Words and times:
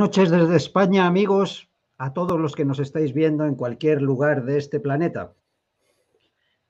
Noches 0.00 0.30
desde 0.30 0.56
España, 0.56 1.06
amigos, 1.06 1.68
a 1.98 2.14
todos 2.14 2.40
los 2.40 2.54
que 2.54 2.64
nos 2.64 2.78
estáis 2.78 3.12
viendo 3.12 3.44
en 3.44 3.54
cualquier 3.54 4.00
lugar 4.00 4.46
de 4.46 4.56
este 4.56 4.80
planeta. 4.80 5.34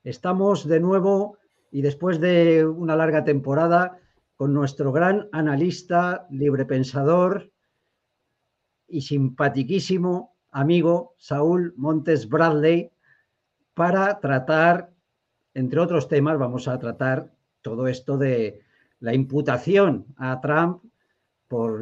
Estamos 0.02 0.66
de 0.66 0.80
nuevo 0.80 1.38
y 1.70 1.80
después 1.82 2.18
de 2.18 2.66
una 2.66 2.96
larga 2.96 3.22
temporada 3.22 4.00
con 4.34 4.52
nuestro 4.52 4.90
gran 4.90 5.28
analista, 5.30 6.26
librepensador 6.28 7.52
y 8.88 9.02
simpatiquísimo 9.02 10.34
amigo 10.50 11.14
Saúl 11.16 11.72
Montes 11.76 12.28
Bradley 12.28 12.90
para 13.74 14.18
tratar, 14.18 14.90
entre 15.54 15.78
otros 15.78 16.08
temas, 16.08 16.36
vamos 16.36 16.66
a 16.66 16.76
tratar 16.80 17.30
todo 17.62 17.86
esto 17.86 18.18
de 18.18 18.58
la 18.98 19.14
imputación 19.14 20.06
a 20.16 20.40
Trump 20.40 20.82
por 21.46 21.80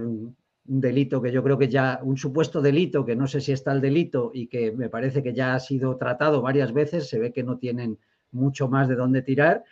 un 0.68 0.80
delito 0.80 1.22
que 1.22 1.32
yo 1.32 1.42
creo 1.42 1.58
que 1.58 1.68
ya, 1.68 2.00
un 2.02 2.16
supuesto 2.16 2.60
delito, 2.60 3.04
que 3.04 3.16
no 3.16 3.26
sé 3.26 3.40
si 3.40 3.52
está 3.52 3.72
el 3.72 3.80
delito 3.80 4.30
y 4.34 4.46
que 4.48 4.70
me 4.72 4.90
parece 4.90 5.22
que 5.22 5.32
ya 5.32 5.54
ha 5.54 5.60
sido 5.60 5.96
tratado 5.96 6.42
varias 6.42 6.72
veces, 6.72 7.08
se 7.08 7.18
ve 7.18 7.32
que 7.32 7.42
no 7.42 7.58
tienen 7.58 7.98
mucho 8.30 8.68
más 8.68 8.88
de 8.88 8.96
dónde 8.96 9.22
tirar, 9.22 9.64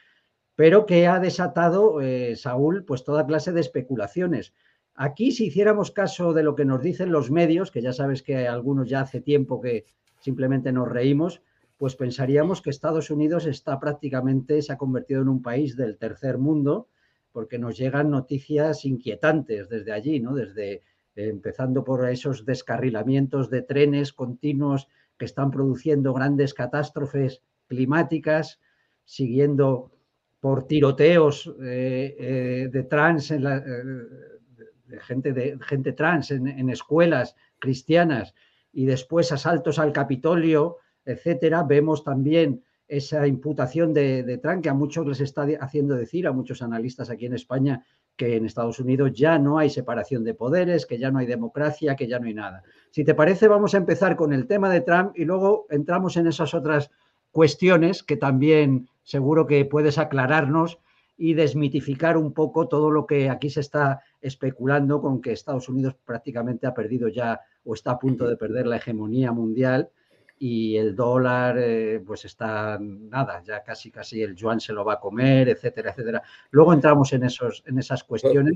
pero 0.54 0.86
que 0.86 1.06
ha 1.06 1.20
desatado, 1.20 2.00
eh, 2.00 2.34
Saúl, 2.36 2.84
pues 2.84 3.04
toda 3.04 3.26
clase 3.26 3.52
de 3.52 3.60
especulaciones. 3.60 4.54
Aquí, 4.94 5.32
si 5.32 5.46
hiciéramos 5.46 5.90
caso 5.90 6.32
de 6.32 6.42
lo 6.42 6.54
que 6.54 6.64
nos 6.64 6.80
dicen 6.80 7.12
los 7.12 7.30
medios, 7.30 7.70
que 7.70 7.82
ya 7.82 7.92
sabes 7.92 8.22
que 8.22 8.48
algunos 8.48 8.88
ya 8.88 9.02
hace 9.02 9.20
tiempo 9.20 9.60
que 9.60 9.84
simplemente 10.20 10.72
nos 10.72 10.88
reímos, 10.88 11.42
pues 11.76 11.94
pensaríamos 11.94 12.62
que 12.62 12.70
Estados 12.70 13.10
Unidos 13.10 13.44
está 13.44 13.78
prácticamente, 13.78 14.62
se 14.62 14.72
ha 14.72 14.78
convertido 14.78 15.20
en 15.20 15.28
un 15.28 15.42
país 15.42 15.76
del 15.76 15.98
tercer 15.98 16.38
mundo, 16.38 16.88
porque 17.36 17.58
nos 17.58 17.76
llegan 17.76 18.08
noticias 18.08 18.86
inquietantes 18.86 19.68
desde 19.68 19.92
allí, 19.92 20.20
¿no? 20.20 20.34
Desde 20.34 20.72
eh, 20.72 20.82
empezando 21.16 21.84
por 21.84 22.08
esos 22.08 22.46
descarrilamientos 22.46 23.50
de 23.50 23.60
trenes 23.60 24.14
continuos 24.14 24.88
que 25.18 25.26
están 25.26 25.50
produciendo 25.50 26.14
grandes 26.14 26.54
catástrofes 26.54 27.42
climáticas, 27.66 28.58
siguiendo 29.04 29.92
por 30.40 30.66
tiroteos 30.66 31.54
eh, 31.60 32.16
eh, 32.18 32.68
de 32.72 32.82
trans 32.84 33.30
en 33.30 33.42
de 33.42 35.00
gente, 35.00 35.34
de 35.34 35.58
gente 35.60 35.92
trans 35.92 36.30
en, 36.30 36.70
escuelas 36.70 37.36
cristianas 37.58 38.32
y 38.72 38.86
después 38.86 39.30
asaltos 39.30 39.78
al 39.78 39.92
Capitolio, 39.92 40.78
etcétera, 41.04 41.64
vemos 41.64 42.02
también 42.02 42.64
esa 42.88 43.26
imputación 43.26 43.92
de, 43.92 44.38
Trump 44.42 44.62
que 44.62 44.68
a 44.68 44.74
muchos 44.74 45.06
les 45.06 45.20
está 45.20 45.46
haciendo 45.60 45.94
decir, 45.94 46.26
a 46.26 46.32
muchos 46.32 46.62
analistas 46.62 47.10
aquí 47.10 47.26
en 47.26 47.34
España, 47.34 47.84
que 48.16 48.36
en 48.36 48.46
Estados 48.46 48.78
Unidos 48.78 49.12
ya 49.12 49.38
no 49.38 49.58
hay 49.58 49.70
separación 49.70 50.24
de 50.24 50.34
poderes, 50.34 50.86
que 50.86 50.98
ya 50.98 51.10
no 51.10 51.18
hay 51.18 51.26
democracia, 51.26 51.96
que 51.96 52.06
ya 52.06 52.18
no 52.18 52.26
hay 52.26 52.34
nada. 52.34 52.62
Si 52.90 53.04
te 53.04 53.14
parece, 53.14 53.48
vamos 53.48 53.74
a 53.74 53.78
empezar 53.78 54.16
con 54.16 54.32
el 54.32 54.46
tema 54.46 54.70
de 54.70 54.80
Trump 54.80 55.12
y 55.16 55.24
luego 55.24 55.66
entramos 55.70 56.16
en 56.16 56.26
esas 56.26 56.54
otras 56.54 56.90
cuestiones 57.32 58.02
que 58.02 58.16
también 58.16 58.88
seguro 59.02 59.46
que 59.46 59.64
puedes 59.64 59.98
aclararnos 59.98 60.78
y 61.18 61.34
desmitificar 61.34 62.16
un 62.16 62.32
poco 62.32 62.68
todo 62.68 62.90
lo 62.90 63.06
que 63.06 63.30
aquí 63.30 63.50
se 63.50 63.60
está 63.60 64.00
especulando 64.20 65.00
con 65.00 65.20
que 65.20 65.32
Estados 65.32 65.68
Unidos 65.68 65.96
prácticamente 66.04 66.66
ha 66.66 66.74
perdido 66.74 67.08
ya 67.08 67.40
o 67.64 67.74
está 67.74 67.92
a 67.92 67.98
punto 67.98 68.28
de 68.28 68.36
perder 68.36 68.66
la 68.66 68.76
hegemonía 68.76 69.32
mundial 69.32 69.90
y 70.38 70.76
el 70.76 70.94
dólar 70.94 71.56
eh, 71.58 72.02
pues 72.04 72.24
está 72.24 72.78
nada, 72.80 73.42
ya 73.42 73.62
casi 73.62 73.90
casi 73.90 74.22
el 74.22 74.34
yuan 74.34 74.60
se 74.60 74.72
lo 74.72 74.84
va 74.84 74.94
a 74.94 75.00
comer, 75.00 75.48
etcétera, 75.48 75.90
etcétera. 75.90 76.22
Luego 76.50 76.72
entramos 76.72 77.12
en, 77.12 77.24
esos, 77.24 77.62
en 77.66 77.78
esas 77.78 78.04
cuestiones. 78.04 78.54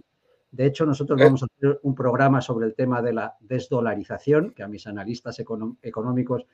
De 0.51 0.67
hecho, 0.67 0.85
nosotros 0.85 1.21
eh. 1.21 1.25
vamos 1.25 1.43
a 1.43 1.47
hacer 1.47 1.81
un 1.83 1.95
programa 1.95 2.41
sobre 2.41 2.67
el 2.67 2.75
tema 2.75 3.01
de 3.01 3.13
la 3.13 3.37
desdolarización, 3.41 4.53
que 4.53 4.63
a 4.63 4.69
mis 4.69 4.87
analistas 4.87 5.41
económicos 5.41 6.45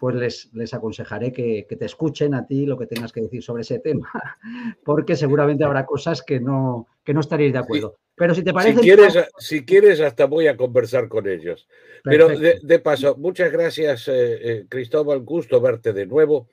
pues 0.00 0.16
les, 0.16 0.50
les 0.54 0.72
aconsejaré 0.72 1.30
que, 1.30 1.66
te 1.68 1.84
escuchen 1.84 2.32
a 2.32 2.46
ti 2.46 2.64
lo 2.64 2.78
que 2.78 2.86
tengas 2.86 3.12
que 3.12 3.20
decir 3.20 3.42
sobre 3.42 3.60
ese 3.60 3.80
tema, 3.80 4.10
porque 4.84 5.14
seguramente 5.14 5.62
habrá 5.62 5.84
cosas 5.84 6.22
que 6.22 6.40
no, 6.40 6.86
que 7.10 7.14
no 7.14 7.22
estaréis 7.22 7.52
de 7.52 7.58
acuerdo. 7.58 7.98
Pero 8.14 8.36
si 8.36 8.44
te 8.44 8.52
parece... 8.52 8.78
Si 8.78 8.82
quieres, 8.82 9.14
si 9.38 9.64
quieres 9.64 10.00
hasta 10.00 10.26
voy 10.26 10.46
a 10.46 10.56
conversar 10.56 11.08
con 11.08 11.26
ellos. 11.26 11.66
Pero 12.04 12.28
de, 12.28 12.78
paso, 12.78 13.16
muchas 13.16 13.50
gracias, 13.50 14.06
eh, 14.06 14.12
eh, 14.14 14.66
Cristóbal, 14.68 15.18
gusto 15.22 15.60
verte 15.60 15.92
de 15.92 16.06
nuevo. 16.06 16.46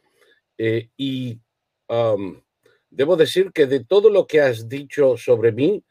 Eh, 0.58 0.90
y 0.98 1.40
debo 2.90 3.16
decir 3.16 3.52
que 3.52 3.68
de 3.68 3.86
todo 3.86 4.10
lo 4.10 4.26
que 4.26 4.42
has 4.42 4.68
dicho 4.68 5.16
sobre 5.16 5.52
mí, 5.52 5.84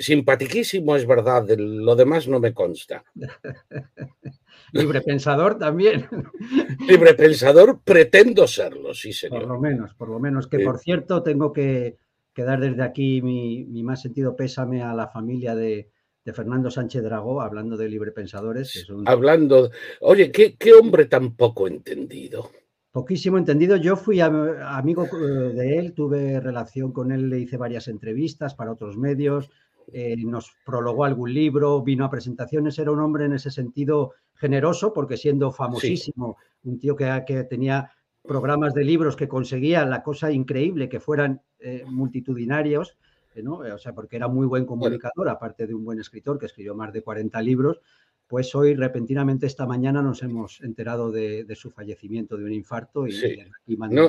simpatiquísimo 0.00 0.96
es 0.96 1.06
verdad, 1.06 1.46
lo 1.56 1.94
demás 1.94 2.26
no 2.26 2.40
me 2.40 2.52
consta. 2.52 3.04
Libre 4.72 5.00
pensador 5.00 5.60
también. 5.60 6.08
Libre 6.88 7.14
pensador 7.14 7.80
pretendo 7.84 8.48
serlo, 8.48 8.94
sí, 8.94 9.12
señor. 9.12 9.42
Por 9.42 9.48
lo 9.48 9.60
menos, 9.60 9.94
por 9.94 10.08
lo 10.08 10.18
menos. 10.18 10.48
Que 10.48 10.58
por 10.58 10.80
cierto, 10.80 11.22
tengo 11.22 11.52
que, 11.52 11.98
dar 12.36 12.60
desde 12.60 12.82
aquí 12.82 13.20
mi, 13.20 13.82
más 13.82 14.00
sentido 14.00 14.34
pésame 14.34 14.82
a 14.82 14.94
la 14.94 15.08
familia 15.08 15.54
de, 15.54 15.90
Fernando 16.32 16.70
Sánchez 16.70 17.02
Dragó, 17.02 17.42
hablando 17.42 17.76
de 17.76 17.88
libre 17.88 18.12
pensadores. 18.12 18.86
Hablando, 19.06 19.70
oye, 20.00 20.30
¿qué, 20.30 20.56
¿qué, 20.56 20.72
hombre 20.72 21.06
tan 21.06 21.34
poco 21.34 21.66
entendido. 21.66 22.50
Poquísimo 22.92 23.38
entendido. 23.38 23.76
Yo 23.76 23.96
fui 23.96 24.20
amigo 24.20 25.06
eh, 25.06 25.54
de 25.54 25.78
él, 25.78 25.94
tuve 25.94 26.38
relación 26.40 26.92
con 26.92 27.10
él, 27.10 27.28
le 27.30 27.40
hice 27.40 27.56
varias 27.56 27.88
entrevistas 27.88 28.54
para 28.54 28.72
otros 28.72 28.98
medios, 28.98 29.50
eh, 29.92 30.14
nos 30.18 30.52
prologó 30.64 31.04
algún 31.04 31.32
libro, 31.32 31.82
vino 31.82 32.04
a 32.04 32.10
presentaciones, 32.10 32.78
era 32.78 32.92
un 32.92 33.00
hombre 33.00 33.24
en 33.24 33.32
ese 33.32 33.50
sentido 33.50 34.12
generoso, 34.34 34.92
porque 34.92 35.16
siendo 35.16 35.52
famosísimo, 35.52 36.36
un 36.64 36.78
tío 36.78 36.94
que, 36.94 37.24
que, 37.26 37.44
tenía 37.44 37.90
programas 38.22 38.74
de 38.74 38.84
libros 38.84 39.16
que 39.16 39.28
conseguía 39.28 39.84
la 39.84 40.02
cosa 40.02 40.30
increíble, 40.30 40.88
que 40.88 41.00
fueran 41.00 41.42
eh, 41.58 41.84
multitudinarios, 41.86 42.96
eh, 43.34 43.42
¿no? 43.42 43.58
o 43.58 43.78
sea, 43.78 43.94
porque 43.94 44.16
era 44.16 44.28
muy 44.28 44.46
buen 44.46 44.64
comunicador, 44.66 45.28
aparte 45.28 45.66
de 45.66 45.74
un 45.74 45.84
buen 45.84 45.98
escritor 45.98 46.38
que 46.38 46.46
escribió 46.46 46.74
más 46.74 46.92
de 46.92 47.02
40 47.02 47.40
libros, 47.42 47.80
pues 48.26 48.54
hoy 48.54 48.74
repentinamente 48.74 49.46
esta 49.46 49.66
mañana 49.66 50.00
nos 50.00 50.22
hemos 50.22 50.60
enterado 50.62 51.10
de, 51.10 51.46
su 51.54 51.70
fallecimiento 51.70 52.36
de 52.36 52.44
un 52.44 52.52
infarto. 52.52 53.06
Y, 53.06 53.12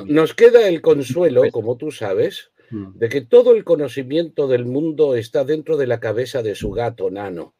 nos 0.06 0.34
queda 0.34 0.66
el 0.68 0.80
consuelo, 0.82 1.42
como 1.52 1.76
tú 1.76 1.90
sabes, 1.90 2.52
Mm. 2.70 2.98
de 2.98 3.08
que 3.08 3.20
todo 3.20 3.54
el 3.54 3.64
conocimiento 3.64 4.48
del 4.48 4.64
mundo 4.64 5.14
está 5.16 5.44
dentro 5.44 5.76
de 5.76 5.86
la 5.86 6.00
cabeza 6.00 6.42
de 6.42 6.54
su 6.54 6.70
gato 6.70 7.10
nano. 7.10 7.54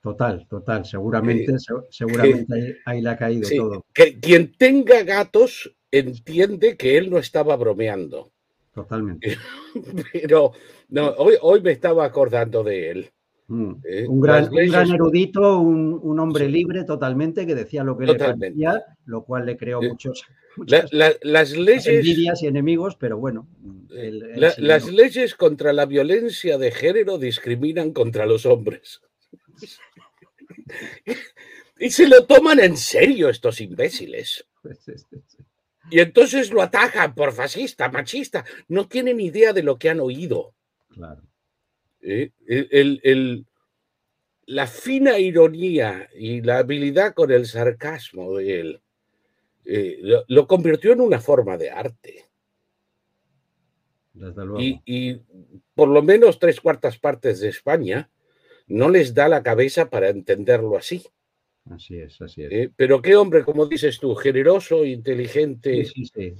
Total, 0.00 0.46
total, 0.48 0.84
seguramente, 0.84 1.54
seguramente 1.90 2.80
ahí, 2.84 3.00
le 3.00 3.10
ha 3.10 3.16
caído 3.16 3.48
todo. 3.56 3.86
Que 3.94 4.18
quien 4.18 4.52
tenga 4.56 5.04
gatos 5.04 5.76
entiende 5.92 6.76
que 6.76 6.96
él 6.96 7.10
no 7.10 7.18
estaba 7.18 7.56
bromeando. 7.56 8.32
Totalmente. 8.74 9.36
Pero 10.12 10.52
no, 10.88 11.08
hoy, 11.18 11.34
hoy 11.42 11.60
me 11.60 11.72
estaba 11.72 12.04
acordando 12.04 12.64
de 12.64 12.90
él. 12.90 13.10
Mm. 13.48 13.72
Eh, 13.84 14.06
un, 14.08 14.20
gran, 14.20 14.48
erudito, 14.90 15.58
un, 15.58 16.18
hombre 16.18 16.48
libre 16.48 16.84
totalmente 16.84 17.46
que 17.46 17.54
decía 17.54 17.84
lo 17.84 17.98
que 17.98 18.06
le 18.06 18.14
parecía, 18.14 18.82
lo 19.04 19.24
cual 19.24 19.44
le 19.44 19.58
creó 19.58 19.82
eh, 19.82 19.90
muchos, 19.90 20.24
las 20.56 21.56
leyes 21.56 21.86
envidias 21.86 22.42
y 22.42 22.46
enemigos, 22.46 22.96
pero 22.96 23.18
bueno. 23.18 23.46
las 23.90 24.90
leyes 24.90 25.34
contra 25.34 25.74
la 25.74 25.84
violencia 25.84 26.56
de 26.56 26.70
género 26.70 27.18
discriminan 27.18 27.92
contra 27.92 28.24
los 28.24 28.46
hombres. 28.46 29.02
y 31.78 31.90
se 31.90 32.08
lo 32.08 32.24
toman 32.24 32.60
en 32.60 32.78
serio 32.78 33.28
estos 33.28 33.60
imbéciles. 33.60 34.46
Y 35.90 36.00
entonces 36.00 36.50
lo 36.50 36.62
atacan 36.62 37.14
por 37.14 37.32
fascista, 37.32 37.90
machista. 37.90 38.44
No 38.68 38.88
tienen 38.88 39.20
idea 39.20 39.52
de 39.52 39.62
lo 39.62 39.78
que 39.78 39.90
han 39.90 40.00
oído. 40.00 40.54
Claro. 40.88 41.22
Eh, 42.00 42.30
el, 42.46 43.46
la 44.46 44.66
fina 44.66 45.18
ironía 45.18 46.08
y 46.14 46.42
la 46.42 46.58
habilidad 46.58 47.14
con 47.14 47.30
el 47.30 47.46
sarcasmo 47.46 48.36
de 48.36 48.60
él 48.60 48.82
eh, 49.64 50.00
lo, 50.26 50.46
convirtió 50.46 50.92
en 50.92 51.00
una 51.00 51.20
forma 51.20 51.56
de 51.56 51.70
arte. 51.70 52.26
Y, 54.58 55.20
por 55.74 55.88
lo 55.88 56.02
menos 56.02 56.38
tres 56.38 56.60
cuartas 56.60 56.98
partes 56.98 57.40
de 57.40 57.48
España 57.48 58.10
no 58.66 58.90
les 58.90 59.14
da 59.14 59.28
la 59.28 59.42
cabeza 59.42 59.88
para 59.88 60.08
entenderlo 60.08 60.76
así. 60.76 61.06
Así 61.70 61.96
es, 61.96 62.20
así 62.20 62.42
es. 62.42 62.52
Eh, 62.52 62.70
pero 62.74 63.00
qué 63.00 63.14
hombre, 63.16 63.44
como 63.44 63.66
dices 63.66 63.98
tú, 63.98 64.14
generoso, 64.14 64.84
inteligente, 64.84 65.86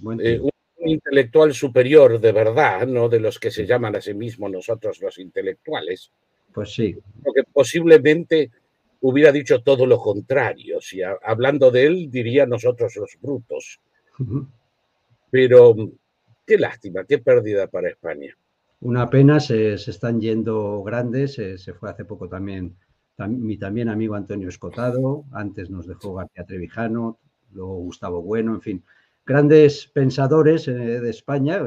un 0.02 0.88
intelectual 0.88 1.54
superior 1.54 2.20
de 2.20 2.32
verdad, 2.32 2.86
no 2.86 3.08
de 3.08 3.20
los 3.20 3.38
que 3.38 3.50
se 3.50 3.66
llaman 3.66 3.96
a 3.96 4.00
sí 4.00 4.14
mismos 4.14 4.50
nosotros 4.50 5.00
los 5.00 5.18
intelectuales. 5.18 6.10
Pues 6.52 6.74
sí. 6.74 6.96
Porque 7.22 7.44
posiblemente 7.44 8.50
hubiera 9.00 9.32
dicho 9.32 9.62
todo 9.62 9.86
lo 9.86 9.98
contrario. 9.98 10.80
Si 10.80 11.00
hablando 11.02 11.70
de 11.70 11.86
él, 11.86 12.10
diría 12.10 12.46
nosotros 12.46 12.96
los 12.96 13.16
brutos. 13.20 13.80
Pero 15.30 15.74
qué 16.46 16.58
lástima, 16.58 17.04
qué 17.04 17.18
pérdida 17.18 17.66
para 17.68 17.88
España. 17.88 18.36
Una 18.80 19.08
pena, 19.08 19.38
se, 19.38 19.74
están 19.74 20.20
yendo 20.20 20.82
grandes. 20.82 21.34
Se, 21.34 21.74
fue 21.74 21.90
hace 21.90 22.04
poco 22.04 22.28
también 22.28 22.76
mi 23.18 23.58
también 23.58 23.88
amigo 23.88 24.14
Antonio 24.14 24.48
Escotado, 24.48 25.24
antes 25.32 25.70
nos 25.70 25.86
dejó 25.86 26.14
García 26.14 26.44
Trevijano, 26.44 27.18
luego 27.52 27.76
Gustavo 27.76 28.22
Bueno, 28.22 28.54
en 28.54 28.60
fin, 28.60 28.84
grandes 29.24 29.86
pensadores 29.86 30.66
eh, 30.68 30.72
de 30.72 31.10
España, 31.10 31.62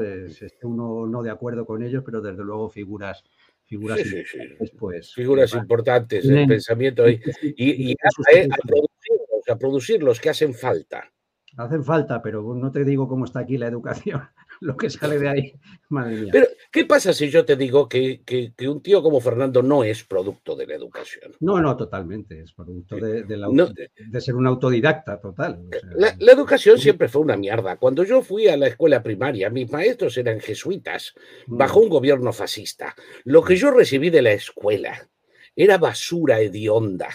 uno 0.62 1.06
no 1.06 1.22
de 1.22 1.30
acuerdo 1.30 1.64
con 1.64 1.82
ellos, 1.82 2.02
pero 2.04 2.20
desde 2.20 2.44
luego 2.44 2.68
figuras 2.68 3.24
figuras 3.64 3.98
importantes, 3.98 4.72
pues, 4.78 5.14
figuras 5.14 5.54
importantes 5.54 6.26
del 6.26 6.46
pensamiento 6.46 7.08
y, 7.08 7.20
y, 7.56 7.92
a, 7.92 8.56
producirlos, 8.64 9.48
a 9.48 9.58
producirlos 9.58 10.20
que 10.20 10.30
hacen 10.30 10.54
falta. 10.54 11.10
Hacen 11.56 11.82
falta, 11.82 12.20
pero 12.22 12.54
no 12.54 12.70
te 12.70 12.84
digo 12.84 13.08
cómo 13.08 13.24
está 13.24 13.40
aquí 13.40 13.56
la 13.56 13.66
educación. 13.66 14.22
lo 14.60 14.76
que 14.76 14.90
sale 14.90 15.18
de 15.18 15.28
ahí, 15.28 15.52
madre 15.88 16.20
mía. 16.20 16.30
Pero, 16.32 16.46
¿qué 16.76 16.84
pasa 16.84 17.14
si 17.14 17.30
yo 17.30 17.42
te 17.46 17.56
digo 17.56 17.88
que, 17.88 18.20
un 18.68 18.82
tío 18.82 19.02
como 19.02 19.18
Fernando 19.18 19.62
no 19.62 19.82
es 19.82 20.04
producto 20.04 20.54
de 20.54 20.66
la 20.66 20.74
educación? 20.74 21.32
No, 21.40 21.58
no, 21.58 21.74
totalmente. 21.74 22.38
Es 22.38 22.52
producto 22.52 22.96
de, 22.96 24.20
ser 24.20 24.34
un 24.34 24.46
autodidacta 24.46 25.18
total. 25.18 25.70
la, 25.96 26.32
educación 26.32 26.78
siempre 26.78 27.08
fue 27.08 27.22
una 27.22 27.38
mierda. 27.38 27.78
Cuando 27.78 28.04
yo 28.04 28.20
fui 28.20 28.48
a 28.48 28.58
la 28.58 28.66
escuela 28.66 29.02
primaria, 29.02 29.48
mis 29.48 29.72
maestros 29.72 30.18
eran 30.18 30.38
jesuitas, 30.38 31.14
mm. 31.46 31.56
bajo 31.56 31.80
un 31.80 31.88
gobierno 31.88 32.30
fascista. 32.34 32.94
Lo 33.24 33.42
que 33.42 33.54
mm. 33.54 33.56
yo 33.56 33.70
recibí 33.70 34.10
de 34.10 34.20
la 34.20 34.32
escuela 34.32 35.08
era 35.54 35.78
basura 35.78 36.40
hedionda. 36.40 37.08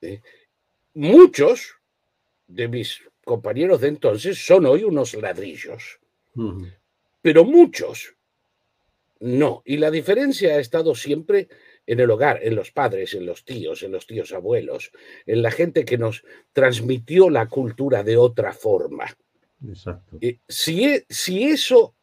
¿Eh? 0.00 0.22
Muchos 0.94 1.74
de 2.46 2.66
mis 2.66 3.02
compañeros 3.26 3.82
de 3.82 3.88
entonces 3.88 4.42
son 4.42 4.64
hoy 4.64 4.84
unos 4.84 5.12
ladrillos, 5.12 6.00
pero 7.22 7.44
muchos 7.44 8.14
no. 9.20 9.62
Y 9.64 9.76
la 9.76 9.90
diferencia 9.90 10.54
ha 10.54 10.58
estado 10.58 10.94
siempre 10.94 11.48
en 11.86 12.00
el 12.00 12.10
hogar, 12.10 12.40
en 12.42 12.54
los 12.54 12.70
padres, 12.70 13.14
en 13.14 13.26
los 13.26 13.44
tíos, 13.44 13.82
en 13.82 13.92
los 13.92 14.06
tíos 14.06 14.32
abuelos, 14.32 14.92
en 15.26 15.42
la 15.42 15.50
gente 15.50 15.84
que 15.84 15.98
nos 15.98 16.24
transmitió 16.52 17.28
la 17.30 17.46
cultura 17.46 18.02
de 18.02 18.16
otra 18.16 18.52
forma. 18.52 19.06
Exacto. 19.68 20.18
si, 20.48 20.84
e, 20.86 21.04
si 21.08 21.44
eso 21.44 21.94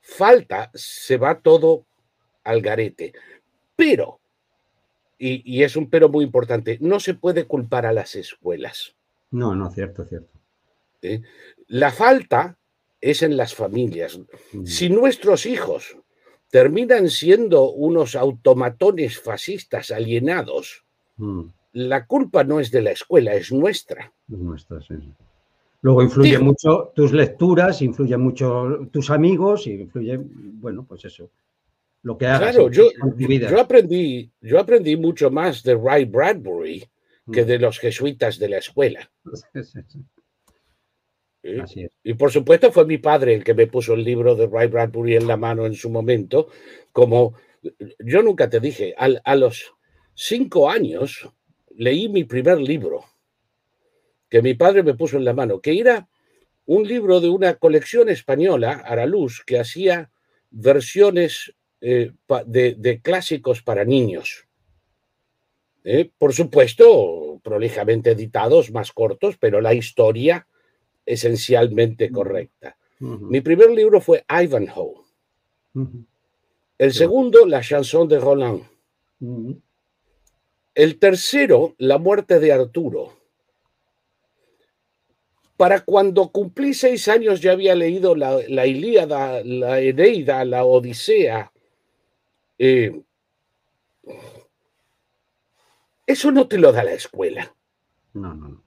falta, 0.00 0.70
se 0.74 1.16
va 1.16 1.38
todo 1.40 1.86
al 2.42 2.60
garete. 2.60 3.12
Pero, 3.76 4.20
y, 5.16 5.42
y, 5.44 5.62
es 5.62 5.76
un 5.76 5.88
pero 5.88 6.08
muy 6.08 6.24
importante, 6.24 6.78
no 6.80 6.98
se 6.98 7.14
puede 7.14 7.44
culpar 7.44 7.86
a 7.86 7.92
las 7.92 8.16
escuelas. 8.16 8.96
No, 9.30 9.54
no, 9.54 9.70
cierto, 9.70 10.04
cierto. 10.04 10.32
La 11.68 11.90
falta 11.92 12.56
es 13.04 13.22
en 13.22 13.36
las 13.36 13.54
familias. 13.54 14.18
Mm. 14.52 14.64
Si 14.64 14.88
nuestros 14.88 15.44
hijos 15.44 15.96
terminan 16.50 17.10
siendo 17.10 17.70
unos 17.70 18.16
automatones 18.16 19.20
fascistas 19.20 19.90
alienados, 19.90 20.84
mm. 21.18 21.42
la 21.74 22.06
culpa 22.06 22.44
no 22.44 22.60
es 22.60 22.70
de 22.70 22.80
la 22.80 22.92
escuela, 22.92 23.34
es 23.34 23.52
nuestra. 23.52 24.10
nuestra, 24.28 24.80
Luego 25.82 26.02
influye 26.02 26.38
mucho 26.38 26.92
tus 26.94 27.12
lecturas, 27.12 27.82
influye 27.82 28.16
mucho 28.16 28.88
tus 28.90 29.10
amigos, 29.10 29.66
y 29.66 29.72
influye, 29.72 30.18
bueno, 30.18 30.86
pues 30.88 31.04
eso, 31.04 31.30
lo 32.02 32.16
que 32.16 32.26
hagas. 32.26 32.54
Claro, 32.54 32.70
yo, 32.70 32.84
yo, 33.18 33.60
aprendí, 33.60 34.30
yo 34.40 34.58
aprendí 34.58 34.96
mucho 34.96 35.30
más 35.30 35.62
de 35.62 35.74
Ray 35.74 36.06
Bradbury 36.06 36.82
que 37.30 37.42
mm. 37.42 37.46
de 37.46 37.58
los 37.58 37.78
jesuitas 37.78 38.38
de 38.38 38.48
la 38.48 38.58
escuela. 38.58 39.10
Y 42.02 42.14
por 42.14 42.32
supuesto 42.32 42.72
fue 42.72 42.86
mi 42.86 42.96
padre 42.98 43.34
el 43.34 43.44
que 43.44 43.52
me 43.52 43.66
puso 43.66 43.92
el 43.92 44.02
libro 44.02 44.34
de 44.34 44.46
Ray 44.46 44.68
Bradbury 44.68 45.16
en 45.16 45.26
la 45.26 45.36
mano 45.36 45.66
en 45.66 45.74
su 45.74 45.90
momento, 45.90 46.48
como 46.90 47.34
yo 47.98 48.22
nunca 48.22 48.48
te 48.48 48.60
dije, 48.60 48.94
a, 48.96 49.36
los 49.36 49.74
cinco 50.14 50.70
años 50.70 51.28
leí 51.76 52.08
mi 52.08 52.24
primer 52.24 52.58
libro, 52.58 53.04
que 54.28 54.40
mi 54.42 54.54
padre 54.54 54.82
me 54.82 54.94
puso 54.94 55.16
en 55.16 55.24
la 55.24 55.34
mano, 55.34 55.60
que 55.60 55.78
era 55.78 56.08
un 56.66 56.86
libro 56.86 57.20
de 57.20 57.28
una 57.28 57.54
colección 57.54 58.08
española, 58.08 58.82
Araluz, 58.84 59.42
que 59.44 59.58
hacía 59.58 60.10
versiones 60.50 61.54
eh, 61.80 62.12
de, 62.46 63.00
clásicos 63.02 63.62
para 63.62 63.84
niños. 63.84 64.46
Eh, 65.84 66.10
por 66.16 66.32
supuesto, 66.32 67.38
prolijamente 67.42 68.12
editados, 68.12 68.70
más 68.70 68.92
cortos, 68.92 69.36
pero 69.38 69.60
la 69.60 69.74
historia 69.74 70.46
esencialmente 71.06 72.10
correcta. 72.10 72.76
Mi 73.00 73.40
primer 73.40 73.70
libro 73.70 74.00
fue 74.00 74.24
Ivanhoe. 74.28 75.04
El 76.78 76.92
segundo, 76.92 77.46
La 77.46 77.60
chanson 77.60 78.08
de 78.08 78.18
Roland. 78.18 78.62
El 80.74 80.98
tercero, 80.98 81.74
La 81.78 81.98
muerte 81.98 82.40
de 82.40 82.52
Arturo. 82.52 83.12
Para 85.56 85.84
cuando 85.84 86.30
cumplí 86.30 86.74
seis 86.74 87.06
años 87.08 87.40
ya 87.40 87.52
había 87.52 87.74
leído 87.74 88.16
la, 88.16 88.66
Ilíada, 88.66 89.42
la 89.44 89.80
Eneida, 89.80 90.44
la 90.44 90.64
Odisea. 90.64 91.52
Eh, 92.58 93.02
eso 96.06 96.30
no 96.32 96.48
te 96.48 96.58
lo 96.58 96.72
da 96.72 96.82
la 96.82 96.92
escuela. 96.92 97.54
No, 98.14 98.34
no, 98.34 98.48
no. 98.48 98.63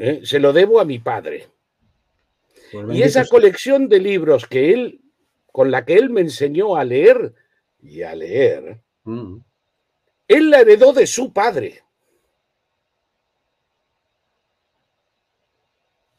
¿Eh? 0.00 0.20
se 0.24 0.40
lo 0.40 0.52
debo 0.52 0.80
a 0.80 0.84
mi 0.84 0.98
padre. 0.98 1.48
Y 2.90 3.02
esa 3.02 3.26
colección 3.26 3.88
de 3.88 3.98
libros 3.98 4.46
que 4.46 4.72
él, 4.72 5.00
con 5.52 5.70
la 5.70 5.84
que 5.84 5.94
él 5.94 6.10
me 6.10 6.20
enseñó 6.20 6.76
a 6.76 6.84
leer 6.84 7.34
y 7.80 8.02
a 8.02 8.14
leer, 8.14 8.80
mm. 9.04 9.36
él 10.28 10.50
la 10.50 10.60
heredó 10.60 10.92
de 10.92 11.06
su 11.06 11.32
padre. 11.32 11.82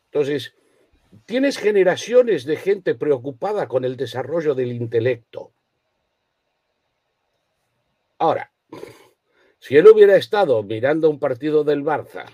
Entonces, 0.05 0.53
tienes 1.25 1.57
generaciones 1.57 2.43
de 2.43 2.57
gente 2.57 2.95
preocupada 2.95 3.67
con 3.69 3.85
el 3.85 3.95
desarrollo 3.95 4.53
del 4.53 4.73
intelecto. 4.73 5.53
Ahora, 8.17 8.51
si 9.57 9.77
él 9.77 9.87
hubiera 9.87 10.17
estado 10.17 10.61
mirando 10.63 11.09
un 11.09 11.17
partido 11.17 11.63
del 11.63 11.81
Barça 11.81 12.25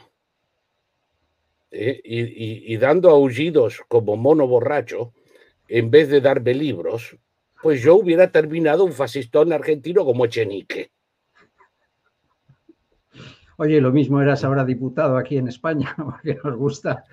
¿eh? 1.72 2.02
y, 2.04 2.78
dando 2.78 3.10
aullidos 3.10 3.82
como 3.88 4.16
mono 4.16 4.48
borracho, 4.48 5.14
en 5.68 5.92
vez 5.92 6.10
de 6.10 6.22
darme 6.22 6.54
libros, 6.54 7.18
pues 7.62 7.82
yo 7.82 7.96
hubiera 7.96 8.32
terminado 8.32 8.84
un 8.84 8.94
fascistón 8.94 9.52
argentino 9.52 10.06
como 10.06 10.26
Echenique. 10.26 10.92
Oye, 13.58 13.82
lo 13.82 13.92
mismo 13.92 14.22
eras 14.22 14.44
ahora 14.44 14.64
diputado 14.64 15.18
aquí 15.18 15.38
en 15.38 15.48
España, 15.48 15.96
porque 15.98 16.38
nos 16.44 16.56
gusta. 16.56 17.04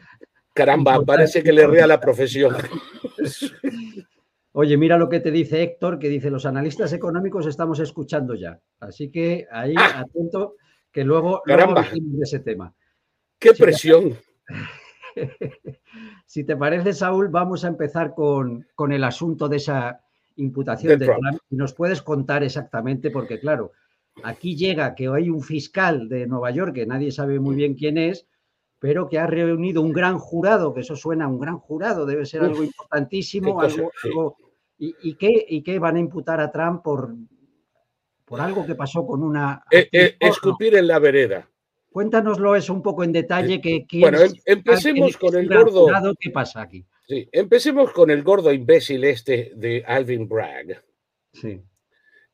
Caramba, 0.52 1.02
parece 1.04 1.42
que 1.42 1.52
le 1.52 1.66
rea 1.66 1.86
la 1.86 2.00
profesión. 2.00 2.54
Oye, 4.56 4.76
mira 4.76 4.96
lo 4.96 5.08
que 5.08 5.18
te 5.18 5.32
dice 5.32 5.64
Héctor, 5.64 5.98
que 5.98 6.08
dice, 6.08 6.30
los 6.30 6.46
analistas 6.46 6.92
económicos 6.92 7.46
estamos 7.46 7.80
escuchando 7.80 8.36
ya. 8.36 8.60
Así 8.78 9.10
que 9.10 9.48
ahí, 9.50 9.74
ah. 9.76 10.04
atento, 10.06 10.54
que 10.92 11.02
luego, 11.02 11.42
Caramba. 11.44 11.82
de 11.92 12.22
ese 12.22 12.38
tema. 12.38 12.72
¡Qué 13.40 13.52
presión! 13.52 14.16
si 16.26 16.44
te 16.44 16.56
parece, 16.56 16.92
Saúl, 16.92 17.28
vamos 17.28 17.64
a 17.64 17.68
empezar 17.68 18.14
con, 18.14 18.66
el 18.90 19.04
asunto 19.04 19.48
de 19.48 19.56
esa 19.56 20.00
imputación 20.36 20.98
de 20.98 21.06
Trump. 21.06 21.38
Y 21.50 21.56
nos 21.56 21.74
puedes 21.74 22.02
contar 22.02 22.42
exactamente, 22.42 23.10
porque 23.10 23.38
claro, 23.38 23.72
aquí 24.22 24.56
llega 24.56 24.94
que 24.94 25.08
hay 25.08 25.30
un 25.30 25.42
fiscal 25.42 26.08
de 26.08 26.26
Nueva 26.26 26.50
York, 26.50 26.74
que 26.74 26.86
nadie 26.86 27.12
sabe 27.12 27.40
muy 27.40 27.56
bien 27.56 27.74
quién 27.74 27.98
es, 27.98 28.26
pero 28.78 29.08
que 29.08 29.18
ha 29.18 29.26
reunido 29.26 29.80
un 29.80 29.92
gran 29.92 30.18
jurado, 30.18 30.74
que 30.74 30.80
eso 30.80 30.96
suena 30.96 31.24
a 31.24 31.28
un 31.28 31.40
gran 31.40 31.58
jurado, 31.58 32.04
debe 32.04 32.26
ser 32.26 32.42
algo 32.42 32.62
importantísimo, 32.62 33.60
algo, 33.60 34.36
y, 34.76 35.14
qué, 35.14 35.78
van 35.78 35.96
a 35.96 36.00
imputar 36.00 36.40
a 36.40 36.50
Trump 36.50 36.82
por, 36.82 37.14
por 38.24 38.40
algo 38.40 38.66
que 38.66 38.74
pasó 38.74 39.06
con 39.06 39.22
una... 39.22 39.62
Eh, 39.70 39.88
eh, 39.90 40.16
escupir 40.20 40.74
en 40.74 40.88
la 40.88 40.98
vereda. 40.98 41.48
Cuéntanos 41.94 42.38
eso 42.56 42.72
un 42.72 42.82
poco 42.82 43.04
en 43.04 43.12
detalle. 43.12 43.60
Que, 43.60 43.86
bueno, 44.00 44.20
em, 44.20 44.32
empecemos 44.46 45.16
con 45.16 45.36
el 45.36 45.46
gordo. 45.46 45.86
¿Qué 46.18 46.30
pasa 46.30 46.62
aquí? 46.62 46.84
Sí, 47.06 47.28
empecemos 47.30 47.92
con 47.92 48.10
el 48.10 48.24
gordo 48.24 48.52
imbécil 48.52 49.04
este 49.04 49.52
de 49.54 49.84
Alvin 49.86 50.28
Bragg. 50.28 50.82
Sí. 51.32 51.62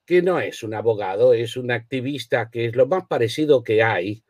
Que 0.06 0.22
no 0.22 0.40
es 0.40 0.62
un 0.62 0.72
abogado, 0.72 1.34
es 1.34 1.58
un 1.58 1.70
activista 1.72 2.48
que 2.50 2.64
es 2.64 2.74
lo 2.74 2.86
más 2.86 3.06
parecido 3.06 3.62
que 3.62 3.82
hay 3.82 4.24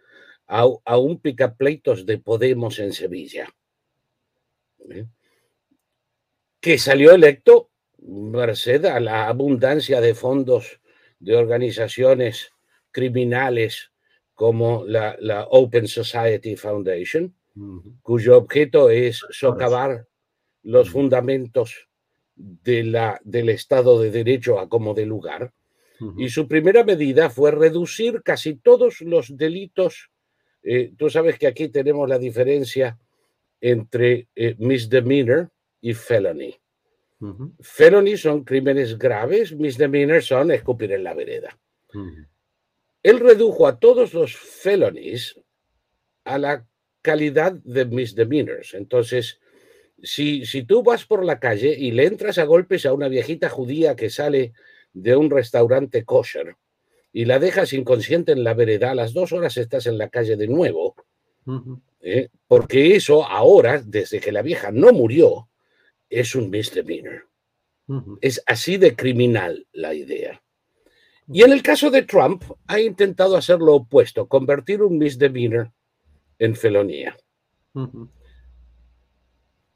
a, 0.48 0.66
a 0.84 0.98
un 0.98 1.20
picapleitos 1.20 2.06
de 2.06 2.18
Podemos 2.18 2.80
en 2.80 2.92
Sevilla. 2.92 3.48
¿Eh? 4.90 5.06
Que 6.60 6.76
salió 6.76 7.12
electo 7.12 7.70
merced 7.98 8.84
a 8.84 8.98
la 8.98 9.28
abundancia 9.28 10.00
de 10.00 10.12
fondos 10.12 10.80
de 11.20 11.36
organizaciones 11.36 12.50
criminales 12.90 13.89
como 14.40 14.86
la, 14.86 15.46
Open 15.50 15.86
Society 15.86 16.56
Foundation, 16.56 17.34
cuyo 18.00 18.38
objeto 18.38 18.88
es 18.88 19.22
socavar 19.28 20.06
los 20.62 20.88
fundamentos 20.88 21.90
de 22.36 22.84
la, 22.84 23.20
del 23.22 23.50
Estado 23.50 24.00
de 24.00 24.10
Derecho 24.10 24.58
a 24.58 24.66
como 24.66 24.94
de 24.94 25.04
lugar. 25.04 25.52
Y 26.16 26.30
su 26.30 26.48
primera 26.48 26.84
medida 26.84 27.28
fue 27.28 27.50
reducir 27.50 28.22
casi 28.22 28.54
todos 28.54 29.02
los 29.02 29.36
delitos. 29.36 30.10
Eh, 30.62 30.94
tú 30.96 31.10
sabes 31.10 31.38
que 31.38 31.46
aquí 31.46 31.68
tenemos 31.68 32.08
la 32.08 32.18
diferencia 32.18 32.98
entre 33.60 34.28
eh, 34.34 34.56
misdemeanor 34.58 35.50
y 35.82 35.92
felony. 35.92 36.54
Felony 37.60 38.16
son 38.16 38.44
crímenes 38.44 38.96
graves, 38.96 39.54
misdemeanor 39.54 40.22
son 40.22 40.50
escupir 40.50 40.92
en 40.92 41.04
la 41.04 41.12
vereda. 41.12 41.58
Él 43.02 43.20
redujo 43.20 43.66
a 43.66 43.78
todos 43.78 44.14
los 44.14 44.36
felonies 44.36 45.40
a 46.24 46.38
la 46.38 46.66
calidad 47.02 47.52
de 47.52 47.84
misdemeanors. 47.86 48.74
Entonces, 48.74 49.40
si, 50.02 50.44
si 50.44 50.62
tú 50.64 50.82
vas 50.82 51.06
por 51.06 51.24
la 51.24 51.38
calle 51.40 51.74
y 51.76 51.92
le 51.92 52.06
entras 52.06 52.38
a 52.38 52.44
golpes 52.44 52.86
a 52.86 52.92
una 52.92 53.08
viejita 53.08 53.48
judía 53.48 53.96
que 53.96 54.10
sale 54.10 54.52
de 54.92 55.16
un 55.16 55.30
restaurante 55.30 56.04
kosher 56.04 56.56
y 57.12 57.24
la 57.24 57.38
dejas 57.38 57.72
inconsciente 57.72 58.32
en 58.32 58.44
la 58.44 58.54
vereda, 58.54 58.92
a 58.92 58.94
las 58.94 59.12
dos 59.12 59.32
horas 59.32 59.56
estás 59.56 59.86
en 59.86 59.98
la 59.98 60.08
calle 60.08 60.36
de 60.36 60.46
nuevo, 60.46 60.94
¿eh? 62.00 62.28
porque 62.46 62.94
eso 62.94 63.24
ahora, 63.26 63.82
desde 63.84 64.20
que 64.20 64.32
la 64.32 64.42
vieja 64.42 64.70
no 64.70 64.92
murió, 64.92 65.48
es 66.08 66.34
un 66.34 66.50
misdemeanor. 66.50 67.28
Es 68.20 68.40
así 68.46 68.76
de 68.76 68.94
criminal 68.94 69.66
la 69.72 69.94
idea. 69.94 70.40
Y 71.32 71.42
en 71.42 71.52
el 71.52 71.62
caso 71.62 71.90
de 71.90 72.02
Trump, 72.02 72.42
ha 72.66 72.80
intentado 72.80 73.36
hacer 73.36 73.60
lo 73.60 73.74
opuesto, 73.74 74.26
convertir 74.26 74.82
un 74.82 74.98
misdemeanor 74.98 75.70
en 76.38 76.56
felonía. 76.56 77.16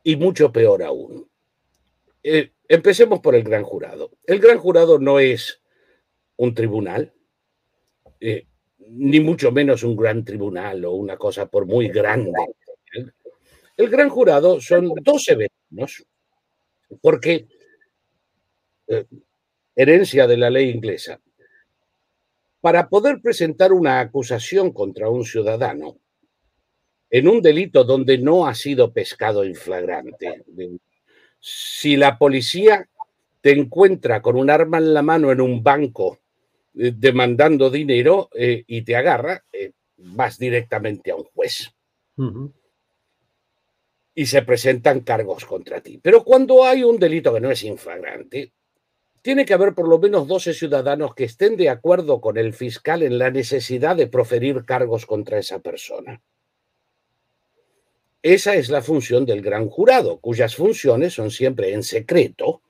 Y 0.02 0.16
mucho 0.16 0.50
peor 0.50 0.82
aún. 0.82 1.28
Eh, 2.24 2.50
empecemos 2.66 3.20
por 3.20 3.36
el 3.36 3.44
gran 3.44 3.62
jurado. 3.62 4.10
El 4.26 4.40
gran 4.40 4.58
jurado 4.58 4.98
no 4.98 5.20
es 5.20 5.62
un 6.36 6.54
tribunal, 6.54 7.12
eh, 8.18 8.46
ni 8.78 9.20
mucho 9.20 9.52
menos 9.52 9.84
un 9.84 9.94
gran 9.94 10.24
tribunal 10.24 10.84
o 10.84 10.92
una 10.92 11.16
cosa 11.16 11.46
por 11.46 11.66
muy 11.66 11.88
grande. 11.88 12.32
El 13.76 13.90
gran 13.90 14.08
jurado 14.08 14.60
son 14.60 14.92
dos 15.02 15.28
eventos, 15.28 16.04
porque 17.00 17.46
eh, 18.88 19.06
herencia 19.76 20.26
de 20.26 20.36
la 20.36 20.50
ley 20.50 20.70
inglesa. 20.70 21.20
Para 22.64 22.88
poder 22.88 23.20
presentar 23.20 23.74
una 23.74 24.00
acusación 24.00 24.72
contra 24.72 25.10
un 25.10 25.26
ciudadano 25.26 25.98
en 27.10 27.28
un 27.28 27.42
delito 27.42 27.84
donde 27.84 28.16
no 28.16 28.46
ha 28.46 28.54
sido 28.54 28.90
pescado 28.90 29.44
en 29.44 29.54
flagrante, 29.54 30.46
si 31.38 31.94
la 31.98 32.16
policía 32.16 32.88
te 33.42 33.52
encuentra 33.52 34.22
con 34.22 34.36
un 34.36 34.48
arma 34.48 34.78
en 34.78 34.94
la 34.94 35.02
mano 35.02 35.30
en 35.30 35.42
un 35.42 35.62
banco 35.62 36.20
eh, 36.74 36.94
demandando 36.96 37.68
dinero 37.68 38.30
eh, 38.34 38.64
y 38.66 38.80
te 38.80 38.96
agarra, 38.96 39.44
vas 39.98 40.38
directamente 40.38 41.10
a 41.10 41.16
un 41.16 41.24
juez. 41.24 41.70
Y 44.14 44.24
se 44.24 44.40
presentan 44.40 45.00
cargos 45.00 45.44
contra 45.44 45.82
ti. 45.82 46.00
Pero 46.02 46.24
cuando 46.24 46.64
hay 46.64 46.82
un 46.82 46.98
delito 46.98 47.34
que 47.34 47.40
no 47.40 47.50
es 47.50 47.62
inflagrante, 47.62 48.54
tiene 49.24 49.46
que 49.46 49.54
haber 49.54 49.72
por 49.74 49.88
lo 49.88 49.98
menos 49.98 50.28
12 50.28 50.52
ciudadanos 50.52 51.14
que 51.14 51.24
estén 51.24 51.56
de 51.56 51.70
acuerdo 51.70 52.20
con 52.20 52.36
el 52.36 52.52
fiscal 52.52 53.02
en 53.02 53.16
la 53.16 53.30
necesidad 53.30 53.96
de 53.96 54.06
proferir 54.06 54.66
cargos 54.66 55.06
contra 55.06 55.38
esa 55.38 55.60
persona. 55.60 56.20
Esa 58.20 58.54
es 58.54 58.68
la 58.68 58.82
función 58.82 59.24
del 59.24 59.40
gran 59.40 59.70
jurado, 59.70 60.18
cuyas 60.18 60.56
funciones 60.56 61.14
son 61.14 61.30
siempre 61.30 61.72
en 61.72 61.82
secreto, 61.82 62.60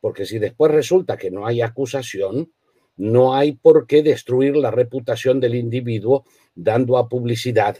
porque 0.00 0.26
si 0.26 0.38
después 0.38 0.70
resulta 0.70 1.16
que 1.16 1.32
no 1.32 1.44
hay 1.44 1.60
acusación, 1.60 2.52
no 2.96 3.34
hay 3.34 3.54
por 3.54 3.88
qué 3.88 4.04
destruir 4.04 4.56
la 4.56 4.70
reputación 4.70 5.40
del 5.40 5.56
individuo 5.56 6.24
dando 6.54 6.98
a 6.98 7.08
publicidad 7.08 7.78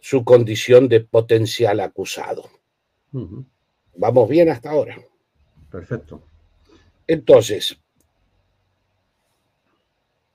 su 0.00 0.24
condición 0.24 0.88
de 0.88 1.02
potencial 1.02 1.78
acusado. 1.78 2.50
¿Vamos 3.94 4.28
bien 4.28 4.48
hasta 4.48 4.72
ahora? 4.72 5.00
Perfecto. 5.70 6.24
Entonces, 7.06 7.76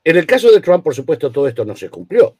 en 0.08 0.16
el 0.16 0.26
caso 0.26 0.50
de 0.52 0.62
Trump, 0.62 0.86
por 0.86 0.96
supuesto, 0.96 1.32
todo 1.32 1.50
esto 1.50 1.66
no 1.66 1.76
se 1.76 1.90
cumplió. 1.90 2.38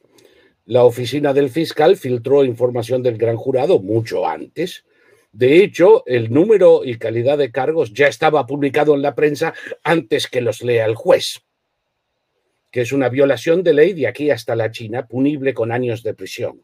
La 0.64 0.84
oficina 0.84 1.34
del 1.34 1.50
fiscal 1.50 1.98
filtró 1.98 2.42
información 2.42 3.02
del 3.02 3.18
gran 3.18 3.36
jurado 3.36 3.78
mucho 3.78 4.26
antes. 4.26 4.84
De 5.32 5.62
hecho, 5.62 6.02
el 6.06 6.32
número 6.32 6.82
y 6.82 6.96
calidad 6.96 7.36
de 7.36 7.52
cargos 7.52 7.92
ya 7.92 8.06
estaba 8.06 8.46
publicado 8.46 8.94
en 8.94 9.02
la 9.02 9.14
prensa 9.14 9.52
antes 9.84 10.28
que 10.28 10.40
los 10.40 10.62
lea 10.62 10.86
el 10.86 10.94
juez, 10.94 11.42
que 12.70 12.80
es 12.80 12.92
una 12.92 13.10
violación 13.10 13.62
de 13.62 13.74
ley 13.74 13.92
de 13.92 14.06
aquí 14.06 14.30
hasta 14.30 14.56
la 14.56 14.70
China, 14.70 15.06
punible 15.06 15.52
con 15.52 15.70
años 15.70 16.02
de 16.02 16.14
prisión. 16.14 16.62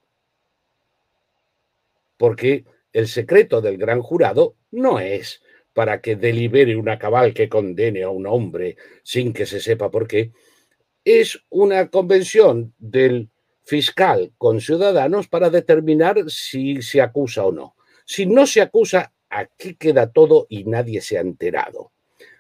Porque 2.16 2.64
el 2.94 3.08
secreto 3.08 3.60
del 3.60 3.76
gran 3.76 4.00
jurado 4.00 4.56
no 4.70 5.00
es 5.00 5.42
para 5.74 6.00
que 6.00 6.16
delibere 6.16 6.76
una 6.76 6.98
cabal 6.98 7.34
que 7.34 7.48
condene 7.48 8.04
a 8.04 8.08
un 8.08 8.26
hombre 8.26 8.76
sin 9.02 9.32
que 9.32 9.44
se 9.44 9.60
sepa 9.60 9.90
por 9.90 10.06
qué, 10.06 10.32
es 11.04 11.44
una 11.50 11.90
convención 11.90 12.72
del 12.78 13.28
fiscal 13.64 14.32
con 14.38 14.60
ciudadanos 14.60 15.28
para 15.28 15.50
determinar 15.50 16.30
si 16.30 16.80
se 16.80 17.02
acusa 17.02 17.44
o 17.44 17.52
no. 17.52 17.76
Si 18.06 18.26
no 18.26 18.46
se 18.46 18.60
acusa, 18.60 19.12
aquí 19.28 19.74
queda 19.74 20.12
todo 20.12 20.46
y 20.48 20.64
nadie 20.64 21.00
se 21.00 21.18
ha 21.18 21.20
enterado. 21.20 21.92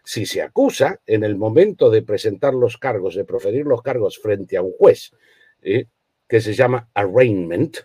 Si 0.04 0.26
se 0.26 0.42
acusa, 0.42 1.00
en 1.06 1.24
el 1.24 1.36
momento 1.36 1.90
de 1.90 2.02
presentar 2.02 2.54
los 2.54 2.76
cargos, 2.76 3.14
de 3.14 3.24
proferir 3.24 3.64
los 3.64 3.82
cargos 3.82 4.18
frente 4.18 4.56
a 4.56 4.62
un 4.62 4.72
juez, 4.72 5.12
eh, 5.62 5.86
que 6.28 6.40
se 6.40 6.52
llama 6.52 6.90
arraignment, 6.94 7.78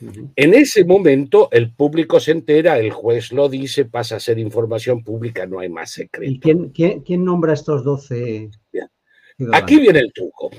en 0.00 0.54
ese 0.54 0.84
momento 0.84 1.48
el 1.50 1.72
público 1.72 2.20
se 2.20 2.32
entera, 2.32 2.78
el 2.78 2.92
juez 2.92 3.32
lo 3.32 3.48
dice, 3.48 3.84
pasa 3.84 4.16
a 4.16 4.20
ser 4.20 4.38
información 4.38 5.02
pública, 5.02 5.46
no 5.46 5.60
hay 5.60 5.68
más 5.68 5.90
secreto. 5.90 6.30
¿Y 6.30 6.38
quién, 6.38 6.70
quién, 6.70 7.24
nombra 7.24 7.54
estos 7.54 7.84
12? 7.84 8.50
Aquí 9.52 9.80
viene 9.80 10.00
el 10.00 10.12
truco. 10.12 10.50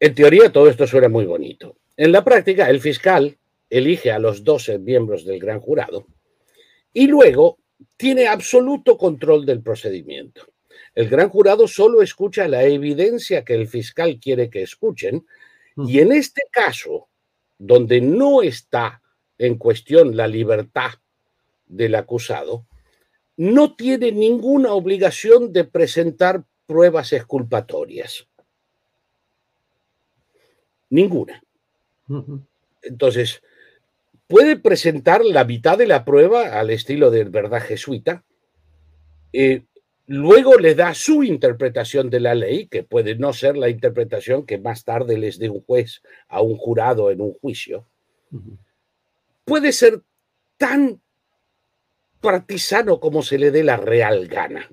En 0.00 0.14
teoría 0.14 0.50
todo 0.50 0.68
esto 0.68 0.86
suena 0.86 1.08
muy 1.08 1.26
bonito. 1.26 1.76
En 1.96 2.12
la 2.12 2.24
práctica, 2.24 2.70
el 2.70 2.80
fiscal 2.80 3.36
elige 3.68 4.10
a 4.10 4.18
los 4.18 4.44
12 4.44 4.78
miembros 4.78 5.24
del 5.24 5.38
gran 5.38 5.60
jurado 5.60 6.06
y 6.92 7.06
luego 7.06 7.58
tiene 7.96 8.26
absoluto 8.26 8.96
control 8.96 9.44
del 9.44 9.62
procedimiento. 9.62 10.46
El 10.94 11.08
gran 11.08 11.28
jurado 11.28 11.68
solo 11.68 12.02
escucha 12.02 12.48
la 12.48 12.64
evidencia 12.64 13.44
que 13.44 13.54
el 13.54 13.68
fiscal 13.68 14.18
quiere 14.20 14.48
que 14.48 14.62
escuchen 14.62 15.26
y 15.76 16.00
en 16.00 16.12
este 16.12 16.42
caso 16.50 17.08
donde 17.58 18.00
no 18.00 18.42
está 18.42 19.02
en 19.36 19.56
cuestión 19.56 20.16
la 20.16 20.26
libertad 20.26 20.92
del 21.66 21.94
acusado, 21.94 22.66
no 23.36 23.76
tiene 23.76 24.10
ninguna 24.12 24.72
obligación 24.72 25.52
de 25.52 25.64
presentar 25.64 26.44
pruebas 26.66 27.12
exculpatorias. 27.12 28.26
Ninguna. 30.90 31.42
Entonces, 32.82 33.42
puede 34.26 34.56
presentar 34.56 35.24
la 35.24 35.44
mitad 35.44 35.78
de 35.78 35.86
la 35.86 36.04
prueba 36.04 36.58
al 36.58 36.70
estilo 36.70 37.10
de 37.10 37.24
verdad 37.24 37.62
jesuita, 37.62 38.24
eh, 39.32 39.64
luego 40.08 40.56
le 40.56 40.74
da 40.74 40.94
su 40.94 41.22
interpretación 41.22 42.08
de 42.08 42.20
la 42.20 42.34
ley, 42.34 42.66
que 42.66 42.82
puede 42.82 43.14
no 43.14 43.34
ser 43.34 43.56
la 43.58 43.68
interpretación 43.68 44.46
que 44.46 44.58
más 44.58 44.84
tarde 44.84 45.18
les 45.18 45.38
dé 45.38 45.50
un 45.50 45.60
juez 45.60 46.02
a 46.28 46.40
un 46.40 46.56
jurado 46.56 47.10
en 47.10 47.20
un 47.20 47.34
juicio. 47.34 47.86
Puede 49.44 49.70
ser 49.70 50.00
tan 50.56 51.00
partisano 52.22 53.00
como 53.00 53.22
se 53.22 53.38
le 53.38 53.50
dé 53.50 53.62
la 53.62 53.76
real 53.76 54.26
gana. 54.28 54.70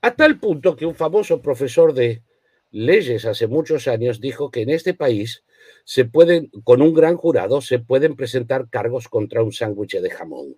A 0.00 0.14
tal 0.16 0.40
punto 0.40 0.76
que 0.76 0.86
un 0.86 0.94
famoso 0.94 1.42
profesor 1.42 1.92
de 1.92 2.22
leyes 2.70 3.26
hace 3.26 3.46
muchos 3.46 3.86
años 3.86 4.18
dijo 4.18 4.50
que 4.50 4.62
en 4.62 4.70
este 4.70 4.94
país 4.94 5.44
se 5.84 6.06
pueden, 6.06 6.50
con 6.64 6.80
un 6.80 6.94
gran 6.94 7.18
jurado, 7.18 7.60
se 7.60 7.78
pueden 7.78 8.16
presentar 8.16 8.70
cargos 8.70 9.08
contra 9.08 9.42
un 9.42 9.52
sándwich 9.52 10.00
de 10.00 10.10
jamón. 10.10 10.56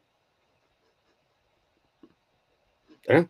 ¿Eh? 3.09 3.27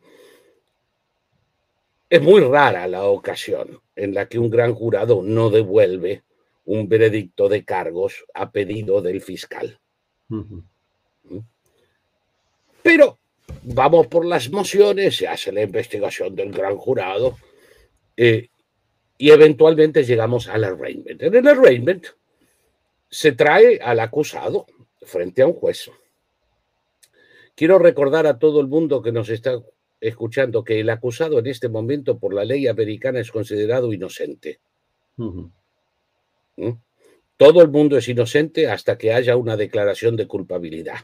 Es 2.15 2.23
muy 2.23 2.43
rara 2.43 2.87
la 2.87 3.07
ocasión 3.07 3.81
en 3.97 4.15
la 4.15 4.29
que 4.29 4.39
un 4.39 4.49
gran 4.49 4.73
jurado 4.73 5.21
no 5.21 5.51
devuelve 5.51 6.23
un 6.65 6.89
veredicto 6.89 7.49
de 7.49 7.65
cargos 7.65 8.25
a 8.33 8.53
pedido 8.53 9.03
del 9.03 9.21
fiscal. 9.21 9.81
¿Mm? 10.29 10.61
Pero 12.85 13.19
vamos 13.65 14.07
por 14.07 14.25
las 14.27 14.49
mociones, 14.49 15.17
se 15.17 15.27
hace 15.27 15.51
la 15.51 15.63
investigación 15.63 16.37
del 16.37 16.53
gran 16.53 16.77
jurado 16.77 17.37
eh, 18.17 18.47
y 19.19 19.31
eventualmente 19.33 20.05
llegamos 20.05 20.47
al 20.47 20.63
arraignment. 20.63 21.21
En 21.21 21.35
el 21.35 21.49
arraignment 21.49 22.07
se 23.11 23.33
trae 23.33 23.81
al 23.83 23.99
acusado 23.99 24.67
frente 25.03 25.43
a 25.43 25.49
un 25.49 25.55
juez. 25.55 25.91
Quiero 27.57 27.81
recordar 27.81 28.29
a 28.29 28.39
todo 28.39 28.61
el 28.61 28.69
mundo 28.69 29.03
que 29.03 29.11
nos 29.11 29.29
está 29.31 29.61
escuchando 30.09 30.65
que 30.65 30.81
el 30.81 30.91
acusado 30.91 31.39
en 31.39 31.47
este 31.47 31.69
momento 31.69 32.19
por 32.19 32.35
la 32.35 32.45
ley 32.45 32.67
americana 32.67 33.21
es 33.21 33.31
considerado 33.31 33.93
inocente. 33.93 34.61
¿Mm? 35.17 36.71
Todo 37.37 37.63
el 37.63 37.69
mundo 37.69 37.97
es 37.97 38.09
inocente 38.09 38.69
hasta 38.69 38.99
que 38.99 39.13
haya 39.13 39.37
una 39.37 39.57
declaración 39.57 40.17
de 40.17 40.27
culpabilidad. 40.27 40.99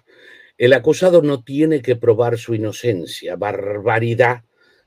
El 0.59 0.75
acusado 0.75 1.23
no 1.23 1.43
tiene 1.43 1.81
que 1.81 1.97
probar 1.97 2.39
su 2.39 2.55
inocencia. 2.55 3.37
Barbaridad 3.37 4.45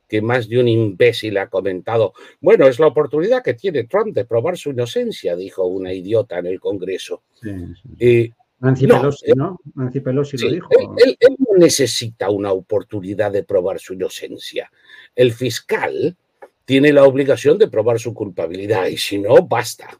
que 0.07 0.21
más 0.21 0.47
de 0.47 0.59
un 0.59 0.67
imbécil 0.67 1.37
ha 1.37 1.49
comentado. 1.49 2.13
Bueno, 2.39 2.67
es 2.67 2.79
la 2.79 2.85
oportunidad 2.85 3.41
que 3.41 3.55
tiene 3.55 3.85
Trump 3.85 4.13
de 4.13 4.25
probar 4.25 4.57
su 4.57 4.69
inocencia, 4.69 5.35
dijo 5.35 5.65
una 5.65 5.91
idiota 5.91 6.37
en 6.37 6.45
el 6.45 6.59
Congreso. 6.59 7.23
Eh, 7.97 8.29
Nancy 8.63 8.87
Pelosi, 8.87 9.31
¿no? 9.35 9.59
Nancy 9.75 9.99
Pelosi 9.99 10.37
lo 10.37 10.49
dijo. 10.49 10.69
Él, 10.71 11.17
él, 11.19 11.35
no 11.37 11.57
necesita 11.57 12.29
una 12.29 12.53
oportunidad 12.53 13.29
de 13.29 13.43
probar 13.43 13.77
su 13.77 13.93
inocencia. 13.93 14.71
El 15.13 15.33
fiscal 15.33 16.15
tiene 16.63 16.93
la 16.93 17.03
obligación 17.03 17.57
de 17.57 17.67
probar 17.67 17.99
su 17.99 18.13
culpabilidad 18.13 18.87
y 18.87 18.95
si 18.95 19.17
no, 19.17 19.45
basta. 19.45 19.99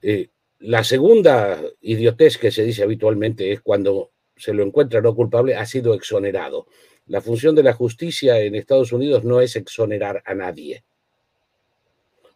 Eh, 0.00 0.30
la 0.60 0.82
segunda 0.82 1.60
idiotez 1.82 2.38
que 2.38 2.50
se 2.50 2.64
dice 2.64 2.84
habitualmente 2.84 3.52
es 3.52 3.60
cuando 3.60 4.12
se 4.34 4.54
lo 4.54 4.62
encuentra 4.62 5.02
no 5.02 5.14
culpable, 5.14 5.56
ha 5.56 5.66
sido 5.66 5.92
exonerado. 5.92 6.68
La 7.06 7.20
función 7.20 7.54
de 7.54 7.64
la 7.64 7.74
justicia 7.74 8.40
en 8.40 8.54
Estados 8.54 8.92
Unidos 8.92 9.24
no 9.24 9.42
es 9.42 9.56
exonerar 9.56 10.22
a 10.24 10.34
nadie. 10.34 10.84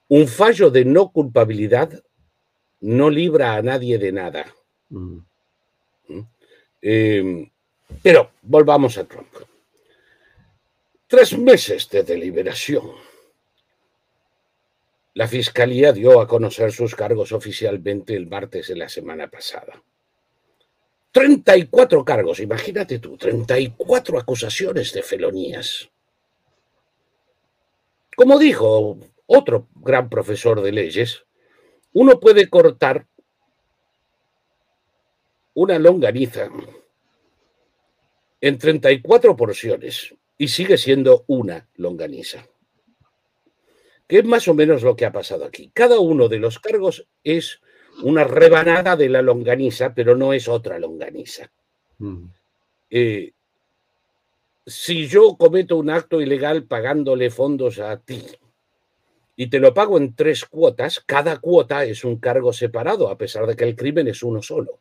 Un 0.08 0.28
fallo 0.28 0.70
de 0.70 0.84
no 0.84 1.10
culpabilidad 1.10 2.02
no 2.82 3.10
libra 3.10 3.54
a 3.54 3.62
nadie 3.62 3.98
de 3.98 4.12
nada. 4.12 4.54
Mm. 4.90 5.18
¿Mm? 6.08 6.20
Em, 6.82 7.50
pero 8.02 8.32
volvamos 8.42 8.98
a 8.98 9.04
Trump. 9.04 9.32
Tres 11.06 11.38
meses 11.38 11.88
de 11.90 12.02
deliberación. 12.02 12.90
La 15.14 15.28
Fiscalía 15.28 15.92
dio 15.92 16.20
a 16.20 16.26
conocer 16.26 16.72
sus 16.72 16.94
cargos 16.94 17.32
oficialmente 17.32 18.14
el 18.14 18.26
martes 18.26 18.68
de 18.68 18.76
la 18.76 18.88
semana 18.88 19.28
pasada. 19.28 19.82
34 21.12 22.04
cargos, 22.04 22.40
imagínate 22.40 22.98
tú, 22.98 23.18
34 23.18 24.18
acusaciones 24.18 24.92
de 24.94 25.02
felonías. 25.02 25.90
Como 28.16 28.38
dijo 28.38 28.98
otro 29.26 29.68
gran 29.74 30.08
profesor 30.08 30.62
de 30.62 30.72
leyes, 30.72 31.26
uno 31.92 32.18
puede 32.18 32.48
cortar 32.48 33.06
una 35.54 35.78
longaniza 35.78 36.48
en 38.40 38.58
34 38.58 39.36
porciones 39.36 40.14
y 40.38 40.48
sigue 40.48 40.78
siendo 40.78 41.24
una 41.26 41.68
longaniza. 41.76 42.46
Que 44.08 44.18
es 44.18 44.24
más 44.24 44.48
o 44.48 44.54
menos 44.54 44.82
lo 44.82 44.96
que 44.96 45.06
ha 45.06 45.12
pasado 45.12 45.44
aquí. 45.44 45.70
Cada 45.72 46.00
uno 46.00 46.28
de 46.28 46.38
los 46.38 46.58
cargos 46.58 47.06
es 47.22 47.60
una 48.02 48.24
rebanada 48.24 48.96
de 48.96 49.08
la 49.08 49.22
longaniza, 49.22 49.94
pero 49.94 50.16
no 50.16 50.32
es 50.32 50.48
otra 50.48 50.78
longaniza. 50.78 51.52
Mm. 51.98 52.24
Eh, 52.90 53.32
si 54.66 55.06
yo 55.06 55.36
cometo 55.36 55.76
un 55.76 55.90
acto 55.90 56.20
ilegal 56.20 56.64
pagándole 56.64 57.30
fondos 57.30 57.78
a 57.78 57.98
ti 57.98 58.22
y 59.36 59.48
te 59.48 59.58
lo 59.58 59.72
pago 59.72 59.96
en 59.96 60.14
tres 60.14 60.44
cuotas, 60.44 61.00
cada 61.00 61.38
cuota 61.38 61.84
es 61.84 62.04
un 62.04 62.18
cargo 62.18 62.52
separado, 62.52 63.08
a 63.08 63.16
pesar 63.16 63.46
de 63.46 63.56
que 63.56 63.64
el 63.64 63.76
crimen 63.76 64.08
es 64.08 64.22
uno 64.22 64.42
solo. 64.42 64.80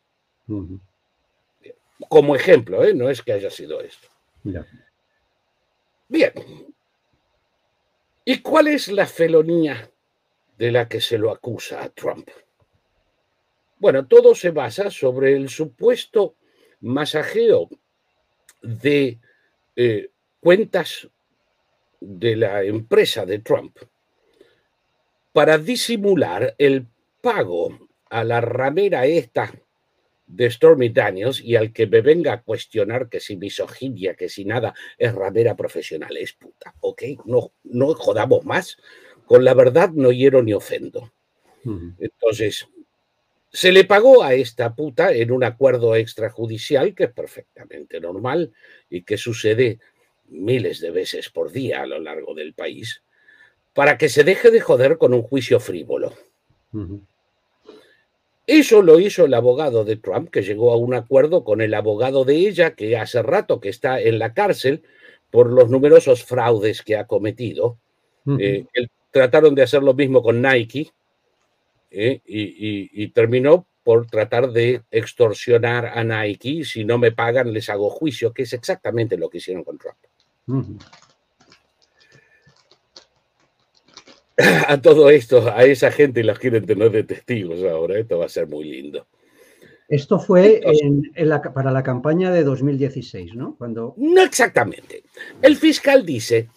Como 2.09 2.35
ejemplo, 2.35 2.83
¿eh? 2.83 2.93
no 2.93 3.09
es 3.09 3.21
que 3.21 3.33
haya 3.33 3.49
sido 3.49 3.79
esto. 3.81 4.07
Bien. 6.09 6.33
¿Y 8.25 8.39
cuál 8.39 8.67
es 8.67 8.89
la 8.89 9.05
felonía 9.05 9.89
de 10.57 10.71
la 10.71 10.87
que 10.87 10.99
se 10.99 11.17
lo 11.17 11.31
acusa 11.31 11.83
a 11.83 11.89
Trump? 11.89 12.29
Bueno, 13.79 14.05
todo 14.05 14.35
se 14.35 14.51
basa 14.51 14.91
sobre 14.91 15.33
el 15.33 15.49
supuesto 15.49 16.35
masajeo 16.81 17.69
de 18.61 19.19
eh, 19.75 20.11
cuentas 20.39 21.07
de 21.99 22.35
la 22.35 22.63
empresa 22.63 23.25
de 23.25 23.39
Trump 23.39 23.77
para 25.33 25.57
disimular 25.57 26.55
el 26.57 26.87
pago 27.21 27.89
a 28.09 28.23
la 28.23 28.41
ramera 28.41 29.05
esta 29.05 29.53
de 30.27 30.49
Stormy 30.49 30.89
Daniels 30.89 31.41
y 31.41 31.55
al 31.55 31.73
que 31.73 31.87
me 31.87 32.01
venga 32.01 32.33
a 32.33 32.41
cuestionar 32.41 33.09
que 33.09 33.19
si 33.19 33.35
misoginia, 33.35 34.15
que 34.15 34.29
si 34.29 34.45
nada, 34.45 34.73
es 34.97 35.13
ramera 35.13 35.55
profesional, 35.55 36.15
es 36.17 36.33
puta, 36.33 36.73
¿ok? 36.79 37.03
No, 37.25 37.51
no 37.63 37.93
jodamos 37.93 38.45
más. 38.45 38.77
Con 39.25 39.43
la 39.43 39.53
verdad 39.53 39.91
no 39.91 40.11
hiero 40.11 40.41
ni 40.41 40.53
ofendo. 40.53 41.11
Entonces, 41.99 42.67
se 43.51 43.71
le 43.71 43.83
pagó 43.83 44.23
a 44.23 44.33
esta 44.33 44.73
puta 44.73 45.13
en 45.13 45.31
un 45.31 45.43
acuerdo 45.43 45.95
extrajudicial 45.95 46.95
que 46.95 47.05
es 47.05 47.11
perfectamente 47.11 47.99
normal 47.99 48.53
y 48.89 49.03
que 49.03 49.17
sucede 49.17 49.79
miles 50.27 50.79
de 50.79 50.91
veces 50.91 51.29
por 51.29 51.51
día 51.51 51.81
a 51.81 51.85
lo 51.85 51.99
largo 51.99 52.33
del 52.33 52.53
país, 52.53 53.03
para 53.73 53.97
que 53.97 54.09
se 54.09 54.23
deje 54.23 54.51
de 54.51 54.61
joder 54.61 54.97
con 54.97 55.13
un 55.13 55.21
juicio 55.21 55.59
frívolo. 55.59 56.13
Eso 58.47 58.81
lo 58.81 58.99
hizo 58.99 59.25
el 59.25 59.33
abogado 59.33 59.85
de 59.85 59.97
Trump, 59.97 60.29
que 60.29 60.41
llegó 60.41 60.71
a 60.71 60.77
un 60.77 60.93
acuerdo 60.93 61.43
con 61.43 61.61
el 61.61 61.73
abogado 61.73 62.25
de 62.25 62.35
ella, 62.35 62.75
que 62.75 62.97
hace 62.97 63.21
rato 63.21 63.59
que 63.59 63.69
está 63.69 64.01
en 64.01 64.19
la 64.19 64.33
cárcel 64.33 64.83
por 65.29 65.51
los 65.51 65.69
numerosos 65.69 66.23
fraudes 66.23 66.81
que 66.81 66.97
ha 66.97 67.07
cometido. 67.07 67.77
Eh, 68.39 68.65
trataron 69.11 69.55
de 69.55 69.63
hacer 69.63 69.83
lo 69.83 69.93
mismo 69.93 70.21
con 70.21 70.41
Nike, 70.41 70.91
¿eh? 71.91 72.21
y, 72.25 73.07
terminó 73.09 73.65
por 73.83 74.07
tratar 74.07 74.51
de 74.51 74.81
extorsionar 74.91 75.85
a 75.85 76.03
Nike. 76.03 76.63
Si 76.65 76.83
no 76.83 76.97
me 76.97 77.11
pagan, 77.11 77.53
les 77.53 77.69
hago 77.69 77.89
juicio, 77.89 78.33
que 78.33 78.43
es 78.43 78.53
exactamente 78.53 79.17
lo 79.17 79.29
que 79.29 79.37
hicieron 79.37 79.63
con 79.63 79.77
Trump. 79.77 79.97
A 84.67 84.81
todo 84.81 85.09
esto, 85.09 85.51
a 85.53 85.63
esa 85.65 85.91
gente 85.91 86.23
los 86.23 86.39
quieren 86.39 86.65
tener 86.65 86.91
de 86.91 87.03
testigos 87.03 87.63
ahora. 87.63 87.99
Esto 87.99 88.17
va 88.17 88.25
a 88.25 88.29
ser 88.29 88.47
muy 88.47 88.65
lindo. 88.65 89.07
Esto 89.87 90.19
fue 90.19 90.61
para 91.53 91.71
la 91.71 91.83
campaña 91.83 92.31
de 92.31 92.43
2016, 92.43 93.35
¿no? 93.35 93.55
Cuando... 93.57 93.93
No 93.97 94.23
exactamente. 94.23 95.03
El 95.41 95.57
fiscal 95.57 96.05
dice 96.05 96.47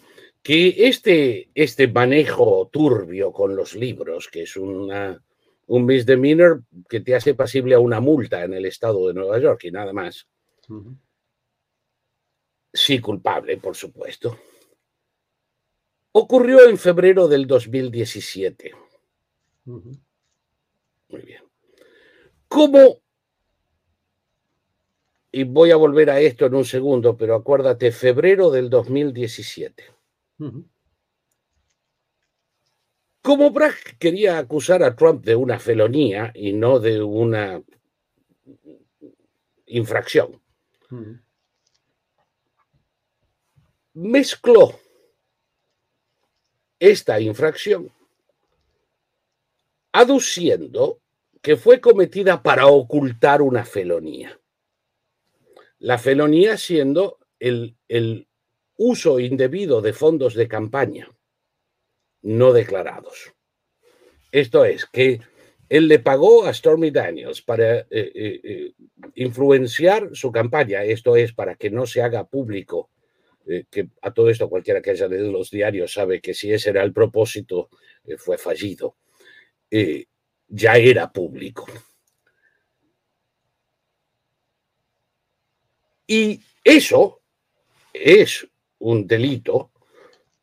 que 0.40 0.86
este, 0.86 1.48
este 1.52 1.88
manejo 1.88 2.68
turbio 2.70 3.32
con 3.32 3.56
los 3.56 3.74
libros, 3.74 4.28
que 4.28 4.42
es 4.42 4.56
una, 4.56 5.20
un 5.66 5.84
misdemeanor 5.84 6.62
que 6.88 7.00
te 7.00 7.16
hace 7.16 7.34
pasible 7.34 7.74
a 7.74 7.80
una 7.80 7.98
multa 7.98 8.44
en 8.44 8.54
el 8.54 8.66
estado 8.66 9.08
de 9.08 9.14
Nueva 9.14 9.40
York 9.40 9.64
y 9.64 9.72
nada 9.72 9.92
más. 9.92 10.28
Sí, 12.72 13.00
culpable, 13.00 13.56
por 13.56 13.74
supuesto. 13.74 14.38
Ocurrió 16.16 16.68
en 16.68 16.78
febrero 16.78 17.26
del 17.26 17.48
2017. 17.48 18.72
Muy 19.64 21.22
bien. 21.22 21.42
¿Cómo? 22.46 23.00
Y 25.32 25.42
voy 25.42 25.72
a 25.72 25.76
volver 25.76 26.10
a 26.10 26.20
esto 26.20 26.46
en 26.46 26.54
un 26.54 26.64
segundo, 26.64 27.16
pero 27.16 27.34
acuérdate, 27.34 27.90
febrero 27.90 28.52
del 28.52 28.70
2017. 28.70 29.92
Como 33.20 33.50
Bragg 33.50 33.98
quería 33.98 34.38
acusar 34.38 34.84
a 34.84 34.94
Trump 34.94 35.24
de 35.24 35.34
una 35.34 35.58
felonía 35.58 36.30
y 36.32 36.52
no 36.52 36.78
de 36.78 37.02
una 37.02 37.60
infracción, 39.66 40.40
mezcló 43.94 44.78
esta 46.90 47.20
infracción 47.20 47.90
aduciendo 49.92 51.00
que 51.40 51.56
fue 51.56 51.80
cometida 51.80 52.42
para 52.42 52.66
ocultar 52.66 53.42
una 53.42 53.64
felonía. 53.64 54.38
La 55.78 55.98
felonía 55.98 56.56
siendo 56.56 57.18
el, 57.38 57.76
el 57.88 58.26
uso 58.76 59.20
indebido 59.20 59.82
de 59.82 59.92
fondos 59.92 60.34
de 60.34 60.48
campaña 60.48 61.08
no 62.24 62.52
declarados. 62.52 63.32
Esto 64.32 64.64
es, 64.64 64.86
que 64.86 65.20
él 65.68 65.88
le 65.88 65.98
pagó 65.98 66.46
a 66.46 66.52
Stormy 66.52 66.90
Daniels 66.90 67.42
para 67.42 67.80
eh, 67.80 67.86
eh, 67.90 68.40
eh, 68.42 68.72
influenciar 69.14 70.10
su 70.12 70.32
campaña. 70.32 70.82
Esto 70.82 71.16
es 71.16 71.32
para 71.32 71.54
que 71.54 71.70
no 71.70 71.86
se 71.86 72.02
haga 72.02 72.24
público, 72.24 72.90
que 73.70 73.88
a 74.02 74.12
todo 74.12 74.30
esto 74.30 74.48
cualquiera 74.48 74.80
que 74.80 74.90
haya 74.90 75.08
leído 75.08 75.30
los 75.30 75.50
diarios 75.50 75.92
sabe 75.92 76.20
que 76.20 76.34
si 76.34 76.52
ese 76.52 76.70
era 76.70 76.82
el 76.82 76.92
propósito, 76.92 77.68
fue 78.18 78.38
fallido. 78.38 78.96
ya 80.48 80.76
era 80.76 81.12
público. 81.12 81.66
Y 86.06 86.40
eso 86.62 87.22
es 87.92 88.46
un 88.78 89.06
delito, 89.06 89.70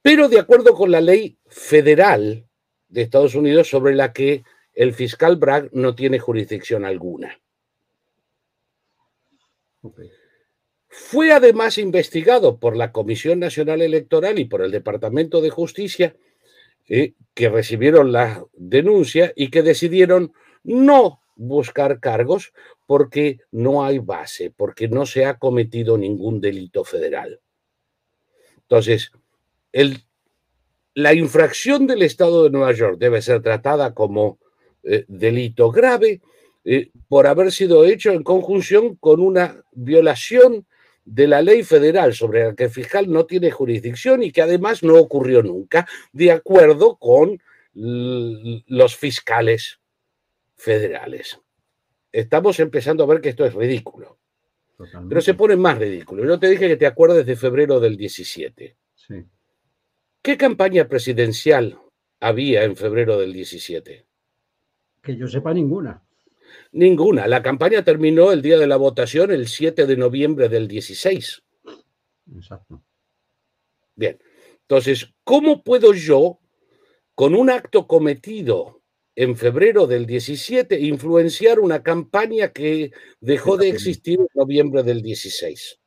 pero 0.02 0.28
de 0.28 0.40
acuerdo 0.40 0.74
con 0.74 0.92
la 0.92 1.02
ley 1.02 1.38
federal 1.48 2.48
de 2.88 3.02
Estados 3.04 3.36
Unidos 3.36 3.70
sobre 3.70 3.96
la 3.96 4.12
que 4.12 4.44
el 4.74 4.94
fiscal 4.94 5.36
Bragg 5.36 5.70
no 5.74 5.96
tiene 5.96 6.20
jurisdicción 6.20 6.86
alguna. 6.86 7.40
Fue 10.94 11.32
además 11.32 11.78
investigado 11.78 12.60
por 12.60 12.76
la 12.76 12.92
Comisión 12.92 13.40
Nacional 13.40 13.82
Electoral 13.82 14.40
y 14.40 14.46
por 14.46 14.62
el 14.62 14.72
Departamento 14.72 15.40
de 15.40 15.50
Justicia, 15.50 16.18
eh, 16.90 17.14
que 17.34 17.48
recibieron 17.48 18.12
la 18.12 18.44
denuncia 18.54 19.32
y 19.34 19.50
que 19.50 19.62
decidieron 19.64 20.34
no 20.66 21.22
buscar 21.38 22.02
cargos 22.02 22.52
porque 22.88 23.40
no 23.52 23.86
hay 23.86 24.00
base, 24.00 24.52
porque 24.52 24.90
no 24.90 25.06
se 25.06 25.24
ha 25.24 25.40
cometido 25.40 25.98
ningún 25.98 26.42
delito 26.42 26.84
federal. 26.84 27.40
Entonces, 28.64 29.14
la 30.94 31.14
infracción 31.14 31.88
del 31.88 32.02
Estado 32.02 32.44
de 32.44 32.50
Nueva 32.50 32.74
York 32.74 32.98
debe 33.00 33.22
ser 33.22 33.42
tratada 33.42 33.94
como 33.94 34.40
eh, 34.84 35.06
delito 35.08 35.72
grave 35.72 36.20
eh, 36.66 36.92
por 37.08 37.28
haber 37.28 37.54
sido 37.54 37.86
hecho 37.86 38.12
en 38.12 38.24
conjunción 38.24 38.98
con 38.98 39.22
una 39.22 39.64
violación 39.72 40.68
de 41.06 41.28
la 41.28 41.42
ley 41.42 41.64
federal 41.64 42.14
sobre 42.14 42.46
la 42.46 42.56
que 42.56 42.66
el 42.66 42.70
fiscal 42.70 43.12
no 43.12 43.26
tiene 43.26 43.52
jurisdicción 43.52 44.24
y 44.24 44.32
que 44.32 44.42
además 44.42 44.84
no 44.84 44.96
ocurrió 44.96 45.42
nunca, 45.44 45.88
de 46.12 46.32
acuerdo 46.32 46.98
con 46.98 47.42
los 47.74 48.96
fiscales 48.96 49.80
federales. 50.56 51.40
Estamos 52.12 52.60
empezando 52.60 53.04
a 53.04 53.08
ver 53.08 53.22
que 53.22 53.30
esto 53.30 53.46
es 53.46 53.54
ridículo. 53.54 54.18
Pero 55.08 55.22
se 55.22 55.36
pone 55.36 55.56
más 55.56 55.78
ridículo. 55.78 56.26
Yo 56.26 56.40
te 56.40 56.50
dije 56.50 56.68
que 56.68 56.78
te 56.78 56.88
acuerdes 56.88 57.26
de 57.26 57.36
febrero 57.36 57.80
del 57.80 57.98
17. 57.98 58.76
Sí. 58.96 59.26
¿Qué 60.22 60.38
campaña 60.38 60.88
presidencial 60.88 61.80
había 62.20 62.64
en 62.64 62.76
febrero 62.76 63.18
del 63.18 63.32
17? 63.32 64.06
Que 65.02 65.16
yo 65.16 65.28
sepa 65.28 65.54
ninguna. 65.54 66.04
Ninguna. 66.74 67.28
La 67.28 67.44
campaña 67.44 67.84
terminó 67.84 68.32
el 68.32 68.42
día 68.42 68.58
de 68.58 68.68
la 68.68 68.78
votación, 68.78 69.32
el 69.32 69.48
7 69.48 69.86
de 69.86 69.98
noviembre 69.98 70.48
del 70.48 70.68
16. 70.68 71.44
Exacto. 72.36 72.82
Bien. 73.96 74.18
Entonces, 74.62 75.14
¿cómo 75.24 75.64
puedo 75.64 75.94
yo, 75.94 76.40
con 77.14 77.36
un 77.36 77.50
acto 77.50 77.88
cometido 77.88 78.82
en 79.16 79.36
febrero 79.36 79.86
del 79.86 80.06
17, 80.06 80.80
influenciar 80.80 81.60
una 81.60 81.84
campaña 81.84 82.54
que 82.54 82.92
dejó 83.20 83.58
de 83.58 83.70
existir 83.70 84.20
en 84.20 84.28
noviembre 84.34 84.84
del 84.84 85.02
16? 85.02 85.78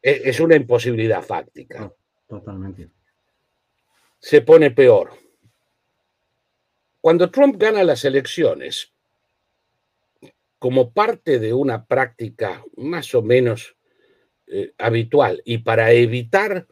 E, 0.00 0.22
es 0.24 0.40
una 0.40 0.56
imposibilidad 0.56 1.22
fáctica. 1.22 1.92
Totalmente. 2.26 2.90
Se 4.18 4.40
pone 4.40 4.70
peor. 4.70 5.10
Cuando 7.02 7.32
Trump 7.32 7.56
gana 7.58 7.82
las 7.82 8.04
elecciones, 8.04 8.92
como 10.60 10.92
parte 10.92 11.40
de 11.40 11.52
una 11.52 11.84
práctica 11.84 12.64
más 12.76 13.12
o 13.16 13.22
menos 13.22 13.76
eh, 14.46 14.70
habitual 14.78 15.42
y 15.44 15.58
para 15.58 15.90
evitar 15.90 16.68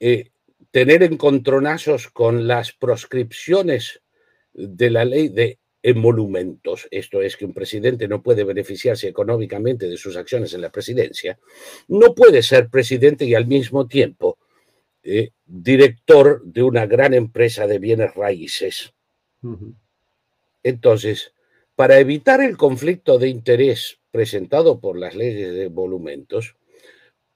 eh, 0.00 0.30
tener 0.70 1.02
encontronazos 1.02 2.08
con 2.08 2.48
las 2.48 2.72
proscripciones 2.72 4.00
de 4.54 4.88
la 4.88 5.04
ley 5.04 5.28
de 5.28 5.58
emolumentos, 5.82 6.88
esto 6.90 7.20
es 7.20 7.36
que 7.36 7.44
un 7.44 7.52
presidente 7.52 8.08
no 8.08 8.22
puede 8.22 8.44
beneficiarse 8.44 9.06
económicamente 9.06 9.86
de 9.86 9.98
sus 9.98 10.16
acciones 10.16 10.54
en 10.54 10.62
la 10.62 10.72
presidencia, 10.72 11.38
no 11.88 12.14
puede 12.14 12.42
ser 12.42 12.70
presidente 12.70 13.26
y 13.26 13.34
al 13.34 13.46
mismo 13.46 13.86
tiempo 13.86 14.38
eh, 15.02 15.32
director 15.44 16.42
de 16.42 16.62
una 16.62 16.86
gran 16.86 17.12
empresa 17.12 17.66
de 17.66 17.78
bienes 17.78 18.14
raíces 18.14 18.94
entonces, 20.62 21.32
para 21.76 21.98
evitar 21.98 22.40
el 22.40 22.56
conflicto 22.56 23.18
de 23.18 23.28
interés 23.28 23.98
presentado 24.10 24.80
por 24.80 24.98
las 24.98 25.14
leyes 25.14 25.54
de 25.54 25.68
volumentos, 25.68 26.56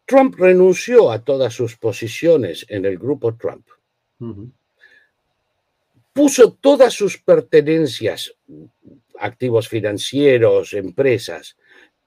Trump 0.04 0.34
renunció 0.36 1.10
a 1.10 1.24
todas 1.24 1.54
sus 1.54 1.76
posiciones 1.76 2.66
en 2.68 2.84
el 2.84 2.98
grupo 2.98 3.34
Trump. 3.36 3.66
Puso 6.12 6.52
todas 6.52 6.92
sus 6.92 7.18
pertenencias, 7.18 8.34
activos 9.18 9.68
financieros, 9.68 10.74
empresas, 10.74 11.56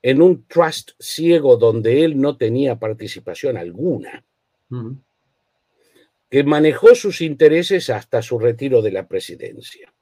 en 0.01 0.21
un 0.21 0.45
trust 0.45 0.91
ciego 0.99 1.57
donde 1.57 2.03
él 2.03 2.19
no 2.21 2.37
tenía 2.37 2.77
participación 2.77 3.57
alguna, 3.57 4.23
que 6.35 6.43
manejó 6.43 6.93
sus 6.95 7.21
intereses 7.21 7.89
hasta 7.89 8.21
su 8.21 8.37
retiro 8.37 8.81
de 8.81 8.91
la 8.91 9.07
presidencia. 9.07 9.93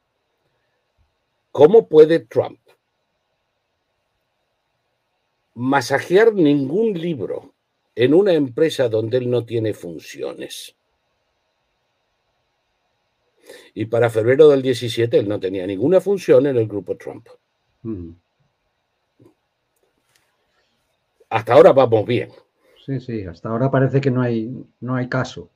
¿Cómo 1.51 1.87
puede 1.87 2.21
Trump 2.21 2.59
masajear 5.53 6.33
ningún 6.33 6.99
libro 6.99 7.53
en 7.93 8.15
una 8.15 8.33
empresa 8.33 8.89
donde 8.89 9.17
él 9.17 9.29
no 9.29 9.45
tiene 9.45 9.75
funciones? 9.75 10.75
Y 13.75 13.85
para 13.85 14.09
febrero 14.09 14.49
del 14.49 14.63
17 14.63 15.19
él 15.19 15.29
no 15.29 15.39
tenía 15.39 15.67
ninguna 15.67 16.01
función 16.01 16.47
en 16.47 16.57
el 16.57 16.67
grupo 16.67 16.97
Trump. 16.97 17.27
Hasta 21.29 21.53
ahora 21.53 21.73
vamos 21.73 22.07
bien. 22.07 22.31
Sí, 22.83 22.99
sí, 22.99 23.23
hasta 23.23 23.49
ahora 23.49 23.69
parece 23.69 24.01
que 24.01 24.09
no 24.09 24.23
hay, 24.23 24.51
no 24.79 24.95
hay 24.95 25.07
caso. 25.07 25.52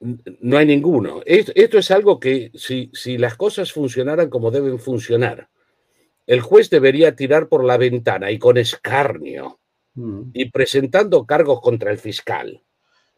No 0.00 0.58
hay 0.58 0.66
ninguno. 0.66 1.22
Esto, 1.24 1.78
es 1.78 1.90
algo 1.90 2.20
que 2.20 2.50
si, 2.54 2.90
si, 2.92 3.16
las 3.16 3.36
cosas 3.36 3.72
funcionaran 3.72 4.28
como 4.28 4.50
deben 4.50 4.78
funcionar, 4.78 5.48
el 6.26 6.40
juez 6.40 6.68
debería 6.68 7.16
tirar 7.16 7.48
por 7.48 7.64
la 7.64 7.78
ventana 7.78 8.30
y 8.30 8.38
con 8.38 8.58
escarnio 8.58 9.58
mm. 9.94 10.30
y 10.34 10.50
presentando 10.50 11.24
cargos 11.24 11.60
contra 11.60 11.90
el 11.90 11.98
fiscal. 11.98 12.62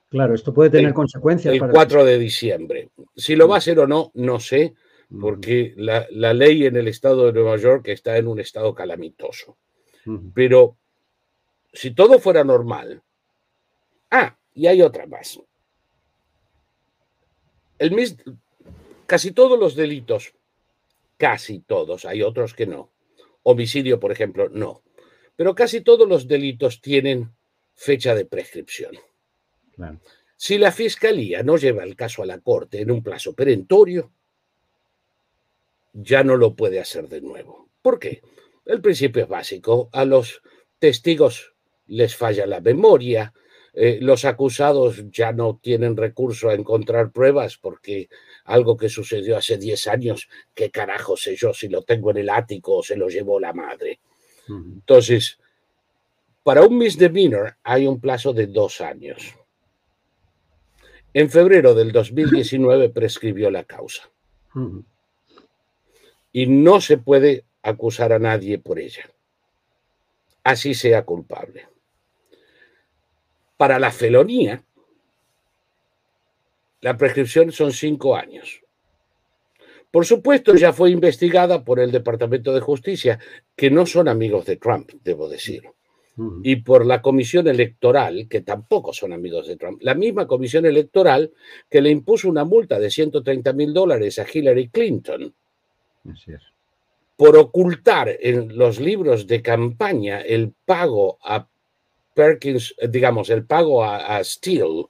Claro, 0.08 0.34
esto 0.34 0.54
puede 0.54 0.70
tener 0.70 0.94
consecuencias. 0.94 1.52
El 1.52 1.68
4 1.68 2.04
de 2.04 2.18
diciembre. 2.18 2.90
Si 3.16 3.34
lo 3.34 3.48
va 3.48 3.56
a 3.56 3.58
hacer 3.58 3.78
o 3.80 3.86
no, 3.86 4.12
no 4.14 4.38
sé, 4.38 4.74
mm. 5.08 5.20
porque 5.20 5.74
la, 5.76 6.06
la, 6.10 6.32
ley 6.32 6.64
en 6.64 6.76
el 6.76 6.86
estado 6.86 7.26
de 7.26 7.32
Nueva 7.32 7.56
York 7.56 7.88
está 7.88 8.16
en 8.16 8.28
un 8.28 8.38
estado 8.38 8.72
calamitoso. 8.72 9.58
Mm. 10.04 10.28
Pero 10.32 10.76
si 11.72 11.90
todo 11.90 12.18
fuera 12.20 12.44
normal. 12.44 13.02
Ah, 14.10 14.38
y 14.54 14.66
hay 14.66 14.80
otra 14.80 15.06
más 15.06 15.40
el 17.78 18.16
casi 19.06 19.32
todos 19.32 19.58
los 19.58 19.74
delitos, 19.74 20.34
casi 21.16 21.60
todos, 21.60 22.04
hay 22.04 22.22
otros 22.22 22.54
que 22.54 22.66
no. 22.66 22.90
Homicidio, 23.42 23.98
por 24.00 24.12
ejemplo, 24.12 24.48
no. 24.48 24.82
Pero 25.36 25.54
casi 25.54 25.80
todos 25.80 26.08
los 26.08 26.28
delitos 26.28 26.80
tienen 26.80 27.32
fecha 27.74 28.14
de 28.14 28.24
prescripción. 28.24 28.96
Si 30.36 30.58
la 30.58 30.72
fiscalía 30.72 31.42
no 31.42 31.56
lleva 31.56 31.84
el 31.84 31.96
caso 31.96 32.22
a 32.22 32.26
la 32.26 32.40
corte 32.40 32.80
en 32.80 32.90
un 32.90 33.02
plazo 33.02 33.34
perentorio, 33.34 34.12
ya 35.92 36.22
no 36.22 36.36
lo 36.36 36.54
puede 36.54 36.80
hacer 36.80 37.08
de 37.08 37.20
nuevo. 37.20 37.68
¿Por 37.82 37.98
qué? 37.98 38.22
El 38.64 38.80
principio 38.80 39.22
es 39.22 39.28
básico. 39.28 39.88
A 39.92 40.04
los 40.04 40.42
testigos 40.78 41.54
les 41.86 42.14
falla 42.14 42.46
la 42.46 42.60
memoria, 42.60 43.32
eh, 43.80 44.00
los 44.00 44.24
acusados 44.24 45.04
ya 45.12 45.30
no 45.30 45.60
tienen 45.62 45.96
recurso 45.96 46.48
a 46.48 46.54
encontrar 46.54 47.12
pruebas 47.12 47.56
porque 47.58 48.08
algo 48.44 48.76
que 48.76 48.88
sucedió 48.88 49.36
hace 49.36 49.56
10 49.56 49.86
años, 49.86 50.28
¿qué 50.52 50.68
carajo 50.68 51.16
sé 51.16 51.36
yo 51.36 51.54
si 51.54 51.68
lo 51.68 51.82
tengo 51.82 52.10
en 52.10 52.16
el 52.16 52.28
ático 52.28 52.78
o 52.78 52.82
se 52.82 52.96
lo 52.96 53.08
llevó 53.08 53.38
la 53.38 53.52
madre? 53.52 54.00
Entonces, 54.48 55.38
para 56.42 56.66
un 56.66 56.76
misdemeanor 56.76 57.56
hay 57.62 57.86
un 57.86 58.00
plazo 58.00 58.32
de 58.32 58.48
dos 58.48 58.80
años. 58.80 59.36
En 61.14 61.30
febrero 61.30 61.72
del 61.72 61.92
2019 61.92 62.88
prescribió 62.90 63.48
la 63.48 63.62
causa. 63.62 64.10
Y 66.32 66.46
no 66.46 66.80
se 66.80 66.98
puede 66.98 67.44
acusar 67.62 68.12
a 68.12 68.18
nadie 68.18 68.58
por 68.58 68.80
ella, 68.80 69.08
así 70.42 70.74
sea 70.74 71.04
culpable. 71.04 71.68
Para 73.58 73.78
la 73.78 73.90
felonía, 73.90 74.64
la 76.80 76.96
prescripción 76.96 77.52
son 77.52 77.72
cinco 77.72 78.16
años. 78.16 78.62
Por 79.90 80.06
supuesto, 80.06 80.54
ya 80.54 80.72
fue 80.72 80.90
investigada 80.90 81.64
por 81.64 81.80
el 81.80 81.90
Departamento 81.90 82.54
de 82.54 82.60
Justicia, 82.60 83.18
que 83.56 83.70
no 83.70 83.84
son 83.84 84.08
amigos 84.08 84.46
de 84.46 84.56
Trump, 84.56 84.90
debo 85.02 85.28
decir, 85.28 85.64
y 86.42 86.56
por 86.56 86.86
la 86.86 87.02
Comisión 87.02 87.48
Electoral, 87.48 88.26
que 88.28 88.42
tampoco 88.42 88.92
son 88.92 89.12
amigos 89.12 89.48
de 89.48 89.56
Trump. 89.56 89.80
La 89.82 89.94
misma 89.94 90.26
Comisión 90.26 90.64
Electoral 90.64 91.32
que 91.68 91.80
le 91.80 91.90
impuso 91.90 92.28
una 92.28 92.44
multa 92.44 92.78
de 92.78 92.90
130 92.90 93.52
mil 93.52 93.74
dólares 93.74 94.18
a 94.18 94.26
Hillary 94.32 94.68
Clinton 94.68 95.34
por 97.16 97.36
ocultar 97.36 98.16
en 98.20 98.56
los 98.56 98.78
libros 98.78 99.26
de 99.26 99.42
campaña 99.42 100.20
el 100.20 100.52
pago 100.64 101.18
a 101.22 101.48
Perkins, 102.18 102.74
digamos, 102.88 103.30
el 103.30 103.46
pago 103.46 103.84
a, 103.84 104.24
Steele 104.24 104.86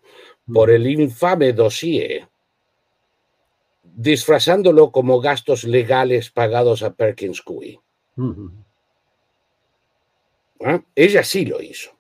por 0.50 0.70
el 0.70 0.86
infame 0.86 1.52
dossier, 1.52 2.26
disfrazándolo 3.82 4.90
como 4.90 5.20
gastos 5.20 5.64
legales 5.64 6.30
pagados 6.30 6.82
a 6.82 6.94
Perkins 6.94 7.42
Coie. 7.42 7.78
¿Ah? 10.64 10.82
Ella 10.94 11.22
sí 11.22 11.44
lo 11.44 11.60
hizo. 11.60 11.90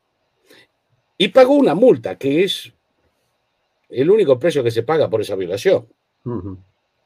Y 1.18 1.28
pagó 1.28 1.52
una 1.52 1.74
multa, 1.74 2.16
que 2.16 2.44
es 2.44 2.72
el 3.90 4.10
único 4.10 4.38
precio 4.38 4.64
que 4.64 4.70
se 4.70 4.82
paga 4.82 5.10
por 5.10 5.20
esa 5.20 5.34
violación. 5.34 5.92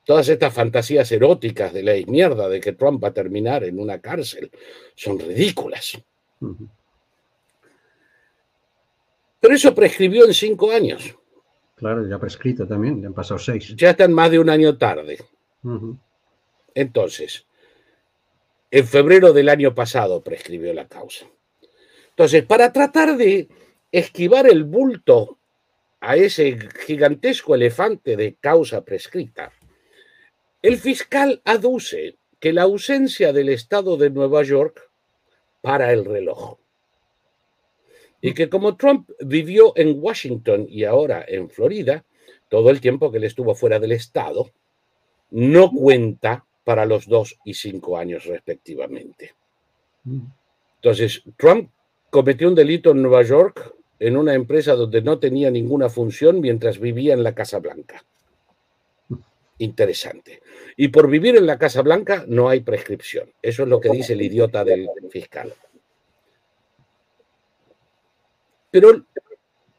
Todas 0.04 0.28
estas 0.28 0.54
fantasías 0.54 1.10
eróticas 1.10 1.72
de 1.72 1.82
la 1.82 1.94
mierda 2.06 2.48
de 2.48 2.60
que 2.60 2.72
Trump 2.72 3.02
va 3.02 3.08
a 3.08 3.14
terminar 3.14 3.64
en 3.64 3.80
una 3.80 4.00
cárcel 4.00 4.52
son 4.94 5.18
ridículas. 5.18 6.00
Pero 9.42 9.56
eso 9.56 9.74
prescribió 9.74 10.24
en 10.24 10.32
cinco 10.32 10.70
años. 10.70 11.18
Claro, 11.74 12.08
ya 12.08 12.16
prescrito 12.16 12.64
también, 12.64 13.02
ya 13.02 13.08
han 13.08 13.12
pasado 13.12 13.40
seis. 13.40 13.74
Ya 13.76 13.90
están 13.90 14.12
más 14.12 14.30
de 14.30 14.38
un 14.38 14.48
año 14.48 14.78
tarde. 14.78 15.18
Entonces, 16.76 17.44
en 18.70 18.86
febrero 18.86 19.32
del 19.32 19.48
año 19.48 19.74
pasado 19.74 20.22
prescribió 20.22 20.72
la 20.72 20.86
causa. 20.86 21.26
Entonces, 22.10 22.44
para 22.44 22.72
tratar 22.72 23.16
de 23.16 23.48
esquivar 23.90 24.46
el 24.46 24.62
bulto 24.62 25.40
a 25.98 26.14
ese 26.14 26.56
gigantesco 26.86 27.56
elefante 27.56 28.16
de 28.16 28.36
causa 28.36 28.84
prescrita, 28.84 29.50
el 30.62 30.76
fiscal 30.76 31.42
aduce 31.44 32.16
que 32.38 32.52
la 32.52 32.62
ausencia 32.62 33.32
del 33.32 33.48
Estado 33.48 33.96
de 33.96 34.10
Nueva 34.10 34.44
York 34.44 34.88
para 35.60 35.92
el 35.92 36.04
reloj. 36.04 36.61
Y 38.22 38.32
que 38.32 38.48
como 38.48 38.76
Trump 38.76 39.10
vivió 39.20 39.72
en 39.76 39.96
Washington 40.00 40.66
y 40.68 40.84
ahora 40.84 41.24
en 41.28 41.50
Florida, 41.50 42.04
todo 42.48 42.70
el 42.70 42.80
tiempo 42.80 43.10
que 43.10 43.18
él 43.18 43.24
estuvo 43.24 43.54
fuera 43.54 43.78
del 43.78 43.92
Estado, 43.92 44.50
no 45.30 45.70
cuenta 45.70 46.46
para 46.64 46.86
los 46.86 47.06
dos 47.06 47.36
y 47.44 47.54
cinco 47.54 47.98
años 47.98 48.24
respectivamente. 48.24 49.34
Entonces, 50.76 51.22
Trump 51.36 51.70
cometió 52.10 52.48
un 52.48 52.54
delito 52.54 52.92
en 52.92 53.02
Nueva 53.02 53.22
York 53.22 53.74
en 53.98 54.16
una 54.16 54.34
empresa 54.34 54.74
donde 54.74 55.02
no 55.02 55.18
tenía 55.18 55.50
ninguna 55.50 55.88
función 55.88 56.40
mientras 56.40 56.78
vivía 56.78 57.14
en 57.14 57.22
la 57.22 57.34
Casa 57.34 57.58
Blanca. 57.58 58.04
Interesante. 59.58 60.42
Y 60.76 60.88
por 60.88 61.08
vivir 61.08 61.36
en 61.36 61.46
la 61.46 61.58
Casa 61.58 61.82
Blanca 61.82 62.24
no 62.26 62.48
hay 62.48 62.60
prescripción. 62.60 63.32
Eso 63.42 63.62
es 63.62 63.68
lo 63.68 63.80
que 63.80 63.90
dice 63.90 64.12
el 64.12 64.22
idiota 64.22 64.64
del 64.64 64.88
fiscal. 65.10 65.52
Pero 68.72 69.04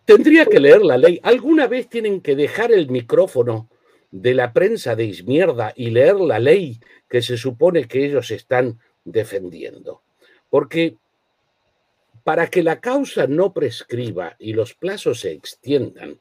tendría 0.05 0.45
que 0.45 0.59
leer 0.59 0.83
la 0.83 0.97
ley. 0.97 1.19
¿Alguna 1.23 1.67
vez 1.67 1.89
tienen 1.89 2.21
que 2.21 2.35
dejar 2.35 2.71
el 2.71 2.89
micrófono 2.89 3.69
de 4.11 4.35
la 4.35 4.53
prensa 4.53 4.95
de 4.95 5.05
izmierda 5.05 5.73
y 5.75 5.89
leer 5.89 6.15
la 6.21 6.39
ley 6.39 6.79
que 7.09 7.21
se 7.21 7.35
supone 7.35 7.87
que 7.87 8.05
ellos 8.05 8.31
están 8.31 8.79
defendiendo? 9.03 10.03
Porque 10.49 10.95
para 12.23 12.47
que 12.47 12.61
la 12.63 12.79
causa 12.79 13.25
no 13.27 13.51
prescriba 13.51 14.35
y 14.37 14.53
los 14.53 14.75
plazos 14.75 15.21
se 15.21 15.31
extiendan, 15.31 16.19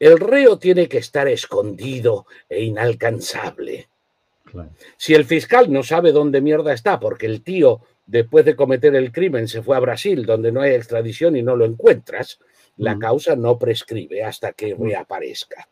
el 0.00 0.18
reo 0.18 0.58
tiene 0.58 0.88
que 0.88 0.98
estar 0.98 1.28
escondido 1.28 2.26
e 2.48 2.64
inalcanzable. 2.64 3.88
Si 4.96 5.14
el 5.14 5.24
fiscal 5.24 5.72
no 5.72 5.84
sabe 5.84 6.10
dónde 6.10 6.40
mierda 6.40 6.72
está, 6.72 6.98
porque 6.98 7.26
el 7.26 7.42
tío, 7.42 7.82
después 8.06 8.44
de 8.44 8.56
cometer 8.56 8.94
el 8.94 9.12
crimen, 9.12 9.48
se 9.48 9.62
fue 9.62 9.76
a 9.76 9.80
Brasil, 9.80 10.26
donde 10.26 10.52
no 10.52 10.60
hay 10.60 10.72
extradición 10.74 11.36
y 11.36 11.42
no 11.42 11.56
lo 11.56 11.64
encuentras, 11.64 12.40
la 12.76 12.98
causa 12.98 13.36
no 13.36 13.58
prescribe 13.58 14.24
hasta 14.24 14.52
que 14.52 14.74
reaparezca. 14.74 15.68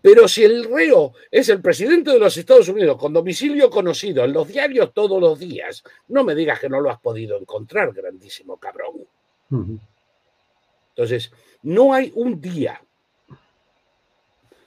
Pero 0.00 0.28
si 0.28 0.44
el 0.44 0.64
reo 0.64 1.12
es 1.30 1.48
el 1.48 1.60
presidente 1.60 2.10
de 2.10 2.18
los 2.18 2.36
Estados 2.36 2.68
Unidos 2.68 2.96
con 2.96 3.12
domicilio 3.12 3.68
conocido 3.68 4.24
en 4.24 4.32
los 4.32 4.48
diarios 4.48 4.92
todos 4.94 5.20
los 5.20 5.38
días, 5.38 5.84
no 6.08 6.24
me 6.24 6.34
digas 6.34 6.58
que 6.58 6.68
no 6.68 6.80
lo 6.80 6.90
has 6.90 7.00
podido 7.00 7.38
encontrar, 7.38 7.92
grandísimo 7.92 8.58
cabrón. 8.58 9.06
Entonces, 10.90 11.32
no 11.62 11.92
hay 11.92 12.12
un 12.14 12.40
día 12.40 12.82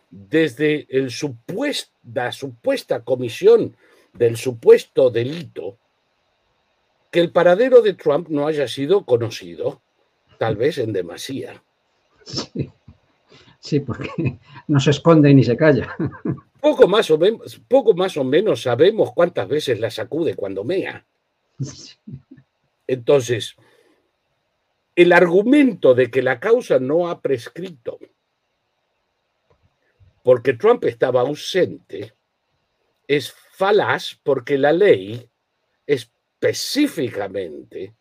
desde 0.09 0.87
el 0.89 1.09
la 2.13 2.31
supuesta 2.31 3.03
comisión 3.03 3.75
del 4.13 4.37
supuesto 4.37 5.09
delito 5.09 5.77
que 7.11 7.19
el 7.19 7.31
paradero 7.31 7.81
de 7.81 7.93
Trump 7.93 8.29
no 8.29 8.47
haya 8.47 8.67
sido 8.67 9.05
conocido, 9.05 9.81
tal 10.39 10.55
vez 10.55 10.77
en 10.77 10.93
demasía. 10.93 11.61
Sí, 13.59 13.79
porque 13.79 14.39
no 14.67 14.79
se 14.79 14.89
esconde 14.89 15.33
ni 15.33 15.43
se 15.43 15.55
calla. 15.55 15.95
Poco 16.59 16.87
más, 16.87 17.11
o 17.11 17.17
menos, 17.17 17.61
poco 17.67 17.93
más 17.93 18.17
o 18.17 18.23
menos 18.23 18.63
sabemos 18.63 19.11
cuántas 19.13 19.47
veces 19.47 19.79
la 19.79 19.91
sacude 19.91 20.35
cuando 20.35 20.63
mea. 20.63 21.05
Entonces, 22.87 23.55
el 24.95 25.11
argumento 25.11 25.93
de 25.93 26.09
que 26.09 26.21
la 26.21 26.39
causa 26.39 26.79
no 26.79 27.09
ha 27.09 27.21
prescrito 27.21 27.99
porque 30.23 30.53
Trump 30.53 30.83
estaba 30.85 31.21
ausente 31.21 32.13
es 33.07 33.31
falaz 33.31 34.19
porque 34.23 34.57
la 34.57 34.71
ley 34.71 35.29
específicamente 36.41 37.93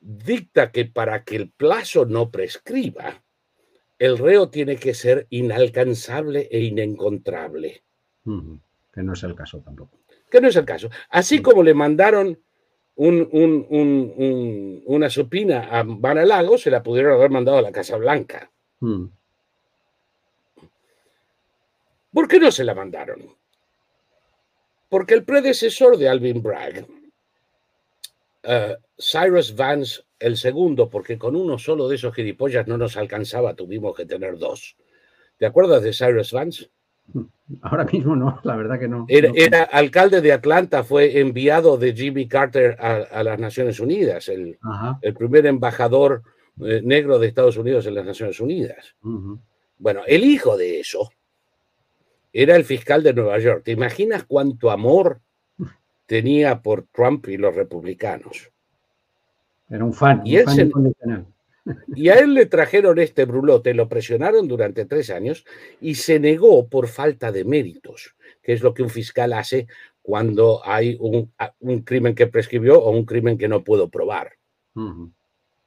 dicta 0.00 0.72
que 0.72 0.86
para 0.86 1.24
que 1.24 1.36
el 1.36 1.50
plazo 1.50 2.06
no 2.06 2.30
prescriba, 2.30 3.22
el 3.98 4.16
reo 4.16 4.48
tiene 4.48 4.76
que 4.76 4.94
ser 4.94 5.26
inalcanzable 5.30 6.48
e 6.50 6.60
inencontrable. 6.60 7.82
Que 8.24 9.02
no 9.02 9.12
es 9.12 9.22
el 9.22 9.34
caso 9.34 9.60
tampoco. 9.60 9.98
Que 10.30 10.40
no 10.40 10.48
es 10.48 10.56
el 10.56 10.64
caso. 10.64 10.88
Así 11.10 11.42
como 11.42 11.62
le 11.62 11.74
mandaron 11.74 12.40
una 12.96 13.60
supina 15.10 15.68
a 15.70 15.82
Banalago, 15.84 16.56
se 16.56 16.70
la 16.70 16.82
pudieron 16.82 17.12
haber 17.12 17.30
mandado 17.30 17.58
a 17.58 17.62
la 17.62 17.72
Casa 17.72 17.96
Blanca. 17.96 18.50
¿Por 22.12 22.26
qué 22.26 22.40
no 22.40 22.50
se 22.50 22.64
la 22.64 22.74
mandaron? 22.74 23.36
Porque 24.88 25.14
el 25.14 25.24
predecesor 25.24 25.98
de 25.98 26.08
Alvin 26.08 26.42
Bragg, 26.42 26.86
eh, 28.48 28.76
Cyrus 28.98 29.54
Vance, 29.54 30.02
el 30.18 30.36
segundo, 30.36 30.88
porque 30.88 31.18
con 31.18 31.36
uno 31.36 31.58
solo 31.58 31.86
de 31.86 31.96
esos 31.96 32.14
gilipollas 32.14 32.66
no 32.66 32.78
nos 32.78 32.96
alcanzaba, 32.96 33.54
tuvimos 33.54 33.94
que 33.94 34.06
tener 34.06 34.38
dos. 34.38 34.76
¿Te 35.36 35.44
acuerdas 35.44 35.82
de 35.82 35.92
Cyrus 35.92 36.32
Vance? 36.32 36.70
Ahora 37.62 37.84
mismo 37.84 38.16
no, 38.16 38.40
la 38.42 38.56
verdad 38.56 38.78
que 38.78 38.88
no. 38.88 39.06
Era, 39.08 39.62
alcalde 39.64 40.20
de 40.20 40.32
Atlanta, 40.32 40.82
fue 40.82 41.20
enviado 41.20 41.76
de 41.76 41.94
Jimmy 41.94 42.26
Carter 42.26 42.76
a, 42.80 43.22
las 43.22 43.38
Naciones 43.38 43.80
Unidas, 43.80 44.28
el, 44.28 44.58
primer 45.16 45.46
embajador 45.46 46.22
eh, 46.60 46.80
negro 46.82 47.18
de 47.18 47.28
Estados 47.28 47.56
Unidos 47.56 47.86
en 47.86 47.94
las 47.94 48.06
Naciones 48.06 48.40
Unidas. 48.40 48.96
Bueno, 49.78 50.02
el 50.06 50.24
hijo 50.24 50.56
de 50.56 50.80
eso, 50.80 51.10
era 52.32 52.56
el 52.56 52.64
fiscal 52.64 53.02
de 53.02 53.14
Nueva 53.14 53.38
York. 53.38 53.62
¿Te 53.64 53.72
imaginas 53.72 54.24
cuánto 54.24 54.70
amor 54.70 55.20
tenía 56.08 56.62
por 56.62 56.86
Trump 56.90 57.28
y 57.28 57.36
los 57.36 57.54
republicanos? 57.54 58.50
Era 59.68 59.84
un 59.84 59.92
fan, 59.92 60.22
y, 60.24 60.38
y 61.94 62.08
a 62.08 62.14
él 62.14 62.32
le 62.32 62.46
trajeron 62.46 62.98
este 62.98 63.26
brulote, 63.26 63.74
lo 63.74 63.88
presionaron 63.88 64.48
durante 64.48 64.86
tres 64.86 65.10
años 65.10 65.44
y 65.80 65.96
se 65.96 66.18
negó 66.18 66.66
por 66.66 66.88
falta 66.88 67.30
de 67.30 67.44
méritos, 67.44 68.16
que 68.42 68.54
es 68.54 68.62
lo 68.62 68.72
que 68.72 68.82
un 68.82 68.88
fiscal 68.88 69.34
hace 69.34 69.66
cuando 70.00 70.62
hay 70.64 70.96
un, 70.98 71.30
crimen 71.82 72.14
que 72.14 72.26
prescribió 72.26 72.80
o 72.80 72.90
un 72.90 73.04
crimen 73.04 73.36
que 73.36 73.48
no 73.48 73.62
puedo 73.62 73.90
probar. 73.90 74.32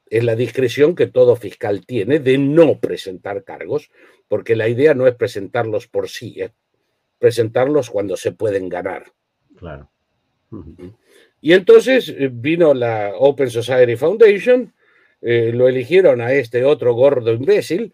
Es 0.06 0.24
la 0.24 0.34
discreción 0.34 0.96
que 0.96 1.06
todo 1.06 1.36
fiscal 1.36 1.86
tiene 1.86 2.18
de 2.18 2.38
no 2.38 2.80
presentar 2.80 3.44
cargos 3.44 3.90
porque 4.26 4.56
la 4.56 4.66
idea 4.66 4.94
no 4.94 5.06
es 5.06 5.14
presentarlos 5.14 5.86
por 5.86 6.08
sí, 6.08 6.40
es 6.40 6.50
presentarlos 7.20 7.88
cuando 7.88 8.16
se 8.16 8.32
pueden 8.32 8.68
ganar. 8.68 9.12
Claro. 9.56 9.91
Y 11.40 11.52
entonces 11.52 12.08
eh, 12.08 12.30
vino 12.32 12.72
la 12.74 13.12
Open 13.18 13.50
Society 13.50 13.96
Foundation, 13.96 14.72
eh, 15.20 15.52
lo 15.52 15.68
eligieron 15.68 16.20
a 16.20 16.32
este 16.32 16.64
otro 16.64 16.94
gordo 16.94 17.32
imbécil, 17.32 17.92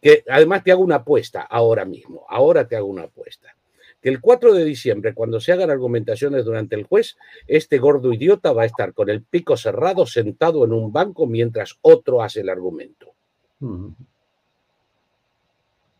que 0.00 0.24
además 0.28 0.64
te 0.64 0.72
hago 0.72 0.82
una 0.82 0.96
apuesta 0.96 1.42
ahora 1.42 1.84
mismo, 1.84 2.24
ahora 2.28 2.66
te 2.66 2.76
hago 2.76 2.86
una 2.86 3.04
apuesta. 3.04 3.54
Que 4.00 4.08
el 4.08 4.20
4 4.20 4.54
de 4.54 4.64
diciembre, 4.64 5.12
cuando 5.12 5.40
se 5.40 5.52
hagan 5.52 5.70
argumentaciones 5.70 6.44
durante 6.44 6.76
el 6.76 6.84
juez, 6.84 7.16
este 7.48 7.78
gordo 7.78 8.12
idiota 8.12 8.52
va 8.52 8.62
a 8.62 8.66
estar 8.66 8.92
con 8.94 9.10
el 9.10 9.22
pico 9.22 9.56
cerrado 9.56 10.06
sentado 10.06 10.64
en 10.64 10.72
un 10.72 10.92
banco 10.92 11.26
mientras 11.26 11.76
otro 11.82 12.22
hace 12.22 12.40
el 12.40 12.48
argumento. 12.48 13.12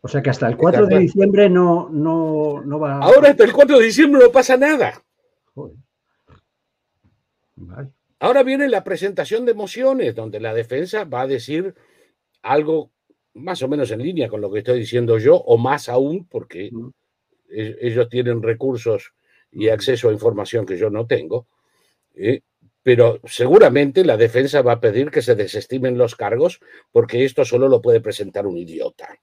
O 0.01 0.07
sea 0.07 0.21
que 0.21 0.29
hasta 0.29 0.47
el 0.47 0.55
4 0.55 0.85
de 0.87 0.99
diciembre 0.99 1.49
no, 1.49 1.89
no, 1.89 2.61
no 2.63 2.79
va. 2.79 2.99
Ahora 2.99 3.31
hasta 3.31 3.43
el 3.43 3.51
4 3.51 3.79
de 3.79 3.85
diciembre 3.85 4.21
no 4.23 4.31
pasa 4.31 4.55
nada. 4.55 5.03
Ahora 8.19 8.43
viene 8.43 8.67
la 8.67 8.83
presentación 8.83 9.45
de 9.45 9.53
mociones, 9.53 10.13
donde 10.13 10.39
la 10.39 10.53
defensa 10.53 11.05
va 11.05 11.21
a 11.21 11.27
decir 11.27 11.73
algo 12.41 12.91
más 13.33 13.61
o 13.61 13.67
menos 13.67 13.91
en 13.91 14.01
línea 14.01 14.27
con 14.27 14.41
lo 14.41 14.51
que 14.51 14.59
estoy 14.59 14.79
diciendo 14.79 15.17
yo, 15.17 15.35
o 15.35 15.57
más 15.57 15.87
aún, 15.87 16.27
porque 16.27 16.71
e-, 17.49 17.77
ellos 17.81 18.09
tienen 18.09 18.41
recursos 18.41 19.13
y 19.51 19.69
acceso 19.69 20.09
a 20.09 20.13
información 20.13 20.65
que 20.65 20.77
yo 20.77 20.89
no 20.89 21.07
tengo. 21.07 21.47
¿eh? 22.15 22.41
Pero 22.83 23.19
seguramente 23.25 24.03
la 24.03 24.17
defensa 24.17 24.61
va 24.61 24.73
a 24.73 24.79
pedir 24.79 25.11
que 25.11 25.21
se 25.21 25.35
desestimen 25.35 25.97
los 25.97 26.15
cargos, 26.15 26.59
porque 26.91 27.23
esto 27.23 27.45
solo 27.45 27.67
lo 27.67 27.81
puede 27.81 28.01
presentar 28.01 28.47
un 28.47 28.57
idiota. 28.57 29.17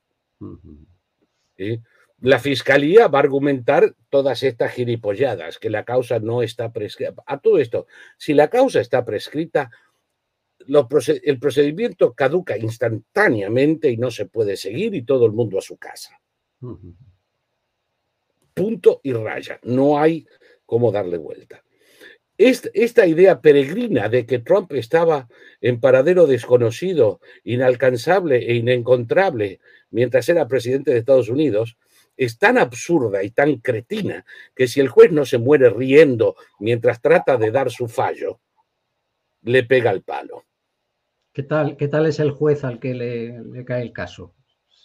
¿eh? 1.57 1.81
La 2.21 2.39
fiscalía 2.39 3.09
va 3.09 3.19
a 3.19 3.23
argumentar 3.23 3.95
todas 4.09 4.43
estas 4.43 4.73
gilipolladas, 4.73 5.59
que 5.59 5.71
la 5.71 5.85
causa 5.85 6.19
no 6.19 6.43
está 6.43 6.73
prescrita. 6.73 7.23
A 7.27 7.39
todo 7.39 7.59
esto, 7.59 7.87
si 8.17 8.33
la 8.33 8.49
causa 8.49 8.81
está 8.81 9.05
prescrita, 9.05 9.71
el 10.67 11.39
procedimiento 11.39 12.15
caduca 12.15 12.57
instantáneamente 12.57 13.91
y 13.91 13.99
no 13.99 14.11
se 14.11 14.27
puede 14.27 14.57
seguir 14.57 14.95
y 14.95 15.03
todo 15.03 15.27
el 15.27 15.33
mundo 15.33 15.59
a 15.59 15.63
su 15.63 15.77
casa. 15.77 16.19
Punto 18.55 19.01
y 19.05 19.13
raya. 19.13 19.61
No 19.63 19.99
hay 19.99 20.27
cómo 20.65 20.91
darle 20.91 21.19
vuelta. 21.19 21.63
Esta 22.39 23.07
idea 23.07 23.41
peregrina 23.41 24.09
de 24.09 24.27
que 24.27 24.39
Trump 24.39 24.73
estaba 24.73 25.29
en 25.61 25.81
paradero 25.81 26.27
desconocido, 26.27 27.21
inalcanzable 27.45 28.39
e 28.51 28.55
inencontrable 28.55 29.61
mientras 29.91 30.29
era 30.29 30.49
presidente 30.49 30.91
de 30.91 30.99
Estados 30.99 31.29
Unidos, 31.29 31.79
es 32.17 32.39
tan 32.39 32.59
absurda 32.59 33.23
y 33.23 33.31
tan 33.31 33.57
cretina 33.57 34.25
que 34.55 34.69
si 34.69 34.81
el 34.81 34.89
juez 34.89 35.13
no 35.13 35.25
se 35.25 35.39
muere 35.39 35.71
riendo 35.71 36.37
mientras 36.59 37.01
trata 37.01 37.37
de 37.37 37.51
dar 37.51 37.71
su 37.71 37.89
fallo, 37.89 38.41
le 39.43 39.63
pega 39.65 39.91
el 39.91 40.03
palo. 40.03 40.45
¿Qué 41.33 41.43
tal, 41.43 41.77
qué 41.77 41.89
tal 41.89 42.07
es 42.07 42.19
el 42.19 42.31
juez 42.31 42.65
al 42.65 42.81
que 42.81 42.95
le, 42.95 43.65
cae 43.65 43.83
el 43.83 43.93
caso? 43.93 44.35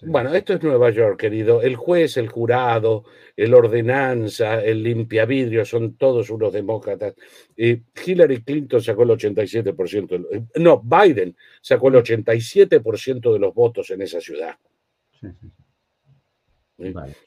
Bueno, 0.04 0.34
esto 0.34 0.54
es 0.54 0.64
Nueva 0.64 0.90
York, 0.90 1.20
querido. 1.20 1.62
El 1.62 1.76
juez, 1.76 2.18
el 2.18 2.28
jurado, 2.28 3.06
el 3.38 3.54
ordenanza, 3.54 4.62
el 4.64 4.82
limpiavidrio, 4.82 5.64
son 5.64 5.96
todos 5.96 6.30
unos 6.32 6.52
demócratas. 6.52 7.14
Hillary 7.56 8.44
Clinton 8.44 8.82
sacó 8.82 9.04
el 9.04 9.10
87%, 9.12 10.28
eh, 10.32 10.44
no, 10.56 10.82
Biden 10.82 11.38
sacó 11.62 11.90
el 11.90 11.96
87% 11.96 13.32
de 13.32 13.40
los 13.40 13.54
votos 13.54 13.92
en 13.92 14.02
esa 14.02 14.20
ciudad. 14.20 14.58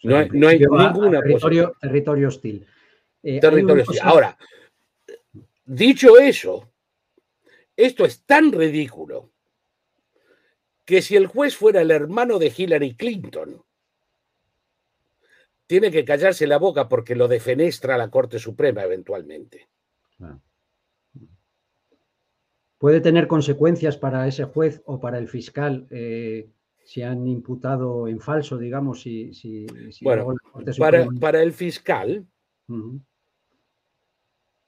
No, 0.03 0.17
hay, 0.17 0.59
ninguna 0.59 1.21
territorio, 1.21 1.77
territorio 1.81 2.29
hostil. 2.29 2.67
Eh, 3.23 3.41
territorio 3.41 3.83
hostil. 3.83 4.01
Ahora, 4.03 4.37
dicho 5.65 6.19
eso, 6.19 6.73
esto 7.77 8.05
es 8.05 8.25
tan 8.25 8.53
ridículo 8.53 9.31
que 10.85 11.01
si 11.01 11.17
el 11.17 11.27
juez 11.27 11.57
fuera 11.57 11.81
el 11.81 11.91
hermano 11.91 12.39
de 12.39 12.53
Hillary 12.55 12.95
Clinton, 12.95 13.65
tiene 15.67 15.91
que 15.91 16.05
callarse 16.05 16.47
la 16.47 16.59
boca 16.59 16.89
porque 16.89 17.15
lo 17.15 17.27
defenestra 17.27 17.97
la 17.97 18.11
Corte 18.11 18.39
Suprema 18.39 18.83
eventualmente. 18.83 19.69
¿Puede 22.79 23.01
tener 23.01 23.27
consecuencias 23.27 23.97
para 23.97 24.29
ese 24.29 24.45
juez 24.45 24.83
o 24.85 25.01
para 25.01 25.19
el 25.19 25.29
fiscal 25.29 25.87
eh, 25.91 26.51
si 26.85 27.03
han 27.03 27.27
imputado 27.27 28.07
en 28.09 28.21
falso, 28.21 28.59
digamos? 28.59 29.03
Si, 29.03 29.67
bueno, 30.03 30.35
para, 30.79 31.07
para, 31.21 31.43
el 31.43 31.53
fiscal, 31.53 32.27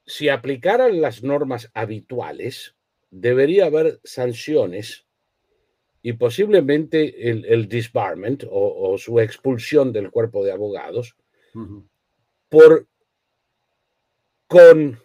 si 0.05 0.29
aplicaran 0.29 0.99
las 0.99 1.23
normas 1.23 1.69
habituales, 1.73 2.75
debería 3.11 3.67
haber 3.67 3.99
sanciones 4.03 5.05
y 6.01 6.13
posiblemente 6.13 7.29
el, 7.29 7.67
disbarment 7.67 8.45
o, 8.49 8.97
su 8.97 9.19
expulsión 9.19 9.91
del 9.91 10.09
cuerpo 10.09 10.43
de 10.43 10.51
abogados 10.51 11.15
por 12.49 12.87
con 14.47 14.99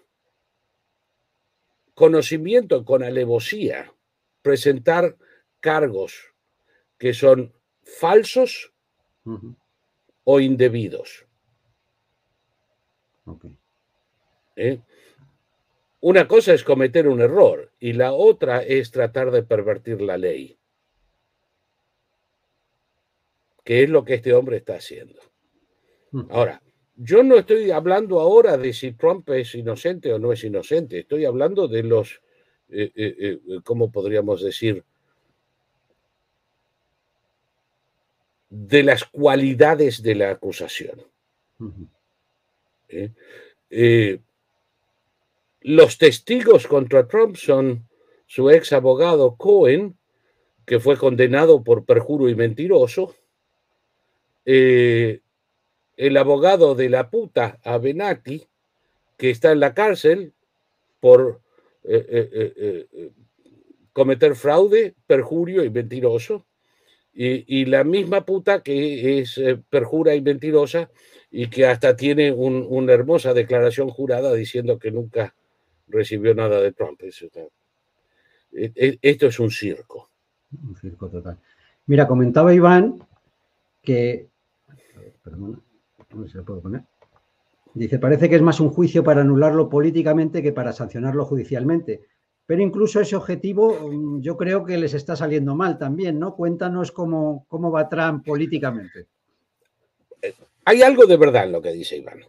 conocimiento, 1.94 2.84
con 2.84 3.02
alevosía, 3.02 3.92
presentar 4.42 5.16
cargos 5.60 6.31
que 7.02 7.14
son 7.14 7.52
falsos 7.82 8.72
o 10.22 10.38
indebidos. 10.38 11.26
¿Eh? 14.54 14.78
Una 15.98 16.28
cosa 16.28 16.54
es 16.54 16.62
cometer 16.62 17.08
un 17.08 17.20
error 17.20 17.72
y 17.80 17.94
la 17.94 18.12
otra 18.12 18.62
es 18.62 18.92
tratar 18.92 19.32
de 19.32 19.42
pervertir 19.42 20.00
la 20.00 20.16
ley, 20.16 20.56
que 23.64 23.82
es 23.82 23.90
lo 23.90 24.04
que 24.04 24.14
este 24.14 24.32
hombre 24.32 24.58
está 24.58 24.76
haciendo. 24.76 25.20
Ahora, 26.30 26.62
yo 26.94 27.24
no 27.24 27.34
estoy 27.34 27.72
hablando 27.72 28.20
ahora 28.20 28.56
de 28.56 28.72
si 28.72 28.92
Trump 28.92 29.28
es 29.30 29.56
inocente 29.56 30.12
o 30.12 30.20
no 30.20 30.30
es 30.32 30.44
inocente, 30.44 31.00
estoy 31.00 31.24
hablando 31.24 31.66
de 31.66 31.82
los, 31.82 32.22
eh, 32.68 32.92
eh, 32.94 33.16
eh, 33.18 33.60
¿cómo 33.64 33.90
podríamos 33.90 34.40
decir? 34.40 34.84
De 38.54 38.82
las 38.82 39.04
cualidades 39.04 40.02
de 40.02 40.14
la 40.14 40.30
acusación. 40.30 41.00
Los 45.62 45.96
testigos 45.96 46.66
contra 46.66 47.08
Trump 47.08 47.36
son 47.36 47.88
su 48.26 48.50
ex 48.50 48.74
abogado 48.74 49.36
Cohen, 49.36 49.96
que 50.66 50.80
fue 50.80 50.96
condenado 50.96 51.62
por 51.62 51.84
perjuro 51.84 52.28
y 52.28 52.34
mentiroso, 52.34 53.14
eh, 54.44 55.20
el 55.96 56.16
abogado 56.16 56.74
de 56.74 56.88
la 56.88 57.10
puta 57.10 57.58
Avenatti, 57.62 58.46
que 59.16 59.30
está 59.30 59.52
en 59.52 59.60
la 59.60 59.72
cárcel 59.72 60.32
por 61.00 61.40
eh, 61.84 62.06
eh, 62.10 63.10
cometer 63.92 64.34
fraude, 64.34 64.94
perjurio 65.06 65.64
y 65.64 65.70
mentiroso, 65.70 66.44
y, 67.14 67.66
la 67.66 67.84
misma 67.84 68.24
puta 68.24 68.62
que 68.62 69.20
es 69.20 69.40
perjura 69.68 70.14
y 70.14 70.22
mentirosa 70.22 70.90
y 71.30 71.48
que 71.48 71.66
hasta 71.66 71.94
tiene 71.96 72.32
una 72.32 72.92
hermosa 72.92 73.34
declaración 73.34 73.90
jurada 73.90 74.32
diciendo 74.34 74.78
que 74.78 74.90
nunca 74.90 75.34
recibió 75.88 76.34
nada 76.34 76.60
de 76.60 76.72
Trump. 76.72 77.00
E, 77.02 78.72
e, 78.74 78.98
esto 79.00 79.26
es 79.26 79.38
un 79.38 79.50
circo. 79.50 80.10
Un 80.66 80.76
circo 80.76 81.08
total. 81.08 81.38
Mira, 81.86 82.06
comentaba 82.06 82.54
Iván 82.54 82.98
que. 83.82 84.28
Perdona, 85.22 85.58
¿dónde 86.10 86.28
se 86.28 86.38
lo 86.38 86.44
puedo 86.44 86.60
poner? 86.60 86.82
Dice, 87.74 87.98
parece 87.98 88.28
que 88.28 88.36
es 88.36 88.42
más 88.42 88.60
un 88.60 88.70
juicio 88.70 89.02
para 89.02 89.22
anularlo 89.22 89.68
políticamente 89.68 90.42
que 90.42 90.52
para 90.52 90.72
sancionarlo 90.72 91.24
judicialmente. 91.24 92.02
Pero 92.46 92.62
incluso 92.62 93.00
ese 93.00 93.16
objetivo 93.16 93.90
mm, 93.90 94.20
yo 94.20 94.36
creo 94.36 94.64
que 94.64 94.76
les 94.76 94.94
está 94.94 95.16
saliendo 95.16 95.54
mal 95.54 95.78
también, 95.78 96.18
¿no? 96.18 96.34
Cuéntanos 96.34 96.92
cómo, 96.92 97.46
cómo 97.48 97.70
va 97.70 97.88
Trump 97.88 98.24
políticamente. 98.26 99.06
Eh, 100.20 100.34
hay 100.64 100.82
algo 100.82 101.06
de 101.06 101.16
verdad 101.16 101.44
en 101.44 101.52
lo 101.52 101.62
que 101.62 101.72
dice 101.72 101.96
Iván. 101.96 102.20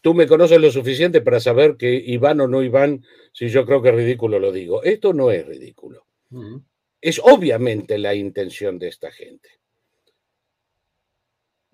Tú 0.00 0.14
me 0.14 0.26
conoces 0.26 0.60
lo 0.60 0.70
suficiente 0.70 1.20
para 1.20 1.40
saber 1.40 1.76
que 1.76 1.92
Iván 1.94 2.40
o 2.40 2.48
no 2.48 2.62
Iván, 2.62 3.04
si 3.32 3.48
yo 3.48 3.64
creo 3.64 3.80
que 3.80 3.90
es 3.90 3.94
ridículo, 3.94 4.38
lo 4.38 4.50
digo. 4.50 4.82
Esto 4.82 5.12
no 5.12 5.30
es 5.30 5.46
ridículo. 5.46 6.06
Es 7.00 7.20
obviamente 7.22 7.98
la 7.98 8.14
intención 8.14 8.78
de 8.78 8.88
esta 8.88 9.10
gente. 9.10 9.48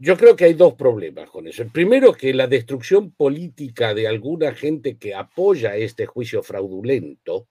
Yo 0.01 0.17
creo 0.17 0.37
que 0.37 0.45
hay 0.45 0.55
dos 0.55 0.75
problemas 0.75 1.29
con 1.29 1.49
eso. 1.49 1.63
El 1.63 1.73
primero, 1.73 2.13
que 2.13 2.33
la 2.33 2.47
destrucción 2.47 3.11
política 3.11 3.95
de 3.95 4.07
alguna 4.07 4.55
gente 4.55 4.97
que 4.97 5.13
apoya 5.15 5.75
este 5.75 6.07
juicio 6.07 6.43
fraudulento 6.45 7.49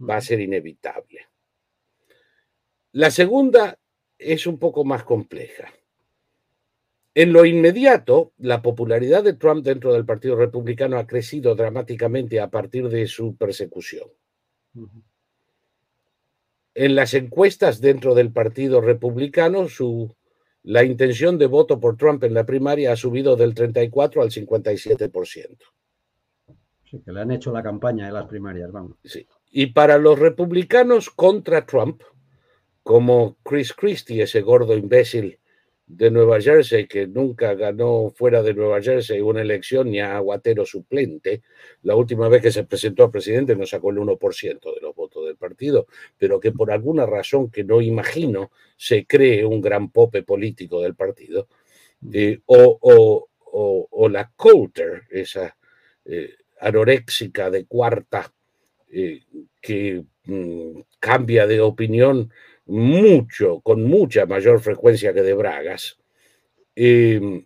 va 0.00 0.16
a 0.16 0.20
ser 0.22 0.40
inevitable. 0.40 1.28
La 2.92 3.10
segunda 3.10 3.78
es 4.18 4.46
un 4.46 4.58
poco 4.58 4.84
más 4.84 5.04
compleja. 5.04 5.72
En 7.14 7.32
lo 7.34 7.44
inmediato, 7.44 8.32
la 8.38 8.62
popularidad 8.62 9.22
de 9.22 9.34
Trump 9.34 9.62
dentro 9.62 9.92
del 9.92 10.06
Partido 10.06 10.36
Republicano 10.36 10.96
ha 10.96 11.06
crecido 11.06 11.54
dramáticamente 11.54 12.40
a 12.40 12.48
partir 12.48 12.88
de 12.88 13.06
su 13.08 13.36
persecución. 13.36 14.08
En 16.74 16.94
las 16.94 17.12
encuestas 17.12 17.80
dentro 17.80 18.14
del 18.14 18.32
Partido 18.32 18.80
Republicano, 18.80 19.68
su, 19.68 20.14
la 20.62 20.84
intención 20.84 21.38
de 21.38 21.46
voto 21.46 21.80
por 21.80 21.96
Trump 21.96 22.22
en 22.24 22.34
la 22.34 22.44
primaria 22.44 22.92
ha 22.92 22.96
subido 22.96 23.36
del 23.36 23.54
34 23.54 24.22
al 24.22 24.30
57%. 24.30 25.58
Sí, 26.84 27.00
que 27.04 27.12
le 27.12 27.20
han 27.20 27.30
hecho 27.30 27.52
la 27.52 27.62
campaña 27.62 28.06
de 28.06 28.12
las 28.12 28.26
primarias, 28.26 28.70
vamos. 28.72 28.96
Sí. 29.04 29.26
Y 29.50 29.66
para 29.66 29.98
los 29.98 30.18
republicanos 30.18 31.08
contra 31.10 31.64
Trump, 31.64 32.02
como 32.82 33.36
Chris 33.44 33.72
Christie, 33.72 34.22
ese 34.22 34.40
gordo 34.40 34.76
imbécil 34.76 35.38
de 35.96 36.10
Nueva 36.10 36.40
Jersey, 36.40 36.86
que 36.86 37.06
nunca 37.08 37.54
ganó 37.54 38.12
fuera 38.14 38.42
de 38.42 38.54
Nueva 38.54 38.80
Jersey 38.80 39.20
una 39.20 39.42
elección 39.42 39.90
ni 39.90 40.00
a 40.00 40.16
aguatero 40.16 40.64
suplente. 40.64 41.42
La 41.82 41.96
última 41.96 42.28
vez 42.28 42.42
que 42.42 42.52
se 42.52 42.64
presentó 42.64 43.04
a 43.04 43.10
presidente 43.10 43.56
no 43.56 43.66
sacó 43.66 43.90
el 43.90 43.98
1% 43.98 44.74
de 44.74 44.80
los 44.80 44.94
votos 44.94 45.26
del 45.26 45.36
partido, 45.36 45.86
pero 46.16 46.38
que 46.38 46.52
por 46.52 46.70
alguna 46.70 47.06
razón 47.06 47.50
que 47.50 47.64
no 47.64 47.80
imagino 47.80 48.52
se 48.76 49.04
cree 49.04 49.44
un 49.44 49.60
gran 49.60 49.90
pope 49.90 50.22
político 50.22 50.80
del 50.80 50.94
partido. 50.94 51.48
Eh, 52.12 52.38
o, 52.46 53.26
la 54.08 54.30
Coulter, 54.36 55.02
esa 55.10 55.56
eh, 56.04 56.34
anoréxica 56.60 57.50
de 57.50 57.66
cuarta 57.66 58.32
eh, 58.92 59.22
que 59.60 60.04
mm, 60.24 60.80
cambia 61.00 61.46
de 61.46 61.60
opinión 61.60 62.30
mucho, 62.70 63.60
con 63.60 63.82
mucha 63.84 64.26
mayor 64.26 64.60
frecuencia 64.60 65.12
que 65.12 65.22
de 65.22 65.34
Bragas. 65.34 65.98
Em, 66.74 67.44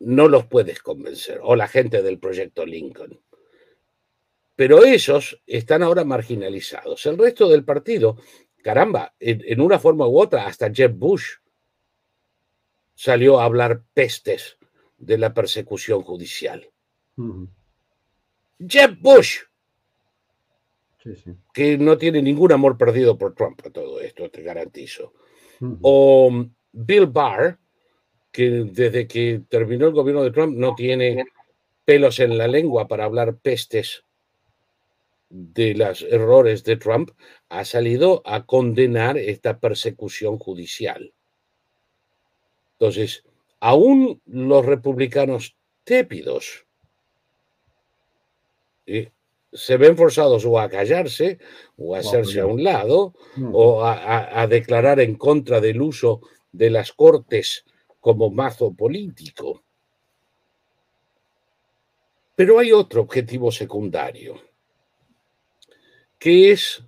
no 0.00 0.28
los 0.28 0.46
puedes 0.46 0.80
convencer, 0.80 1.40
o 1.42 1.56
la 1.56 1.68
gente 1.68 2.02
del 2.02 2.18
proyecto 2.18 2.64
Lincoln. 2.64 3.20
Pero 4.54 4.84
esos 4.84 5.42
están 5.46 5.82
ahora 5.82 6.04
marginalizados. 6.04 7.04
El 7.06 7.18
resto 7.18 7.48
del 7.48 7.64
partido, 7.64 8.16
caramba, 8.62 9.14
en, 9.20 9.60
una 9.60 9.78
forma 9.78 10.06
u 10.06 10.18
otra, 10.18 10.46
hasta 10.46 10.72
Jeb 10.72 10.92
Bush 10.92 11.34
salió 12.94 13.38
a 13.38 13.44
hablar 13.44 13.82
pestes 13.92 14.56
de 14.96 15.18
la 15.18 15.34
persecución 15.34 16.02
judicial. 16.02 16.70
Jeb 18.58 18.98
Bush, 19.00 19.40
que 21.52 21.78
no 21.78 21.96
tiene 21.98 22.22
ningún 22.22 22.52
amor 22.52 22.76
perdido 22.76 23.16
por 23.16 23.34
Trump 23.34 23.60
a 23.64 23.70
todo 23.70 24.00
esto, 24.00 24.30
te 24.30 24.42
garantizo. 24.42 25.12
O 25.82 26.26
um, 26.28 26.54
Bill 26.72 27.06
Barr, 27.06 27.58
que 28.30 28.50
desde 28.50 29.06
que 29.06 29.42
terminó 29.48 29.86
el 29.86 29.92
gobierno 29.92 30.22
de 30.22 30.30
Trump 30.30 30.56
no 30.56 30.74
tiene 30.74 31.24
pelos 31.84 32.20
en 32.20 32.36
la 32.36 32.48
lengua 32.48 32.88
para 32.88 33.04
hablar 33.04 33.36
pestes 33.38 34.02
de 35.28 35.74
los 35.74 36.02
errores 36.02 36.64
de 36.64 36.76
Trump, 36.76 37.10
ha 37.48 37.64
salido 37.64 38.22
a 38.24 38.44
condenar 38.44 39.16
esta 39.16 39.58
persecución 39.58 40.38
judicial. 40.38 41.12
Entonces, 42.78 43.24
aún 43.60 44.20
los 44.26 44.64
republicanos 44.66 45.56
tépidos 45.84 46.66
eh, 48.86 49.10
se 49.52 49.76
ven 49.76 49.96
forzados 49.96 50.44
o 50.44 50.58
a 50.58 50.68
callarse 50.68 51.38
o 51.76 51.94
a 51.94 52.00
hacerse 52.00 52.40
a 52.40 52.46
un 52.46 52.62
lado 52.62 53.14
o 53.52 53.84
a, 53.84 54.46
declarar 54.46 55.00
en 55.00 55.16
contra 55.16 55.60
del 55.60 55.80
uso 55.80 56.20
de 56.52 56.70
las 56.70 56.92
cortes 56.92 57.64
como 58.00 58.30
mazo 58.30 58.74
político. 58.74 59.62
Pero 62.34 62.58
hay 62.58 62.70
otro 62.72 63.00
objetivo 63.02 63.50
secundario, 63.50 64.40
que 66.18 66.52
es 66.52 66.84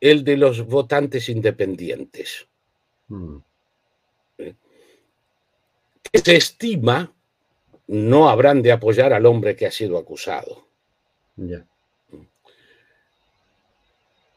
el 0.00 0.22
de 0.22 0.36
los 0.36 0.66
votantes 0.66 1.28
independientes. 1.28 2.46
Mm. 3.08 3.38
Que 4.36 6.18
se 6.18 6.36
estima 6.36 7.12
no 7.86 8.28
habrán 8.28 8.62
de 8.62 8.72
apoyar 8.72 9.12
al 9.12 9.26
hombre 9.26 9.56
que 9.56 9.66
ha 9.66 9.70
sido 9.70 9.98
acusado. 9.98 10.69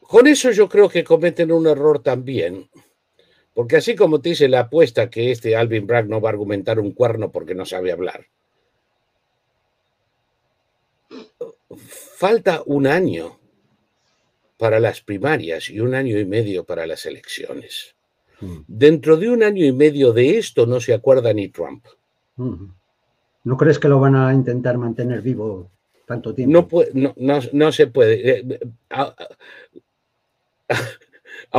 Con 0.00 0.26
eso 0.26 0.50
yo 0.50 0.68
creo 0.68 0.88
que 0.88 1.04
cometen 1.04 1.50
un 1.52 1.66
error 1.66 2.02
también, 2.02 2.68
porque 3.52 3.76
así 3.76 3.94
como 3.94 4.20
te 4.20 4.30
dice 4.30 4.48
la 4.48 4.60
apuesta 4.60 5.10
que 5.10 5.30
este 5.30 5.56
Alvin 5.56 5.86
Bragg 5.86 6.08
no 6.08 6.20
va 6.20 6.28
a 6.28 6.32
argumentar 6.32 6.78
un 6.78 6.92
cuerno 6.92 7.30
porque 7.32 7.54
no 7.54 7.64
sabe 7.64 7.92
hablar, 7.92 8.26
falta 12.16 12.62
un 12.66 12.86
año 12.86 13.38
para 14.56 14.80
las 14.80 15.00
primarias 15.00 15.68
y 15.68 15.80
un 15.80 15.94
año 15.94 16.18
y 16.18 16.24
medio 16.24 16.64
para 16.64 16.86
las 16.86 17.06
elecciones. 17.06 17.94
Mm. 18.40 18.58
Dentro 18.66 19.16
de 19.16 19.30
un 19.30 19.42
año 19.42 19.64
y 19.64 19.72
medio 19.72 20.12
de 20.12 20.38
esto 20.38 20.66
no 20.66 20.80
se 20.80 20.94
acuerda 20.94 21.32
ni 21.32 21.48
Trump. 21.48 21.84
Mm. 22.36 22.66
¿No 23.44 23.56
crees 23.56 23.78
que 23.78 23.88
lo 23.88 24.00
van 24.00 24.16
a 24.16 24.32
intentar 24.32 24.78
mantener 24.78 25.20
vivo 25.20 25.70
tanto 26.06 26.34
tiempo? 26.34 26.84
No, 26.92 27.14
no, 27.52 27.72
se 27.72 27.86
puede. 27.86 28.30
Eh, 28.30 28.60
a, 28.90 29.14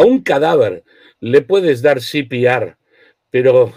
un 0.01 0.21
cadáver 0.21 0.83
le 1.19 1.41
puedes 1.41 1.81
dar 1.81 1.99
CPR, 1.99 2.77
pero 3.29 3.73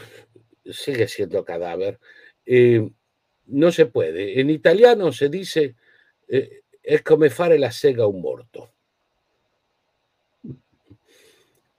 sigue 0.64 1.09
siendo 1.09 1.45
cadáver. 1.45 1.99
Eh, 2.45 2.89
no 3.47 3.73
se 3.73 3.87
puede. 3.87 4.41
En 4.41 4.51
italiano 4.51 5.12
se 5.12 5.29
dice 5.29 5.77
eh, 6.29 6.62
es 6.83 7.03
come 7.03 7.31
fare 7.31 7.59
la 7.59 7.73
sega 7.73 8.05
a 8.05 8.07
un 8.07 8.21
muerto. 8.21 8.71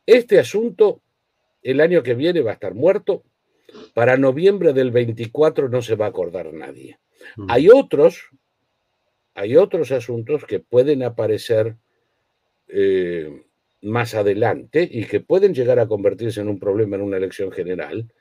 Este 0.06 0.40
asunto 0.40 1.02
el 1.62 1.82
año 1.82 2.02
que 2.04 2.16
viene 2.16 2.42
va 2.42 2.52
a 2.52 2.56
estar 2.56 2.74
muerto. 2.74 3.24
Para 3.94 4.18
noviembre 4.18 4.74
del 4.74 4.90
24 4.90 5.70
no 5.70 5.82
se 5.82 5.96
va 5.96 6.06
a 6.06 6.10
acordar 6.10 6.52
nadie. 6.54 7.00
Mm. 7.36 7.46
Hay 7.50 7.70
otros 7.70 8.30
hay 9.40 9.56
otros 9.56 9.94
asuntos 9.94 10.44
que 10.44 10.60
pueden 10.60 11.02
aparecer 11.02 11.78
eh, 12.68 13.42
más 13.82 14.14
adelante 14.14 14.86
y 14.92 15.06
que 15.06 15.22
pueden 15.22 15.54
llegar 15.54 15.80
a 15.80 15.88
convertirse 15.88 16.42
en 16.42 16.50
un 16.50 16.60
problema 16.60 16.98
en 16.98 17.04
una 17.04 17.16
elección 17.16 17.50
general, 17.50 18.12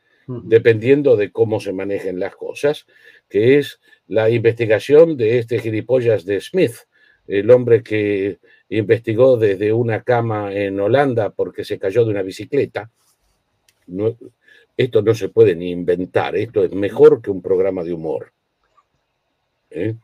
dependiendo 0.45 1.17
de 1.17 1.33
cómo 1.33 1.59
se 1.59 1.73
manejen 1.73 2.21
las 2.21 2.37
cosas, 2.37 2.87
que 3.29 3.59
es 3.59 3.81
la 4.07 4.31
investigación 4.31 5.17
de 5.17 5.41
este 5.41 5.59
gilipollas 5.59 6.25
de 6.25 6.41
Smith, 6.41 6.77
el 7.27 7.51
hombre 7.51 7.83
que 7.83 8.39
investigó 8.69 9.37
desde 9.37 9.73
una 9.73 10.05
cama 10.05 10.55
en 10.55 10.79
Holanda 10.79 11.31
porque 11.31 11.65
se 11.65 11.81
cayó 11.81 12.05
de 12.05 12.11
una 12.11 12.23
bicicleta. 12.23 12.93
esto 14.77 15.03
no 15.03 15.15
se 15.15 15.31
puede 15.31 15.57
ni 15.57 15.71
inventar, 15.73 16.37
esto 16.37 16.63
es 16.63 16.71
mejor 16.71 17.21
que 17.21 17.33
un 17.33 17.43
programa 17.43 17.83
de 17.83 17.93
humor. 17.93 18.33
¿eh? 19.71 19.97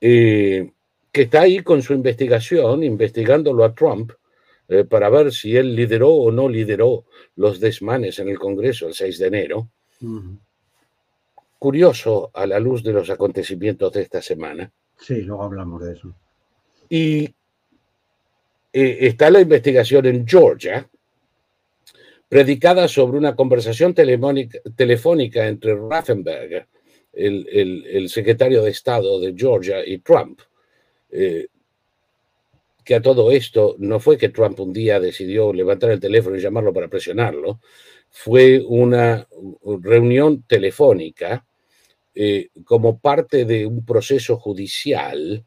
Eh, 0.00 0.70
que 1.12 1.22
está 1.22 1.42
ahí 1.42 1.60
con 1.60 1.82
su 1.82 1.92
investigación, 1.92 2.82
investigándolo 2.84 3.64
a 3.64 3.74
Trump, 3.74 4.12
eh, 4.68 4.84
para 4.84 5.08
ver 5.10 5.32
si 5.32 5.56
él 5.56 5.74
lideró 5.74 6.10
o 6.10 6.30
no 6.30 6.48
lideró 6.48 7.04
los 7.36 7.58
desmanes 7.58 8.18
en 8.20 8.28
el 8.28 8.38
Congreso 8.38 8.86
el 8.86 8.94
6 8.94 9.18
de 9.18 9.26
enero. 9.26 9.68
Curioso 11.58 12.30
a 12.32 12.46
la 12.46 12.60
luz 12.60 12.82
de 12.82 12.92
los 12.92 13.10
acontecimientos 13.10 13.92
de 13.92 14.02
esta 14.02 14.22
semana. 14.22 14.70
Sí, 14.98 15.22
luego 15.22 15.42
hablamos 15.42 15.82
de 15.82 15.92
eso. 15.92 16.14
Y 16.88 17.24
eh, 18.72 18.98
está 19.00 19.30
la 19.30 19.40
investigación 19.40 20.06
en 20.06 20.26
Georgia, 20.26 20.88
predicada 22.28 22.86
sobre 22.86 23.18
una 23.18 23.34
conversación 23.34 23.92
telefónica 23.92 25.48
entre 25.48 25.74
Raffenberger 25.74 26.68
el, 27.12 28.08
secretario 28.08 28.62
de 28.62 28.70
Estado 28.70 29.20
de 29.20 29.34
Georgia 29.36 29.84
y 29.84 29.98
Trump. 29.98 30.40
Eh, 31.10 31.48
que 32.84 32.94
a 32.94 33.02
todo 33.02 33.30
esto 33.30 33.76
no 33.78 34.00
fue 34.00 34.16
que 34.16 34.30
Trump 34.30 34.58
un 34.60 34.72
día 34.72 34.98
decidió 34.98 35.52
levantar 35.52 35.90
el 35.90 36.00
teléfono 36.00 36.36
y 36.36 36.40
llamarlo 36.40 36.72
para 36.72 36.88
presionarlo, 36.88 37.60
fue 38.08 38.60
una 38.66 39.28
reunión 39.80 40.42
telefónica 40.42 41.46
eh, 42.14 42.48
como 42.64 42.98
parte 42.98 43.44
de 43.44 43.66
un 43.66 43.84
proceso 43.84 44.36
judicial 44.38 45.44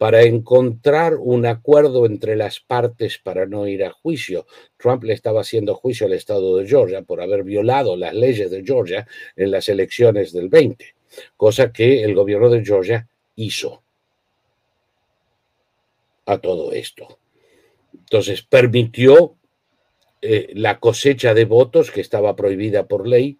para 0.00 0.22
encontrar 0.22 1.16
un 1.16 1.44
acuerdo 1.44 2.06
entre 2.06 2.34
las 2.34 2.58
partes 2.58 3.18
para 3.18 3.44
no 3.44 3.66
ir 3.66 3.84
a 3.84 3.90
juicio. 3.90 4.46
Trump 4.78 5.04
le 5.04 5.12
estaba 5.12 5.42
haciendo 5.42 5.74
juicio 5.74 6.06
al 6.06 6.14
estado 6.14 6.56
de 6.56 6.66
Georgia 6.66 7.02
por 7.02 7.20
haber 7.20 7.44
violado 7.44 7.98
las 7.98 8.14
leyes 8.14 8.50
de 8.50 8.64
Georgia 8.64 9.06
en 9.36 9.50
las 9.50 9.68
elecciones 9.68 10.32
del 10.32 10.48
20, 10.48 10.94
cosa 11.36 11.70
que 11.70 12.02
el 12.02 12.14
gobierno 12.14 12.48
de 12.48 12.64
Georgia 12.64 13.08
hizo 13.36 13.82
a 16.24 16.38
todo 16.38 16.72
esto. 16.72 17.18
Entonces 17.92 18.40
permitió 18.40 19.34
eh, 20.22 20.48
la 20.54 20.80
cosecha 20.80 21.34
de 21.34 21.44
votos 21.44 21.90
que 21.90 22.00
estaba 22.00 22.34
prohibida 22.36 22.88
por 22.88 23.06
ley, 23.06 23.36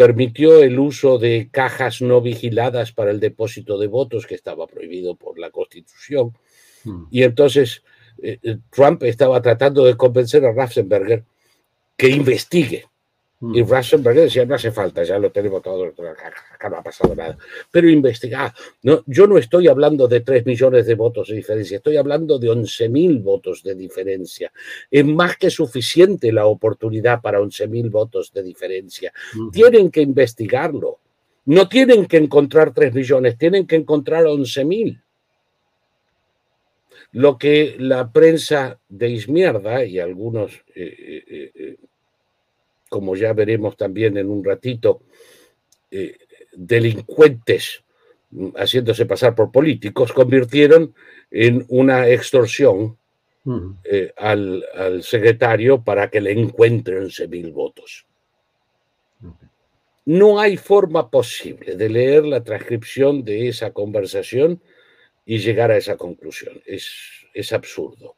permitió 0.00 0.62
el 0.62 0.78
uso 0.78 1.18
de 1.18 1.50
cajas 1.52 2.00
no 2.00 2.22
vigiladas 2.22 2.90
para 2.90 3.10
el 3.10 3.20
depósito 3.20 3.76
de 3.76 3.86
votos, 3.86 4.26
que 4.26 4.34
estaba 4.34 4.66
prohibido 4.66 5.14
por 5.14 5.38
la 5.38 5.50
Constitución. 5.50 6.32
Hmm. 6.84 7.04
Y 7.10 7.22
entonces 7.22 7.82
eh, 8.22 8.38
eh, 8.42 8.56
Trump 8.70 9.02
estaba 9.02 9.42
tratando 9.42 9.84
de 9.84 9.98
convencer 9.98 10.42
a 10.46 10.52
Raffenberger 10.52 11.26
que 11.98 12.08
investigue 12.08 12.86
Y 13.42 13.62
Rasenberg 13.62 14.16
decía, 14.16 14.44
no 14.44 14.54
hace 14.54 14.70
falta, 14.70 15.02
ya 15.02 15.18
lo 15.18 15.32
tenemos 15.32 15.62
todo, 15.62 15.86
acá 15.86 16.68
no 16.68 16.76
ha 16.76 16.82
pasado 16.82 17.14
nada. 17.14 17.38
Pero 17.70 17.88
investigar, 17.88 18.52
no, 18.82 19.02
yo 19.06 19.26
no 19.26 19.38
estoy 19.38 19.66
hablando 19.66 20.06
de 20.06 20.20
3 20.20 20.44
millones 20.44 20.86
de 20.86 20.94
votos 20.94 21.28
de 21.28 21.36
diferencia, 21.36 21.78
estoy 21.78 21.96
hablando 21.96 22.38
de 22.38 22.50
11 22.50 22.88
mil 22.90 23.18
votos 23.20 23.62
de 23.62 23.74
diferencia. 23.74 24.52
Es 24.90 25.06
más 25.06 25.38
que 25.38 25.48
suficiente 25.48 26.32
la 26.32 26.44
oportunidad 26.44 27.22
para 27.22 27.40
11 27.40 27.66
mil 27.68 27.88
votos 27.88 28.30
de 28.34 28.42
diferencia. 28.42 29.10
Tienen 29.50 29.90
que 29.90 30.02
investigarlo. 30.02 30.98
No 31.46 31.66
tienen 31.66 32.04
que 32.04 32.18
encontrar 32.18 32.74
3 32.74 32.92
millones, 32.92 33.38
tienen 33.38 33.66
que 33.66 33.76
encontrar 33.76 34.26
11 34.26 34.64
mil. 34.66 35.00
Lo 37.12 37.38
que 37.38 37.76
la 37.78 38.12
prensa 38.12 38.78
de 38.88 39.08
Izmierda 39.08 39.84
y 39.84 39.98
algunos... 39.98 40.62
Eh, 40.74 40.94
eh, 40.98 41.24
eh, 41.26 41.52
como 42.90 43.16
ya 43.16 43.32
veremos 43.32 43.76
también 43.76 44.18
en 44.18 44.28
un 44.28 44.44
ratito, 44.44 45.00
eh, 45.90 46.18
delincuentes 46.52 47.82
mm, 48.32 48.48
haciéndose 48.56 49.06
pasar 49.06 49.34
por 49.34 49.50
políticos, 49.50 50.12
convirtieron 50.12 50.94
en 51.30 51.64
una 51.68 52.08
extorsión 52.08 52.98
eh, 53.84 54.12
al, 54.18 55.02
secretario 55.02 55.82
para 55.82 56.10
que 56.10 56.20
le 56.20 56.32
encuentren 56.32 57.04
11.000 57.04 57.52
votos. 57.52 58.06
No 60.04 60.40
hay 60.40 60.56
forma 60.56 61.10
posible 61.10 61.76
de 61.76 61.88
leer 61.88 62.24
la 62.24 62.42
transcripción 62.42 63.24
de 63.24 63.48
esa 63.48 63.72
conversación 63.72 64.60
y 65.24 65.38
llegar 65.38 65.70
a 65.70 65.76
esa 65.76 65.96
conclusión. 65.96 66.60
es 66.66 67.52
absurdo. 67.52 68.16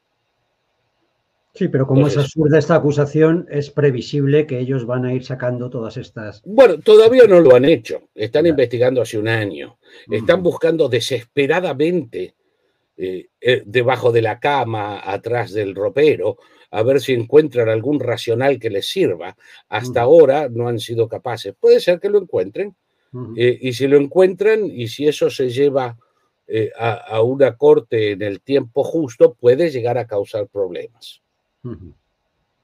Sí, 1.55 1.69
pero 1.69 1.87
como 1.87 2.07
es 2.07 2.17
absurda 2.17 2.59
esta 2.59 2.77
acusación, 2.77 3.47
es 3.51 3.71
previsible 3.71 4.47
que 4.47 4.59
ellos 4.59 4.87
van 4.87 5.05
a 5.05 5.13
ir 5.13 5.23
sacando 5.23 5.69
todas 5.69 5.99
estas. 5.99 6.41
Bueno, 6.47 6.79
todavía 6.79 7.27
no 7.27 7.41
lo 7.41 7.55
han 7.55 7.67
hecho. 7.67 8.09
Están 8.15 8.47
investigando 8.47 9.03
hace 9.03 9.19
un 9.19 9.29
año. 9.29 9.79
Están 10.11 10.43
buscando 10.43 10.89
desesperadamente 10.89 12.35
eh, 12.97 13.27
eh, 13.39 13.63
debajo 13.67 14.13
de 14.13 14.23
la 14.23 14.41
cama, 14.41 15.03
atrás 15.05 15.53
del 15.53 15.75
ropero, 15.75 16.39
a 16.71 16.83
ver 16.83 17.03
si 17.03 17.13
encuentran 17.13 17.69
algún 17.69 18.01
racional 18.01 18.59
que 18.59 18.71
les 18.71 18.87
sirva. 18.89 19.37
Hasta 19.69 20.01
ahora 20.01 20.49
no 20.49 20.69
han 20.69 20.79
sido 20.79 21.07
capaces. 21.07 21.55
Puede 21.61 21.81
ser 21.81 22.01
que 22.01 22.09
lo 22.09 22.19
encuentren. 22.19 22.75
Eh, 23.37 23.59
y 23.61 23.75
si 23.75 23.87
lo 23.89 23.99
encuentran 23.99 24.65
y 24.65 24.89
si 24.89 25.07
eso 25.07 25.29
se 25.29 25.51
lleva 25.51 25.99
a 26.79 27.23
una 27.23 27.57
corte 27.57 28.13
en 28.13 28.23
el 28.23 28.41
tiempo 28.41 28.83
justo, 28.85 29.35
puede 29.35 29.71
llegar 29.71 29.99
a 29.99 30.07
causar 30.07 30.49
problemas. 30.49 31.22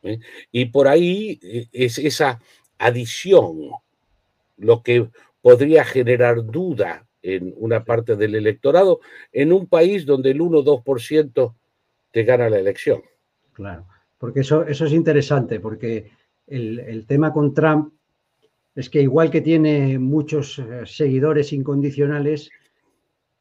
¿Eh? 0.02 0.18
Y 0.52 0.66
por 0.66 0.88
ahí 0.88 1.38
eh, 1.42 1.66
es 1.72 1.98
esa 1.98 2.40
adición 2.78 3.70
lo 4.56 4.82
que 4.82 5.08
podría 5.40 5.84
generar 5.84 6.44
duda 6.44 7.06
en 7.22 7.54
una 7.56 7.84
parte 7.84 8.16
del 8.16 8.34
electorado 8.34 9.00
en 9.32 9.52
un 9.52 9.66
país 9.66 10.06
donde 10.06 10.30
el 10.30 10.40
1 10.40 10.58
2% 10.58 11.54
te 12.12 12.24
gana 12.24 12.48
la 12.48 12.58
elección. 12.58 13.02
Claro, 13.52 13.86
porque 14.18 14.40
eso, 14.40 14.64
eso 14.64 14.86
es 14.86 14.92
interesante, 14.92 15.60
porque 15.60 16.10
el, 16.46 16.78
el 16.80 17.06
tema 17.06 17.32
con 17.32 17.54
Trump 17.54 17.92
es 18.78 18.88
que 18.88 19.02
igual 19.02 19.30
que 19.30 19.40
tiene 19.40 19.98
muchos 19.98 20.58
eh, 20.60 20.82
seguidores 20.86 21.52
incondicionales, 21.52 22.50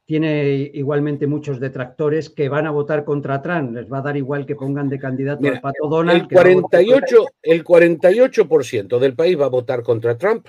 tiene 0.07 0.71
igualmente 0.73 1.27
muchos 1.27 1.59
detractores 1.59 2.29
que 2.29 2.47
van 2.47 2.65
a 2.65 2.71
votar 2.71 3.03
contra 3.03 3.41
Trump. 3.41 3.73
Les 3.73 3.91
va 3.91 3.97
a 3.97 4.03
dar 4.03 4.15
igual 4.15 4.45
que 4.45 4.55
pongan 4.55 4.87
de 4.87 4.99
candidato 4.99 5.45
al 5.45 5.59
Pato 5.59 5.89
Donald. 5.89 6.21
El 6.21 6.27
48, 6.29 7.25
el 7.41 7.63
48% 7.65 8.99
del 8.99 9.15
país 9.15 9.37
va 9.37 9.45
a 9.47 9.49
votar 9.49 9.83
contra 9.83 10.17
Trump. 10.17 10.47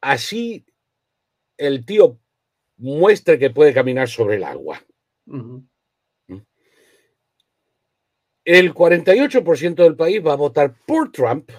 Así 0.00 0.64
el 1.58 1.84
tío 1.84 2.18
muestre 2.78 3.38
que 3.38 3.50
puede 3.50 3.74
caminar 3.74 4.08
sobre 4.08 4.36
el 4.36 4.44
agua. 4.44 4.82
El 8.42 8.72
48% 8.72 9.74
del 9.74 9.96
país 9.96 10.26
va 10.26 10.32
a 10.32 10.36
votar 10.36 10.74
por 10.86 11.12
Trump. 11.12 11.50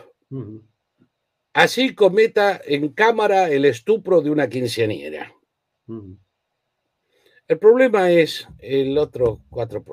Así 1.54 1.94
cometa 1.94 2.60
en 2.66 2.90
cámara 2.90 3.52
el 3.52 3.66
estupro 3.66 4.20
de 4.22 4.32
una 4.32 4.50
quinceañera. 4.50 5.32
El 5.88 7.60
problema 7.60 8.10
es 8.12 8.48
el 8.60 8.98
otro 8.98 9.42
4%. 9.50 9.84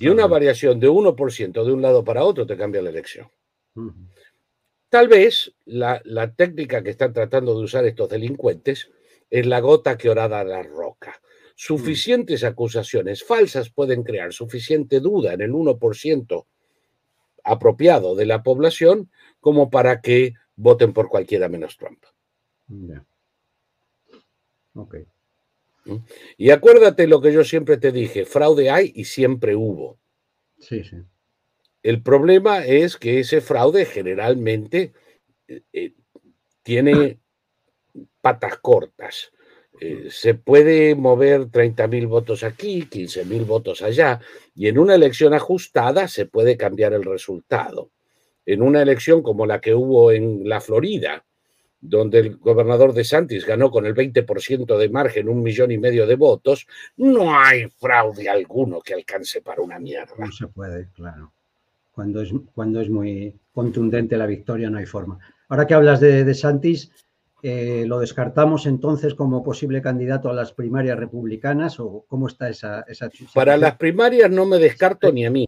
y 0.00 0.08
una 0.08 0.26
variación 0.26 0.80
de 0.80 0.88
1% 0.88 1.64
de 1.64 1.72
un 1.72 1.82
lado 1.82 2.02
para 2.04 2.24
otro 2.24 2.46
te 2.46 2.56
cambia 2.56 2.82
la 2.82 2.90
elección. 2.90 3.28
Tal 4.88 5.08
vez 5.08 5.52
la, 5.64 6.00
técnica 6.34 6.82
que 6.82 6.90
están 6.90 7.12
tratando 7.12 7.56
de 7.56 7.64
usar 7.64 7.84
estos 7.84 8.08
delincuentes 8.08 8.90
es 9.28 9.46
la 9.46 9.60
gota 9.60 9.98
que 9.98 10.08
orada 10.08 10.44
la 10.44 10.62
roca. 10.62 11.20
Suficientes 11.54 12.44
acusaciones 12.44 13.24
falsas 13.24 13.70
pueden 13.70 14.02
crear 14.04 14.32
suficiente 14.32 15.00
duda 15.00 15.32
en 15.32 15.40
el 15.40 15.52
1% 15.52 16.46
apropiado 17.44 18.14
de 18.14 18.26
la 18.26 18.42
población 18.42 19.10
como 19.40 19.70
para 19.70 20.00
que 20.00 20.34
voten 20.54 20.92
por 20.92 21.08
cualquiera 21.08 21.48
menos 21.48 21.76
Trump. 21.76 22.04
Ok. 24.76 24.96
¿Mm? 25.86 25.96
Y 26.36 26.50
acuérdate 26.50 27.06
lo 27.06 27.20
que 27.20 27.32
yo 27.32 27.44
siempre 27.44 27.76
te 27.76 27.92
dije, 27.92 28.24
fraude 28.24 28.70
hay 28.70 28.92
y 28.94 29.04
siempre 29.04 29.56
hubo. 29.56 29.98
Sí, 30.58 30.84
sí. 30.84 30.96
El 31.82 32.02
problema 32.02 32.64
es 32.64 32.96
que 32.96 33.20
ese 33.20 33.40
fraude 33.40 33.84
generalmente 33.84 34.92
eh, 35.46 35.62
eh, 35.72 35.94
tiene 36.62 37.20
patas 38.20 38.58
cortas. 38.58 39.32
Eh, 39.80 40.08
se 40.10 40.34
puede 40.34 40.94
mover 40.94 41.42
30.000 41.42 42.08
votos 42.08 42.42
aquí, 42.42 42.88
15.000 42.90 43.44
votos 43.46 43.82
allá, 43.82 44.20
y 44.54 44.68
en 44.68 44.78
una 44.78 44.94
elección 44.94 45.34
ajustada 45.34 46.08
se 46.08 46.26
puede 46.26 46.56
cambiar 46.56 46.94
el 46.94 47.04
resultado. 47.04 47.90
En 48.46 48.62
una 48.62 48.80
elección 48.80 49.22
como 49.22 49.44
la 49.44 49.60
que 49.60 49.74
hubo 49.74 50.12
en 50.12 50.48
la 50.48 50.60
Florida, 50.60 51.26
donde 51.80 52.18
el 52.18 52.36
gobernador 52.36 52.92
de 52.92 53.04
Santis 53.04 53.46
ganó 53.46 53.70
con 53.70 53.86
el 53.86 53.94
20% 53.94 54.76
de 54.76 54.88
margen, 54.88 55.28
un 55.28 55.42
millón 55.42 55.70
y 55.70 55.78
medio 55.78 56.06
de 56.06 56.16
votos, 56.16 56.66
no 56.96 57.38
hay 57.38 57.68
fraude 57.68 58.28
alguno 58.28 58.80
que 58.80 58.94
alcance 58.94 59.42
para 59.42 59.62
una 59.62 59.78
mierda. 59.78 60.14
No 60.18 60.32
se 60.32 60.48
puede, 60.48 60.88
claro. 60.94 61.32
Cuando 61.92 62.22
es, 62.22 62.30
cuando 62.54 62.80
es 62.80 62.90
muy 62.90 63.34
contundente 63.52 64.16
la 64.16 64.26
victoria 64.26 64.68
no 64.68 64.78
hay 64.78 64.86
forma. 64.86 65.18
Ahora 65.48 65.66
que 65.66 65.74
hablas 65.74 66.00
de, 66.00 66.24
de 66.24 66.34
Santis, 66.34 66.90
eh, 67.42 67.84
¿lo 67.86 68.00
descartamos 68.00 68.66
entonces 68.66 69.14
como 69.14 69.44
posible 69.44 69.80
candidato 69.80 70.28
a 70.28 70.34
las 70.34 70.52
primarias 70.52 70.98
republicanas 70.98 71.78
o 71.78 72.04
cómo 72.08 72.26
está 72.26 72.48
esa... 72.48 72.80
esa, 72.88 73.10
para 73.34 73.56
las 73.56 73.76
primarias 73.76 74.30
no 74.30 74.46
me 74.46 74.58
descarto 74.58 75.12
ni 75.12 75.24
a 75.24 75.30
mí. 75.30 75.46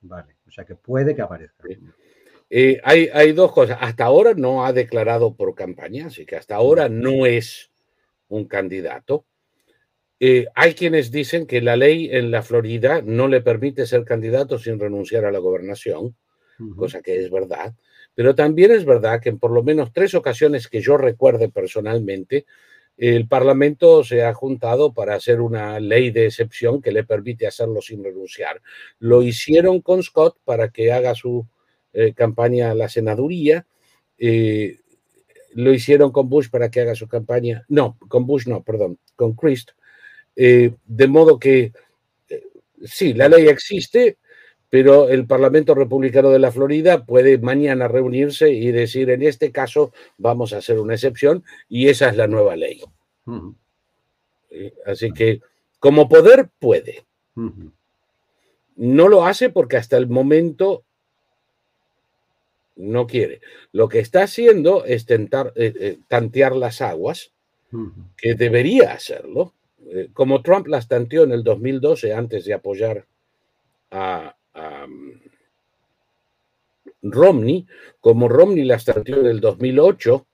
Vale, 0.00 0.36
o 0.46 0.50
sea 0.50 0.64
que 0.64 0.76
puede 0.76 1.16
que 1.16 1.22
aparezca. 1.22 1.66
Eh, 2.50 2.80
hay, 2.82 3.32
dos 3.32 3.52
cosas. 3.52 3.78
Hasta 3.80 4.04
ahora 4.04 4.34
no 4.34 4.64
ha 4.64 4.72
declarado 4.72 5.34
por 5.34 5.54
campaña, 5.54 6.06
así 6.06 6.24
que 6.24 6.36
hasta 6.36 6.56
ahora 6.56 6.88
no 6.88 7.26
es 7.26 7.70
un 8.28 8.46
candidato. 8.46 9.26
Eh, 10.20 10.46
hay 10.54 10.74
quienes 10.74 11.10
dicen 11.10 11.46
que 11.46 11.60
la 11.60 11.76
ley 11.76 12.08
en 12.10 12.30
la 12.30 12.42
Florida 12.42 13.02
no 13.04 13.28
le 13.28 13.40
permite 13.40 13.86
ser 13.86 14.04
candidato 14.04 14.58
sin 14.58 14.80
renunciar 14.80 15.24
a 15.24 15.30
la 15.30 15.38
gobernación, 15.38 16.16
cosa 16.76 17.02
que 17.02 17.20
es 17.20 17.30
verdad. 17.30 17.74
Pero 18.14 18.34
también 18.34 18.72
es 18.72 18.84
verdad 18.84 19.20
que 19.20 19.28
en 19.28 19.38
por 19.38 19.52
lo 19.52 19.62
menos 19.62 19.92
tres 19.92 20.14
ocasiones 20.14 20.66
que 20.66 20.80
yo 20.80 20.96
recuerde 20.96 21.48
personalmente, 21.50 22.46
el 22.96 23.28
Parlamento 23.28 24.02
se 24.02 24.24
ha 24.24 24.34
juntado 24.34 24.92
para 24.92 25.14
hacer 25.14 25.40
una 25.40 25.78
ley 25.78 26.10
de 26.10 26.26
excepción 26.26 26.82
que 26.82 26.90
le 26.90 27.04
permite 27.04 27.46
hacerlo 27.46 27.80
sin 27.80 28.02
renunciar. 28.02 28.60
Lo 28.98 29.22
hicieron 29.22 29.80
con 29.82 30.02
Scott 30.02 30.36
para 30.44 30.70
que 30.70 30.90
haga 30.90 31.14
su 31.14 31.46
eh, 32.00 32.14
campaña 32.14 32.70
a 32.70 32.76
la 32.76 32.88
senaduría. 32.88 33.66
Eh, 34.18 34.78
lo 35.54 35.72
hicieron 35.74 36.12
con 36.12 36.28
Bush 36.28 36.48
para 36.48 36.70
que 36.70 36.80
haga 36.80 36.94
su 36.94 37.08
campaña. 37.08 37.64
No, 37.68 37.98
con 38.06 38.24
Bush 38.24 38.46
no, 38.46 38.62
perdón, 38.62 39.00
con 39.16 39.34
Christ. 39.34 39.70
Eh, 40.36 40.76
de 40.86 41.08
modo 41.08 41.40
que 41.40 41.72
sí, 42.84 43.14
la 43.14 43.28
ley 43.28 43.48
existe, 43.48 44.18
pero 44.70 45.08
el 45.08 45.26
Parlamento 45.26 45.74
Republicano 45.74 46.30
de 46.30 46.38
la 46.38 46.52
Florida 46.52 47.04
puede 47.04 47.36
mañana 47.38 47.88
reunirse 47.88 48.48
y 48.48 48.70
decir, 48.70 49.10
en 49.10 49.22
este 49.24 49.50
caso 49.50 49.92
vamos 50.18 50.52
a 50.52 50.58
hacer 50.58 50.78
una 50.78 50.94
excepción 50.94 51.42
y 51.68 51.88
esa 51.88 52.10
es 52.10 52.16
la 52.16 52.28
nueva 52.28 52.54
ley. 52.54 52.80
Así 54.86 55.10
que 55.10 55.40
como 55.80 56.08
poder 56.08 56.48
puede. 56.60 57.06
No 58.76 59.08
lo 59.08 59.26
hace 59.26 59.50
porque 59.50 59.76
hasta 59.76 59.96
el 59.96 60.06
momento 60.08 60.84
no 62.78 63.06
quiere. 63.06 63.40
Lo 63.72 63.88
que 63.88 63.98
está 63.98 64.22
haciendo 64.22 64.84
es 64.84 65.04
tentar, 65.04 65.52
eh, 65.56 65.74
eh, 65.78 65.98
tantear 66.08 66.56
las 66.56 66.80
aguas, 66.80 67.32
que 68.16 68.34
debería 68.34 68.92
hacerlo, 68.92 69.52
eh, 69.90 70.08
como 70.12 70.42
Trump 70.42 70.66
las 70.68 70.88
tanteó 70.88 71.24
en 71.24 71.32
el 71.32 71.44
2012 71.44 72.14
antes 72.14 72.44
de 72.44 72.54
apoyar 72.54 73.04
a, 73.90 74.34
Romney, 77.00 77.64
como 78.00 78.28
Romney 78.28 78.64
la 78.64 78.78
startió 78.78 79.20
en 79.20 79.26
el 79.26 79.40
2008, 79.40 80.26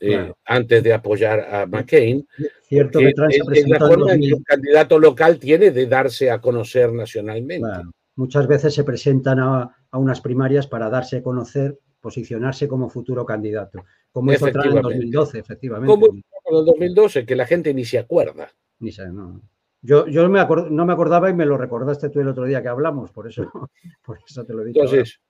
eh, 0.00 0.32
antes 0.46 0.82
de 0.82 0.92
apoyar 0.92 1.40
a 1.40 1.66
McCain. 1.66 2.26
Cierto 2.62 2.98
que 2.98 3.12
Trump 3.12 3.30
se 3.30 3.60
es 3.60 3.68
la 3.68 3.78
forma 3.78 4.16
que 4.16 4.32
un 4.32 4.42
candidato 4.42 4.98
local 4.98 5.38
tiene 5.38 5.70
de 5.70 5.86
darse 5.86 6.30
a 6.30 6.40
conocer 6.40 6.92
nacionalmente. 6.92 7.68
Muchas 8.16 8.46
veces 8.46 8.74
se 8.74 8.84
presentan 8.84 9.38
a, 9.38 9.76
unas 9.98 10.20
primarias 10.20 10.66
para 10.66 10.90
darse 10.90 11.18
a 11.18 11.22
conocer, 11.22 11.78
posicionarse 12.00 12.66
como 12.68 12.88
futuro 12.88 13.24
candidato, 13.24 13.84
como 14.10 14.32
hizo 14.32 14.50
Trump 14.50 14.76
en 14.76 14.82
2012, 14.82 15.38
efectivamente. 15.38 15.92
Como 15.92 16.06
en 16.06 16.22
el 16.58 16.64
2012, 16.64 17.26
que 17.26 17.36
la 17.36 17.46
gente 17.46 17.72
ni 17.72 17.84
se 17.84 17.98
acuerda. 17.98 18.48
Ni 18.78 18.90
se, 18.92 19.06
no. 19.08 19.40
Yo, 19.80 20.06
yo 20.06 20.28
me 20.28 20.44
no 20.70 20.86
me 20.86 20.92
acordaba 20.92 21.28
y 21.28 21.34
me 21.34 21.44
lo 21.44 21.58
recordaste 21.58 22.08
tú 22.08 22.20
el 22.20 22.28
otro 22.28 22.44
día 22.44 22.62
que 22.62 22.68
hablamos, 22.68 23.10
por 23.10 23.26
eso, 23.26 23.50
por 24.04 24.18
eso 24.26 24.44
te 24.44 24.54
lo 24.54 24.62
he 24.62 24.66
dicho. 24.66 24.80
Entonces, 24.80 25.20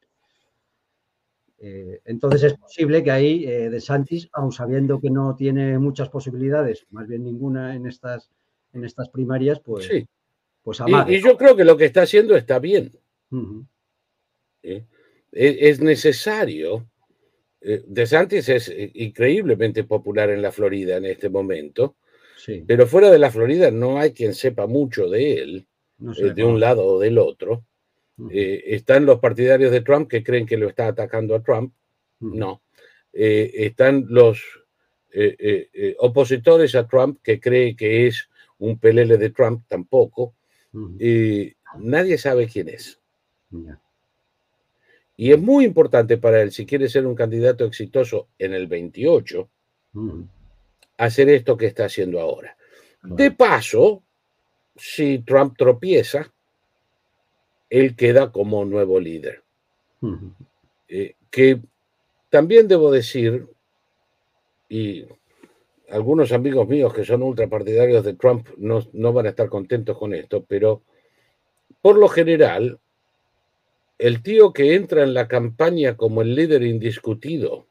eh, 1.65 2.01
entonces 2.05 2.43
es 2.43 2.55
posible 2.55 3.05
que 3.05 3.13
ahí 3.13 3.45
eh, 3.45 3.71
De 3.71 3.81
Santis, 3.81 4.29
aun 4.33 4.51
sabiendo 4.51 5.01
que 5.01 5.11
no 5.11 5.37
tiene 5.37 5.79
muchas 5.79 6.09
posibilidades, 6.09 6.87
más 6.91 7.07
bien 7.07 7.23
ninguna 7.23 7.77
en 7.77 7.87
estas, 7.87 8.31
en 8.73 8.85
estas 8.85 9.09
primarias, 9.09 9.61
pues, 9.61 9.87
sí. 9.87 10.07
pues 10.63 10.83
y, 11.09 11.23
yo 11.23 11.37
creo 11.37 11.55
que 11.55 11.65
lo 11.65 11.77
que 11.77 11.85
está 11.85 12.03
haciendo 12.03 12.35
está 12.37 12.59
bien. 12.59 12.91
E, 14.63 14.85
es, 15.33 15.81
necesario. 15.81 16.89
Eh, 17.61 17.83
de 17.87 18.07
Santis 18.07 18.49
es 18.49 18.73
increíblemente 18.95 19.85
popular 19.85 20.31
en 20.31 20.43
la 20.43 20.53
Florida 20.53 20.97
en 20.97 21.07
este 21.07 21.29
momento, 21.29 21.97
pero 22.67 22.87
fuera 22.87 23.11
de 23.11 23.19
la 23.19 23.31
Florida 23.31 23.71
no 23.71 23.99
hay 23.99 24.13
quien 24.13 24.35
sepa 24.35 24.67
mucho 24.67 25.09
de 25.09 25.35
él, 25.35 25.67
de 25.99 26.45
un 26.45 26.59
lado 26.59 26.85
o 26.85 26.99
del 26.99 27.19
otro. 27.19 27.65
Eh, 28.31 28.63
están 28.67 29.07
los 29.07 29.19
partidarios 29.21 29.73
de 29.73 29.81
Trump 29.81 30.09
que 30.09 30.23
creen 30.23 30.47
que 30.47 30.57
lo 30.57 30.69
está 30.69 30.89
atacando 30.89 31.35
a 31.35 31.43
Trump. 31.43 31.73
No. 32.21 32.63
Eh, 33.13 33.51
están 33.55 34.07
los 34.09 34.43
eh, 35.11 35.97
opositores 35.99 36.75
a 36.75 36.87
Trump 36.87 37.19
que 37.23 37.41
creen 37.41 37.77
que 37.77 38.07
es 38.07 38.29
un 38.59 38.79
pelele 38.79 39.19
de 39.19 39.31
Trump 39.31 39.65
tampoco. 39.69 40.35
nadie 41.79 42.19
sabe 42.19 42.47
quién 42.47 42.69
es. 42.69 43.01
Y 45.17 45.33
es 45.33 45.41
muy 45.41 45.65
importante 45.65 46.19
para 46.19 46.43
él, 46.43 46.53
si 46.53 46.67
quiere 46.67 46.89
ser 46.89 47.07
un 47.07 47.15
candidato 47.15 47.65
exitoso 47.65 48.29
en 48.39 48.55
el 48.55 48.67
28, 48.67 49.49
hacer 50.97 51.29
esto 51.29 51.57
que 51.57 51.67
está 51.67 51.85
haciendo 51.85 52.21
ahora. 52.21 52.57
De 53.03 53.31
paso, 53.31 54.03
si 54.77 55.19
Trump 55.21 55.57
tropieza, 55.57 56.33
él 57.69 57.97
queda 57.97 58.33
como 58.33 58.65
nuevo 58.65 59.01
líder. 59.01 59.43
Eh, 60.89 61.15
que 61.31 61.61
también 62.29 62.69
debo 62.69 62.91
decir, 62.91 63.47
y 64.69 65.07
algunos 65.91 66.33
amigos 66.33 66.67
míos 66.67 66.93
que 66.95 67.05
son 67.05 67.23
ultrapartidarios 67.23 68.05
de 68.05 68.15
Trump 68.15 68.49
no, 68.57 68.83
no 68.93 69.13
van 69.13 69.27
a 69.27 69.31
estar 69.31 69.49
contentos 69.49 69.99
con 69.99 70.15
esto, 70.15 70.45
pero 70.45 70.83
por 71.81 71.99
lo 71.99 72.09
general, 72.09 72.79
el 74.03 74.21
tío 74.21 74.53
que 74.53 74.75
entra 74.75 75.05
en 75.05 75.15
la 75.15 75.29
campaña 75.29 75.97
como 75.97 76.23
el 76.23 76.35
líder 76.35 76.65
indiscutido 76.65 77.69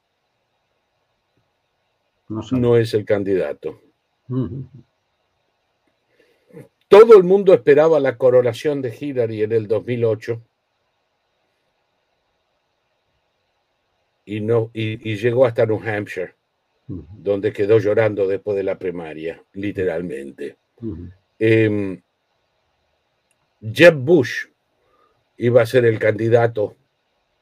no, 2.29 2.77
es 2.77 2.93
el 2.93 3.03
candidato. 3.03 3.81
Todo 6.87 7.17
el 7.17 7.23
mundo 7.23 7.53
esperaba 7.53 7.99
la 7.99 8.17
coronación 8.17 8.81
de 8.81 8.95
Hillary 8.97 9.43
en 9.43 9.51
el 9.51 9.67
2008 9.67 10.41
y, 14.23 14.39
no, 14.39 14.71
y, 14.73 15.15
llegó 15.17 15.45
hasta 15.45 15.65
New 15.65 15.81
Hampshire, 15.85 16.33
donde 16.87 17.51
quedó 17.51 17.77
llorando 17.77 18.25
después 18.25 18.55
de 18.55 18.63
la 18.63 18.79
primaria, 18.79 19.43
literalmente. 19.51 20.55
Em, 21.37 22.01
Jeb 23.61 23.95
Bush 23.95 24.50
iba 25.41 25.63
a 25.63 25.65
ser 25.65 25.85
el 25.85 25.97
candidato 25.97 26.75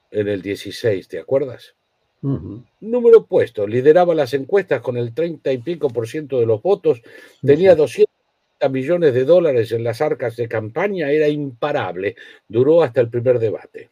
en 0.09 0.29
el 0.29 0.41
16, 0.41 1.07
¿te 1.09 1.19
acuerdas? 1.19 1.75
Número 2.21 3.19
opuesto, 3.19 3.67
lideraba 3.67 4.15
las 4.15 4.33
encuestas 4.33 4.81
con 4.81 4.95
el 4.95 5.13
30 5.13 5.51
y 5.51 5.57
pico 5.57 5.89
por 5.89 6.07
ciento 6.07 6.39
de 6.39 6.45
los 6.45 6.61
votos, 6.61 7.01
tenía 7.41 7.75
200 7.75 8.09
millones 8.71 9.13
de 9.13 9.25
dólares 9.25 9.73
en 9.73 9.83
las 9.83 9.99
arcas 9.99 10.37
de 10.37 10.47
campaña 10.47 11.11
era 11.11 11.27
imparable. 11.27 12.15
Duró 12.47 12.83
hasta 12.83 13.01
el 13.01 13.09
primer 13.09 13.37
debate. 13.37 13.89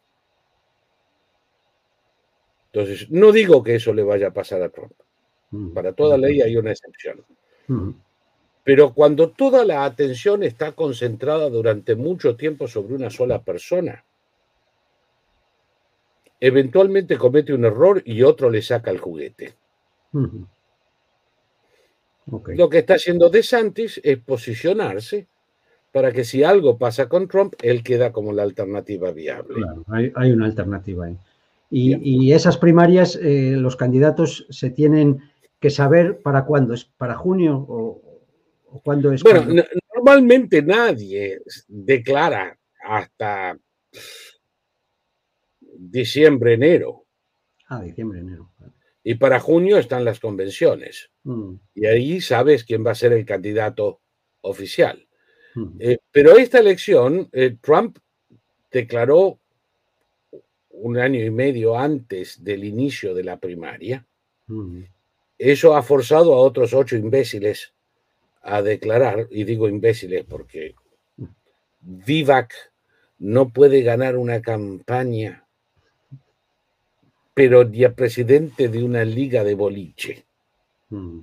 Entonces, 2.72 3.10
no 3.10 3.32
digo 3.34 3.62
que 3.62 3.76
eso 3.76 3.94
le 3.94 4.04
vaya 4.04 4.28
a 4.28 4.34
pasar 4.34 4.62
a 4.62 4.70
Trump. 4.70 4.94
Para 5.74 5.92
toda 5.94 6.18
ley 6.18 6.42
hay 6.42 6.56
una 6.56 6.72
excepción. 6.72 7.26
Pero 8.68 8.94
cuando 8.94 9.30
toda 9.30 9.64
la 9.64 9.86
atención 9.86 10.44
está 10.44 10.74
concentrada 10.74 11.50
durante 11.50 11.96
mucho 11.96 12.36
tiempo 12.36 12.68
sobre 12.68 12.96
una 12.96 13.10
sola 13.10 13.42
persona, 13.42 14.04
eventualmente 16.42 17.18
comete 17.18 17.54
un 17.54 17.64
error 17.64 18.02
y 18.04 18.24
otro 18.24 18.50
le 18.50 18.62
saca 18.62 18.92
el 18.92 18.98
juguete. 18.98 19.54
Lo 22.26 22.70
que 22.70 22.80
está 22.80 22.96
haciendo 22.96 23.30
DeSantis 23.30 24.02
es 24.04 24.18
posicionarse 24.18 25.28
para 25.94 26.12
que 26.12 26.26
si 26.26 26.44
algo 26.44 26.78
pasa 26.78 27.08
con 27.08 27.30
Trump, 27.30 27.54
él 27.62 27.84
queda 27.84 28.12
como 28.12 28.34
la 28.34 28.44
alternativa 28.44 29.14
viable. 29.14 29.62
Claro, 29.62 29.86
hay, 30.14 30.32
una 30.34 30.46
alternativa 30.46 31.06
ahí. 31.06 31.18
Y, 31.72 32.34
esas 32.34 32.58
primarias, 32.58 33.16
eh, 33.16 33.52
los 33.56 33.78
candidatos 33.78 34.46
se 34.50 34.72
tienen 34.72 35.22
que 35.62 35.70
saber 35.70 36.22
para 36.22 36.44
cuándo, 36.44 36.74
¿es 36.74 36.84
para 36.84 37.16
junio 37.16 37.66
o, 37.70 38.02
cuándo 38.84 39.12
es? 39.12 39.24
Bueno, 39.24 39.64
normalmente 39.96 40.62
nadie 40.62 41.42
declara 41.68 42.58
hasta 42.84 43.58
diciembre, 45.78 46.54
enero. 46.54 47.06
Ah, 47.68 47.82
diciembre, 47.82 48.20
enero. 48.20 48.52
Y 49.04 49.16
para 49.16 49.40
junio 49.40 49.78
están 49.78 50.04
las 50.04 50.20
convenciones. 50.20 51.10
Mm. 51.24 51.56
Y 51.76 51.86
ahí 51.86 52.22
sabes 52.22 52.64
quién 52.64 52.86
va 52.86 52.92
a 52.92 52.96
ser 52.96 53.14
el 53.14 53.26
candidato 53.26 54.02
oficial. 54.42 55.08
Mm. 55.56 55.78
Eh, 55.80 55.98
pero 56.12 56.38
esta 56.38 56.60
elección, 56.60 57.30
eh, 57.32 57.58
Trump 57.62 58.00
declaró 58.72 59.40
un 60.70 60.98
año 60.98 61.24
y 61.24 61.32
medio 61.32 61.78
antes 61.78 62.44
del 62.44 62.64
inicio 62.64 63.14
de 63.14 63.24
la 63.24 63.40
primaria. 63.40 64.06
Mm. 64.48 64.84
Eso 65.38 65.76
ha 65.76 65.84
forzado 65.84 66.34
a 66.34 66.38
otros 66.38 66.74
ocho 66.74 66.96
imbéciles 66.96 67.74
a 68.48 68.62
declarar, 68.62 69.28
y 69.30 69.44
digo 69.44 69.68
imbéciles 69.68 70.24
porque 70.26 70.76
Vivac 71.80 72.54
no 73.20 73.50
puede 73.50 73.82
ganar 73.82 74.16
una 74.18 74.42
campaña 74.42 75.48
pero 77.38 77.72
ya 77.72 77.94
presidente 77.94 78.68
de 78.68 78.84
una 78.84 79.06
liga 79.06 79.44
de 79.44 79.54
boliche. 79.54 80.26
Mm. 80.90 81.20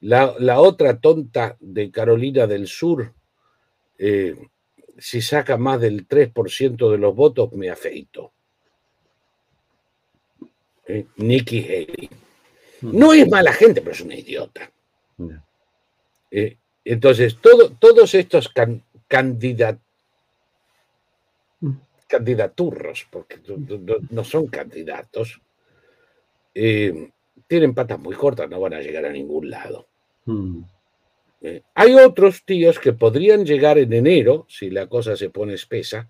La, 0.00 0.58
otra 0.58 0.98
tonta 0.98 1.58
de 1.60 1.90
Carolina 1.90 2.46
del 2.46 2.66
Sur, 2.66 3.12
eh, 3.98 4.36
si 4.96 5.20
saca 5.20 5.58
más 5.58 5.78
del 5.78 6.08
3% 6.08 6.90
de 6.90 6.96
los 6.96 7.14
votos, 7.14 7.52
me 7.52 7.68
afeito. 7.68 8.32
Eh, 10.86 11.04
Nikki 11.16 11.62
Haley. 11.62 12.08
Mm. 12.80 12.98
No 12.98 13.12
es 13.12 13.28
mala 13.28 13.52
gente, 13.52 13.82
pero 13.82 13.92
es 13.92 14.00
una 14.00 14.14
idiota. 14.14 14.72
Eh, 16.30 16.56
entonces, 16.84 17.38
todos 17.40 18.14
estos 18.14 18.52
mm. 21.60 21.70
candidaturros, 22.08 23.06
porque 23.10 23.40
no 24.10 24.24
son 24.24 24.46
candidatos, 24.46 25.40
eh, 26.54 27.10
tienen 27.46 27.74
patas 27.74 27.98
muy 27.98 28.14
cortas, 28.14 28.48
no 28.48 28.60
van 28.60 28.74
a 28.74 28.80
llegar 28.80 29.04
a 29.04 29.12
ningún 29.12 29.50
lado. 29.50 29.88
Hmm. 30.24 30.62
Eh, 31.42 31.62
hay 31.74 31.94
otros 31.94 32.44
tíos 32.44 32.78
que 32.78 32.92
podrían 32.92 33.44
llegar 33.44 33.78
en 33.78 33.92
enero, 33.92 34.46
si 34.48 34.70
la 34.70 34.86
cosa 34.86 35.16
se 35.16 35.30
pone 35.30 35.54
espesa, 35.54 36.08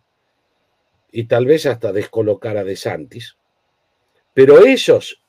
y 1.13 1.25
tal 1.25 1.47
vez 1.47 1.67
hasta 1.67 1.93
descolocar 1.93 2.57
a 2.57 2.65
De 2.65 2.77
Santis, 2.77 3.37
pero 4.35 4.65
esos 4.65 5.23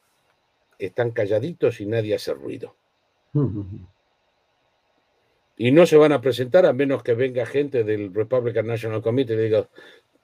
están 0.77 1.11
calladitos 1.11 1.79
y 1.79 1.85
nadie 1.85 2.15
hace 2.15 2.33
ruido. 2.33 2.75
Hmm. 3.33 3.85
Y 5.61 5.69
no 5.71 5.85
se 5.85 5.95
van 5.95 6.11
a 6.11 6.19
presentar 6.19 6.65
a 6.65 6.73
menos 6.73 7.03
que 7.03 7.13
venga 7.13 7.45
gente 7.45 7.83
del 7.83 8.11
Republican 8.11 8.65
National 8.65 8.99
Committee 8.99 9.35
y 9.35 9.37
diga, 9.37 9.69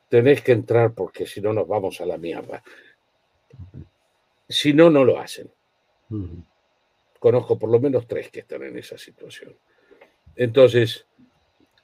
tenéis 0.09 0.41
que 0.41 0.51
entrar 0.51 0.95
porque 0.95 1.27
si 1.27 1.41
no 1.41 1.53
nos 1.53 1.67
vamos 1.67 2.01
a 2.01 2.07
la 2.07 2.17
mierda. 2.17 2.63
Si 4.49 4.73
no, 4.73 4.89
no 4.89 5.05
lo 5.05 5.19
hacen. 5.19 5.47
Conozco 7.19 7.59
por 7.59 7.69
lo 7.69 7.79
menos 7.79 8.07
tres 8.07 8.31
que 8.31 8.39
están 8.39 8.63
en 8.63 8.79
esa 8.79 8.97
situación. 8.97 9.55
Entonces, 10.35 11.05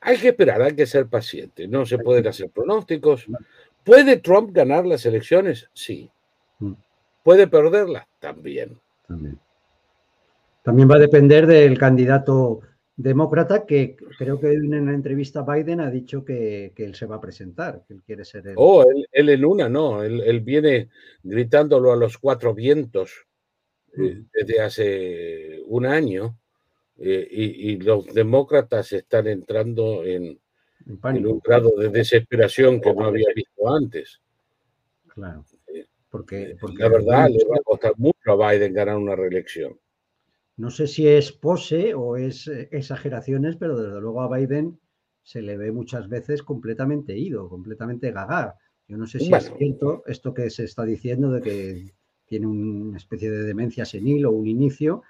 hay 0.02 0.18
que 0.18 0.30
esperar, 0.30 0.64
hay 0.64 0.76
que 0.76 0.88
ser 0.88 1.06
paciente. 1.06 1.68
No 1.68 1.86
se 1.86 2.00
pueden 2.00 2.26
hacer 2.26 2.50
pronósticos. 2.50 3.28
¿Puede 3.84 4.18
Trump 4.18 4.52
ganar 4.52 4.88
las 4.88 5.06
elecciones? 5.06 5.70
Sí. 5.74 6.10
¿Puede 7.22 7.46
perderla? 7.46 8.08
También. 8.20 8.80
También. 9.08 9.40
También 10.64 10.90
va 10.90 10.96
a 10.96 11.00
depender 11.00 11.46
del 11.46 11.78
candidato 11.78 12.62
demócrata 12.96 13.66
que 13.66 13.96
creo 14.18 14.40
que 14.40 14.54
en 14.54 14.86
la 14.86 14.94
entrevista 14.94 15.42
Biden 15.42 15.80
ha 15.80 15.90
dicho 15.90 16.24
que, 16.24 16.74
él 16.76 16.96
se 16.96 17.06
va 17.06 17.16
a 17.16 17.22
presentar, 17.22 17.84
que 17.88 17.96
él 17.96 18.04
quiere 18.06 18.24
ser 18.24 18.48
el... 18.48 18.56
Oh, 18.58 18.86
él, 19.12 19.30
en 19.30 19.46
una 19.46 19.68
no, 19.68 20.04
él, 20.04 20.42
viene 20.42 20.90
gritándolo 21.24 21.92
a 21.92 21.96
los 21.96 22.18
cuatro 22.18 22.54
vientos 22.54 23.26
eh, 23.98 24.16
mm. 24.16 24.30
desde 24.34 24.62
hace 24.62 25.62
un 25.66 25.86
año 25.86 26.38
eh, 26.98 27.28
y, 27.32 27.78
los 27.78 28.06
demócratas 28.14 28.94
están 28.94 29.28
entrando 29.28 30.04
en, 30.04 30.40
un 30.86 31.42
grado 31.44 31.72
de 31.78 31.90
desesperación 31.90 32.80
que 32.80 32.94
no 32.94 33.06
había 33.06 33.28
visto 33.36 33.74
antes. 33.74 34.22
Claro. 35.08 35.46
Eh, 35.74 35.88
porque, 36.10 36.56
porque 36.60 36.84
la 36.84 36.90
verdad 36.90 37.30
le 37.30 37.44
va 37.46 37.56
a 37.56 37.64
costar 37.64 37.94
mucho 37.98 38.32
a 38.32 38.52
Biden 38.52 38.74
ganar 38.74 38.98
una 38.98 39.16
reelección. 39.16 39.80
No 40.56 40.70
sé 40.70 40.88
si 40.88 41.08
es 41.08 41.32
pose 41.32 41.94
o 41.94 42.16
es 42.16 42.48
eh, 42.48 42.70
exageraciones, 42.72 43.56
pero 43.56 43.78
desde 43.78 44.00
luego 44.00 44.22
a 44.22 44.38
Biden 44.38 44.80
se 45.24 45.42
le 45.42 45.58
ve 45.58 45.72
muchas 45.72 46.10
veces 46.10 46.44
completamente 46.44 47.18
ido, 47.18 47.50
completamente 47.50 48.12
gaga. 48.12 48.58
Yo 48.88 48.98
no 48.98 49.08
sé 49.08 49.20
si 49.20 49.34
es 49.34 49.52
cierto 49.58 50.04
esto 50.06 50.34
que 50.34 50.50
se 50.50 50.66
está 50.66 50.84
diciendo 50.84 51.32
de 51.32 51.42
que 51.42 51.94
tiene 52.26 52.48
una 52.48 52.98
especie 52.98 53.32
de 53.32 53.44
demencia 53.44 53.86
senil 53.86 54.26
o 54.26 54.32
un 54.32 54.48
inicio, 54.48 55.04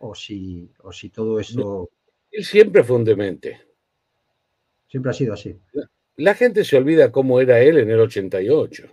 o 0.00 0.14
si, 0.14 0.70
o 0.82 0.92
si 0.92 1.10
todo 1.10 1.40
eso... 1.40 1.90
Él 2.30 2.44
siempre 2.44 2.84
fue 2.84 2.96
un 2.96 3.04
demente. 3.04 3.60
Siempre 4.86 5.10
ha 5.10 5.14
sido 5.14 5.34
así. 5.34 5.58
La, 6.16 6.34
gente 6.34 6.64
se 6.64 6.76
olvida 6.76 7.10
cómo 7.10 7.40
era 7.40 7.60
él 7.60 7.78
en 7.78 7.90
el 7.90 8.00
88, 8.00 8.84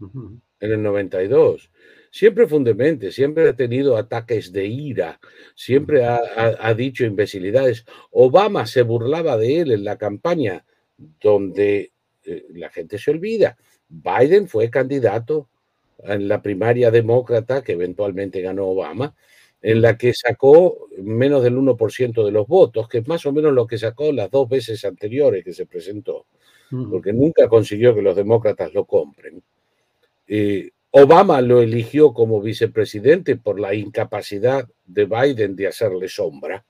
en 0.00 0.42
el 0.72 0.82
92 0.82 1.70
siempre 2.10 2.46
fundamente, 2.46 3.12
siempre 3.12 3.48
ha 3.48 3.54
tenido 3.54 3.96
ataques 3.96 4.52
de 4.52 4.66
ira, 4.66 5.20
siempre 5.54 6.04
ha, 6.04 6.74
dicho 6.74 7.04
imbecilidades. 7.04 7.84
Obama 8.10 8.66
se 8.66 8.82
burlaba 8.82 9.36
de 9.36 9.60
él 9.60 9.72
en 9.72 9.84
la 9.84 9.96
campaña 9.96 10.64
donde 10.98 11.92
eh, 12.24 12.46
la 12.50 12.68
gente 12.70 12.98
se 12.98 13.10
olvida. 13.10 13.56
Biden 13.88 14.48
fue 14.48 14.70
candidato 14.70 15.48
en 16.02 16.28
la 16.28 16.42
primaria 16.42 16.90
demócrata 16.90 17.62
que 17.62 17.72
eventualmente 17.72 18.40
ganó 18.40 18.68
Obama, 18.68 19.14
en 19.62 19.82
la 19.82 19.98
que 19.98 20.14
sacó 20.14 20.88
menos 20.98 21.42
del 21.42 21.56
1% 21.56 22.24
de 22.24 22.32
los 22.32 22.46
votos, 22.46 22.88
que 22.88 22.98
es 22.98 23.08
más 23.08 23.26
o 23.26 23.32
menos 23.32 23.52
lo 23.52 23.66
que 23.66 23.78
sacó 23.78 24.10
las 24.10 24.30
dos 24.30 24.48
veces 24.48 24.84
anteriores 24.84 25.44
que 25.44 25.52
se 25.52 25.66
presentó, 25.66 26.26
porque 26.90 27.12
nunca 27.12 27.48
consiguió 27.48 27.94
que 27.94 28.00
los 28.00 28.16
demócratas 28.16 28.72
lo 28.72 28.86
compren. 28.86 29.42
Eh, 30.26 30.70
Obama 30.92 31.40
lo 31.40 31.62
eligió 31.62 32.12
como 32.12 32.40
vicepresidente 32.40 33.36
por 33.36 33.60
la 33.60 33.74
incapacidad 33.74 34.68
de 34.86 35.04
Biden 35.04 35.54
de 35.54 35.68
hacerle 35.68 36.08
sombra. 36.08 36.64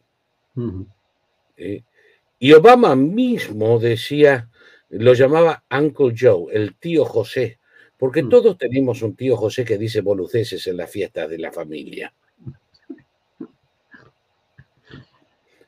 Y 2.39 2.53
Obama 2.53 2.95
mismo 2.97 3.79
decía, 3.79 4.49
lo 4.91 5.15
llamaba 5.15 5.65
Uncle 5.71 6.15
Joe, 6.19 6.55
el 6.55 6.77
tío 6.77 7.05
José, 7.05 7.59
porque 7.97 8.23
mm. 8.23 8.29
todos 8.29 8.59
tenemos 8.59 9.03
un 9.03 9.15
tío 9.15 9.37
José 9.37 9.65
que 9.65 9.79
dice 9.79 10.01
boluceces 10.01 10.67
en 10.67 10.77
la 10.77 10.87
fiesta 10.87 11.27
de 11.27 11.39
la 11.39 11.53
familia. 11.53 12.13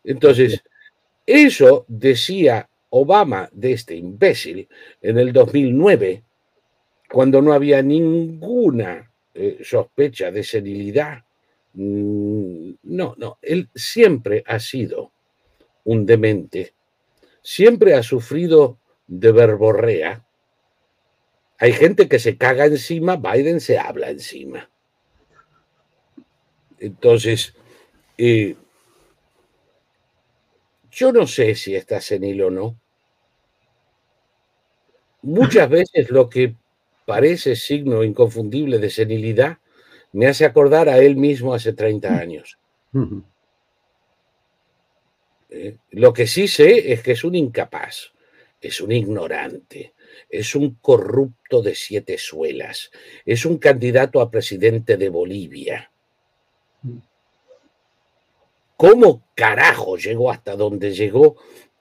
Entonces, 0.04 0.62
eso 1.24 1.84
decía 1.88 2.68
Obama 2.90 3.48
de 3.52 3.72
este 3.72 3.94
imbécil 3.94 4.68
en 5.00 5.18
el 5.18 5.32
2009 5.32 6.24
cuando 7.12 7.42
no 7.42 7.52
había 7.52 7.82
ninguna 7.82 9.12
eh, 9.34 9.58
sospecha 9.62 10.30
de 10.30 10.42
senilidad. 10.42 11.22
Mm, 11.74 12.70
no, 12.84 13.14
no, 13.18 13.38
él 13.42 13.68
siempre 13.74 14.42
ha 14.46 14.58
sido 14.58 15.12
un 15.84 16.06
demente, 16.06 16.72
siempre 17.42 17.94
ha 17.94 18.02
sufrido 18.02 18.78
de 19.06 19.30
verborrea. 19.30 20.24
Hay 21.58 21.74
gente 21.74 22.08
que 22.08 22.18
se 22.18 22.38
caga 22.38 22.64
encima, 22.64 23.16
Biden 23.16 23.60
se 23.60 23.78
habla 23.78 24.08
encima. 24.08 24.70
Entonces, 26.78 27.54
eh, 28.16 28.56
yo 30.90 31.12
no 31.12 31.26
sé 31.26 31.54
si 31.56 31.76
está 31.76 32.00
senil 32.00 32.42
o 32.42 32.50
no. 32.50 32.80
Muchas 35.20 35.68
veces 35.70 36.10
lo 36.10 36.30
que 36.30 36.56
parece 37.06 37.56
signo 37.56 38.04
inconfundible 38.04 38.78
de 38.78 38.90
senilidad, 38.90 39.58
me 40.12 40.26
hace 40.26 40.44
acordar 40.44 40.88
a 40.88 40.98
él 40.98 41.16
mismo 41.16 41.54
hace 41.54 41.72
30 41.72 42.16
años. 42.16 42.58
Eh, 45.50 45.76
lo 45.90 46.12
que 46.12 46.26
sí 46.26 46.48
sé 46.48 46.92
es 46.92 47.02
que 47.02 47.12
es 47.12 47.24
un 47.24 47.34
incapaz, 47.34 48.12
es 48.60 48.80
un 48.80 48.92
ignorante, 48.92 49.94
es 50.28 50.54
un 50.54 50.76
corrupto 50.80 51.62
de 51.62 51.74
siete 51.74 52.18
suelas, 52.18 52.90
es 53.24 53.44
un 53.44 53.58
candidato 53.58 54.20
a 54.20 54.30
presidente 54.30 54.96
de 54.96 55.08
Bolivia. 55.08 55.90
¿Cómo 58.76 59.22
carajo 59.34 59.96
llegó 59.96 60.30
hasta 60.30 60.56
donde 60.56 60.92
llegó? 60.92 61.36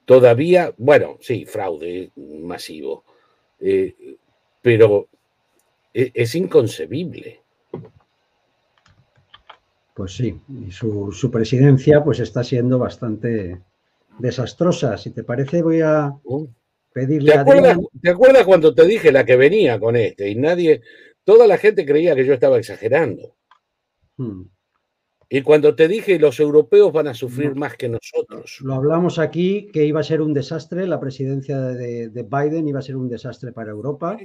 Todavía, 0.06 0.74
bueno, 0.78 1.18
sí, 1.22 1.46
fraude 1.46 2.12
masivo, 2.16 3.04
eh, 3.60 3.96
pero 4.62 5.08
e, 5.94 6.12
es, 6.14 6.36
inconcebible. 6.36 7.42
Pues 9.94 10.16
sí, 10.16 10.40
y 10.66 10.72
su, 10.72 11.30
presidencia 11.32 12.04
pues 12.04 12.20
está 12.20 12.44
siendo 12.44 12.80
bastante 12.80 13.62
desastrosa. 14.20 14.98
Si 14.98 15.12
te 15.12 15.24
parece, 15.24 15.62
voy 15.62 15.82
a 15.82 16.14
pedirle 16.94 17.34
¿Te 17.34 17.40
acuerdas, 17.40 17.78
¿Te 18.02 18.10
acuerdas 18.10 18.46
cuando 18.46 18.74
te 18.74 18.86
dije 18.86 19.12
la 19.12 19.26
que 19.26 19.36
venía 19.36 19.80
con 19.80 19.96
este? 19.96 20.30
Y 20.30 20.36
nadie, 20.36 20.82
toda 21.24 21.46
la 21.46 21.58
gente 21.58 21.86
creía 21.86 22.16
que 22.16 22.26
yo 22.26 22.34
estaba 22.34 22.58
exagerando. 22.58 23.36
Hmm. 24.18 24.44
Y 25.34 25.44
cuando 25.44 25.76
te 25.76 25.88
dije 25.88 26.20
los 26.20 26.42
europeos 26.42 26.92
van 26.92 27.08
a 27.08 27.14
sufrir 27.14 27.56
más 27.56 27.78
que 27.78 27.88
nosotros. 27.88 28.60
Lo 28.62 28.76
hablamos 28.76 29.18
aquí 29.18 29.70
que 29.72 29.86
iba 29.86 30.02
a 30.02 30.04
ser 30.04 30.22
un 30.22 30.34
desastre, 30.34 30.86
la 30.88 31.00
presidencia 31.00 31.58
de, 31.58 32.10
de 32.10 32.24
Biden 32.24 32.68
iba 32.68 32.80
a 32.80 32.82
ser 32.82 32.98
un 32.98 33.08
desastre 33.08 33.54
para 33.54 33.72
Europa 33.72 34.18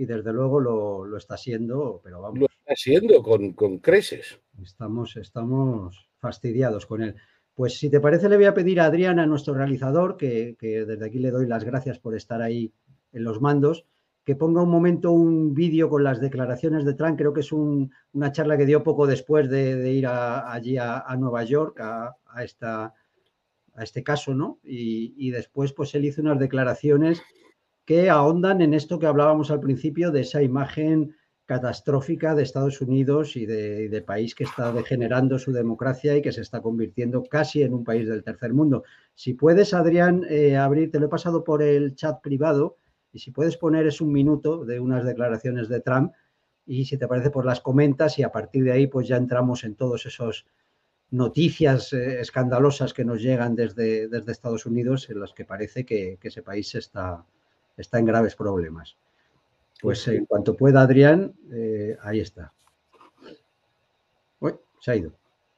y 0.00 0.06
desde 0.06 0.32
luego 0.32 0.60
lo, 0.60 1.16
está 1.18 1.36
siendo, 1.36 2.00
pero 2.02 2.22
vamos. 2.22 2.38
Lo 2.38 2.46
está 2.46 2.74
siendo 2.74 3.22
con, 3.22 3.78
creces. 3.80 4.40
Estamos, 4.62 5.14
estamos 5.18 6.08
fastidiados 6.18 6.86
con 6.86 7.02
él. 7.02 7.16
Pues 7.54 7.76
si 7.78 7.90
te 7.90 8.00
parece, 8.00 8.30
le 8.30 8.36
voy 8.36 8.46
a 8.46 8.54
pedir 8.54 8.80
a 8.80 8.86
Adrián, 8.86 9.18
a 9.18 9.26
nuestro 9.26 9.52
realizador, 9.52 10.16
que, 10.16 10.56
desde 10.58 11.04
aquí 11.04 11.18
le 11.18 11.30
doy 11.30 11.46
las 11.46 11.64
gracias 11.64 11.98
por 11.98 12.16
estar 12.16 12.40
ahí 12.40 12.72
en 13.12 13.24
los 13.24 13.42
mandos, 13.42 13.84
que 14.24 14.36
ponga 14.36 14.62
un 14.62 14.70
momento 14.70 15.10
un 15.10 15.52
vídeo 15.52 15.90
con 15.90 16.02
las 16.02 16.18
declaraciones 16.18 16.86
de 16.86 16.94
Trump. 16.94 17.18
Creo 17.18 17.34
que 17.34 17.40
es 17.40 17.52
una 17.52 18.32
charla 18.32 18.56
que 18.56 18.64
dio 18.64 18.82
poco 18.82 19.06
después 19.06 19.50
de, 19.50 19.92
ir 19.92 20.06
allí 20.06 20.78
a, 20.78 21.14
Nueva 21.18 21.44
York 21.44 21.78
a, 21.78 22.16
esta, 22.42 22.94
a 23.74 23.82
este 23.82 24.02
caso, 24.02 24.32
¿no? 24.32 24.60
Y, 24.64 25.12
y, 25.18 25.30
después, 25.30 25.74
pues 25.74 25.94
él 25.94 26.06
hizo 26.06 26.22
unas 26.22 26.38
declaraciones 26.38 27.22
que 27.90 28.08
ahondan 28.08 28.62
en 28.62 28.72
esto 28.72 29.00
que 29.00 29.06
hablábamos 29.06 29.50
al 29.50 29.58
principio 29.58 30.12
de 30.12 30.20
esa 30.20 30.40
imagen 30.44 31.16
catastrófica 31.44 32.36
de 32.36 32.44
Estados 32.44 32.80
Unidos 32.80 33.34
y 33.34 33.46
de, 33.46 34.04
país 34.06 34.36
que 34.36 34.44
está 34.44 34.70
degenerando 34.70 35.40
su 35.40 35.50
democracia 35.50 36.16
y 36.16 36.22
que 36.22 36.30
se 36.30 36.42
está 36.42 36.62
convirtiendo 36.62 37.24
casi 37.24 37.64
en 37.64 37.74
un 37.74 37.82
país 37.82 38.08
del 38.08 38.22
tercer 38.22 38.54
mundo. 38.54 38.84
Si 39.16 39.34
puedes, 39.34 39.74
Adrián, 39.74 40.24
eh, 40.30 40.56
abrir, 40.56 40.92
te 40.92 41.00
lo 41.00 41.06
he 41.06 41.08
pasado 41.08 41.42
por 41.42 41.64
el 41.64 41.96
chat 41.96 42.22
privado, 42.22 42.76
y 43.12 43.18
si 43.18 43.32
puedes 43.32 43.56
poner 43.56 43.88
es 43.88 44.00
un 44.00 44.12
minuto 44.12 44.64
de 44.64 44.78
unas 44.78 45.04
declaraciones 45.04 45.68
de 45.68 45.80
Trump, 45.80 46.12
y 46.66 46.84
si 46.84 46.96
te 46.96 47.08
parece, 47.08 47.30
pues 47.30 47.44
las 47.44 47.60
comentas 47.60 48.20
y 48.20 48.22
a 48.22 48.30
partir 48.30 48.62
de 48.62 48.70
ahí 48.70 48.86
pues 48.86 49.08
ya 49.08 49.16
entramos 49.16 49.64
en 49.64 49.74
todos 49.74 50.06
esos 50.06 50.46
noticias 51.10 51.92
eh, 51.92 52.20
escandalosas 52.20 52.94
que 52.94 53.04
nos 53.04 53.20
llegan 53.20 53.56
desde, 53.56 54.06
desde 54.06 54.30
Estados 54.30 54.64
Unidos 54.64 55.10
en 55.10 55.18
las 55.18 55.32
que 55.32 55.44
parece 55.44 55.84
que, 55.84 56.18
que 56.20 56.28
ese 56.28 56.42
país 56.42 56.72
está, 56.76 57.26
está 57.80 57.98
en 57.98 58.06
graves 58.06 58.34
problemas. 58.34 58.96
Pues 59.80 60.06
en 60.08 60.26
cuanto 60.26 60.56
pueda, 60.56 60.82
Adrián, 60.82 61.32
eh, 61.52 61.96
ahí 62.02 62.20
está. 62.20 62.52
Uy, 64.40 64.54
se 64.80 64.90
ha 64.90 64.96
ido. 64.96 65.12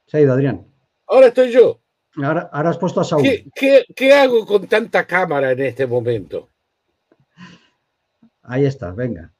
Se 0.05 0.17
ha 0.17 0.21
ido, 0.21 0.33
Adrián. 0.33 0.65
Ahora 1.07 1.27
estoy 1.27 1.51
yo. 1.51 1.79
Ahora, 2.15 2.49
has 2.51 2.77
puesto 2.77 3.01
a 3.01 3.03
Saúl. 3.03 3.23
¿Qué, 3.53 4.13
hago 4.13 4.45
con 4.45 4.67
tanta 4.67 5.05
cámara 5.05 5.51
en 5.51 5.61
este 5.61 5.87
momento? 5.87 6.49
Ahí 8.43 8.65
está, 8.65 8.91
venga. 8.91 9.31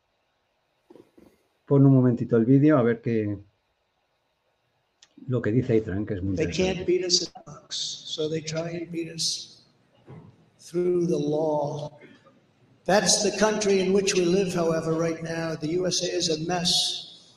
Pon 1.66 1.86
un 1.86 1.94
momentito 1.94 2.36
el 2.36 2.46
vídeo 2.46 2.78
a 2.78 2.84
ver 2.84 3.02
qué 3.02 3.38
lo 5.28 5.42
que 5.42 5.52
dice 5.52 5.74
Eitran, 5.74 6.06
que 6.06 6.16
es 6.16 6.22
muy 6.22 6.32
interesante. 6.32 6.84
That's 12.86 13.24
the 13.24 13.38
country 13.38 13.80
in 13.80 13.94
which 13.94 14.14
we 14.14 14.26
live, 14.26 14.54
however, 14.54 14.94
right 14.94 15.24
now. 15.24 15.56
The 15.56 15.70
USA 15.70 16.08
is 16.08 16.30
a 16.30 16.46
mess. 16.46 17.34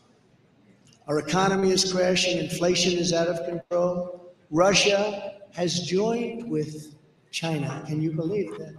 Our 1.07 1.21
economy 1.21 1.71
is 1.71 1.93
crashing, 1.93 2.39
inflation 2.39 2.99
is 2.99 3.13
out 3.13 3.29
of 3.29 3.47
control. 3.47 4.35
Russia 4.51 5.41
has 5.53 5.81
joined 5.81 6.51
with 6.51 6.97
China. 7.31 7.85
Can 7.87 8.03
you 8.03 8.11
believe 8.13 8.51
that? 8.59 8.75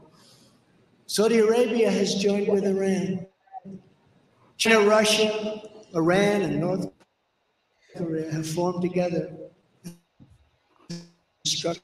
Saudi 1.06 1.40
Arabia 1.40 1.90
has 1.90 2.16
joined 2.16 2.50
with 2.50 2.66
Iran. 2.66 3.26
China, 4.58 4.82
Russia, 4.82 5.62
Iran, 5.96 6.42
and 6.42 6.60
North 6.60 6.92
Korea 7.96 8.30
have 8.32 8.48
formed 8.48 8.82
together 8.82 9.32
destructive 11.46 11.84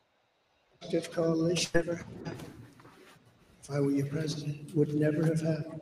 coalition. 1.12 1.72
Never 1.74 1.96
happened. 1.96 2.53
If 3.64 3.72
I 3.72 3.80
were 3.80 3.92
your 3.92 4.08
president, 4.08 4.76
would 4.76 4.94
never 4.94 5.26
have 5.26 5.42
happened. 5.42 5.82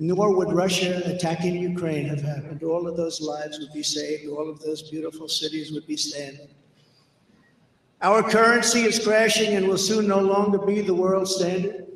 Nor 0.00 0.34
would 0.36 0.52
Russia 0.52 1.02
attacking 1.06 1.56
Ukraine 1.56 2.06
have 2.06 2.20
happened. 2.20 2.62
All 2.62 2.86
of 2.86 2.96
those 2.96 3.20
lives 3.20 3.58
would 3.58 3.72
be 3.72 3.82
saved. 3.82 4.28
All 4.28 4.48
of 4.48 4.60
those 4.60 4.90
beautiful 4.90 5.28
cities 5.28 5.72
would 5.72 5.86
be 5.86 5.96
standing. 5.96 6.48
Our 8.02 8.22
currency 8.22 8.82
is 8.82 9.02
crashing 9.02 9.54
and 9.56 9.66
will 9.66 9.78
soon 9.78 10.06
no 10.06 10.20
longer 10.20 10.58
be 10.58 10.80
the 10.80 10.94
world 10.94 11.28
standard 11.28 11.88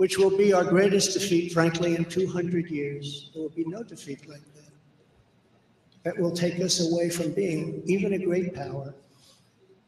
which 0.00 0.16
will 0.16 0.34
be 0.34 0.50
our 0.54 0.64
greatest 0.64 1.12
defeat, 1.12 1.52
frankly, 1.52 1.94
in 1.94 2.06
200 2.06 2.70
years. 2.70 3.30
There 3.34 3.42
will 3.42 3.50
be 3.50 3.66
no 3.66 3.82
defeat 3.82 4.26
like 4.30 4.40
that. 4.54 4.72
That 6.04 6.18
will 6.18 6.30
take 6.30 6.58
us 6.58 6.80
away 6.90 7.10
from 7.10 7.32
being 7.32 7.82
even 7.84 8.14
a 8.14 8.18
great 8.18 8.54
power. 8.54 8.94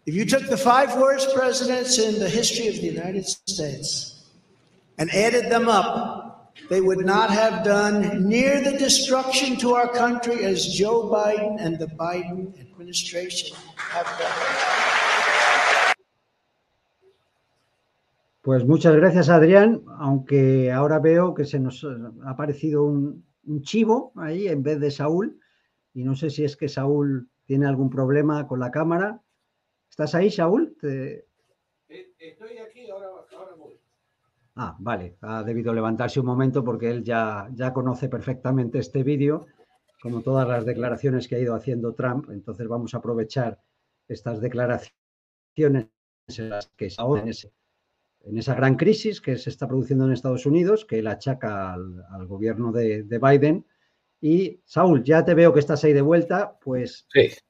If 0.05 0.14
you 0.14 0.26
took 0.26 0.51
the 0.51 0.57
five 0.59 0.99
worst 0.99 1.35
presidents 1.35 1.99
in 1.99 2.18
the 2.18 2.28
history 2.28 2.68
of 2.68 2.74
the 2.74 2.89
United 2.89 3.26
States 3.26 4.22
and 5.03 5.11
added 5.11 5.51
them 5.51 5.69
up, 5.69 6.55
they 6.71 6.81
would 6.81 7.05
not 7.05 7.29
have 7.29 7.65
done 7.65 8.29
near 8.29 8.63
the 8.63 8.79
destruction 8.79 9.57
to 9.57 9.75
our 9.75 9.89
country 9.89 10.45
as 10.45 10.65
Joe 10.79 11.11
Biden 11.11 11.59
and 11.59 11.77
the 11.77 11.89
Biden 11.99 12.55
administration 12.61 13.57
have 13.77 14.07
done. 14.23 14.39
Pues 18.43 18.65
muchas 18.65 18.95
gracias, 18.95 19.29
Adrián, 19.29 19.83
aunque 19.99 20.71
ahora 20.71 21.01
veo 21.01 21.35
que 21.35 21.45
se 21.45 21.59
nos 21.59 21.85
ha 21.85 22.31
aparecido 22.31 22.85
un, 22.85 23.25
chivo 23.63 24.13
ahí 24.17 24.47
en 24.47 24.63
vez 24.63 24.79
de 24.79 24.93
Saúl, 24.93 25.41
y 25.95 26.05
no 26.05 26.15
sé 26.15 26.31
si 26.31 26.45
es 26.45 26.57
que 26.57 26.69
Saúl 26.69 27.29
tiene 27.45 27.67
algún 27.67 27.91
problema 27.91 28.47
con 28.47 28.61
la 28.61 28.71
cámara. 28.71 29.21
¿Estás 29.91 30.15
ahí, 30.15 30.31
Saúl? 30.31 30.77
Eh, 30.83 31.25
estoy 32.19 32.59
aquí. 32.59 32.72
Ah, 34.55 34.77
vale, 34.79 35.17
ha 35.23 35.43
debido 35.43 35.73
levantarse 35.73 36.21
un 36.21 36.27
momento 36.27 36.63
porque 36.63 36.91
él 36.91 37.03
ya, 37.03 37.49
ya 37.53 37.73
conoce 37.73 38.09
perfectamente 38.09 38.79
este 38.79 39.03
vídeo, 39.03 39.47
como 40.01 40.21
todas 40.21 40.47
las 40.47 40.67
declaraciones 40.67 41.27
que 41.27 41.37
ha 41.37 41.41
ido 41.41 41.55
haciendo 41.55 41.95
Trump, 41.95 42.29
entonces 42.31 42.69
vamos 42.69 42.95
a 42.95 42.99
aprovechar 42.99 43.61
estas 44.09 44.41
declaraciones 44.41 45.89
en 46.37 46.51
las 46.51 46.67
que 46.77 46.89
en 46.89 47.29
ese 47.29 47.53
en 48.25 48.39
esa 48.39 48.55
gran 48.55 48.77
crisis 48.77 49.21
que 49.21 49.37
se 49.37 49.51
está 49.51 49.67
produciendo 49.67 50.07
en 50.07 50.13
Estados 50.13 50.47
Unidos, 50.47 50.85
que 50.85 50.99
él 50.99 51.07
achaca 51.07 51.75
al, 51.75 52.27
gobierno 52.27 52.73
de, 52.73 53.03
Biden. 53.03 53.67
Y 54.21 54.61
Saúl, 54.65 55.03
ya 55.03 55.25
te 55.25 55.35
veo 55.35 55.53
que 55.53 55.61
estás 55.61 55.83
ahí 55.83 55.93
de 55.93 56.03
vuelta, 56.03 56.57
pues 56.63 57.07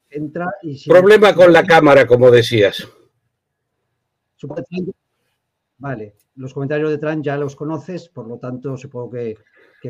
entra 0.08 0.48
y... 0.62 0.78
Si 0.78 0.88
Problema 0.88 1.34
con 1.34 1.52
la 1.52 1.64
cámara, 1.64 2.06
como 2.06 2.30
decías. 2.30 2.88
Vale, 5.76 6.14
los 6.36 6.54
comentarios 6.54 6.90
de 6.90 6.98
Trump 6.98 7.24
ya 7.24 7.36
los 7.36 7.56
conoces, 7.56 8.08
por 8.08 8.26
lo 8.26 8.38
tanto 8.38 8.76
supongo 8.76 9.10
que, 9.10 9.36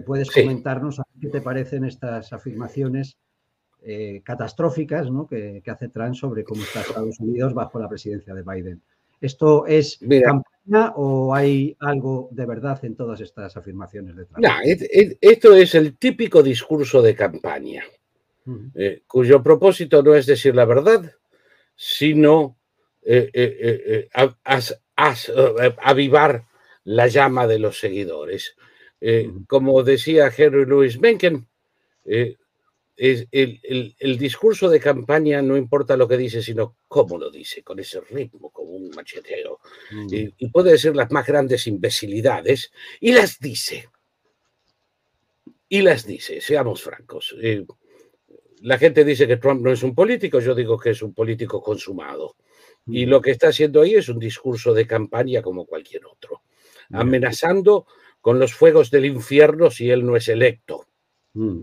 puedes 0.07 0.31
comentarnos 0.31 1.01
a 1.01 1.05
qué 1.21 1.29
te 1.29 1.43
parecen 1.43 1.85
estas 1.85 2.33
afirmaciones 2.33 3.19
eh, 3.83 4.23
catastróficas 4.25 5.09
que, 5.29 5.61
que, 5.63 5.71
hace 5.71 5.89
Trump 5.89 6.15
sobre 6.15 6.45
cómo 6.45 6.63
está 6.63 6.81
Estados 6.81 7.21
Unidos 7.21 7.53
bajo 7.53 7.79
la 7.79 7.89
presidencia 7.89 8.35
de 8.35 8.43
Biden. 8.43 8.83
¿Esto 9.23 9.67
es 9.67 10.01
campaña 10.01 10.93
o 10.97 11.33
hay 11.33 11.77
algo 11.79 12.29
de 12.33 12.45
verdad 12.45 12.85
en 12.85 12.97
todas 12.97 13.21
estas 13.21 13.57
afirmaciones 13.57 14.17
de 14.17 14.25
Trump? 14.25 14.45
esto 15.21 15.55
es 15.55 15.75
el 15.77 15.97
típico 15.97 16.43
discurso 16.43 17.01
de 17.01 17.15
campaña, 17.15 17.85
eh, 18.75 19.03
cuyo 19.07 19.41
propósito 19.41 20.03
no 20.03 20.17
es 20.17 20.27
decir 20.27 20.57
la 20.57 20.65
verdad, 20.65 21.09
sino 21.77 22.57
eh, 23.01 23.31
eh, 23.33 24.09
avivar 25.83 26.45
la 26.85 27.07
llama 27.09 27.47
de 27.47 27.59
los 27.59 27.79
seguidores. 27.79 28.57
Como 29.49 29.83
decía 29.83 30.33
Henry 30.37 30.65
Louis 30.65 31.01
Mencken, 31.01 31.47
el, 32.97 34.19
discurso 34.19 34.69
de 34.69 34.81
campaña 34.81 35.43
no 35.43 35.57
importa 35.57 35.97
lo 35.97 36.07
que 36.07 36.17
dice, 36.17 36.43
sino 36.43 36.77
cómo 36.89 37.19
lo 37.19 37.31
dice, 37.31 37.63
con 37.63 37.79
ese 37.79 38.01
ritmo, 38.01 38.51
como 38.51 38.73
un 38.73 38.91
macheteo. 38.91 39.61
Mm. 39.91 40.07
Y, 40.39 40.49
puede 40.49 40.73
decir 40.73 40.95
las 40.95 41.11
más 41.11 41.27
grandes 41.27 41.67
imbecilidades 41.67 42.71
y 43.01 43.13
las 43.13 43.39
dice. 43.41 43.89
Y 45.69 45.83
las 45.83 46.07
dice, 46.07 46.41
seamos 46.41 46.83
francos. 46.83 47.35
Eh, 47.41 47.65
la 48.61 48.79
gente 48.79 49.05
dice 49.05 49.27
que 49.27 49.39
Trump 49.39 49.63
no 49.63 49.73
es 49.73 49.83
un 49.83 49.95
político, 49.95 50.39
yo 50.39 50.55
digo 50.55 50.79
que 50.79 50.91
es 50.91 51.03
un 51.03 51.15
político 51.15 51.63
consumado. 51.63 52.37
Y 52.87 53.07
lo 53.07 53.21
que 53.21 53.31
está 53.31 53.49
haciendo 53.49 53.83
ahí 53.83 53.95
es 53.95 54.09
un 54.09 54.19
discurso 54.19 54.75
de 54.75 54.87
campaña 54.87 55.41
como 55.41 55.67
cualquier 55.67 56.07
otro, 56.07 56.43
amenazando 56.91 57.87
con 58.21 58.39
los 58.39 58.55
fuegos 58.55 58.91
del 58.91 59.07
infierno 59.07 59.71
si 59.71 59.91
él 59.91 60.05
no 60.05 60.17
es 60.17 60.29
electo. 60.29 60.87
Mm. 61.35 61.63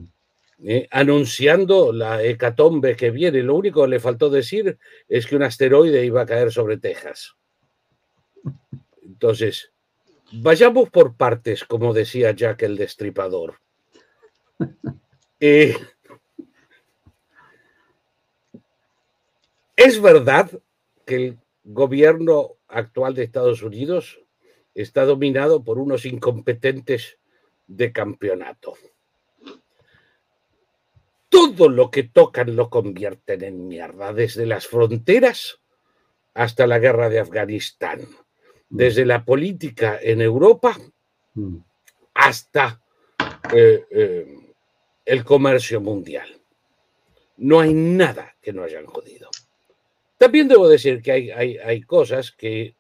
¿eh? 0.63 0.88
anunciando 0.91 1.91
la 1.93 2.24
hecatombe 2.24 2.95
que 2.95 3.11
viene. 3.11 3.43
Lo 3.43 3.55
único 3.55 3.84
que 3.84 3.89
le 3.89 3.99
faltó 3.99 4.30
decir 4.30 4.78
es 5.07 5.28
que 5.28 5.36
un 5.36 5.43
asteroide 5.43 6.05
iba 6.05 6.22
a 6.22 6.26
caer 6.26 6.51
sobre 6.51 6.78
Texas. 6.78 7.36
Entonces, 9.03 9.72
vayamos 10.32 10.89
por 10.89 11.15
partes, 11.15 11.63
como 11.65 11.93
decía 11.93 12.32
Jack 12.32 12.63
el 12.63 12.78
Destripador. 12.78 13.59
Eh, 15.41 15.74
es 19.78 20.01
verdad 20.01 20.51
que 21.10 21.16
el 21.16 21.38
gobierno 21.64 22.57
actual 22.68 23.16
de 23.16 23.24
Estados 23.24 23.64
Unidos 23.64 24.20
está 24.76 25.05
dominado 25.05 25.64
por 25.64 25.80
unos 25.80 26.05
incompetentes 26.05 27.18
de 27.66 27.91
campeonato 27.91 28.76
todo 31.30 31.70
lo 31.70 31.91
que 31.91 32.03
tocan 32.03 32.55
lo 32.55 32.70
convierten 32.70 33.43
en 33.43 33.68
mierda, 33.68 34.14
desde 34.14 34.45
las 34.45 34.68
fronteras 34.68 35.60
hasta 36.34 36.68
la 36.68 36.80
guerra 36.80 37.10
de 37.10 37.20
Afganistán, 37.20 38.01
desde 38.70 39.05
la 39.05 39.24
política 39.24 39.99
en 40.01 40.22
Europa 40.22 40.78
hasta 42.14 42.82
eh, 43.53 43.86
eh, 43.91 44.53
el 45.05 45.24
comercio 45.24 45.82
mundial. 45.82 46.30
No 47.38 47.60
hay 47.60 47.74
nada 47.74 48.36
que 48.41 48.51
no 48.51 48.64
hayan 48.64 48.86
jodido. 48.86 49.30
También 50.20 50.47
debo 50.47 50.67
decir 50.67 51.01
que 51.01 51.11
hay, 51.11 51.57
hay, 51.57 51.82
cosas 51.82 52.32
que 52.32 52.76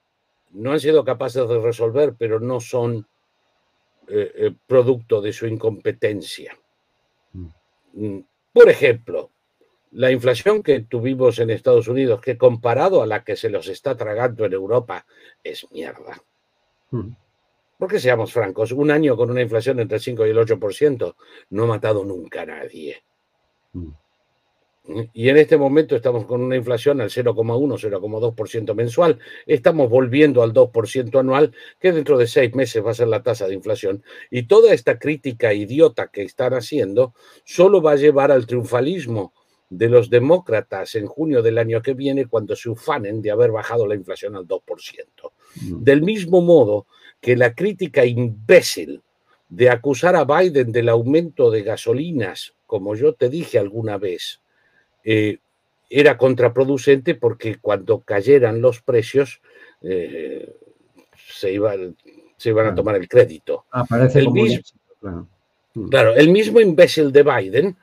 no 0.51 0.73
han 0.73 0.79
sido 0.79 1.03
capaces 1.03 1.47
de 1.47 1.59
resolver, 1.59 2.13
pero 2.19 2.39
no 2.39 2.59
son 2.59 3.07
eh, 4.07 4.53
producto 4.67 5.21
de 5.21 5.33
su 5.33 5.47
incompetencia. 5.47 6.55
Mm. 7.93 8.19
Por 8.53 8.69
ejemplo, 8.69 9.31
la 9.91 10.11
inflación 10.11 10.61
que 10.61 10.81
tuvimos 10.81 11.39
en 11.39 11.49
Estados 11.49 11.87
Unidos, 11.87 12.21
que 12.21 12.37
comparado 12.37 13.01
a 13.01 13.07
la 13.07 13.23
que 13.23 13.35
se 13.35 13.49
los 13.49 13.67
está 13.67 13.95
tragando 13.95 14.45
en 14.45 14.53
Europa, 14.53 15.05
es 15.43 15.65
mierda. 15.71 16.21
Hmm. 16.91 17.11
Porque 17.77 17.99
seamos 17.99 18.33
francos, 18.33 18.71
un 18.71 18.91
año 18.91 19.15
con 19.15 19.31
una 19.31 19.41
inflación 19.41 19.79
entre 19.79 19.97
el 19.97 20.03
5 20.03 20.27
y 20.27 20.29
el 20.31 20.37
8% 20.37 21.15
no 21.51 21.63
ha 21.63 21.67
matado 21.67 22.03
nunca 22.03 22.41
a 22.41 22.45
nadie. 22.45 23.01
Y 25.13 25.29
en 25.29 25.37
este 25.37 25.57
momento 25.57 25.95
estamos 25.95 26.25
con 26.25 26.41
una 26.41 26.55
inflación 26.55 27.01
al 27.01 27.09
0,1, 27.09 27.35
0,2% 27.35 28.73
mensual. 28.75 29.19
Estamos 29.45 29.89
volviendo 29.89 30.41
al 30.41 30.53
2% 30.53 31.19
anual, 31.19 31.51
que 31.79 31.91
dentro 31.91 32.17
de 32.17 32.27
seis 32.27 32.53
meses 32.55 32.83
va 32.83 32.91
a 32.91 32.95
ser 32.95 33.07
la 33.07 33.21
tasa 33.21 33.47
de 33.47 33.53
inflación. 33.53 34.03
Y 34.31 34.43
toda 34.43 34.73
esta 34.73 34.97
crítica 34.97 35.53
idiota 35.53 36.07
que 36.07 36.23
están 36.23 36.53
haciendo 36.53 37.13
solo 37.43 37.81
va 37.81 37.93
a 37.93 37.97
llevar 37.97 38.31
al 38.31 38.47
triunfalismo 38.47 39.33
de 39.69 39.87
los 39.87 40.09
demócratas 40.09 40.95
en 40.95 41.05
junio 41.05 41.41
del 41.43 41.59
año 41.59 41.81
que 41.81 41.93
viene 41.93 42.25
cuando 42.25 42.55
se 42.55 42.69
ufanen 42.69 43.21
de 43.21 43.31
haber 43.31 43.51
bajado 43.51 43.85
la 43.85 43.95
inflación 43.95 44.35
al 44.35 44.47
2%. 44.47 44.61
Mm. 45.61 45.83
Del 45.83 46.01
mismo 46.01 46.41
modo 46.41 46.87
que 47.21 47.35
la 47.35 47.53
crítica 47.53 48.05
imbécil 48.05 49.03
de 49.49 49.69
acusar 49.69 50.15
a 50.15 50.25
Biden 50.25 50.71
del 50.71 50.89
aumento 50.89 51.51
de 51.51 51.63
gasolinas, 51.63 52.53
como 52.65 52.95
yo 52.95 53.13
te 53.13 53.29
dije 53.29 53.59
alguna 53.59 53.97
vez, 53.97 54.41
eh, 55.03 55.37
era 55.89 56.17
contraproducente 56.17 57.15
porque 57.15 57.57
cuando 57.59 58.01
cayeran 58.01 58.61
los 58.61 58.81
precios 58.81 59.41
eh, 59.81 60.53
se, 61.15 61.51
iban, 61.51 61.95
se 62.37 62.49
iban 62.49 62.67
a 62.67 62.75
tomar 62.75 62.95
el 62.95 63.07
crédito. 63.07 63.65
el 64.13 64.31
mismo, 64.31 64.63
mm. 65.73 65.89
claro. 65.89 66.15
el 66.15 66.29
mismo 66.29 66.59
imbécil 66.59 67.11
de 67.11 67.23
Biden 67.23 67.77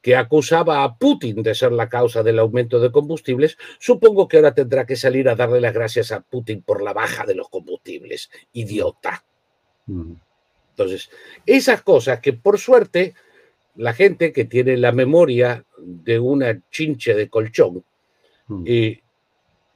que 0.00 0.14
acusaba 0.14 0.84
a 0.84 0.96
Putin 0.96 1.42
de 1.42 1.54
ser 1.54 1.72
la 1.72 1.88
causa 1.88 2.22
del 2.22 2.38
aumento 2.38 2.78
de 2.78 2.92
combustibles, 2.92 3.58
supongo 3.80 4.28
que 4.28 4.36
ahora 4.36 4.54
tendrá 4.54 4.86
que 4.86 4.96
salir 4.96 5.28
a 5.28 5.34
darle 5.34 5.60
las 5.60 5.74
gracias 5.74 6.12
a 6.12 6.20
Putin 6.20 6.62
por 6.62 6.82
la 6.82 6.92
baja 6.92 7.26
de 7.26 7.34
los 7.34 7.48
combustibles. 7.48 8.30
Idiota. 8.52 9.24
Mm. 9.86 10.12
Entonces, 10.70 11.10
esas 11.44 11.82
cosas 11.82 12.20
que 12.20 12.32
por 12.32 12.58
suerte 12.58 13.14
la 13.78 13.92
gente 13.92 14.32
que 14.32 14.44
tiene 14.44 14.76
la 14.76 14.90
memoria 14.90 15.64
de 15.78 16.18
una 16.18 16.60
chinche 16.68 17.14
de 17.14 17.28
colchón 17.28 17.84
mm. 18.48 18.64
eh, 18.66 19.00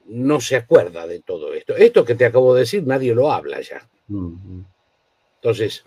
no 0.06 0.40
se 0.40 0.56
acuerda 0.56 1.06
de 1.06 1.20
todo 1.20 1.54
esto. 1.54 1.76
Esto 1.76 2.04
que 2.04 2.16
te 2.16 2.24
acabo 2.24 2.52
de 2.52 2.60
decir, 2.60 2.84
nadie 2.84 3.14
lo 3.14 3.30
habla 3.30 3.60
ya. 3.60 3.88
Mm, 4.08 4.62
Entonces, 5.36 5.84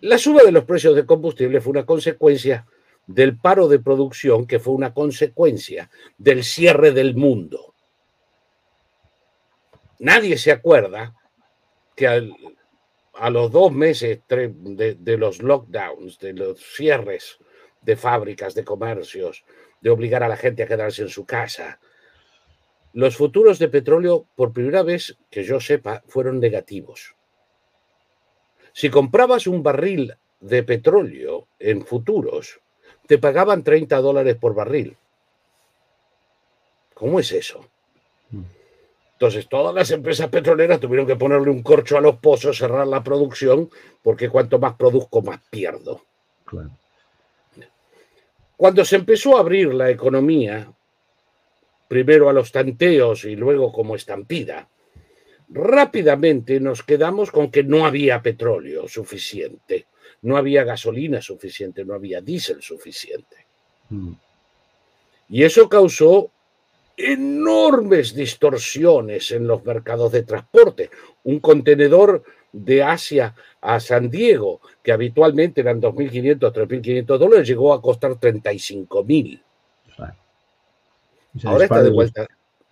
la 0.00 0.18
suba 0.18 0.42
de 0.42 0.50
los 0.50 0.64
precios 0.64 0.96
de 0.96 1.06
combustible 1.06 1.60
fue 1.60 1.70
una 1.70 1.86
consecuencia 1.86 2.66
del 3.06 3.38
paro 3.38 3.68
de 3.68 3.78
producción, 3.78 4.44
que 4.44 4.58
fue 4.58 4.74
una 4.74 4.92
consecuencia 4.92 5.90
del 6.18 6.42
cierre 6.42 6.90
del 6.90 7.14
mundo. 7.14 7.74
Nadie 10.00 10.38
se 10.38 10.50
acuerda 10.50 11.14
que 11.94 12.32
a 13.16 13.30
los 13.30 13.50
dos 13.50 13.72
meses 13.72 14.20
de, 14.28 15.16
los 15.18 15.42
lockdowns, 15.42 16.18
de 16.18 16.32
los 16.32 16.60
cierres 16.60 17.38
de 17.82 17.96
fábricas, 17.96 18.54
de 18.54 18.64
comercios, 18.64 19.44
de 19.80 19.90
obligar 19.90 20.22
a 20.22 20.28
la 20.28 20.36
gente 20.36 20.62
a 20.62 20.66
quedarse 20.66 21.02
en 21.02 21.08
su 21.08 21.24
casa, 21.24 21.78
los 22.92 23.16
futuros 23.16 23.58
de 23.58 23.68
petróleo, 23.68 24.26
por 24.36 24.52
primera 24.52 24.82
vez 24.82 25.18
que 25.30 25.42
yo 25.42 25.58
sepa, 25.60 26.02
fueron 26.06 26.38
negativos. 26.38 27.16
Si 28.72 28.88
comprabas 28.88 29.46
un 29.46 29.62
barril 29.62 30.14
de 30.40 30.62
petróleo 30.62 31.48
en 31.58 31.84
futuros, 31.84 32.60
te 33.06 33.18
pagaban 33.18 33.64
30 33.64 34.00
dólares 34.00 34.36
por 34.36 34.54
barril. 34.54 34.96
¿Cómo 36.94 37.18
es 37.18 37.32
eso? 37.32 37.68
Entonces, 39.24 39.48
todas 39.48 39.74
las 39.74 39.90
empresas 39.90 40.28
petroleras 40.28 40.78
tuvieron 40.78 41.06
que 41.06 41.16
ponerle 41.16 41.48
un 41.50 41.62
corcho 41.62 41.96
a 41.96 42.00
los 42.02 42.16
pozos, 42.16 42.58
cerrar 42.58 42.86
la 42.86 43.02
producción, 43.02 43.70
porque 44.02 44.28
cuanto 44.28 44.58
más 44.58 44.74
produzco, 44.74 45.22
más 45.22 45.40
pierdo. 45.48 46.02
Cuando 48.54 48.84
se 48.84 48.96
empezó 48.96 49.38
a 49.38 49.40
abrir 49.40 49.72
la 49.72 49.88
economía, 49.88 50.70
primero 51.88 52.28
a 52.28 52.34
los 52.34 52.52
tanteos 52.52 53.24
y 53.24 53.34
luego 53.34 53.72
como 53.72 53.96
estampida, 53.96 54.68
rápidamente 55.48 56.60
nos 56.60 56.82
quedamos 56.82 57.30
con 57.30 57.50
que 57.50 57.64
no 57.64 57.86
había 57.86 58.20
petróleo 58.20 58.86
suficiente, 58.88 59.86
no 60.20 60.36
había 60.36 60.64
gasolina 60.64 61.22
suficiente, 61.22 61.82
no 61.82 61.94
había 61.94 62.20
diésel 62.20 62.60
suficiente. 62.60 63.46
Mm. 63.88 64.12
Y 65.30 65.44
eso 65.44 65.66
causó 65.70 66.30
enormes 66.96 68.14
distorsiones 68.14 69.30
en 69.30 69.46
los 69.46 69.64
mercados 69.64 70.12
de 70.12 70.22
transporte. 70.22 70.90
Un 71.24 71.40
contenedor 71.40 72.22
de 72.52 72.82
Asia 72.82 73.34
a 73.60 73.80
San 73.80 74.10
Diego, 74.10 74.60
que 74.82 74.92
habitualmente 74.92 75.60
eran 75.60 75.80
2.500, 75.80 76.52
3.500 76.52 77.18
dólares, 77.18 77.48
llegó 77.48 77.72
a 77.72 77.82
costar 77.82 78.12
35.000. 78.12 79.42
Ahora 81.44 81.64
está 81.64 81.82
de 81.82 81.90
vuelta. 81.90 82.26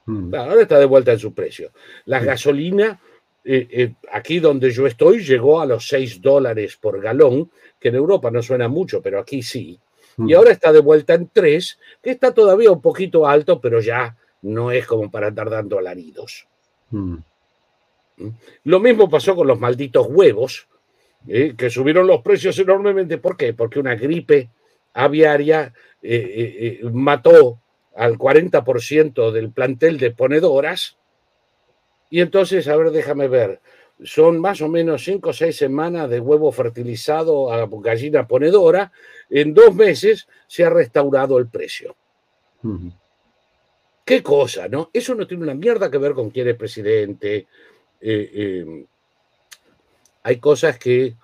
Mm. 0.07 0.35
Ahora 0.35 0.63
está 0.63 0.79
de 0.79 0.87
vuelta 0.87 1.13
en 1.13 1.19
su 1.19 1.35
precio. 1.35 1.73
La 2.05 2.21
gasolina, 2.21 3.01
eh, 3.45 3.67
eh, 3.71 3.95
aquí 4.13 4.39
donde 4.39 4.71
yo 4.71 4.87
estoy, 4.87 5.25
llegó 5.25 5.61
a 5.61 5.67
los 5.67 5.89
6 5.89 6.21
dólares 6.21 6.77
por 6.77 7.01
galón, 7.01 7.51
que 7.81 7.89
en 7.89 7.97
Europa 7.97 8.31
no 8.31 8.43
suena 8.43 8.69
mucho, 8.69 9.03
pero 9.03 9.19
aquí 9.19 9.43
sí. 9.43 9.81
Y 10.19 10.23
mm. 10.23 10.37
ahora 10.37 10.53
está 10.53 10.73
de 10.73 10.81
vuelta 10.81 11.15
en 11.15 11.29
3, 11.33 11.79
que 12.03 12.11
está 12.11 12.33
todavía 12.33 12.71
un 12.71 12.81
poquito 12.81 13.27
alto, 13.27 13.61
pero 13.61 13.81
ya 13.81 14.17
no 14.43 14.71
es 14.71 14.87
como 14.87 15.11
para 15.11 15.29
andar 15.29 15.51
dando 15.51 15.79
alaridos. 15.79 16.47
Mm. 16.91 17.17
Lo 18.65 18.81
mismo 18.81 19.09
pasó 19.09 19.35
con 19.35 19.47
los 19.47 19.59
malditos 19.59 20.07
huevos, 20.09 20.69
eh, 21.27 21.55
que 21.57 21.71
subieron 21.71 22.07
los 22.07 22.23
precios 22.23 22.59
enormemente. 22.59 23.19
¿Por 23.19 23.37
qué? 23.37 23.55
Porque 23.55 23.81
una 23.81 23.95
gripe 23.95 24.51
aviaria 24.93 25.73
mató 26.93 27.63
al 27.97 28.19
40% 28.19 29.31
del 29.31 29.51
plantel 29.51 29.99
de 29.99 30.11
ponedoras. 30.11 30.97
Y 32.11 32.21
entonces, 32.21 32.69
a 32.69 32.77
ver, 32.77 32.91
déjame 32.91 33.29
ver, 33.29 33.61
son 34.05 34.39
más 34.41 34.61
o 34.61 34.69
menos 34.69 35.05
5 35.05 35.31
o 35.31 35.33
6 35.33 35.57
semanas 35.57 36.09
de 36.11 36.21
huevo 36.21 36.51
fertilizado 36.53 37.53
a 37.53 37.67
gallina 37.67 38.27
ponedora. 38.27 38.93
En 39.31 39.55
dos 39.55 39.75
meses 39.75 40.27
se 40.47 40.65
ha 40.65 40.71
restaurado 40.71 41.39
el 41.39 41.49
precio. 41.49 41.97
Qué 44.05 44.23
cosa, 44.23 44.69
¿no? 44.69 44.91
Eso 44.93 45.15
no 45.15 45.27
tiene 45.27 45.45
una 45.45 45.55
mierda 45.55 45.91
que 45.91 45.99
ver 45.99 46.13
con 46.13 46.31
quién 46.31 46.49
es 46.49 46.57
presidente. 46.57 47.47
Eh, 48.01 48.31
eh, 48.35 48.85
hay 50.25 50.37
cosas 50.39 50.79
que 50.79 51.15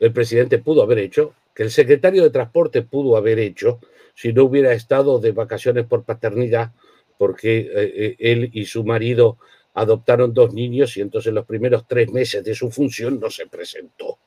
el 0.00 0.12
presidente 0.12 0.58
pudo 0.58 0.82
haber 0.82 0.98
hecho, 0.98 1.34
que 1.54 1.62
el 1.62 1.70
secretario 1.70 2.22
de 2.22 2.30
Transporte 2.30 2.82
pudo 2.82 3.16
haber 3.16 3.38
hecho, 3.38 3.80
si 4.14 4.32
no 4.32 4.44
hubiera 4.44 4.72
estado 4.72 5.18
de 5.18 5.32
vacaciones 5.32 5.86
por 5.86 6.04
paternidad, 6.04 6.72
porque 7.18 7.70
eh, 7.74 8.16
él 8.18 8.50
y 8.52 8.66
su 8.66 8.84
marido 8.84 9.38
adoptaron 9.74 10.32
dos 10.32 10.52
niños 10.52 10.96
y 10.96 11.00
entonces 11.00 11.32
los 11.32 11.46
primeros 11.46 11.86
tres 11.86 12.10
meses 12.10 12.44
de 12.44 12.54
su 12.54 12.70
función 12.70 13.20
no 13.20 13.30
se 13.30 13.46
presentó. 13.46 14.18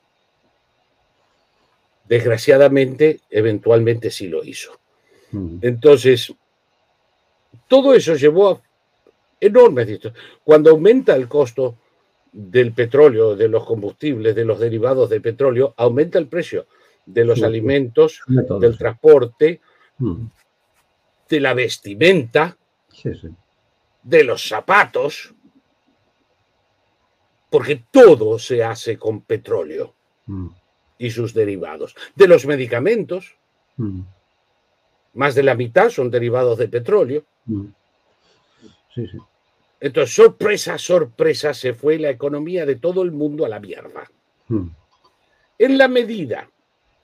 Desgraciadamente, 2.04 3.20
eventualmente 3.30 4.10
sí 4.10 4.28
lo 4.28 4.44
hizo. 4.44 4.78
Mm. 5.32 5.58
Entonces, 5.62 6.32
todo 7.66 7.94
eso 7.94 8.14
llevó 8.14 8.50
a 8.50 8.62
enormes 9.40 10.00
Cuando 10.42 10.70
aumenta 10.70 11.14
el 11.14 11.28
costo 11.28 11.76
del 12.32 12.72
petróleo, 12.72 13.36
de 13.36 13.48
los 13.48 13.64
combustibles, 13.64 14.34
de 14.34 14.44
los 14.44 14.58
derivados 14.58 15.10
de 15.10 15.20
petróleo, 15.20 15.74
aumenta 15.76 16.18
el 16.18 16.28
precio 16.28 16.66
de 17.04 17.24
los 17.24 17.42
alimentos, 17.42 18.20
del 18.26 18.76
transporte, 18.76 19.60
Hmm. 19.98 20.28
de 21.28 21.40
la 21.40 21.54
vestimenta, 21.54 22.56
de 24.02 24.24
los 24.24 24.48
zapatos, 24.48 25.34
porque 27.50 27.84
todo 27.90 28.38
se 28.38 28.62
hace 28.62 28.98
con 28.98 29.22
petróleo 29.22 29.94
hmm. 30.26 30.48
y 30.98 31.10
sus 31.10 31.34
derivados. 31.34 31.94
De 32.14 32.28
los 32.28 32.46
medicamentos, 32.46 33.36
hmm. 33.76 34.00
más 35.14 35.34
de 35.34 35.42
la 35.42 35.54
mitad 35.54 35.90
son 35.90 36.10
derivados 36.10 36.58
de 36.58 36.68
petróleo. 36.68 37.24
Entonces, 39.80 40.14
sorpresa, 40.14 40.76
sorpresa, 40.76 41.54
se 41.54 41.72
fue 41.72 41.98
la 41.98 42.10
economía 42.10 42.66
de 42.66 42.76
todo 42.76 43.02
el 43.02 43.12
mundo 43.12 43.44
a 43.44 43.48
la 43.48 43.60
mierda. 43.60 44.10
En 45.58 45.78
la 45.78 45.88
medida, 45.88 46.50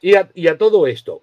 y 0.00 0.48
a 0.48 0.58
todo 0.58 0.86
esto, 0.86 1.22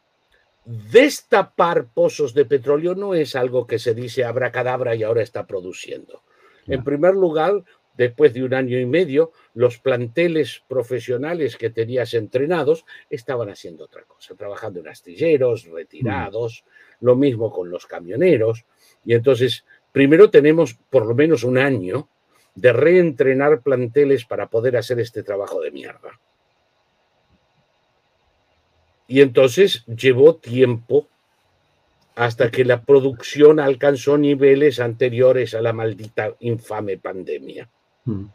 destapar 0.65 1.87
pozos 1.87 2.33
de 2.33 2.45
petróleo 2.45 2.95
no 2.95 3.15
es 3.15 3.35
algo 3.35 3.67
que 3.67 3.79
se 3.79 3.93
dice 3.93 4.23
abracadabra 4.23 4.95
y 4.95 5.03
ahora 5.03 5.23
está 5.23 5.45
produciendo. 5.45 6.21
En 6.67 6.83
primer 6.83 7.15
lugar, 7.15 7.63
después 7.95 8.33
de 8.33 8.43
un 8.43 8.53
año 8.53 8.79
y 8.79 8.85
medio, 8.85 9.31
los 9.53 9.77
planteles 9.77 10.63
profesionales 10.67 11.57
que 11.57 11.69
tenías 11.69 12.13
entrenados 12.13 12.85
estaban 13.09 13.49
haciendo 13.49 13.85
otra 13.85 14.03
cosa, 14.03 14.35
trabajando 14.35 14.79
en 14.79 14.87
astilleros, 14.87 15.65
retirados, 15.65 16.63
lo 16.99 17.15
mismo 17.15 17.51
con 17.51 17.69
los 17.69 17.85
camioneros. 17.85 18.65
Y 19.05 19.13
entonces, 19.13 19.65
primero 19.91 20.29
tenemos 20.29 20.75
por 20.89 21.05
lo 21.05 21.15
menos 21.15 21.43
un 21.43 21.57
año 21.57 22.07
de 22.55 22.73
reentrenar 22.73 23.61
planteles 23.61 24.25
para 24.25 24.47
poder 24.47 24.77
hacer 24.77 24.99
este 24.99 25.23
trabajo 25.23 25.61
de 25.61 25.71
mierda. 25.71 26.19
Y 29.07 29.21
entonces 29.21 29.85
llevó 29.85 30.35
tiempo 30.35 31.07
hasta 32.15 32.51
que 32.51 32.65
la 32.65 32.83
producción 32.83 33.59
alcanzó 33.59 34.17
niveles 34.17 34.79
anteriores 34.79 35.53
a 35.53 35.61
la 35.61 35.73
maldita 35.73 36.35
infame 36.39 36.97
pandemia. 36.97 37.69
Mm. 38.05 38.25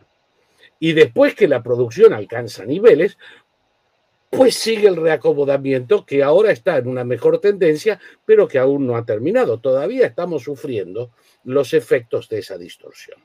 Y 0.78 0.92
después 0.92 1.34
que 1.34 1.48
la 1.48 1.62
producción 1.62 2.12
alcanza 2.12 2.64
niveles, 2.64 3.16
pues 4.30 4.56
sigue 4.56 4.88
el 4.88 4.96
reacomodamiento 4.96 6.04
que 6.04 6.22
ahora 6.22 6.50
está 6.50 6.76
en 6.76 6.88
una 6.88 7.04
mejor 7.04 7.40
tendencia, 7.40 7.98
pero 8.24 8.46
que 8.46 8.58
aún 8.58 8.86
no 8.86 8.96
ha 8.96 9.04
terminado. 9.04 9.58
Todavía 9.58 10.06
estamos 10.06 10.42
sufriendo 10.42 11.10
los 11.44 11.72
efectos 11.72 12.28
de 12.28 12.40
esa 12.40 12.58
distorsión. 12.58 13.18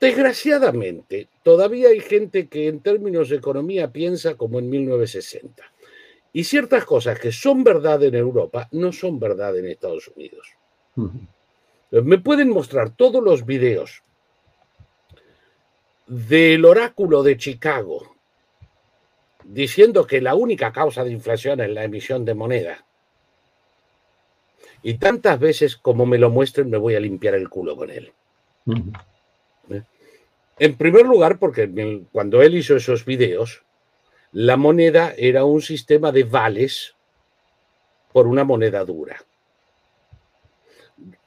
Desgraciadamente, 0.00 1.28
todavía 1.42 1.88
hay 1.88 2.00
gente 2.00 2.48
que 2.48 2.68
en 2.68 2.80
términos 2.80 3.30
de 3.30 3.36
economía 3.36 3.90
piensa 3.90 4.36
como 4.36 4.58
en 4.58 4.68
1960. 4.68 5.64
Y 6.32 6.44
ciertas 6.44 6.84
cosas 6.84 7.18
que 7.18 7.32
son 7.32 7.64
verdad 7.64 8.02
en 8.02 8.14
Europa 8.14 8.68
no 8.72 8.92
son 8.92 9.18
verdad 9.18 9.56
en 9.56 9.66
Estados 9.66 10.08
Unidos. 10.08 10.48
Me 11.90 12.18
pueden 12.18 12.50
mostrar 12.50 12.90
todos 12.90 13.22
los 13.22 13.46
videos 13.46 14.02
del 16.06 16.64
oráculo 16.64 17.22
de 17.22 17.36
Chicago 17.36 18.14
diciendo 19.44 20.06
que 20.06 20.20
la 20.20 20.34
única 20.34 20.72
causa 20.72 21.04
de 21.04 21.12
inflación 21.12 21.60
es 21.60 21.70
la 21.70 21.84
emisión 21.84 22.24
de 22.24 22.34
moneda. 22.34 22.84
Y 24.82 24.94
tantas 24.94 25.38
veces 25.38 25.76
como 25.76 26.06
me 26.06 26.18
lo 26.18 26.30
muestren, 26.30 26.70
me 26.70 26.78
voy 26.78 26.94
a 26.94 27.00
limpiar 27.00 27.34
el 27.34 27.48
culo 27.48 27.76
con 27.76 27.90
él. 27.90 28.12
¿Eh? 29.70 29.82
En 30.58 30.76
primer 30.76 31.06
lugar, 31.06 31.38
porque 31.38 32.04
cuando 32.12 32.42
él 32.42 32.54
hizo 32.54 32.76
esos 32.76 33.04
videos, 33.04 33.62
la 34.32 34.56
moneda 34.56 35.14
era 35.16 35.44
un 35.44 35.62
sistema 35.62 36.12
de 36.12 36.24
vales 36.24 36.94
por 38.12 38.26
una 38.26 38.44
moneda 38.44 38.84
dura. 38.84 39.24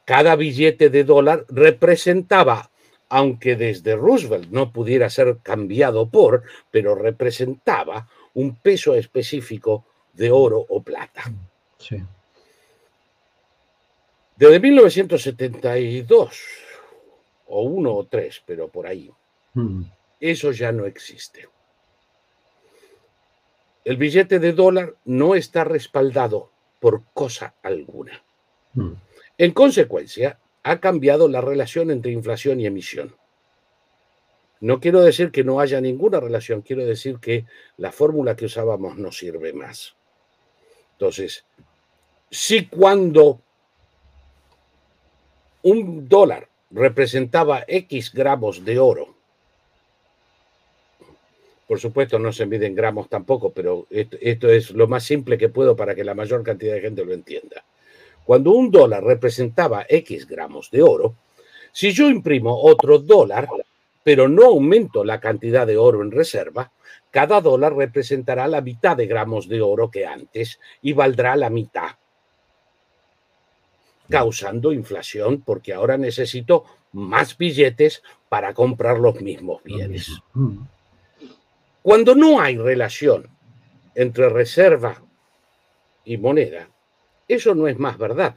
Cada 0.05 0.35
billete 0.35 0.89
de 0.89 1.03
dólar 1.03 1.45
representaba 1.49 2.69
aunque 3.09 3.55
desde 3.55 3.95
Roosevelt 3.95 4.49
no 4.49 4.71
pudiera 4.71 5.09
ser 5.09 5.37
cambiado 5.41 6.09
por, 6.09 6.43
pero 6.71 6.95
representaba 6.95 8.09
un 8.33 8.55
peso 8.55 8.95
específico 8.95 9.85
de 10.13 10.31
oro 10.31 10.65
o 10.69 10.81
plata. 10.81 11.23
Sí. 11.77 12.03
Desde 14.35 14.59
1972, 14.59 16.41
o 17.47 17.61
uno 17.63 17.95
o 17.95 18.05
tres, 18.05 18.43
pero 18.45 18.67
por 18.67 18.85
ahí, 18.85 19.09
mm. 19.53 19.81
eso 20.19 20.51
ya 20.51 20.71
no 20.71 20.85
existe. 20.85 21.47
El 23.83 23.97
billete 23.97 24.39
de 24.39 24.53
dólar 24.53 24.95
no 25.05 25.33
está 25.33 25.63
respaldado 25.63 26.51
por 26.79 27.03
cosa 27.13 27.55
alguna. 27.63 28.21
Mm. 28.73 28.93
En 29.39 29.51
consecuencia, 29.53 30.39
ha 30.67 30.79
cambiado 30.81 31.29
la 31.29 31.39
relación 31.39 31.91
entre 31.91 32.11
inflación 32.11 32.59
y 32.59 32.65
emisión. 32.65 33.15
No 34.59 34.79
quiero 34.81 35.01
decir 35.01 35.31
que 35.31 35.43
no 35.45 35.59
haya 35.61 35.79
ninguna 35.79 36.19
relación, 36.19 36.61
quiero 36.61 36.85
decir 36.85 37.19
que 37.19 37.45
la 37.77 37.91
fórmula 37.91 38.35
que 38.35 38.45
usábamos 38.45 38.97
no 38.97 39.11
sirve 39.11 39.53
más. 39.53 39.95
Entonces, 40.93 41.45
si 42.29 42.65
cuando 42.65 43.39
un 45.61 46.09
dólar 46.09 46.49
representaba 46.71 47.63
X 47.67 48.11
gramos 48.11 48.65
de 48.65 48.79
oro, 48.79 49.15
por 51.67 51.79
supuesto 51.79 52.19
no 52.19 52.33
se 52.33 52.45
miden 52.45 52.75
gramos 52.75 53.07
tampoco, 53.07 53.53
pero 53.53 53.87
esto, 53.89 54.17
esto, 54.19 54.49
es 54.49 54.71
lo 54.71 54.87
más 54.87 55.03
simple 55.03 55.37
que 55.37 55.49
puedo 55.49 55.75
para 55.75 55.95
que 55.95 56.03
la 56.03 56.15
mayor 56.15 56.43
cantidad 56.43 56.73
de 56.73 56.81
gente 56.81 57.05
lo 57.05 57.13
entienda. 57.13 57.63
Cuando 58.27 58.51
un 58.51 58.69
dólar 58.69 59.05
representaba 59.05 59.85
X 59.87 60.27
gramos 60.27 60.69
de 60.69 60.83
oro, 60.83 61.15
si 61.71 61.93
yo 61.93 62.09
imprimo 62.09 62.61
otro 62.61 62.99
dólar, 62.99 63.47
pero 64.03 64.27
no 64.27 64.47
aumento 64.47 65.05
la 65.05 65.21
cantidad 65.21 65.65
de 65.65 65.77
oro 65.77 66.01
en 66.01 66.11
reserva, 66.11 66.73
cada 67.09 67.39
dólar 67.39 67.77
representará 67.77 68.49
la 68.49 68.59
mitad 68.59 68.97
de 68.97 69.07
gramos 69.07 69.47
de 69.47 69.61
oro 69.61 69.89
que 69.89 70.05
antes 70.05 70.59
y 70.81 70.91
valdrá 70.91 71.37
la 71.37 71.49
mitad, 71.49 71.91
causando 74.09 74.73
inflación 74.73 75.41
porque 75.41 75.73
ahora 75.73 75.97
necesito 75.97 76.65
más 76.91 77.37
billetes 77.37 78.03
para 78.27 78.53
comprar 78.53 78.99
los 78.99 79.21
mismos 79.21 79.63
bienes. 79.63 80.21
Cuando 81.81 82.13
no 82.13 82.41
hay 82.41 82.57
relación 82.57 83.29
entre 83.95 84.27
reserva 84.27 85.01
y 86.03 86.17
moneda, 86.17 86.67
eso 87.27 87.53
no 87.55 87.67
es 87.67 87.77
más 87.77 87.97
verdad. 87.97 88.35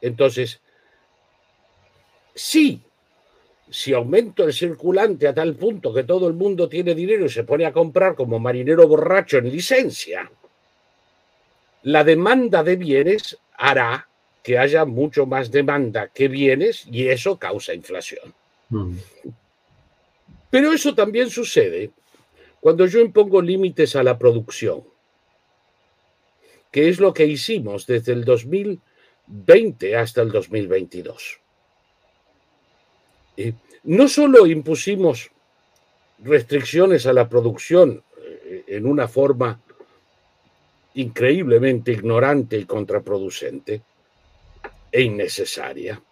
Entonces, 0.00 0.60
sí, 2.34 2.82
si 3.70 3.92
aumento 3.92 4.44
el 4.44 4.52
circulante 4.52 5.26
a 5.26 5.34
tal 5.34 5.54
punto 5.54 5.92
que 5.92 6.04
todo 6.04 6.28
el 6.28 6.34
mundo 6.34 6.68
tiene 6.68 6.94
dinero 6.94 7.26
y 7.26 7.28
se 7.28 7.44
pone 7.44 7.66
a 7.66 7.72
comprar 7.72 8.14
como 8.14 8.38
marinero 8.38 8.86
borracho 8.86 9.38
en 9.38 9.50
licencia, 9.50 10.30
la 11.82 12.04
demanda 12.04 12.62
de 12.62 12.76
bienes 12.76 13.38
hará 13.56 14.08
que 14.42 14.58
haya 14.58 14.84
mucho 14.84 15.26
más 15.26 15.50
demanda 15.50 16.08
que 16.08 16.28
bienes 16.28 16.86
y 16.90 17.08
eso 17.08 17.38
causa 17.38 17.74
inflación. 17.74 18.32
Mm. 18.68 18.96
Pero 20.50 20.72
eso 20.72 20.94
también 20.94 21.30
sucede 21.30 21.90
cuando 22.60 22.86
yo 22.86 23.00
impongo 23.00 23.42
límites 23.42 23.96
a 23.96 24.02
la 24.02 24.16
producción 24.16 24.84
que 26.70 26.88
es 26.88 27.00
lo 27.00 27.12
que 27.12 27.26
hicimos 27.26 27.86
desde 27.86 28.12
el 28.12 28.24
2020 28.24 29.96
hasta 29.96 30.22
el 30.22 30.30
2022. 30.30 31.40
no 33.84 34.08
solo 34.08 34.46
impusimos 34.46 35.30
restricciones 36.18 37.06
a 37.06 37.12
la 37.12 37.28
producción 37.28 38.02
eh, 38.18 38.64
en 38.66 38.86
una 38.86 39.06
forma 39.08 39.60
increíblemente 40.94 41.92
ignorante 41.92 42.56
y 42.56 42.64
contraproducente 42.64 43.82
e 44.90 45.02
innecesaria, 45.02 46.02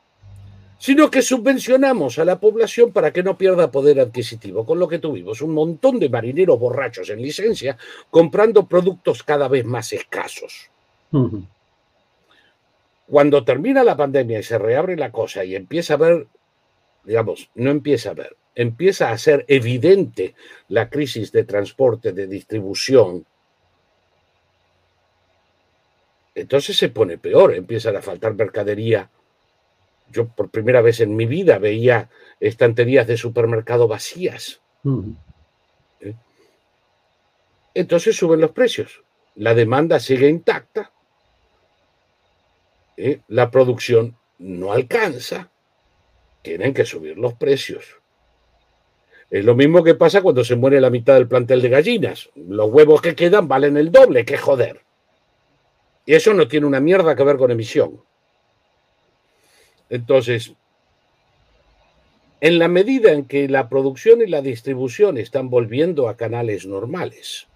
sino 0.78 1.10
que 1.10 1.22
subvencionamos 1.22 2.18
a 2.18 2.24
la 2.24 2.38
población 2.38 2.92
para 2.92 3.12
que 3.12 3.22
no 3.22 3.38
pierda 3.38 3.70
poder 3.70 4.00
adquisitivo, 4.00 4.66
con 4.66 4.78
lo 4.78 4.88
que 4.88 4.98
tuvimos 4.98 5.40
un 5.40 5.52
montón 5.52 5.98
de 5.98 6.08
marineros 6.08 6.58
borrachos 6.58 7.10
en 7.10 7.22
licencia 7.22 7.76
comprando 8.10 8.66
productos 8.66 9.22
cada 9.22 9.48
vez 9.48 9.64
más 9.64 9.92
escasos. 9.92 10.70
Cuando 13.06 13.44
termina 13.44 13.84
la 13.84 13.96
pandemia 13.96 14.40
y 14.40 14.42
se 14.42 14.58
reabre 14.58 14.96
la 14.96 15.12
cosa 15.12 15.44
y 15.44 15.54
empieza 15.54 15.94
a 15.94 15.98
ver, 15.98 16.26
digamos, 17.04 17.50
no 17.54 17.70
empieza 17.70 18.10
a 18.10 18.14
ver, 18.14 18.36
empieza 18.54 19.10
a 19.10 19.18
ser 19.18 19.44
evidente 19.48 20.34
la 20.68 20.90
crisis 20.90 21.30
de 21.30 21.44
transporte, 21.44 22.12
de 22.12 22.26
distribución, 22.26 23.26
entonces 26.34 26.76
se 26.76 26.88
pone 26.88 27.16
peor, 27.16 27.54
empieza 27.54 27.90
a 27.90 28.02
faltar 28.02 28.34
mercadería 28.34 29.08
yo 30.14 30.28
por 30.28 30.50
primera 30.50 30.80
vez 30.80 31.00
en 31.00 31.16
mi 31.16 31.26
vida 31.26 31.58
veía 31.58 32.08
estanterías 32.40 33.06
de 33.06 33.16
supermercado 33.16 33.88
vacías. 33.88 34.62
¿Eh? 36.00 36.14
Entonces 37.74 38.16
suben 38.16 38.40
los 38.40 38.52
precios. 38.52 39.02
La 39.34 39.54
demanda 39.54 39.98
sigue 39.98 40.28
intacta. 40.28 40.92
¿Eh? 42.96 43.20
La 43.28 43.50
producción 43.50 44.16
no 44.38 44.72
alcanza. 44.72 45.50
Tienen 46.42 46.72
que 46.72 46.84
subir 46.84 47.18
los 47.18 47.34
precios. 47.34 47.96
Es 49.30 49.44
lo 49.44 49.56
mismo 49.56 49.82
que 49.82 49.94
pasa 49.94 50.22
cuando 50.22 50.44
se 50.44 50.54
muere 50.54 50.80
la 50.80 50.90
mitad 50.90 51.14
del 51.14 51.26
plantel 51.26 51.60
de 51.60 51.70
gallinas. 51.70 52.30
Los 52.36 52.70
huevos 52.70 53.02
que 53.02 53.16
quedan 53.16 53.48
valen 53.48 53.76
el 53.76 53.90
doble, 53.90 54.24
que 54.24 54.38
joder. 54.38 54.82
Y 56.06 56.14
eso 56.14 56.34
no 56.34 56.46
tiene 56.46 56.66
una 56.66 56.80
mierda 56.80 57.16
que 57.16 57.24
ver 57.24 57.36
con 57.36 57.50
emisión. 57.50 58.04
Entonces, 59.90 60.54
en 62.40 62.58
la 62.58 62.68
medida 62.68 63.12
en 63.12 63.24
que 63.24 63.48
la 63.48 63.68
producción 63.68 64.20
y 64.20 64.26
la 64.26 64.42
distribución 64.42 65.18
están 65.18 65.48
volviendo 65.48 66.08
a 66.08 66.16
canales 66.16 66.66
normales, 66.66 67.46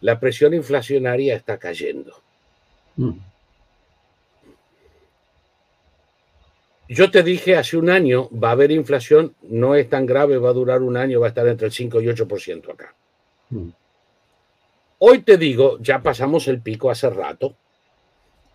la 0.00 0.18
presión 0.20 0.54
inflacionaria 0.54 1.34
está 1.34 1.58
cayendo. 1.58 2.22
Mm. 2.96 3.18
Yo 6.88 7.10
te 7.10 7.22
dije 7.22 7.56
hace 7.56 7.76
un 7.76 7.88
año, 7.88 8.28
va 8.30 8.48
a 8.48 8.52
haber 8.52 8.70
inflación, 8.70 9.34
no 9.42 9.74
es 9.74 9.88
tan 9.88 10.04
grave, 10.04 10.36
va 10.36 10.50
a 10.50 10.54
durar 10.54 10.82
un 10.82 10.96
año, 10.96 11.20
va 11.20 11.26
a 11.26 11.28
estar 11.28 11.46
entre 11.46 11.66
el 11.66 11.72
5 11.72 12.00
y 12.00 12.06
8% 12.06 12.72
acá. 12.72 12.94
Mm. 13.50 13.68
Hoy 14.98 15.22
te 15.22 15.36
digo, 15.36 15.78
ya 15.80 16.02
pasamos 16.02 16.48
el 16.48 16.60
pico 16.60 16.90
hace 16.90 17.10
rato, 17.10 17.56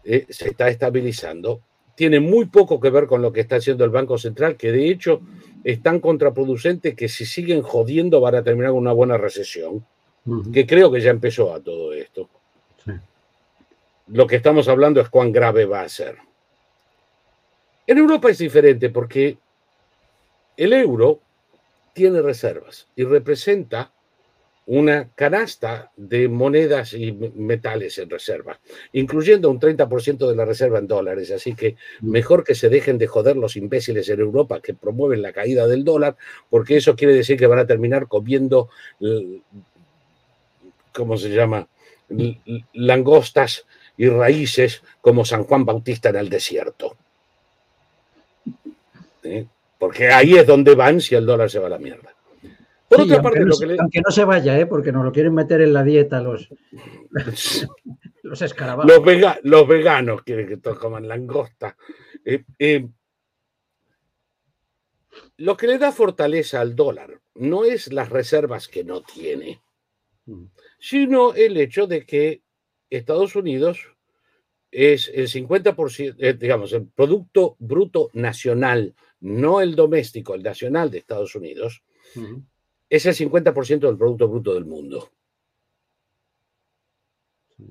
eh, 0.03 0.25
se 0.29 0.49
está 0.49 0.69
estabilizando, 0.69 1.61
tiene 1.97 2.19
muy 2.19 2.45
poco 2.45 2.79
que 2.79 2.91
ver 2.91 3.07
con 3.07 3.23
lo 3.23 3.33
que 3.33 3.41
está 3.41 3.55
haciendo 3.55 3.83
el 3.83 3.89
Banco 3.89 4.19
Central, 4.19 4.55
que 4.55 4.71
de 4.71 4.87
hecho 4.91 5.19
es 5.63 5.81
tan 5.81 5.99
contraproducente 5.99 6.95
que 6.95 7.09
si 7.09 7.25
siguen 7.25 7.63
jodiendo 7.63 8.21
van 8.21 8.35
a 8.35 8.43
terminar 8.43 8.69
con 8.69 8.81
una 8.81 8.93
buena 8.93 9.17
recesión, 9.17 9.83
que 10.53 10.67
creo 10.67 10.91
que 10.91 11.01
ya 11.01 11.09
empezó 11.09 11.51
a 11.55 11.59
todo 11.59 11.93
esto. 11.93 12.29
Lo 14.09 14.27
que 14.27 14.35
estamos 14.35 14.67
hablando 14.67 15.01
es 15.01 15.09
cuán 15.09 15.31
grave 15.31 15.65
va 15.65 15.81
a 15.81 15.89
ser. 15.89 16.19
En 17.87 17.97
Europa 17.97 18.29
es 18.29 18.37
diferente 18.37 18.91
porque 18.91 19.39
el 20.55 20.73
euro 20.73 21.19
tiene 21.93 22.21
reservas 22.21 22.87
y 22.95 23.05
representa 23.05 23.91
una 24.67 25.09
canasta 25.15 25.91
de 25.95 26.27
monedas 26.27 26.93
y 26.93 27.13
metales 27.13 27.97
en 27.99 28.09
reserva, 28.09 28.59
incluyendo 28.91 29.49
un 29.49 29.61
30% 29.61 30.27
de 30.27 30.35
la 30.35 30.43
reserva 30.43 30.79
en 30.79 30.87
dólares. 30.87 31.31
Así 31.31 31.55
que 31.55 31.77
mejor 32.01 32.43
que 32.43 32.53
se 32.53 32.67
dejen 32.67 32.97
de 32.97 33.07
joder 33.07 33.37
los 33.37 33.55
imbéciles 33.55 34.09
en 34.09 34.19
Europa 34.19 34.59
que 34.59 34.73
promueven 34.73 35.21
la 35.21 35.31
caída 35.31 35.67
del 35.67 35.85
dólar, 35.85 36.17
porque 36.49 36.75
eso 36.75 36.97
quiere 36.97 37.13
decir 37.13 37.39
que 37.39 37.47
van 37.47 37.59
a 37.59 37.65
terminar 37.65 38.09
comiendo, 38.09 38.67
¿cómo 40.91 41.15
se 41.15 41.29
llama? 41.29 41.65
Langostas 42.73 43.65
y 43.95 44.09
raíces 44.09 44.83
como 44.99 45.23
San 45.23 45.45
Juan 45.45 45.63
Bautista 45.63 46.09
en 46.09 46.17
el 46.17 46.29
desierto. 46.29 46.97
¿Eh? 49.23 49.45
Porque 49.79 50.09
ahí 50.09 50.35
es 50.35 50.45
donde 50.45 50.75
van 50.75 50.99
si 50.99 51.15
el 51.15 51.25
dólar 51.25 51.49
se 51.49 51.59
va 51.59 51.67
a 51.67 51.69
la 51.71 51.77
mierda. 51.77 52.16
Por 52.89 53.01
otra 53.01 53.21
parte, 53.21 53.39
aunque, 53.41 53.65
no, 53.65 53.75
aunque 53.81 54.01
no 54.01 54.11
se 54.11 54.23
vaya, 54.23 54.57
¿eh? 54.57 54.65
porque 54.65 54.91
nos 54.91 55.03
lo 55.03 55.11
quieren 55.11 55.33
meter 55.33 55.61
en 55.61 55.73
la 55.73 55.83
dieta 55.83 56.21
los, 56.21 56.49
los 58.23 58.41
escarabajos. 58.41 58.91
Los, 59.43 59.67
veganos 59.67 60.23
quieren 60.23 60.47
que 60.47 60.57
todos 60.57 60.79
coman 60.79 61.07
langosta. 61.07 61.75
Eh, 62.23 62.45
eh, 62.57 62.87
lo 65.37 65.57
que 65.57 65.67
le 65.67 65.77
da 65.77 65.91
fortaleza 65.91 66.61
al 66.61 66.75
dólar 66.75 67.19
no 67.35 67.65
es 67.65 67.91
las 67.91 68.09
reservas 68.09 68.67
que 68.67 68.83
no 68.83 69.01
tiene, 69.01 69.61
mm. 70.25 70.45
sino 70.79 71.33
el 71.33 71.57
hecho 71.57 71.87
de 71.87 72.05
que 72.05 72.41
Estados 72.89 73.35
Unidos 73.35 73.79
es 74.71 75.11
el 75.13 75.27
50%, 75.27 76.15
eh, 76.19 76.33
digamos, 76.33 76.73
el 76.73 76.87
Producto 76.87 77.55
Bruto 77.59 78.09
Nacional, 78.13 78.95
no 79.19 79.61
el 79.61 79.75
doméstico, 79.75 80.35
el 80.35 80.43
nacional 80.43 80.91
de 80.91 80.99
Estados 80.99 81.35
Unidos, 81.35 81.83
es 82.89 83.05
el 83.05 83.15
50% 83.15 83.79
del 83.79 83.97
Producto 83.97 84.27
Bruto 84.27 84.53
del 84.53 84.65
mundo. 84.65 85.09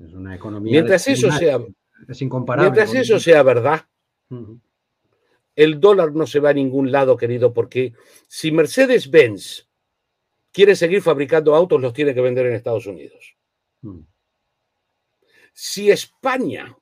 Es 0.05 0.13
una 0.13 0.35
economía. 0.35 0.71
Mientras 0.71 1.07
eso 1.07 1.31
sea. 1.31 1.59
Es 2.07 2.21
incomparable. 2.21 2.69
Mientras 2.69 2.93
eso 2.93 3.19
sea 3.19 3.41
verdad, 3.41 3.87
el 5.55 5.79
dólar 5.79 6.13
no 6.13 6.27
se 6.27 6.39
va 6.39 6.51
a 6.51 6.53
ningún 6.53 6.91
lado, 6.91 7.17
querido, 7.17 7.53
porque 7.53 7.93
si 8.27 8.51
Mercedes-Benz 8.51 9.67
quiere 10.51 10.75
seguir 10.75 11.01
fabricando 11.01 11.55
autos, 11.55 11.81
los 11.81 11.93
tiene 11.93 12.13
que 12.13 12.21
vender 12.21 12.45
en 12.45 12.53
Estados 12.53 12.85
Unidos. 12.85 13.35
Si 15.53 15.89
España, 15.89 16.77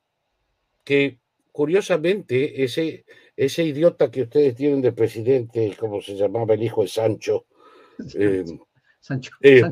que 0.84 1.18
curiosamente 1.52 2.64
ese, 2.64 3.06
ese 3.34 3.64
idiota 3.64 4.10
que 4.10 4.22
ustedes 4.22 4.54
tienen 4.54 4.82
de 4.82 4.92
presidente, 4.92 5.74
como 5.78 6.02
se 6.02 6.14
llamaba 6.14 6.54
el 6.54 6.62
hijo 6.62 6.82
de 6.82 6.88
Sancho, 6.88 7.46
eh, 8.14 8.44
Sancho, 9.00 9.30
eh, 9.40 9.62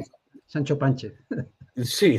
Sancho, 0.47 0.79
Panche. 0.79 1.15
Sí, 1.83 2.19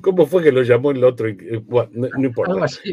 ¿cómo 0.00 0.26
fue 0.26 0.42
que 0.42 0.50
lo 0.50 0.62
llamó 0.62 0.90
el 0.90 1.04
otro? 1.04 1.28
no, 1.28 2.24
importa. 2.24 2.52
Algo 2.52 2.64
así, 2.64 2.92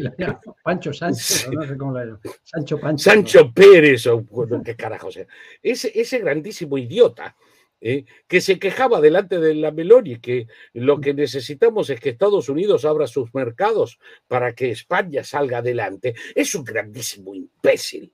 Pancho 0.62 0.92
Sánchez, 0.92 1.48
no 1.50 1.66
sé 1.66 1.76
cómo 1.76 1.92
lo 1.92 2.04
llamo. 2.04 2.20
Sancho 2.44 2.78
Pancho. 2.78 3.02
Sancho 3.02 3.52
Pérez, 3.52 4.06
o 4.06 4.24
qué 4.64 4.76
carajo 4.76 5.10
sea. 5.10 5.26
Ese, 5.60 5.90
ese 5.98 6.20
grandísimo 6.20 6.78
idiota 6.78 7.34
¿eh? 7.80 8.04
que 8.26 8.40
se 8.40 8.58
quejaba 8.58 9.00
delante 9.00 9.38
de 9.38 9.54
la 9.54 9.70
Meloni 9.70 10.20
que 10.20 10.46
lo 10.72 11.00
que 11.00 11.14
necesitamos 11.14 11.90
es 11.90 12.00
que 12.00 12.10
Estados 12.10 12.48
Unidos 12.48 12.84
abra 12.84 13.06
sus 13.06 13.34
mercados 13.34 13.98
para 14.28 14.54
que 14.54 14.70
España 14.70 15.24
salga 15.24 15.58
adelante. 15.58 16.14
Es 16.34 16.54
un 16.54 16.64
grandísimo 16.64 17.34
imbécil. 17.34 18.12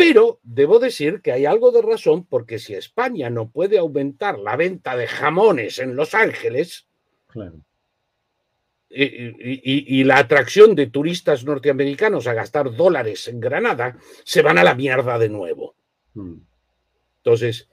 Pero 0.00 0.40
debo 0.42 0.78
decir 0.78 1.20
que 1.20 1.30
hay 1.30 1.44
algo 1.44 1.72
de 1.72 1.82
razón 1.82 2.24
porque 2.24 2.58
si 2.58 2.72
España 2.72 3.28
no 3.28 3.50
puede 3.50 3.76
aumentar 3.76 4.38
la 4.38 4.56
venta 4.56 4.96
de 4.96 5.06
jamones 5.06 5.78
en 5.78 5.94
Los 5.94 6.14
Ángeles 6.14 6.86
y, 8.88 10.04
la 10.04 10.16
atracción 10.16 10.74
de 10.74 10.86
turistas 10.86 11.44
norteamericanos 11.44 12.26
a 12.26 12.32
gastar 12.32 12.74
dólares 12.74 13.28
en 13.28 13.40
Granada, 13.40 13.98
se 14.24 14.40
van 14.40 14.56
a 14.56 14.64
la 14.64 14.74
mierda 14.74 15.18
de 15.18 15.28
nuevo. 15.28 15.74
Hmm. 16.14 16.38
Entonces, 17.18 17.68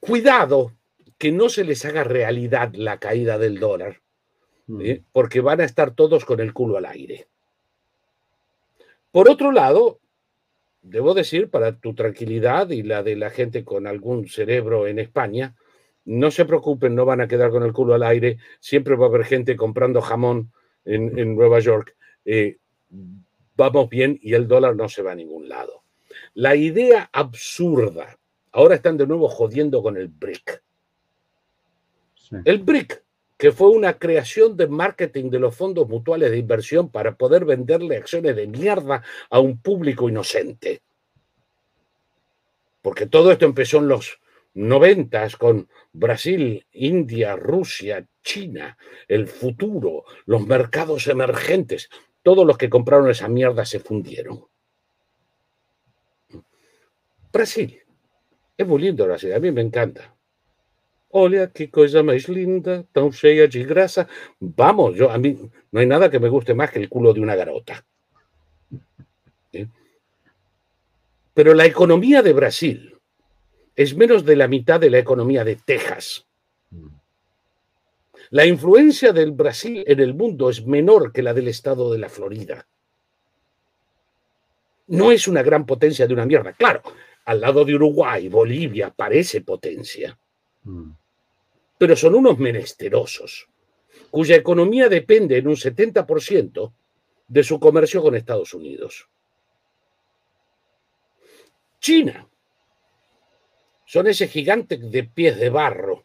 cuidado 0.00 0.72
que 1.18 1.30
no 1.30 1.50
se 1.50 1.62
les 1.62 1.84
haga 1.84 2.04
realidad 2.04 2.72
la 2.72 2.98
caída 2.98 3.36
del 3.36 3.60
dólar, 3.60 4.00
hmm. 4.66 4.80
¿eh? 4.80 5.02
porque 5.12 5.42
van 5.42 5.60
a 5.60 5.64
estar 5.64 5.90
todos 5.90 6.24
con 6.24 6.40
el 6.40 6.54
culo 6.54 6.78
al 6.78 6.86
aire. 6.86 7.28
Por 9.12 9.28
otro 9.28 9.52
lado, 9.52 10.00
debo 10.88 11.14
decir, 11.14 11.50
para 11.50 11.78
tu 11.78 11.94
tranquilidad 11.94 12.70
y 12.70 12.82
la 12.82 13.02
de 13.02 13.16
la 13.16 13.30
gente 13.30 13.64
con 13.64 13.86
algún 13.86 14.28
cerebro 14.28 14.86
en 14.86 14.98
España, 14.98 15.54
no 16.04 16.30
se 16.30 16.44
preocupen, 16.44 16.94
no 16.94 17.04
van 17.04 17.20
a 17.20 17.28
quedar 17.28 17.50
con 17.50 17.64
el 17.64 17.72
culo 17.72 17.94
al 17.94 18.04
aire, 18.04 18.38
siempre 18.60 18.94
va 18.94 19.06
a 19.06 19.08
haber 19.08 19.24
gente 19.24 19.56
comprando 19.56 20.00
jamón 20.00 20.52
en, 20.84 21.34
Nueva 21.34 21.58
York. 21.58 21.96
Eh, 22.24 22.58
vamos 23.56 23.88
bien 23.88 24.18
y 24.22 24.34
el 24.34 24.46
dólar 24.46 24.76
no 24.76 24.88
se 24.88 25.02
va 25.02 25.12
a 25.12 25.16
ningún 25.16 25.48
lado. 25.48 25.82
La 26.34 26.54
idea 26.54 27.10
absurda, 27.12 28.18
ahora 28.52 28.76
están 28.76 28.96
de 28.96 29.06
nuevo 29.06 29.28
jodiendo 29.28 29.82
con 29.82 29.96
el 29.96 30.08
BRIC. 30.08 30.62
El 32.44 32.58
BRIC 32.58 33.02
que 33.36 33.52
fue 33.52 33.68
una 33.68 33.98
creación 33.98 34.56
de 34.56 34.66
marketing 34.66 35.30
de 35.30 35.38
los 35.38 35.54
fondos 35.54 35.88
mutuales 35.88 36.30
de 36.30 36.38
inversión 36.38 36.90
para 36.90 37.16
poder 37.16 37.44
venderle 37.44 37.96
acciones 37.96 38.34
de 38.34 38.46
mierda 38.46 39.02
a 39.28 39.40
un 39.40 39.60
público 39.60 40.08
inocente. 40.08 40.82
Porque 42.80 43.06
todo 43.06 43.32
esto 43.32 43.44
empezó 43.44 43.78
en 43.78 43.88
los 43.88 44.20
noventas 44.54 45.36
con 45.36 45.68
Brasil, 45.92 46.66
India, 46.72 47.36
Rusia, 47.36 48.06
China, 48.22 48.78
el 49.06 49.28
futuro, 49.28 50.04
los 50.24 50.46
mercados 50.46 51.06
emergentes. 51.08 51.90
Todos 52.22 52.46
los 52.46 52.56
que 52.56 52.70
compraron 52.70 53.10
esa 53.10 53.28
mierda 53.28 53.66
se 53.66 53.80
fundieron. 53.80 54.46
Brasil. 57.32 57.82
Es 58.56 58.66
muy 58.66 58.80
lindo 58.80 59.04
Brasil, 59.04 59.34
a 59.34 59.38
mí 59.38 59.50
me 59.52 59.60
encanta. 59.60 60.15
Olha 61.10 61.50
qué 61.50 61.70
cosa 61.70 62.02
más 62.02 62.28
linda, 62.28 62.84
tan 62.92 63.12
fea 63.12 63.46
de 63.46 63.64
grasa. 63.64 64.08
Vamos, 64.40 64.96
yo 64.96 65.10
a 65.10 65.18
mí 65.18 65.38
no 65.70 65.80
hay 65.80 65.86
nada 65.86 66.10
que 66.10 66.18
me 66.18 66.28
guste 66.28 66.54
más 66.54 66.70
que 66.70 66.80
el 66.80 66.88
culo 66.88 67.12
de 67.12 67.20
una 67.20 67.36
garota. 67.36 67.84
¿Eh? 69.52 69.66
Pero 71.32 71.54
la 71.54 71.64
economía 71.66 72.22
de 72.22 72.32
Brasil 72.32 72.98
es 73.74 73.94
menos 73.94 74.24
de 74.24 74.36
la 74.36 74.48
mitad 74.48 74.80
de 74.80 74.90
la 74.90 74.98
economía 74.98 75.44
de 75.44 75.56
Texas. 75.56 76.26
La 78.30 78.44
influencia 78.44 79.12
del 79.12 79.30
Brasil 79.30 79.84
en 79.86 80.00
el 80.00 80.14
mundo 80.14 80.50
es 80.50 80.66
menor 80.66 81.12
que 81.12 81.22
la 81.22 81.32
del 81.32 81.48
estado 81.48 81.92
de 81.92 81.98
la 81.98 82.08
Florida. 82.08 82.66
No 84.88 85.12
es 85.12 85.28
una 85.28 85.42
gran 85.42 85.66
potencia 85.66 86.06
de 86.06 86.14
una 86.14 86.26
mierda. 86.26 86.52
Claro, 86.52 86.82
al 87.24 87.40
lado 87.40 87.64
de 87.64 87.74
Uruguay, 87.74 88.28
Bolivia 88.28 88.90
parece 88.90 89.42
potencia. 89.42 90.18
Mm 90.66 90.92
pero 91.78 91.96
son 91.96 92.14
unos 92.14 92.38
menesterosos, 92.38 93.48
cuya 94.10 94.36
economía 94.36 94.88
depende 94.88 95.38
en 95.38 95.48
un 95.48 95.56
70% 95.56 96.72
de 97.28 97.44
su 97.44 97.60
comercio 97.60 98.02
con 98.02 98.14
Estados 98.14 98.54
Unidos. 98.54 99.08
China 101.80 102.28
son 103.84 104.06
ese 104.06 104.26
gigante 104.26 104.78
de 104.78 105.04
pies 105.04 105.38
de 105.38 105.50
barro, 105.50 106.04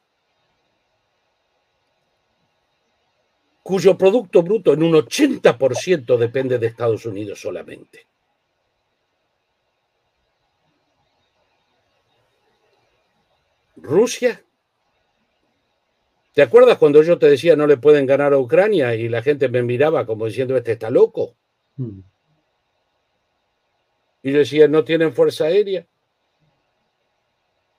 cuyo 3.63 3.97
Producto 3.97 4.41
Bruto 4.41 4.73
en 4.73 4.83
un 4.83 4.93
80% 4.93 6.17
depende 6.17 6.59
de 6.59 6.67
Estados 6.67 7.05
Unidos 7.05 7.39
solamente. 7.39 8.07
Rusia 13.77 14.43
¿Te 16.33 16.41
acuerdas 16.41 16.77
cuando 16.77 17.03
yo 17.03 17.17
te 17.17 17.29
decía 17.29 17.55
no 17.55 17.67
le 17.67 17.77
pueden 17.77 18.05
ganar 18.05 18.33
a 18.33 18.37
Ucrania 18.37 18.95
y 18.95 19.09
la 19.09 19.21
gente 19.21 19.49
me 19.49 19.63
miraba 19.63 20.05
como 20.05 20.25
diciendo 20.25 20.55
este 20.55 20.73
está 20.73 20.89
loco? 20.89 21.35
Hmm. 21.75 21.99
Y 24.23 24.31
yo 24.31 24.39
decía, 24.39 24.67
no 24.67 24.83
tienen 24.83 25.13
fuerza 25.13 25.45
aérea, 25.45 25.87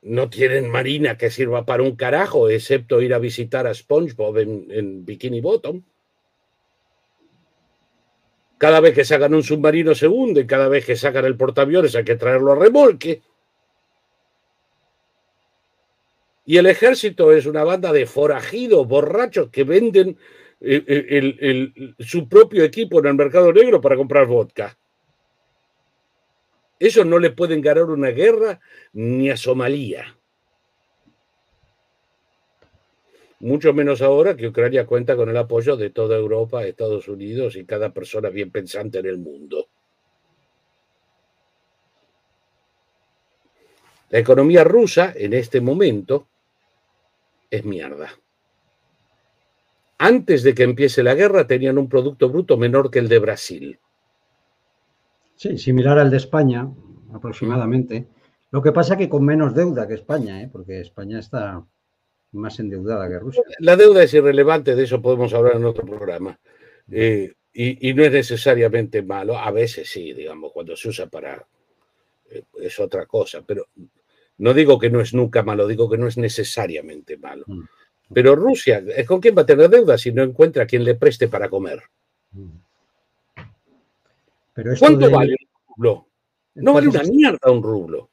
no 0.02 0.28
tienen 0.28 0.68
marina 0.68 1.16
que 1.16 1.30
sirva 1.30 1.64
para 1.64 1.84
un 1.84 1.94
carajo, 1.94 2.48
excepto 2.48 3.00
ir 3.00 3.14
a 3.14 3.18
visitar 3.18 3.66
a 3.66 3.74
SpongeBob 3.74 4.38
en, 4.38 4.66
en 4.70 5.04
Bikini 5.04 5.40
Bottom. 5.40 5.82
Cada 8.58 8.80
vez 8.80 8.94
que 8.94 9.04
sacan 9.04 9.34
un 9.34 9.42
submarino 9.42 9.94
se 9.94 10.08
hunde, 10.08 10.46
cada 10.46 10.68
vez 10.68 10.84
que 10.84 10.96
sacan 10.96 11.24
el 11.24 11.36
portaaviones 11.36 11.94
hay 11.94 12.04
que 12.04 12.16
traerlo 12.16 12.52
a 12.52 12.56
remolque. 12.56 13.22
Y 16.44 16.56
el 16.56 16.66
ejército 16.66 17.32
es 17.32 17.46
una 17.46 17.62
banda 17.62 17.92
de 17.92 18.06
forajidos, 18.06 18.86
borrachos 18.86 19.48
que 19.50 19.64
venden 19.64 20.18
eh, 20.60 20.84
eh, 20.86 21.72
su 22.00 22.28
propio 22.28 22.64
equipo 22.64 22.98
en 22.98 23.06
el 23.06 23.14
mercado 23.14 23.52
negro 23.52 23.80
para 23.80 23.96
comprar 23.96 24.26
vodka. 24.26 24.76
Eso 26.78 27.04
no 27.04 27.20
le 27.20 27.30
pueden 27.30 27.60
ganar 27.60 27.84
una 27.84 28.08
guerra 28.08 28.60
ni 28.92 29.30
a 29.30 29.36
Somalia. 29.36 30.16
Mucho 33.38 33.72
menos 33.72 34.02
ahora 34.02 34.36
que 34.36 34.48
Ucrania 34.48 34.86
cuenta 34.86 35.16
con 35.16 35.28
el 35.28 35.36
apoyo 35.36 35.76
de 35.76 35.90
toda 35.90 36.16
Europa, 36.16 36.64
Estados 36.64 37.08
Unidos 37.08 37.56
y 37.56 37.64
cada 37.64 37.92
persona 37.92 38.30
bien 38.30 38.50
pensante 38.50 38.98
en 38.98 39.06
el 39.06 39.18
mundo. 39.18 39.68
La 44.10 44.18
economía 44.18 44.62
rusa 44.62 45.12
en 45.16 45.32
este 45.32 45.60
momento 45.60 46.28
es 47.52 47.64
mierda. 47.66 48.08
Antes 49.98 50.42
de 50.42 50.54
que 50.54 50.64
empiece 50.64 51.02
la 51.02 51.14
guerra 51.14 51.46
tenían 51.46 51.78
un 51.78 51.88
Producto 51.88 52.28
Bruto 52.28 52.56
menor 52.56 52.90
que 52.90 52.98
el 52.98 53.08
de 53.08 53.18
Brasil. 53.18 53.78
Sí, 55.36 55.58
similar 55.58 55.98
al 55.98 56.10
de 56.10 56.16
España. 56.16 56.68
aproximadamente. 57.14 58.08
Lo 58.50 58.62
que 58.62 58.72
pasa 58.72 58.96
que 58.96 59.08
con 59.08 59.24
menos 59.24 59.54
deuda 59.54 59.86
que 59.86 59.94
España, 59.94 60.42
¿eh? 60.42 60.48
porque 60.50 60.80
España 60.80 61.18
está 61.18 61.62
más 62.32 62.58
endeudada 62.58 63.06
que 63.08 63.18
Rusia. 63.18 63.42
La 63.58 63.76
deuda 63.76 64.02
es 64.02 64.14
irrelevante, 64.14 64.74
de 64.74 64.84
eso 64.84 65.02
podemos 65.02 65.34
hablar 65.34 65.56
en 65.56 65.66
otro 65.66 65.84
programa. 65.84 66.38
Eh, 66.90 67.34
y, 67.52 67.92
no 67.92 68.02
es 68.02 68.12
necesariamente 68.12 69.02
malo, 69.02 69.36
a 69.36 69.50
veces 69.50 69.90
sí, 69.90 70.14
digamos, 70.14 70.52
cuando 70.52 70.74
se 70.74 70.88
usa 70.88 71.06
para... 71.06 71.46
Eh, 72.30 72.44
es 72.62 72.80
otra 72.80 73.04
cosa, 73.04 73.42
pero 73.46 73.68
no 74.38 74.54
digo 74.54 74.78
que 74.78 74.90
no 74.90 75.00
es 75.00 75.14
nunca 75.14 75.42
malo, 75.42 75.66
digo 75.66 75.88
que 75.88 75.98
no 75.98 76.06
es 76.06 76.16
necesariamente 76.16 77.16
malo. 77.16 77.44
Mm. 77.46 77.62
Pero 78.12 78.36
Rusia, 78.36 78.82
¿con 79.06 79.20
quién 79.20 79.36
va 79.36 79.42
a 79.42 79.46
tener 79.46 79.70
deuda 79.70 79.96
si 79.96 80.12
no 80.12 80.22
encuentra 80.22 80.66
quien 80.66 80.84
le 80.84 80.94
preste 80.94 81.28
para 81.28 81.48
comer? 81.48 81.82
Mm. 82.32 82.48
¿Cuánto 84.78 85.10
vale 85.10 85.32
un 85.32 85.74
rublo? 85.76 86.06
No 86.56 86.74
vale 86.74 86.88
una 86.88 87.02
mierda 87.04 87.50
un 87.50 87.62
rublo. 87.62 88.10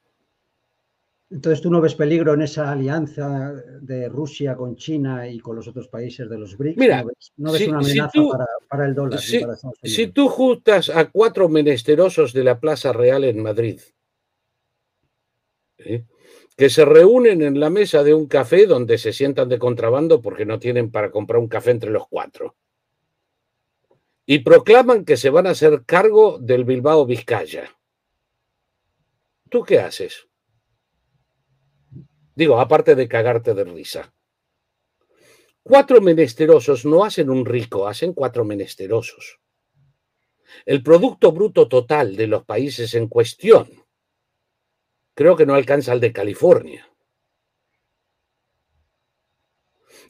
Entonces, 1.32 1.62
¿tú 1.62 1.70
no 1.70 1.80
ves 1.80 1.94
peligro 1.94 2.34
en 2.34 2.42
esa 2.42 2.72
alianza 2.72 3.54
de 3.82 4.10
Rusia 4.10 4.56
con 4.56 4.76
China 4.76 5.28
y 5.28 5.40
con 5.40 5.56
los 5.56 5.68
otros 5.68 5.88
países 5.88 6.28
de 6.28 6.40
los 6.40 6.58
BRICS? 6.58 6.78
Mira, 6.78 7.04
¿No 7.38 7.52
ves, 7.52 7.68
una 7.68 7.78
amenaza 7.78 8.12
para, 8.68 8.86
el 8.88 8.96
dólar? 8.96 9.20
Si, 9.84 10.08
tú 10.08 10.28
juntas 10.28 10.90
a 10.90 11.12
cuatro 11.12 11.48
menesterosos 11.48 12.34
de 12.34 12.44
la 12.44 12.60
Plaza 12.60 12.94
Real 12.94 13.24
en 13.26 13.44
Madrid, 13.44 13.80
¿eh? 15.80 16.06
que 16.56 16.70
se 16.70 16.84
reúnen 16.84 17.42
en 17.42 17.60
la 17.60 17.70
mesa 17.70 18.04
de 18.04 18.14
un 18.14 18.28
café 18.28 18.66
donde 18.66 18.98
se 18.98 19.14
sientan 19.14 19.48
de 19.48 19.60
contrabando 19.60 20.22
porque 20.22 20.46
no 20.46 20.60
tienen 20.60 20.92
para 20.92 21.10
comprar 21.10 21.40
un 21.40 21.48
café 21.48 21.72
entre 21.72 21.90
los 21.90 22.08
cuatro, 22.08 22.56
y 24.26 24.40
proclaman 24.40 25.06
que 25.06 25.18
se 25.18 25.30
van 25.30 25.48
a 25.48 25.52
hacer 25.52 25.86
cargo 25.86 26.38
del 26.38 26.66
Bilbao 26.66 27.06
Vizcaya. 27.06 27.76
¿Tú 29.50 29.64
qué 29.64 29.80
haces? 29.80 30.28
Digo, 32.36 32.60
aparte 32.60 32.94
de 32.94 33.08
cagarte 33.08 33.54
de 33.54 33.64
risa. 33.64 34.14
Cuatro 35.64 36.02
menesterosos 36.02 36.86
no 36.86 37.04
hacen 37.04 37.30
un 37.30 37.46
rico, 37.46 37.88
hacen 37.88 38.14
cuatro 38.14 38.46
menesterosos. 38.46 39.40
El 40.66 40.84
Producto 40.84 41.32
Bruto 41.32 41.68
Total 41.68 42.16
de 42.16 42.28
los 42.28 42.44
países 42.44 42.94
en 42.96 43.08
cuestión 43.08 43.79
creo 45.20 45.36
que 45.36 45.46
no 45.46 45.54
alcanza 45.54 45.92
al 45.92 46.00
de 46.00 46.14
California. 46.14 46.90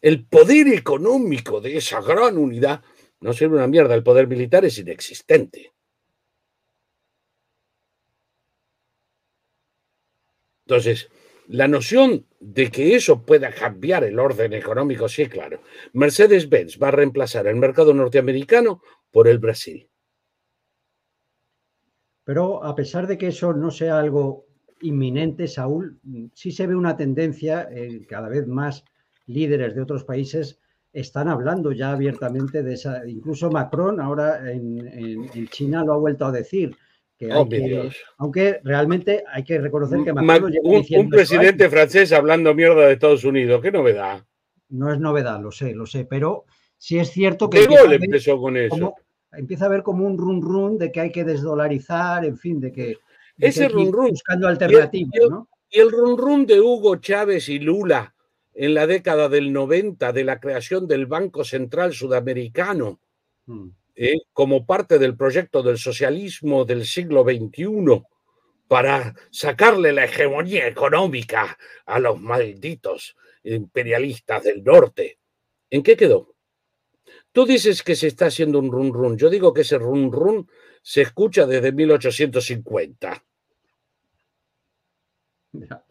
El 0.03 0.27
poder 0.27 0.67
económico 0.67 1.59
de 1.59 1.77
esa 1.77 1.99
gran 1.99 2.37
unidad 2.37 2.83
no 3.19 3.33
sirve 3.33 3.55
una 3.55 3.65
mierda, 3.65 3.95
el 3.95 4.03
poder 4.03 4.27
militar 4.27 4.65
es 4.65 4.77
inexistente. 4.77 5.73
Entonces, 10.67 11.09
la 11.47 11.67
noción 11.67 12.27
de 12.39 12.69
que 12.69 12.95
eso 12.95 13.25
pueda 13.25 13.51
cambiar 13.51 14.03
el 14.03 14.19
orden 14.19 14.53
económico, 14.53 15.09
sí, 15.09 15.27
claro. 15.27 15.63
Mercedes-Benz 15.93 16.77
va 16.79 16.89
a 16.89 16.91
reemplazar 16.91 17.47
el 17.47 17.55
mercado 17.55 17.95
norteamericano 17.95 18.83
por 19.09 19.27
el 19.27 19.39
Brasil. 19.39 19.89
Pero 22.23 22.63
a 22.63 22.75
pesar 22.75 23.07
de 23.07 23.17
que 23.17 23.29
eso 23.29 23.53
no 23.53 23.71
sea 23.71 23.97
algo 23.97 24.48
inminente, 24.81 25.47
Saúl, 25.47 25.99
sí 26.33 26.51
se 26.51 26.67
ve 26.67 26.75
una 26.75 26.97
tendencia, 26.97 27.67
eh, 27.71 28.05
cada 28.07 28.29
vez 28.29 28.47
más 28.47 28.85
líderes 29.25 29.75
de 29.75 29.81
otros 29.81 30.03
países 30.03 30.59
están 30.91 31.27
hablando 31.27 31.71
ya 31.71 31.91
abiertamente 31.91 32.63
de 32.63 32.73
esa, 32.73 33.07
incluso 33.07 33.51
Macron 33.51 33.99
ahora 33.99 34.51
en 34.51 35.47
China 35.49 35.83
lo 35.83 35.93
ha 35.93 35.97
vuelto 35.97 36.25
a 36.25 36.31
decir, 36.31 36.75
aunque 38.17 38.61
realmente 38.63 39.23
hay 39.31 39.43
que 39.43 39.59
reconocer 39.59 40.03
que 40.03 40.13
Macron 40.13 40.53
un, 40.63 40.85
un 40.89 41.09
presidente 41.09 41.69
francés 41.69 42.11
hablando 42.13 42.53
mierda 42.53 42.87
de 42.87 42.93
Estados 42.93 43.23
Unidos, 43.25 43.61
qué 43.61 43.71
novedad. 43.71 44.25
No 44.69 44.91
es 44.93 44.99
novedad, 44.99 45.41
lo 45.41 45.51
sé, 45.51 45.73
lo 45.73 45.85
sé, 45.85 46.05
pero 46.05 46.45
sí 46.77 46.97
es 46.97 47.09
cierto 47.09 47.49
que... 47.49 47.61
De 47.61 47.67
gol 47.67 47.93
empezó 47.93 48.39
con 48.39 48.55
eso. 48.55 48.95
empieza 49.33 49.65
a 49.65 49.69
ver 49.69 49.83
como 49.83 50.05
un 50.05 50.17
run 50.17 50.41
run 50.41 50.77
de 50.77 50.91
que 50.91 51.01
hay 51.01 51.11
que 51.11 51.23
desdolarizar, 51.23 52.25
en 52.25 52.37
fin, 52.37 52.59
de 52.59 52.71
que... 52.71 52.97
Ese 53.39 53.69
run 53.69 53.91
run. 53.91 54.09
Buscando 54.11 54.47
alternativas, 54.47 55.13
y 55.13 55.23
el, 55.23 55.29
¿no? 55.29 55.49
Y 55.69 55.79
el 55.79 55.91
run 55.91 56.17
run 56.17 56.45
de 56.45 56.59
Hugo 56.59 56.97
Chávez 56.97 57.49
y 57.49 57.59
Lula 57.59 58.13
en 58.53 58.73
la 58.73 58.85
década 58.85 59.29
del 59.29 59.53
90 59.53 60.11
de 60.11 60.23
la 60.23 60.39
creación 60.39 60.87
del 60.87 61.05
Banco 61.05 61.43
Central 61.43 61.93
Sudamericano. 61.93 62.99
Hmm. 63.45 63.69
¿eh? 63.99 64.21
como 64.31 64.65
parte 64.65 64.97
del 64.97 65.17
proyecto 65.17 65.61
del 65.61 65.77
socialismo 65.77 66.63
del 66.63 66.85
siglo 66.85 67.23
XXI 67.23 68.01
para 68.67 69.13
sacarle 69.29 69.91
la 69.91 70.05
hegemonía 70.05 70.67
económica 70.67 71.57
a 71.85 71.99
los 71.99 72.19
malditos 72.19 73.17
imperialistas 73.43 74.43
del 74.43 74.63
norte. 74.63 75.19
¿En 75.69 75.83
qué 75.83 75.97
quedó? 75.97 76.33
Tú 77.33 77.45
dices 77.45 77.83
que 77.83 77.95
se 77.95 78.07
está 78.07 78.27
haciendo 78.27 78.59
un 78.59 78.71
run 78.71 78.93
run. 78.93 79.17
Yo 79.17 79.29
digo 79.29 79.53
que 79.53 79.61
ese 79.61 79.77
run 79.77 80.11
run 80.11 80.49
se 80.81 81.01
escucha 81.01 81.45
desde 81.45 81.73
1850. 81.73 83.25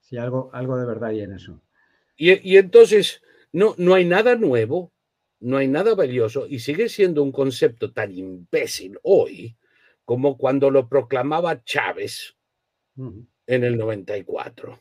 Sí, 0.00 0.18
algo, 0.18 0.50
algo 0.52 0.76
de 0.76 0.84
verdad 0.84 1.08
hay 1.08 1.20
en 1.20 1.32
eso. 1.32 1.62
Y, 2.16 2.32
y 2.46 2.58
entonces 2.58 3.22
no, 3.50 3.74
no 3.78 3.94
hay 3.94 4.04
nada 4.04 4.34
nuevo 4.34 4.92
no 5.42 5.56
hay 5.56 5.68
nada 5.68 5.94
valioso 5.94 6.46
y 6.46 6.60
sigue 6.60 6.88
siendo 6.88 7.22
un 7.22 7.32
concepto 7.32 7.92
tan 7.92 8.12
imbécil 8.12 8.98
hoy 9.02 9.56
como 10.04 10.38
cuando 10.38 10.70
lo 10.70 10.88
proclamaba 10.88 11.64
Chávez 11.64 12.36
en 13.46 13.64
el 13.64 13.76
94. 13.76 14.80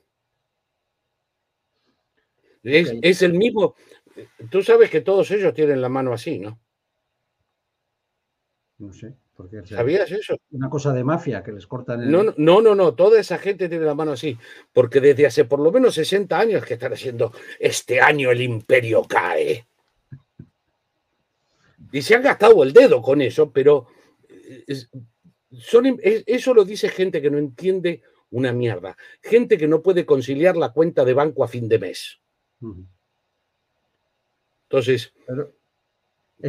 Es, 2.64 3.24
el 3.24 3.34
mismo, 3.34 3.76
tú 4.52 4.62
sabes 4.62 4.92
que 4.92 5.02
todos 5.02 5.32
ellos 5.32 5.54
tienen 5.54 5.82
la 5.82 5.90
mano 5.90 6.14
así, 6.14 6.38
¿no? 6.38 6.60
No 8.78 8.94
sé. 8.94 9.16
¿Sabías 9.66 10.12
eso? 10.12 10.38
Una 10.52 10.70
cosa 10.70 10.94
de 10.94 11.04
mafia 11.04 11.44
que 11.44 11.52
les 11.52 11.68
cortan 11.68 12.02
el... 12.02 12.12
No, 12.12 12.24
no, 12.38 12.62
no, 12.62 12.76
no, 12.76 12.94
toda 12.94 13.20
esa 13.20 13.38
gente 13.38 13.70
tiene 13.70 13.86
la 13.86 13.96
mano 13.96 14.14
así, 14.14 14.38
porque 14.74 15.00
desde 15.00 15.26
hace 15.26 15.46
por 15.46 15.60
lo 15.60 15.72
menos 15.72 15.94
60 15.96 16.38
años 16.38 16.66
que 16.66 16.76
están 16.76 16.94
haciendo, 16.94 17.34
este 17.60 18.02
año 18.02 18.32
el 18.32 18.42
imperio 18.42 19.04
cae. 19.04 19.68
Y 21.92 22.02
se 22.02 22.16
han 22.16 22.24
gastado 22.24 22.64
el 22.64 22.74
dedo 22.74 23.02
con 23.02 23.22
eso, 23.22 23.52
pero 23.52 23.88
son, 25.52 26.00
eso 26.02 26.54
lo 26.54 26.64
dice 26.64 26.90
gente 26.90 27.22
que 27.22 27.30
no 27.30 27.38
entiende 27.38 28.02
una 28.32 28.54
mierda. 28.54 28.98
Gente 29.22 29.58
que 29.58 29.68
no 29.68 29.82
puede 29.82 30.06
conciliar 30.06 30.56
la 30.56 30.72
cuenta 30.72 31.04
de 31.06 31.14
banco 31.14 31.44
a 31.44 31.48
fin 31.48 31.68
de 31.68 31.80
mes. 31.80 32.20
Entonces, 34.70 35.14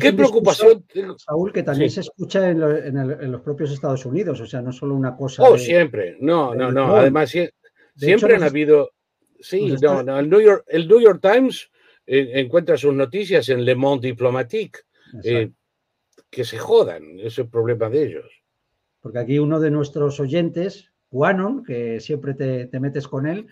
¿qué 0.01 0.12
preocupación? 0.12 0.85
Saúl, 1.16 1.52
que 1.52 1.62
también 1.62 1.90
se 1.90 2.01
escucha 2.01 2.51
en, 2.51 3.31
los 3.31 3.40
propios 3.43 3.73
Estados 3.73 4.05
Unidos, 4.06 4.40
o 4.40 4.47
sea, 4.47 4.62
no 4.62 4.73
solo 4.73 4.94
una 4.94 5.16
cosa. 5.16 5.43
Oh, 5.43 5.59
siempre. 5.59 6.16
No, 6.20 6.55
no, 6.55 6.70
no. 6.70 6.97
Además, 6.97 7.32
siempre 7.97 8.36
han 8.36 8.43
habido. 8.43 8.93
Sí, 9.40 9.74
no, 9.82 10.02
no. 10.02 10.19
El 10.19 10.31
New 10.31 10.40
York, 10.40 10.64
el 10.69 10.86
New 10.86 11.01
York 11.01 11.20
Times 11.20 11.69
eh, 12.06 12.32
encuentra 12.35 12.77
sus 12.77 12.94
noticias 12.94 13.48
en 13.48 13.64
Le 13.64 13.74
Monde 13.74 14.09
Diplomatique 14.09 14.81
eh, 15.24 15.51
que 16.31 16.44
se 16.44 16.59
jodan, 16.59 17.19
es 17.20 17.39
el 17.39 17.48
problema 17.48 17.89
de 17.89 18.05
ellos. 18.05 18.43
Porque 19.01 19.19
aquí 19.19 19.39
uno 19.39 19.60
de 19.60 19.70
nuestros 19.70 20.19
oyentes, 20.20 20.93
Juanon, 21.10 21.64
que 21.64 22.01
siempre 22.01 22.35
te, 22.35 22.81
metes 22.81 23.06
con 23.06 23.27
él, 23.27 23.47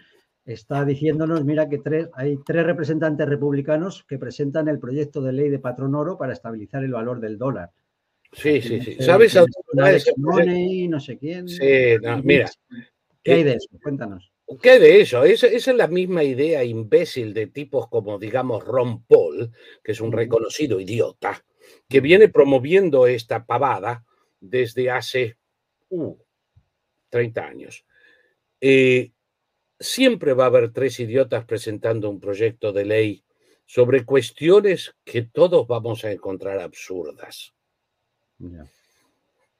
está 0.44 0.84
diciéndonos, 0.84 1.44
mira 1.44 1.68
que 1.68 1.78
tres, 1.78 2.08
hay 2.14 2.38
tres 2.44 2.64
representantes 2.64 3.28
republicanos 3.28 4.04
que 4.04 4.18
presentan 4.18 4.68
el 4.68 4.78
proyecto 4.78 5.20
de 5.20 5.32
ley 5.32 5.48
de 5.48 5.58
patrón 5.58 5.94
oro 5.94 6.18
para 6.18 6.32
estabilizar 6.32 6.84
el 6.84 6.92
valor 6.92 7.20
del 7.20 7.38
dólar. 7.38 7.70
Sí, 8.32 8.62
sí, 8.62 8.80
sí. 8.80 8.96
¿Sabes? 9.00 9.36
no 10.16 11.00
sé 11.00 11.18
quién. 11.18 11.48
Sí, 11.48 11.96
mira. 12.22 12.50
¿Qué 13.22 13.32
hay 13.32 13.42
de 13.44 13.54
eso? 13.54 13.68
Cuéntanos. 13.82 14.32
¿Qué 14.62 14.80
de 14.80 15.00
eso? 15.00 15.24
Esa, 15.24 15.46
es 15.46 15.66
la 15.68 15.86
misma 15.86 16.24
idea 16.24 16.64
imbécil 16.64 17.32
de 17.32 17.46
tipos 17.46 17.88
como, 17.88 18.18
digamos, 18.18 18.64
Ron 18.64 19.04
Paul, 19.04 19.52
que 19.82 19.92
es 19.92 20.00
un 20.00 20.10
reconocido 20.10 20.80
idiota, 20.80 21.44
que 21.88 22.00
viene 22.00 22.28
promoviendo 22.28 23.06
esta 23.06 23.46
pavada 23.46 24.04
desde 24.40 24.90
hace 24.90 25.36
30 27.10 27.40
uh, 27.40 27.44
años. 27.44 27.84
Eh, 28.60 29.12
siempre 29.80 30.34
va 30.34 30.44
a 30.44 30.48
haber 30.48 30.72
tres 30.72 31.00
idiotas 31.00 31.44
presentando 31.46 32.10
un 32.10 32.20
proyecto 32.20 32.72
de 32.72 32.84
ley 32.84 33.24
sobre 33.64 34.04
cuestiones 34.04 34.94
que 35.04 35.22
todos 35.22 35.66
vamos 35.66 36.04
a 36.04 36.12
encontrar 36.12 36.60
absurdas. 36.60 37.54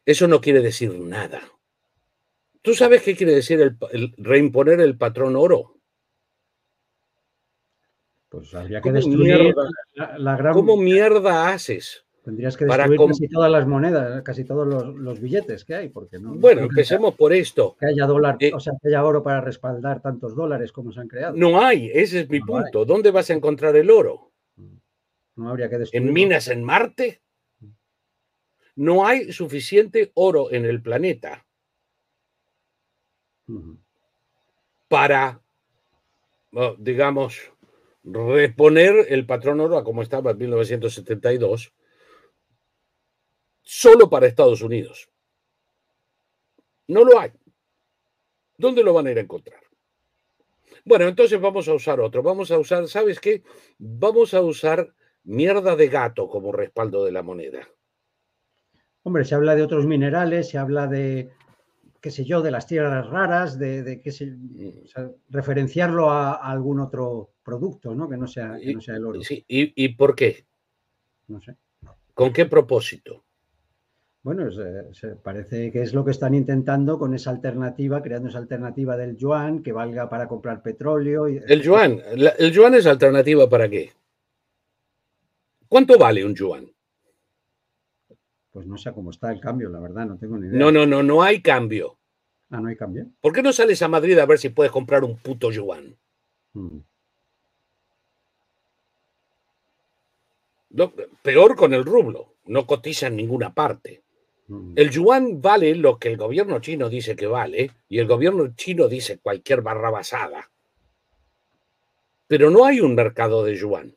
Eso 0.04 0.28
no 0.28 0.40
quiere 0.40 0.60
decir 0.60 0.92
nada. 0.98 1.42
¿Tú 2.62 2.74
sabes 2.74 3.02
qué 3.02 3.16
quiere 3.16 3.34
decir 3.34 3.60
el 3.60 4.14
reimponer 4.18 4.80
el 4.80 4.98
patrón 4.98 5.36
oro? 5.36 5.76
Pues 8.28 8.54
habría 8.54 8.80
que 8.80 8.92
destruir 8.92 9.54
la, 9.94 10.36
gran... 10.36 10.52
¿Cómo 10.52 10.76
mierda 10.76 11.48
haces 11.48 12.04
Tendrías 12.24 12.54
que 12.54 12.66
destruir 12.66 13.00
casi 13.08 13.28
todas 13.28 13.50
las 13.50 13.66
monedas, 13.66 14.22
casi 14.22 14.44
todos 14.44 14.66
los, 14.94 15.20
billetes 15.20 15.64
que 15.64 15.74
hay, 15.74 15.88
porque 15.88 16.18
no. 16.18 16.34
Bueno, 16.34 16.62
empecemos 16.62 17.14
por 17.14 17.32
esto. 17.32 17.76
Que 17.80 17.86
haya 17.86 18.04
dólar, 18.06 18.36
eh, 18.40 18.52
o 18.52 18.60
sea, 18.60 18.74
que 18.80 18.88
haya 18.88 19.02
oro 19.04 19.22
para 19.22 19.40
respaldar 19.40 20.02
tantos 20.02 20.36
dólares 20.36 20.70
como 20.70 20.92
se 20.92 21.00
han 21.00 21.08
creado. 21.08 21.34
No 21.36 21.60
hay, 21.60 21.90
ese 21.94 22.20
es 22.20 22.28
mi 22.28 22.40
punto. 22.40 22.84
¿Dónde 22.84 23.10
vas 23.10 23.30
a 23.30 23.34
encontrar 23.34 23.74
el 23.76 23.90
oro? 23.90 24.32
No 25.36 25.48
habría 25.48 25.70
que 25.70 25.78
destruirlo. 25.78 26.08
¿En 26.08 26.14
minas 26.14 26.48
en 26.48 26.62
Marte? 26.62 27.22
No 28.76 29.06
hay 29.06 29.32
suficiente 29.32 30.10
oro 30.14 30.52
en 30.52 30.66
el 30.66 30.82
planeta 30.82 31.46
para, 34.88 35.40
digamos, 36.78 37.50
reponer 38.04 39.06
el 39.08 39.24
patrón 39.24 39.60
oro 39.60 39.78
a 39.78 39.84
como 39.84 40.02
estaba 40.02 40.32
en 40.32 40.38
1972 40.38 41.72
solo 43.70 44.10
para 44.10 44.26
Estados 44.26 44.62
Unidos. 44.62 45.08
No 46.88 47.04
lo 47.04 47.20
hay. 47.20 47.30
¿Dónde 48.58 48.82
lo 48.82 48.92
van 48.92 49.06
a 49.06 49.12
ir 49.12 49.18
a 49.18 49.20
encontrar? 49.20 49.60
Bueno, 50.84 51.06
entonces 51.06 51.40
vamos 51.40 51.68
a 51.68 51.74
usar 51.74 52.00
otro. 52.00 52.20
Vamos 52.20 52.50
a 52.50 52.58
usar, 52.58 52.88
¿sabes 52.88 53.20
qué? 53.20 53.44
Vamos 53.78 54.34
a 54.34 54.40
usar 54.40 54.92
mierda 55.22 55.76
de 55.76 55.86
gato 55.86 56.28
como 56.28 56.50
respaldo 56.50 57.04
de 57.04 57.12
la 57.12 57.22
moneda. 57.22 57.68
Hombre, 59.04 59.24
se 59.24 59.36
habla 59.36 59.54
de 59.54 59.62
otros 59.62 59.86
minerales, 59.86 60.48
se 60.48 60.58
habla 60.58 60.88
de, 60.88 61.30
qué 62.00 62.10
sé 62.10 62.24
yo, 62.24 62.42
de 62.42 62.50
las 62.50 62.66
tierras 62.66 63.08
raras, 63.08 63.56
de, 63.56 64.00
qué 64.02 64.10
sé, 64.10 64.34
referenciarlo 65.28 66.10
a, 66.10 66.32
algún 66.32 66.80
otro 66.80 67.34
producto, 67.44 67.94
¿no? 67.94 68.08
Que 68.08 68.16
no 68.16 68.26
sea, 68.26 68.58
no 68.60 68.80
sea 68.80 68.96
el 68.96 69.06
oro. 69.06 69.22
Sí, 69.22 69.44
¿Y, 69.46 69.84
¿Y 69.84 69.90
por 69.90 70.16
qué? 70.16 70.44
No 71.28 71.40
sé. 71.40 71.56
¿Con 72.14 72.32
qué 72.32 72.46
propósito? 72.46 73.24
Bueno, 74.22 74.50
se, 74.50 75.16
parece 75.16 75.72
que 75.72 75.80
es 75.80 75.94
lo 75.94 76.04
que 76.04 76.10
están 76.10 76.34
intentando 76.34 76.98
con 76.98 77.14
esa 77.14 77.30
alternativa, 77.30 78.02
creando 78.02 78.28
esa 78.28 78.38
alternativa 78.38 78.96
del 78.96 79.16
yuan 79.16 79.62
que 79.62 79.72
valga 79.72 80.10
para 80.10 80.28
comprar 80.28 80.62
petróleo. 80.62 81.26
el 81.26 81.62
yuan, 81.62 82.00
el 82.38 82.52
yuan 82.52 82.74
es 82.74 82.86
alternativa 82.86 83.48
para 83.48 83.68
qué? 83.68 83.92
¿Cuánto 85.68 85.96
vale 85.96 86.24
un 86.24 86.34
yuan? 86.34 86.70
Pues 88.50 88.66
no 88.66 88.76
sé 88.76 88.92
cómo 88.92 89.10
está 89.10 89.32
el 89.32 89.40
cambio, 89.40 89.70
la 89.70 89.80
verdad, 89.80 90.04
no 90.04 90.18
tengo 90.18 90.36
ni 90.36 90.48
idea. 90.48 90.58
No, 90.58 90.70
no, 90.70 90.84
no, 90.84 91.02
no 91.02 91.22
hay 91.22 91.40
cambio. 91.40 91.96
Ah, 92.50 92.60
no 92.60 92.68
hay 92.68 92.76
cambio. 92.76 93.06
¿Por 93.20 93.32
qué 93.32 93.42
no 93.42 93.52
sales 93.52 93.80
a 93.80 93.88
Madrid 93.88 94.18
a 94.18 94.26
ver 94.26 94.38
si 94.38 94.50
puedes 94.50 94.72
comprar 94.72 95.04
un 95.04 95.16
puto 95.16 95.50
yuan? 95.50 95.96
Mm. 96.52 96.78
peor 101.22 101.56
con 101.56 101.72
el 101.72 101.84
rublo, 101.84 102.34
no 102.44 102.66
cotiza 102.66 103.06
en 103.06 103.16
ninguna 103.16 103.54
parte. 103.54 104.02
El 104.74 104.90
yuan 104.90 105.40
vale 105.40 105.74
lo 105.74 105.98
que 105.98 106.08
el 106.08 106.16
gobierno 106.16 106.60
chino 106.60 106.88
dice 106.88 107.14
que 107.14 107.26
vale 107.26 107.70
y 107.88 107.98
el 107.98 108.06
gobierno 108.06 108.52
chino 108.56 108.88
dice 108.88 109.18
cualquier 109.18 109.62
barra 109.62 109.90
basada. 109.90 110.50
Pero 112.26 112.50
no 112.50 112.64
hay 112.64 112.80
un 112.80 112.94
mercado 112.94 113.44
de 113.44 113.56
yuan. 113.56 113.94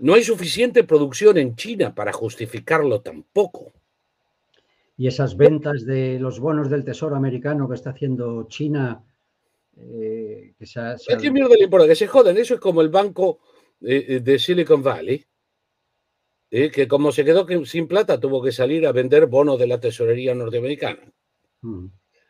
No 0.00 0.14
hay 0.14 0.24
suficiente 0.24 0.82
producción 0.84 1.36
en 1.36 1.54
China 1.56 1.94
para 1.94 2.12
justificarlo 2.12 3.00
tampoco. 3.02 3.72
Y 4.96 5.06
esas 5.06 5.36
ventas 5.36 5.84
de 5.84 6.18
los 6.18 6.40
bonos 6.40 6.70
del 6.70 6.84
Tesoro 6.84 7.16
americano 7.16 7.68
que 7.68 7.74
está 7.74 7.90
haciendo 7.90 8.46
China. 8.48 9.02
Eh, 9.76 10.54
que 10.58 10.66
¿Qué 11.20 11.30
mierda 11.30 11.54
le 11.54 11.64
importa? 11.64 11.86
Que 11.86 11.94
se 11.94 12.06
joden. 12.06 12.36
Eso 12.38 12.54
es 12.54 12.60
como 12.60 12.80
el 12.80 12.88
banco 12.88 13.40
eh, 13.82 14.04
eh, 14.08 14.20
de 14.20 14.38
Silicon 14.38 14.82
Valley, 14.82 15.24
que 16.50 16.88
como 16.88 17.12
se 17.12 17.24
quedó 17.24 17.46
sin 17.64 17.86
plata, 17.86 18.18
tuvo 18.18 18.42
que 18.42 18.52
salir 18.52 18.86
a 18.86 18.92
vender 18.92 19.26
bonos 19.26 19.58
de 19.58 19.68
la 19.68 19.78
tesorería 19.78 20.34
norteamericana. 20.34 21.12
Mm. 21.62 21.86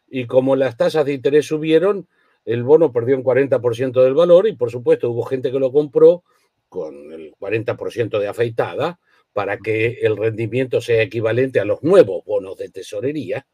Y 0.09 0.26
como 0.26 0.56
las 0.56 0.76
tasas 0.76 1.06
de 1.06 1.14
interés 1.14 1.47
subieron, 1.47 2.06
el 2.44 2.62
bono 2.62 2.92
perdió 2.92 3.16
un 3.16 3.24
40% 3.24 4.02
del 4.02 4.14
valor 4.14 4.47
y 4.48 4.56
por 4.56 4.70
supuesto 4.70 5.10
hubo 5.10 5.24
gente 5.24 5.51
que 5.51 5.59
lo 5.59 5.72
compró 5.72 6.24
con 6.68 7.12
el 7.12 7.34
40% 7.34 8.18
de 8.18 8.28
afeitada 8.28 8.98
para 9.32 9.59
que 9.59 9.98
el 10.02 10.16
rendimiento 10.16 10.80
sea 10.80 11.02
equivalente 11.02 11.60
a 11.60 11.64
los 11.64 11.82
nuevos 11.82 12.24
bonos 12.24 12.56
de 12.56 12.70
tesorería. 12.70 13.47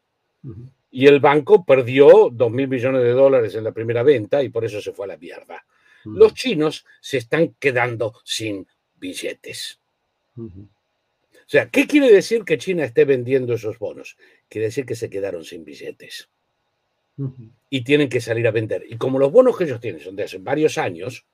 Y 0.89 1.07
el 1.07 1.19
banco 1.19 1.65
perdió 1.65 2.29
2 2.31 2.51
mil 2.51 2.67
millones 2.67 3.03
de 3.03 3.11
dólares 3.11 3.55
en 3.55 3.63
la 3.63 3.71
primera 3.71 4.03
venta 4.03 4.41
y 4.41 4.49
por 4.49 4.65
eso 4.65 4.81
se 4.81 4.93
fue 4.93 5.05
a 5.05 5.09
la 5.09 5.17
mierda. 5.17 5.65
Los 6.05 6.33
chinos 6.33 6.85
se 7.01 7.17
están 7.17 7.55
quedando 7.59 8.13
sin 8.23 8.65
billetes. 8.95 9.79
O 10.37 11.49
sea, 11.49 11.69
¿qué 11.69 11.87
quiere 11.87 12.11
decir 12.11 12.43
que 12.43 12.57
China 12.57 12.83
esté 12.83 13.05
vendiendo 13.05 13.53
esos 13.53 13.79
bonos? 13.79 14.17
Quiere 14.49 14.67
decir 14.67 14.85
que 14.85 14.95
se 14.95 15.09
quedaron 15.09 15.43
sin 15.43 15.63
billetes. 15.63 16.29
Y 17.69 17.83
tienen 17.83 18.09
que 18.09 18.21
salir 18.21 18.47
a 18.47 18.51
vender. 18.51 18.83
Y 18.87 18.97
como 18.97 19.17
los 19.17 19.31
bonos 19.31 19.57
que 19.57 19.63
ellos 19.63 19.79
tienen 19.79 20.01
son 20.01 20.15
de 20.15 20.23
hace 20.23 20.37
varios 20.37 20.77
años, 20.77 21.25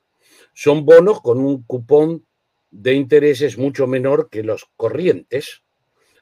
son 0.54 0.86
bonos 0.86 1.22
con 1.22 1.40
un 1.40 1.64
cupón 1.64 2.26
de 2.72 2.94
intereses 2.94 3.58
mucho 3.58 3.86
menor 3.86 4.30
que 4.30 4.44
los 4.44 4.70
corrientes, 4.76 5.64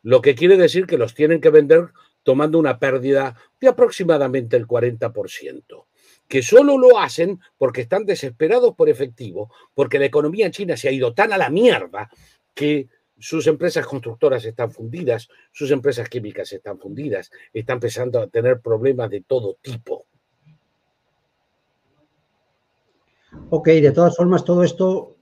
lo 0.04 0.22
que 0.22 0.36
quiere 0.36 0.58
decir 0.58 0.86
que 0.86 0.98
los 0.98 1.14
tienen 1.14 1.40
que 1.40 1.50
vender 1.50 1.90
tomando 2.24 2.60
una 2.60 2.80
pérdida 2.80 3.36
de 3.60 3.68
aproximadamente 3.68 4.58
el 4.58 4.68
40%, 4.68 5.86
que 6.28 6.42
solo 6.42 6.78
lo 6.78 7.00
hacen 7.00 7.40
porque 7.58 7.82
están 7.82 8.06
desesperados 8.06 8.76
por 8.76 8.90
efectivo, 8.90 9.52
porque 9.74 10.00
la 10.00 10.06
economía 10.06 10.46
en 10.46 10.52
China 10.52 10.78
se 10.78 10.90
ha 10.90 10.92
ido 10.92 11.14
tan 11.14 11.34
a 11.34 11.38
la 11.38 11.50
mierda 11.50 12.10
que 12.54 12.90
sus 13.22 13.46
empresas 13.46 13.86
constructoras 13.86 14.44
están 14.46 14.72
fundidas, 14.72 15.30
sus 15.52 15.70
empresas 15.72 16.10
químicas 16.10 16.52
están 16.52 16.80
fundidas, 16.80 17.32
están 17.54 17.76
empezando 17.76 18.20
a 18.20 18.28
tener 18.28 18.60
problemas 18.62 19.10
de 19.12 19.22
todo 19.22 19.58
tipo. 19.62 20.06
Ok, 23.50 23.68
de 23.68 23.92
todas 23.92 24.18
formas, 24.18 24.44
todo 24.44 24.64
esto, 24.64 25.18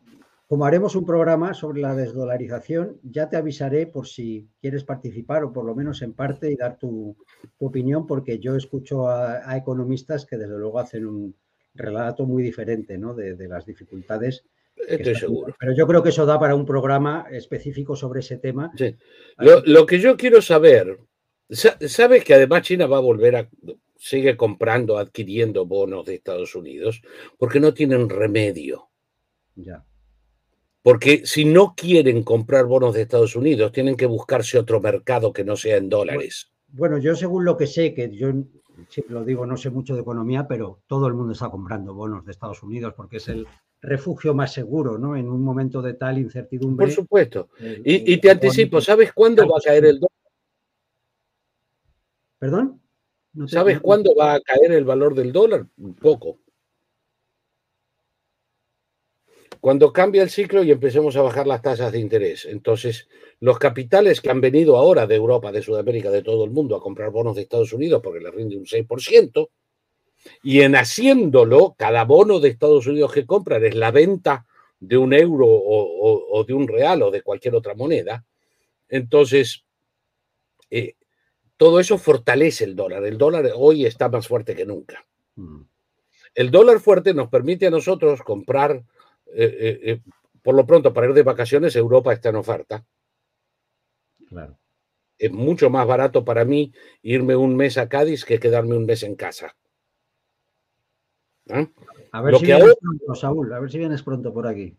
como 0.47 0.65
haremos 0.65 0.95
un 0.95 1.05
programa 1.05 1.53
sobre 1.53 1.81
la 1.81 1.93
desdolarización, 1.93 2.99
ya 3.03 3.27
te 3.29 3.35
avisaré 3.35 3.85
por 3.85 4.07
si 4.07 4.47
quieres 4.61 4.83
participar 4.85 5.43
o 5.43 5.51
por 5.51 5.65
lo 5.65 5.75
menos 5.75 6.01
en 6.01 6.13
parte 6.13 6.49
y 6.51 6.55
dar 6.55 6.77
tu, 6.77 7.15
opinión, 7.59 8.07
porque 8.07 8.39
yo 8.39 8.55
escucho 8.55 9.09
a, 9.09 9.57
economistas 9.57 10.25
que 10.25 10.37
desde 10.37 10.57
luego 10.57 10.79
hacen 10.79 11.05
un 11.05 11.35
relato 11.75 12.25
muy 12.25 12.43
diferente 12.43 12.97
¿no? 12.97 13.13
de 13.13 13.47
las 13.47 13.65
dificultades 13.65 14.45
Estoy 14.87 15.15
seguro. 15.15 15.55
Pero 15.59 15.75
yo 15.75 15.87
creo 15.87 16.03
que 16.03 16.09
eso 16.09 16.25
da 16.25 16.39
para 16.39 16.55
un 16.55 16.65
programa 16.65 17.27
específico 17.31 17.95
sobre 17.95 18.21
ese 18.21 18.37
tema. 18.37 18.71
Sí. 18.77 18.95
Lo, 19.37 19.85
que 19.85 19.99
yo 19.99 20.17
quiero 20.17 20.41
saber, 20.41 20.99
¿sabes 21.49 22.23
que 22.23 22.33
además 22.33 22.63
China 22.63 22.87
va 22.87 22.97
a 22.97 23.01
volver 23.01 23.35
a, 23.35 23.49
sigue 23.97 24.37
comprando, 24.37 24.97
adquiriendo 24.97 25.65
bonos 25.65 26.05
de 26.05 26.15
Estados 26.15 26.55
Unidos? 26.55 27.01
Porque 27.37 27.59
no 27.59 27.73
tienen 27.73 28.09
remedio. 28.09 28.89
Ya. 29.55 29.85
Porque 30.81 31.25
si 31.25 31.45
no 31.45 31.75
quieren 31.75 32.23
comprar 32.23 32.65
bonos 32.65 32.93
de 32.93 33.01
Estados 33.01 33.35
Unidos, 33.35 33.71
tienen 33.71 33.97
que 33.97 34.05
buscarse 34.05 34.57
otro 34.57 34.79
mercado 34.79 35.33
que 35.33 35.43
no 35.43 35.55
sea 35.55 35.77
en 35.77 35.89
dólares. 35.89 36.51
Bueno, 36.67 36.97
yo 36.97 37.15
según 37.15 37.45
lo 37.45 37.57
que 37.57 37.67
sé, 37.67 37.93
que 37.93 38.15
yo 38.15 38.31
lo 39.09 39.25
digo, 39.25 39.45
no 39.45 39.57
sé 39.57 39.69
mucho 39.69 39.95
de 39.95 40.01
economía, 40.01 40.47
pero 40.47 40.81
todo 40.87 41.07
el 41.07 41.13
mundo 41.13 41.33
está 41.33 41.49
comprando 41.49 41.93
bonos 41.93 42.25
de 42.25 42.31
Estados 42.31 42.63
Unidos 42.63 42.93
porque 42.95 43.17
es 43.17 43.27
el 43.27 43.45
refugio 43.81 44.33
más 44.33 44.53
seguro, 44.53 44.97
¿no? 44.97 45.15
En 45.15 45.29
un 45.29 45.41
momento 45.41 45.81
de 45.81 45.93
tal 45.93 46.17
incertidumbre. 46.17 46.87
Por 46.87 46.93
supuesto. 46.93 47.49
y, 47.59 48.17
te 48.17 48.31
anticipo, 48.31 48.81
¿sabes 48.81 49.13
cuándo 49.13 49.47
va 49.47 49.57
a 49.57 49.61
caer 49.61 49.85
el 49.85 49.99
dólar? 49.99 50.09
¿Perdón? 52.39 52.81
¿Sabes 53.47 53.79
cuándo 53.79 54.15
va 54.15 54.33
a 54.33 54.41
caer 54.41 54.71
el 54.71 54.85
valor 54.85 55.13
del 55.13 55.31
dólar? 55.31 55.67
Un 55.77 55.95
poco. 55.95 56.39
Cuando 59.61 59.91
cambia 59.91 60.23
el 60.23 60.29
ciclo 60.29 60.63
y 60.63 60.71
empecemos 60.71 61.17
a 61.17 61.21
bajar 61.21 61.45
las 61.45 61.61
tasas 61.61 61.91
de 61.91 61.99
interés. 61.99 62.45
Entonces, 62.45 63.09
los 63.41 63.59
capitales 63.59 64.21
que 64.21 64.29
han 64.29 64.39
venido 64.39 64.77
ahora 64.77 65.05
de 65.05 65.15
Europa, 65.15 65.51
de 65.51 65.61
Sudamérica, 65.61 66.09
de 66.11 66.21
todo 66.21 66.45
el 66.45 66.51
mundo 66.51 66.77
a 66.77 66.81
comprar 66.81 67.11
bonos 67.11 67.35
de 67.35 67.41
Estados 67.41 67.73
Unidos 67.73 68.01
porque 68.01 68.21
les 68.21 68.33
rinde 68.33 68.57
un 68.57 68.65
6%, 68.65 69.49
y 70.43 70.61
en 70.61 70.75
haciéndolo, 70.75 71.75
cada 71.77 72.05
bono 72.05 72.39
de 72.39 72.49
Estados 72.49 72.87
Unidos 72.87 73.13
que 73.13 73.25
compran 73.25 73.63
es 73.63 73.75
la 73.75 73.91
venta 73.91 74.45
de 74.79 74.97
un 74.97 75.13
euro 75.13 75.45
o, 75.47 76.43
de 76.47 76.53
un 76.53 76.67
real 76.67 77.03
o 77.03 77.11
de 77.11 77.21
cualquier 77.21 77.55
otra 77.55 77.75
moneda. 77.75 78.25
Entonces, 78.87 79.65
eh, 80.69 80.95
todo 81.57 81.79
eso 81.79 81.97
fortalece 81.97 82.63
el 82.63 82.75
dólar. 82.75 83.03
El 83.03 83.17
dólar 83.17 83.51
hoy 83.55 83.85
está 83.85 84.09
más 84.09 84.27
fuerte 84.27 84.55
que 84.55 84.65
nunca. 84.65 85.05
Mm. 85.35 85.61
El 86.35 86.51
dólar 86.51 86.79
fuerte 86.79 87.13
nos 87.13 87.29
permite 87.29 87.67
a 87.67 87.71
nosotros 87.71 88.21
comprar, 88.21 88.83
eh, 89.33 89.79
eh, 89.83 90.01
por 90.41 90.55
lo 90.55 90.65
pronto, 90.65 90.93
para 90.93 91.07
ir 91.07 91.13
de 91.13 91.23
vacaciones, 91.23 91.75
Europa 91.75 92.13
está 92.13 92.29
en 92.29 92.35
oferta. 92.37 92.85
Claro. 94.27 94.57
Es 95.17 95.31
mucho 95.31 95.69
más 95.69 95.85
barato 95.85 96.23
para 96.23 96.45
mí 96.45 96.71
irme 97.01 97.35
un 97.35 97.57
mes 97.57 97.77
a 97.77 97.89
Cádiz 97.89 98.23
que 98.23 98.39
quedarme 98.39 98.77
un 98.77 98.85
mes 98.85 99.03
en 99.03 99.15
casa. 99.15 99.57
A 102.11 102.21
ver 102.21 102.35
si 102.37 102.45
vienes 102.45 102.75
pronto, 102.79 103.15
Saúl, 103.15 103.53
a 103.53 103.59
ver 103.59 103.71
si 103.71 103.77
vienes 103.77 104.03
pronto 104.03 104.33
por 104.33 104.47
aquí. 104.47 104.75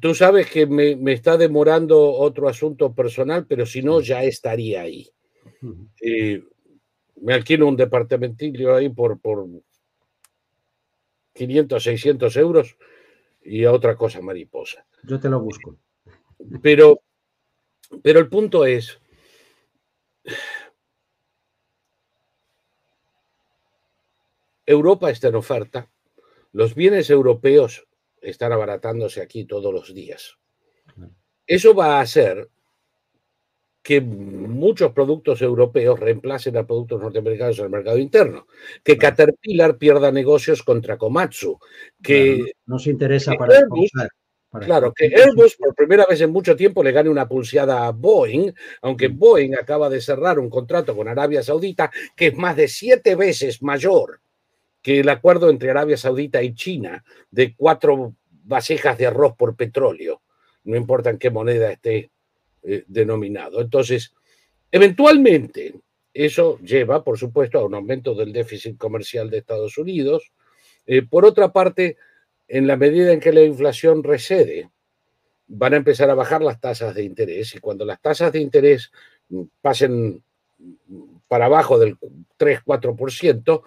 tú 0.00 0.14
sabes 0.14 0.50
que 0.50 0.66
me, 0.66 0.96
está 1.12 1.36
demorando 1.36 2.12
otro 2.12 2.48
asunto 2.48 2.94
personal, 2.94 3.46
pero 3.46 3.66
si 3.66 3.82
no, 3.82 4.00
ya 4.00 4.22
estaría 4.22 4.82
ahí. 4.82 5.08
me 7.20 7.34
alquilo 7.34 7.68
un 7.68 7.76
departamentillo 7.76 8.74
ahí 8.74 8.88
por, 8.88 9.20
por 9.20 9.46
500, 11.34 11.82
600 11.82 12.36
euros 12.36 12.76
y 13.44 13.64
a 13.64 13.72
otra 13.72 13.96
cosa 13.96 14.20
mariposa. 14.20 14.86
Yo 15.04 15.18
te 15.18 15.28
lo 15.28 15.40
busco. 15.40 15.76
Pero, 16.62 17.00
pero 18.02 18.20
el 18.20 18.28
punto 18.28 18.64
es, 18.64 19.00
Europa 24.66 25.10
está 25.10 25.28
en 25.28 25.34
oferta, 25.34 25.91
los 26.52 26.74
bienes 26.74 27.10
europeos 27.10 27.86
están 28.20 28.52
abaratándose 28.52 29.20
aquí 29.20 29.44
todos 29.44 29.72
los 29.72 29.94
días. 29.94 30.36
Eso 31.46 31.74
va 31.74 31.96
a 31.96 32.00
hacer 32.00 32.48
que 33.82 34.00
muchos 34.00 34.92
productos 34.92 35.42
europeos 35.42 35.98
reemplacen 35.98 36.56
a 36.56 36.64
productos 36.64 37.00
norteamericanos 37.00 37.58
en 37.58 37.64
el 37.64 37.70
mercado 37.70 37.98
interno, 37.98 38.46
que 38.84 38.96
Caterpillar 38.96 39.76
pierda 39.76 40.12
negocios 40.12 40.62
contra 40.62 40.96
Komatsu, 40.96 41.58
que 42.00 42.38
no 42.66 42.76
nos 42.76 42.86
interesa 42.86 43.34
para, 43.34 43.56
Airbus, 43.56 43.90
claro, 44.60 44.92
que 44.94 45.06
Airbus 45.06 45.56
por 45.56 45.74
primera 45.74 46.06
vez 46.06 46.20
en 46.20 46.30
mucho 46.30 46.54
tiempo 46.54 46.84
le 46.84 46.92
gane 46.92 47.10
una 47.10 47.28
pulseada 47.28 47.86
a 47.86 47.90
Boeing, 47.90 48.52
aunque 48.82 49.08
mm. 49.08 49.18
Boeing 49.18 49.54
acaba 49.56 49.90
de 49.90 50.00
cerrar 50.00 50.38
un 50.38 50.48
contrato 50.48 50.94
con 50.94 51.08
Arabia 51.08 51.42
Saudita 51.42 51.90
que 52.14 52.28
es 52.28 52.36
más 52.36 52.54
de 52.54 52.68
siete 52.68 53.16
veces 53.16 53.62
mayor 53.62 54.20
que 54.82 55.00
el 55.00 55.08
acuerdo 55.08 55.48
entre 55.48 55.70
Arabia 55.70 55.96
Saudita 55.96 56.42
y 56.42 56.54
China 56.54 57.04
de 57.30 57.54
cuatro 57.54 58.14
vasijas 58.44 58.98
de 58.98 59.06
arroz 59.06 59.34
por 59.36 59.56
petróleo, 59.56 60.22
no 60.64 60.76
importa 60.76 61.10
en 61.10 61.18
qué 61.18 61.30
moneda 61.30 61.70
esté 61.70 62.10
eh, 62.64 62.84
denominado. 62.86 63.60
Entonces, 63.60 64.12
eventualmente, 64.70 65.74
eso 66.12 66.58
lleva, 66.58 67.02
por 67.04 67.18
supuesto, 67.18 67.58
a 67.58 67.64
un 67.64 67.74
aumento 67.74 68.14
del 68.14 68.32
déficit 68.32 68.76
comercial 68.76 69.30
de 69.30 69.38
Estados 69.38 69.78
Unidos. 69.78 70.32
Eh, 70.86 71.02
por 71.02 71.24
otra 71.24 71.52
parte, 71.52 71.96
en 72.48 72.66
la 72.66 72.76
medida 72.76 73.12
en 73.12 73.20
que 73.20 73.32
la 73.32 73.42
inflación 73.42 74.02
recede, 74.02 74.70
van 75.46 75.74
a 75.74 75.78
empezar 75.78 76.10
a 76.10 76.14
bajar 76.14 76.42
las 76.42 76.60
tasas 76.60 76.94
de 76.94 77.04
interés 77.04 77.54
y 77.54 77.60
cuando 77.60 77.84
las 77.84 78.00
tasas 78.00 78.32
de 78.32 78.40
interés 78.40 78.90
pasen 79.60 80.22
para 81.28 81.46
abajo 81.46 81.78
del 81.78 81.96
3-4%, 82.38 83.62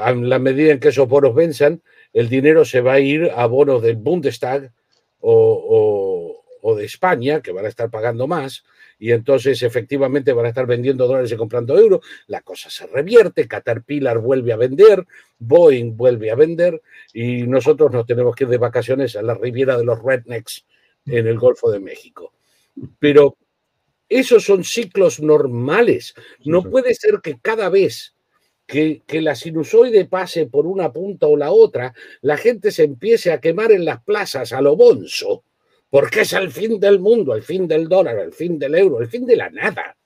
a 0.00 0.12
la 0.12 0.38
medida 0.38 0.72
en 0.72 0.80
que 0.80 0.88
esos 0.88 1.08
bonos 1.08 1.34
venzan, 1.34 1.82
el 2.12 2.28
dinero 2.28 2.64
se 2.64 2.80
va 2.80 2.94
a 2.94 3.00
ir 3.00 3.30
a 3.34 3.46
bonos 3.46 3.82
del 3.82 3.96
Bundestag 3.96 4.72
o, 5.20 6.42
de 6.76 6.84
España, 6.84 7.40
que 7.40 7.52
van 7.52 7.64
a 7.64 7.68
estar 7.68 7.90
pagando 7.90 8.26
más, 8.26 8.64
y 8.98 9.12
entonces 9.12 9.62
efectivamente 9.62 10.32
van 10.32 10.46
a 10.46 10.48
estar 10.48 10.66
vendiendo 10.66 11.06
dólares 11.06 11.30
y 11.30 11.36
comprando 11.36 11.78
euros, 11.78 12.00
la 12.26 12.40
cosa 12.40 12.70
se 12.70 12.86
revierte, 12.86 13.46
Caterpillar 13.46 14.18
vuelve 14.18 14.52
a 14.52 14.56
vender, 14.56 15.06
Boeing 15.38 15.96
vuelve 15.96 16.30
a 16.30 16.34
vender, 16.34 16.82
y 17.12 17.42
nosotros 17.42 17.92
nos 17.92 18.06
tenemos 18.06 18.34
que 18.34 18.44
ir 18.44 18.50
de 18.50 18.58
vacaciones 18.58 19.14
a 19.14 19.22
la 19.22 19.34
riviera 19.34 19.76
de 19.76 19.84
los 19.84 20.02
rednecks 20.02 20.64
en 21.06 21.26
el 21.28 21.38
Golfo 21.38 21.70
de 21.70 21.78
México. 21.78 22.32
Pero 22.98 23.36
esos 24.08 24.44
son 24.44 24.64
ciclos 24.64 25.20
normales. 25.20 26.14
No 26.44 26.62
puede 26.62 26.94
ser 26.94 27.20
que 27.22 27.38
cada 27.40 27.68
vez 27.68 28.15
que, 28.66 29.02
la 29.20 29.34
sinusoide 29.34 30.04
pase 30.06 30.46
por 30.46 30.66
una 30.66 30.92
punta 30.92 31.26
o 31.26 31.36
la 31.36 31.50
otra, 31.52 31.94
la 32.20 32.36
gente 32.36 32.70
se 32.70 32.84
empiece 32.84 33.32
a 33.32 33.40
quemar 33.40 33.72
en 33.72 33.84
las 33.84 34.02
plazas 34.02 34.52
a 34.52 34.60
lo 34.60 34.76
bonzo, 34.76 35.44
porque 35.88 36.22
es 36.22 36.32
el 36.32 36.50
fin 36.50 36.80
del 36.80 36.98
mundo, 36.98 37.34
el 37.34 37.42
fin 37.42 37.68
del 37.68 37.88
dólar, 37.88 38.18
el 38.18 38.32
fin 38.32 38.58
del 38.58 38.74
euro, 38.74 39.00
el 39.00 39.08
fin 39.08 39.24
de 39.24 39.36
la 39.36 39.50
nada. 39.50 39.96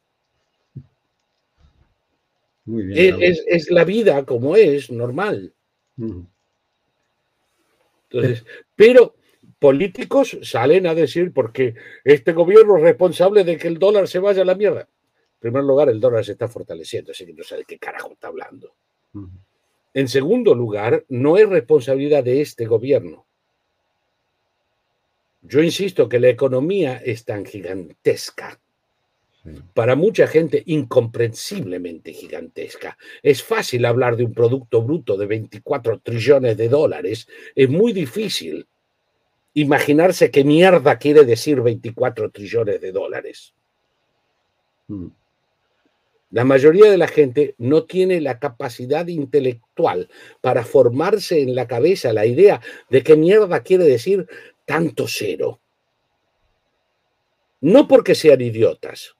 Muy 2.66 2.84
bien, 2.84 3.16
es, 3.20 3.70
la 3.70 3.84
vida 3.84 4.24
como 4.24 4.54
es, 4.54 4.90
normal. 4.90 5.52
Entonces, 8.10 8.44
pero 8.76 9.14
políticos 9.58 10.38
salen 10.42 10.86
a 10.86 10.94
decir 10.94 11.32
porque 11.32 11.74
este 12.04 12.32
gobierno 12.32 12.76
es 12.76 12.82
responsable 12.82 13.44
de 13.44 13.56
que 13.56 13.68
el 13.68 13.78
dólar 13.78 14.06
se 14.06 14.18
vaya 14.18 14.42
a 14.42 14.44
la 14.44 14.54
mierda. 14.54 14.88
En 15.40 15.48
primer 15.48 15.64
lugar, 15.64 15.88
el 15.88 15.98
dólar 15.98 16.22
se 16.22 16.32
está 16.32 16.48
fortaleciendo, 16.48 17.12
así 17.12 17.24
que 17.24 17.32
no 17.32 17.42
sé 17.42 17.56
de 17.56 17.64
qué 17.64 17.78
carajo 17.78 18.12
está 18.12 18.28
hablando. 18.28 18.74
En 19.94 20.06
segundo 20.06 20.54
lugar, 20.54 21.06
no 21.08 21.38
es 21.38 21.48
responsabilidad 21.48 22.22
de 22.22 22.42
este 22.42 22.66
gobierno. 22.66 23.24
Yo 25.40 25.62
insisto 25.62 26.10
que 26.10 26.20
la 26.20 26.28
economía 26.28 26.98
es 26.98 27.24
tan 27.24 27.46
gigantesca, 27.46 28.60
para 29.72 29.96
mucha 29.96 30.26
gente 30.26 30.62
incomprensiblemente 30.66 32.12
gigantesca. 32.12 32.98
Es 33.22 33.42
fácil 33.42 33.86
hablar 33.86 34.16
de 34.16 34.24
un 34.24 34.34
Producto 34.34 34.82
Bruto 34.82 35.16
de 35.16 35.24
24 35.24 36.00
trillones 36.00 36.58
de 36.58 36.68
dólares, 36.68 37.26
es 37.54 37.70
muy 37.70 37.94
difícil 37.94 38.66
imaginarse 39.54 40.30
qué 40.30 40.44
mierda 40.44 40.98
quiere 40.98 41.24
decir 41.24 41.62
24 41.62 42.30
trillones 42.30 42.80
de 42.82 42.92
dólares. 42.92 43.54
Mm. 44.88 45.06
La 46.30 46.44
mayoría 46.44 46.88
de 46.88 46.96
la 46.96 47.08
gente 47.08 47.56
no 47.58 47.84
tiene 47.84 48.20
la 48.20 48.38
capacidad 48.38 49.06
intelectual 49.08 50.08
para 50.40 50.64
formarse 50.64 51.42
en 51.42 51.56
la 51.56 51.66
cabeza 51.66 52.12
la 52.12 52.24
idea 52.24 52.60
de 52.88 53.02
qué 53.02 53.16
mierda 53.16 53.62
quiere 53.62 53.84
decir 53.84 54.28
tanto 54.64 55.06
cero. 55.08 55.60
No 57.60 57.88
porque 57.88 58.14
sean 58.14 58.40
idiotas, 58.40 59.16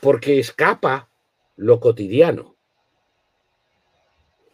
porque 0.00 0.38
escapa 0.38 1.10
lo 1.56 1.80
cotidiano. 1.80 2.56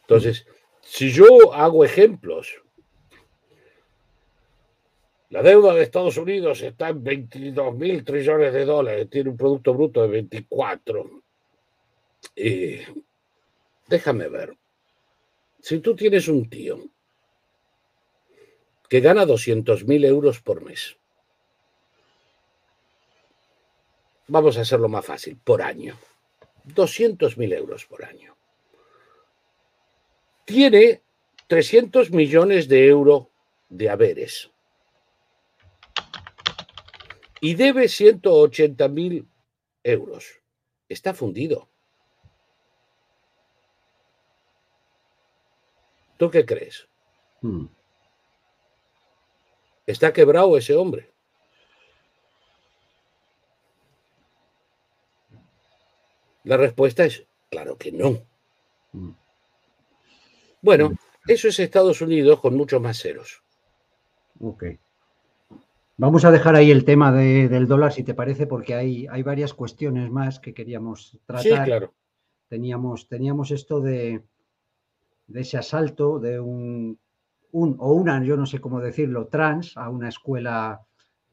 Entonces, 0.01 0.47
si 0.81 1.11
yo 1.11 1.53
hago 1.53 1.85
ejemplos 1.85 2.63
la 5.33 5.43
deuda 5.43 5.73
de 5.73 5.83
Estados 5.83 6.19
Unidos 6.19 6.61
está 6.61 6.91
en 6.91 7.03
22 7.03 7.75
mil 7.75 8.05
trillones 8.05 8.53
de 8.53 8.67
dólares, 8.67 9.09
tiene 9.09 9.31
un 9.31 9.37
Producto 9.39 9.73
Bruto 9.73 10.03
de 10.03 10.09
24. 10.09 11.23
déjame 13.89 14.29
ver, 14.29 14.55
si 15.59 15.79
tú 15.79 15.97
tienes 15.97 16.29
un 16.29 16.51
tío 16.51 16.85
que 18.91 19.01
gana 19.01 19.25
200 19.25 19.87
mil 19.87 20.05
euros 20.05 20.39
por 20.43 20.61
mes, 20.61 20.99
vamos 24.29 24.59
a 24.59 24.61
hacerlo 24.61 24.91
más 24.91 25.07
fácil, 25.07 25.39
por 25.43 25.63
año, 25.63 25.97
200 26.65 27.39
mil 27.39 27.55
euros 27.55 27.87
por 27.87 28.05
año, 28.05 28.37
tiene 30.45 31.01
300 31.47 32.11
millones 32.11 32.69
de 32.69 32.87
euros 32.87 33.29
de 33.71 33.89
haberes 33.89 34.52
y 37.43 37.57
debe 37.57 37.89
180 37.89 38.89
mil 38.89 39.29
euros. 39.83 40.41
Está 40.89 41.13
fundido. 41.13 41.69
¿Tú 46.19 46.31
qué 46.31 46.47
crees? 46.47 46.89
Hmm. 47.41 47.67
¿Está 49.85 50.13
quebrado 50.13 50.57
ese 50.57 50.77
hombre? 50.77 51.13
La 56.45 56.57
respuesta 56.57 57.05
es, 57.05 57.27
claro 57.51 57.77
que 57.77 57.91
no. 57.91 58.25
Hmm. 58.93 59.15
Bueno, 60.61 60.91
hmm. 60.91 60.97
eso 61.27 61.49
es 61.49 61.59
Estados 61.59 62.01
Unidos 62.03 62.39
con 62.39 62.57
muchos 62.57 62.81
más 62.81 63.03
ceros. 63.03 63.43
Ok. 64.39 64.65
Vamos 66.03 66.25
a 66.25 66.33
dejar 66.33 66.57
ahí 66.57 66.73
el 66.73 66.85
tema 66.85 67.13
del 67.13 67.69
dólar, 67.69 67.93
si 67.93 68.03
te 68.03 68.13
parece, 68.13 68.49
porque 68.49 68.75
hay, 68.75 69.07
hay 69.09 69.23
varias 69.23 69.55
cuestiones 69.55 70.11
más 70.11 70.41
que 70.41 70.53
queríamos 70.53 71.17
tratar. 71.27 71.45
Sí, 71.45 71.51
claro. 71.65 71.95
Teníamos, 72.49 73.07
teníamos 73.07 73.53
esto 73.53 73.81
de, 73.81 74.21
de 75.29 75.41
ese 75.41 75.59
asalto 75.59 76.19
de 76.19 76.41
un, 76.41 76.99
un, 77.53 77.77
o 77.79 77.93
una, 77.93 78.21
yo 78.25 78.37
no 78.37 78.47
sé 78.47 78.61
cómo 78.61 78.81
decirlo, 78.81 79.29
trans 79.29 79.77
a 79.77 79.91
una 79.91 80.09
escuela 80.09 80.81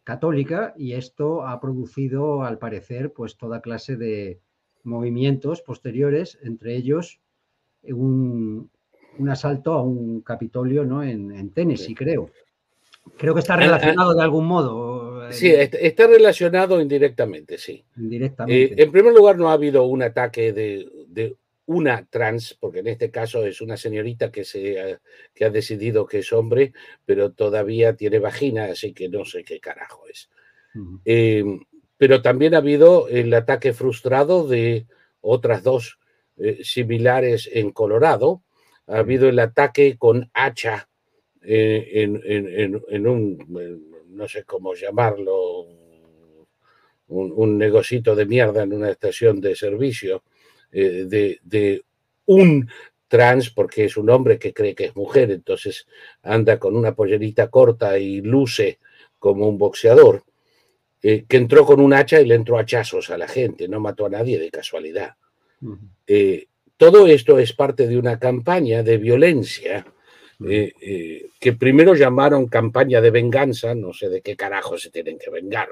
católica 0.03 0.75
y 0.77 0.93
esto 0.93 1.47
ha 1.47 1.59
producido, 1.59 2.43
al 2.43 2.59
parecer, 2.59 3.11
pues 3.11 3.37
toda 3.37 3.61
clase 3.61 3.97
de 3.97 4.39
movimientos 4.83 5.63
posteriores, 5.63 6.37
entre 6.43 6.75
ellos 6.75 7.19
un, 7.81 8.69
un 9.17 9.29
asalto 9.29 9.73
a 9.73 9.81
un 9.81 10.21
Capitolio 10.21 10.85
¿no? 10.85 11.01
en, 11.01 11.31
en 11.31 11.49
Tennessee, 11.49 11.95
creo. 11.95 12.29
Creo 13.17 13.33
que 13.33 13.39
está 13.39 13.53
ah, 13.53 13.57
ah. 13.57 13.59
relacionado 13.61 14.13
de 14.13 14.23
algún 14.23 14.45
modo. 14.45 15.27
Eh, 15.27 15.33
sí, 15.33 15.51
está 15.51 16.07
relacionado 16.07 16.81
indirectamente, 16.81 17.57
sí. 17.57 17.83
Indirectamente. 17.97 18.63
Eh, 18.63 18.83
en 18.83 18.91
primer 18.91 19.13
lugar, 19.13 19.37
no 19.37 19.49
ha 19.49 19.53
habido 19.53 19.83
un 19.83 20.03
ataque 20.03 20.53
de, 20.53 21.35
una 21.65 22.05
trans, 22.09 22.57
porque 22.59 22.79
en 22.79 22.87
este 22.87 23.11
caso 23.11 23.45
es 23.45 23.61
una 23.61 23.77
señorita 23.77 24.31
que, 24.31 24.43
se, 24.43 24.99
que 25.35 25.45
ha 25.45 25.49
decidido 25.51 26.07
que 26.07 26.19
es 26.19 26.33
hombre, 26.33 26.73
pero 27.05 27.31
todavía 27.31 27.95
tiene 27.95 28.17
vagina, 28.17 28.65
así 28.65 28.91
que 28.91 29.07
no 29.07 29.23
sé 29.23 29.43
qué 29.43 29.59
carajo 29.59 30.07
es. 30.07 30.29
Eh, 31.05 31.43
pero 31.97 32.21
también 32.21 32.55
ha 32.55 32.59
habido 32.59 33.07
el 33.09 33.33
ataque 33.33 33.73
frustrado 33.73 34.47
de 34.47 34.87
otras 35.21 35.63
dos 35.63 35.99
eh, 36.37 36.63
similares 36.63 37.49
en 37.51 37.71
Colorado. 37.71 38.41
Ha 38.87 38.99
habido 38.99 39.27
el 39.27 39.37
ataque 39.39 39.97
con 39.97 40.31
hacha 40.33 40.88
eh, 41.41 41.89
en, 41.93 43.07
un, 43.07 43.85
no 44.09 44.27
sé 44.27 44.43
cómo 44.43 44.73
llamarlo, 44.73 45.61
un, 47.07 47.33
un 47.35 47.57
negocito 47.57 48.15
de 48.15 48.25
mierda 48.25 48.63
en 48.63 48.73
una 48.73 48.91
estación 48.91 49.39
de 49.39 49.55
servicio 49.55 50.23
eh, 50.71 51.05
de, 51.07 51.83
un 52.25 52.69
trans, 53.07 53.49
porque 53.49 53.85
es 53.85 53.97
un 53.97 54.09
hombre 54.11 54.37
que 54.37 54.53
cree 54.53 54.75
que 54.75 54.85
es 54.85 54.95
mujer, 54.95 55.31
entonces 55.31 55.87
anda 56.21 56.59
con 56.59 56.75
una 56.75 56.93
pollerita 56.93 57.47
corta 57.47 57.97
y 57.97 58.21
luce 58.21 58.77
como 59.17 59.49
un 59.49 59.57
boxeador, 59.57 60.23
que 61.01 61.25
entró 61.29 61.65
con 61.65 61.79
un 61.79 61.93
hacha 61.93 62.21
y 62.21 62.27
le 62.27 62.35
entró 62.35 62.59
hachazos 62.59 63.09
a 63.09 63.17
la 63.17 63.27
gente, 63.27 63.67
no 63.67 63.79
mató 63.79 64.05
a 64.05 64.09
nadie 64.09 64.37
de 64.37 64.51
casualidad. 64.51 65.15
todo 66.77 67.07
esto 67.07 67.39
es 67.39 67.53
parte 67.53 67.87
de 67.87 67.97
una 67.97 68.19
campaña 68.19 68.83
de 68.83 68.97
violencia 68.97 69.87
eh, 70.45 70.71
eh, 70.81 71.29
que 71.37 71.53
primero 71.53 71.95
llamaron 71.95 72.47
campaña 72.47 73.01
de 73.01 73.11
venganza, 73.11 73.75
no 73.75 73.93
sé 73.93 74.07
de 74.07 74.21
qué 74.21 74.37
carajo 74.37 74.77
se 74.77 74.89
tienen 74.89 75.17
que 75.19 75.29
vengar. 75.29 75.69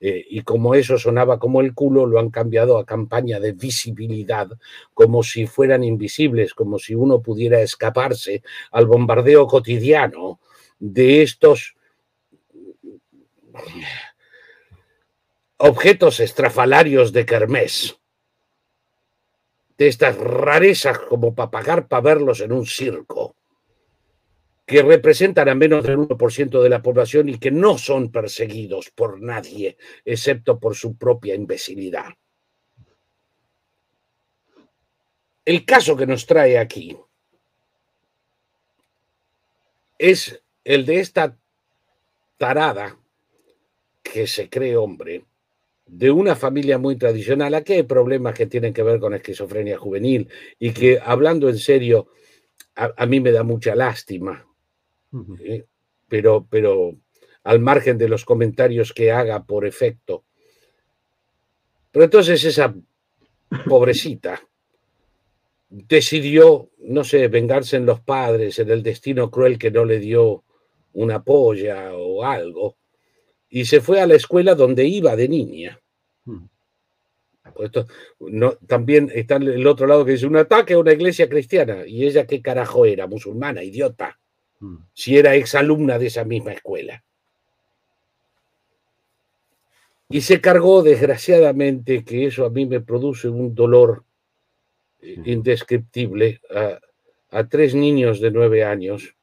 Eh, 0.00 0.26
y 0.30 0.42
como 0.42 0.74
eso 0.74 0.98
sonaba 0.98 1.38
como 1.38 1.60
el 1.60 1.74
culo, 1.74 2.06
lo 2.06 2.18
han 2.18 2.30
cambiado 2.30 2.78
a 2.78 2.84
campaña 2.84 3.38
de 3.38 3.52
visibilidad, 3.52 4.50
como 4.92 5.22
si 5.22 5.46
fueran 5.46 5.84
invisibles, 5.84 6.54
como 6.54 6.80
si 6.80 6.96
uno 6.96 7.22
pudiera 7.22 7.60
escaparse 7.60 8.42
al 8.72 8.86
bombardeo 8.86 9.46
cotidiano 9.46 10.40
de 10.80 11.22
estos 11.22 11.76
objetos 15.58 16.18
estrafalarios 16.18 17.12
de 17.12 17.24
Kermés, 17.24 17.96
de 19.78 19.86
estas 19.86 20.16
rarezas 20.16 20.98
como 20.98 21.36
para 21.36 21.52
pagar 21.52 21.86
para 21.86 22.02
verlos 22.02 22.40
en 22.40 22.50
un 22.50 22.66
circo 22.66 23.36
que 24.66 24.82
representan 24.82 25.48
a 25.48 25.54
menos 25.54 25.84
del 25.84 25.98
1% 25.98 26.62
de 26.62 26.68
la 26.68 26.82
población 26.82 27.28
y 27.28 27.38
que 27.38 27.50
no 27.50 27.78
son 27.78 28.12
perseguidos 28.12 28.90
por 28.90 29.20
nadie, 29.20 29.76
excepto 30.04 30.58
por 30.60 30.76
su 30.76 30.96
propia 30.96 31.34
imbecilidad. 31.34 32.10
El 35.44 35.64
caso 35.64 35.96
que 35.96 36.06
nos 36.06 36.26
trae 36.26 36.58
aquí 36.58 36.96
es 39.98 40.42
el 40.64 40.86
de 40.86 41.00
esta 41.00 41.36
tarada 42.36 42.98
que 44.02 44.26
se 44.26 44.48
cree 44.48 44.76
hombre, 44.76 45.24
de 45.86 46.10
una 46.10 46.36
familia 46.36 46.78
muy 46.78 46.96
tradicional. 46.96 47.54
Aquí 47.54 47.74
hay 47.74 47.82
problemas 47.82 48.34
que 48.34 48.46
tienen 48.46 48.72
que 48.72 48.82
ver 48.82 49.00
con 49.00 49.14
esquizofrenia 49.14 49.78
juvenil 49.78 50.28
y 50.58 50.72
que, 50.72 51.00
hablando 51.02 51.48
en 51.48 51.58
serio, 51.58 52.08
a, 52.74 53.06
mí 53.06 53.20
me 53.20 53.32
da 53.32 53.42
mucha 53.42 53.74
lástima 53.74 54.46
pero, 56.08 56.46
pero 56.48 56.96
al 57.44 57.60
margen 57.60 57.98
de 57.98 58.08
los 58.08 58.24
comentarios 58.24 58.92
que 58.92 59.12
haga 59.12 59.44
por 59.44 59.66
efecto. 59.66 60.24
Pero 61.90 62.04
entonces 62.04 62.42
esa 62.44 62.74
pobrecita 63.66 64.40
decidió, 65.68 66.70
no 66.78 67.04
sé, 67.04 67.28
vengarse 67.28 67.76
en 67.76 67.86
los 67.86 68.00
padres, 68.00 68.58
en 68.58 68.70
el 68.70 68.82
destino 68.82 69.30
cruel 69.30 69.58
que 69.58 69.70
no 69.70 69.84
le 69.84 69.98
dio 69.98 70.44
una 70.92 71.22
polla 71.22 71.94
o 71.94 72.24
algo, 72.24 72.76
y 73.48 73.64
se 73.64 73.80
fue 73.80 74.00
a 74.00 74.06
la 74.06 74.14
escuela 74.14 74.54
donde 74.54 74.84
iba 74.84 75.16
de 75.16 75.28
niña. 75.28 75.80
Pues 77.54 77.70
no, 78.20 78.52
también 78.66 79.10
está 79.14 79.36
el 79.36 79.66
otro 79.66 79.86
lado 79.86 80.04
que 80.04 80.12
dice 80.12 80.26
un 80.26 80.36
ataque 80.36 80.74
a 80.74 80.78
una 80.78 80.92
iglesia 80.92 81.28
cristiana. 81.28 81.86
¿Y 81.86 82.06
ella 82.06 82.26
qué 82.26 82.40
carajo 82.40 82.86
era? 82.86 83.06
Musulmana, 83.06 83.62
idiota. 83.62 84.18
Mm. 84.62 84.76
si 84.94 85.18
era 85.18 85.34
exalumna 85.34 85.98
de 85.98 86.06
esa 86.06 86.24
misma 86.24 86.52
escuela. 86.52 87.02
Y 90.08 90.20
se 90.20 90.40
cargó, 90.40 90.84
desgraciadamente, 90.84 92.04
que 92.04 92.26
eso 92.26 92.44
a 92.44 92.50
mí 92.50 92.64
me 92.66 92.80
produce 92.80 93.28
un 93.28 93.56
dolor 93.56 94.04
eh, 95.00 95.16
indescriptible, 95.24 96.40
a, 97.30 97.48
tres 97.48 97.74
niños 97.74 98.20
de 98.20 98.30
nueve 98.30 98.62
años. 98.62 99.16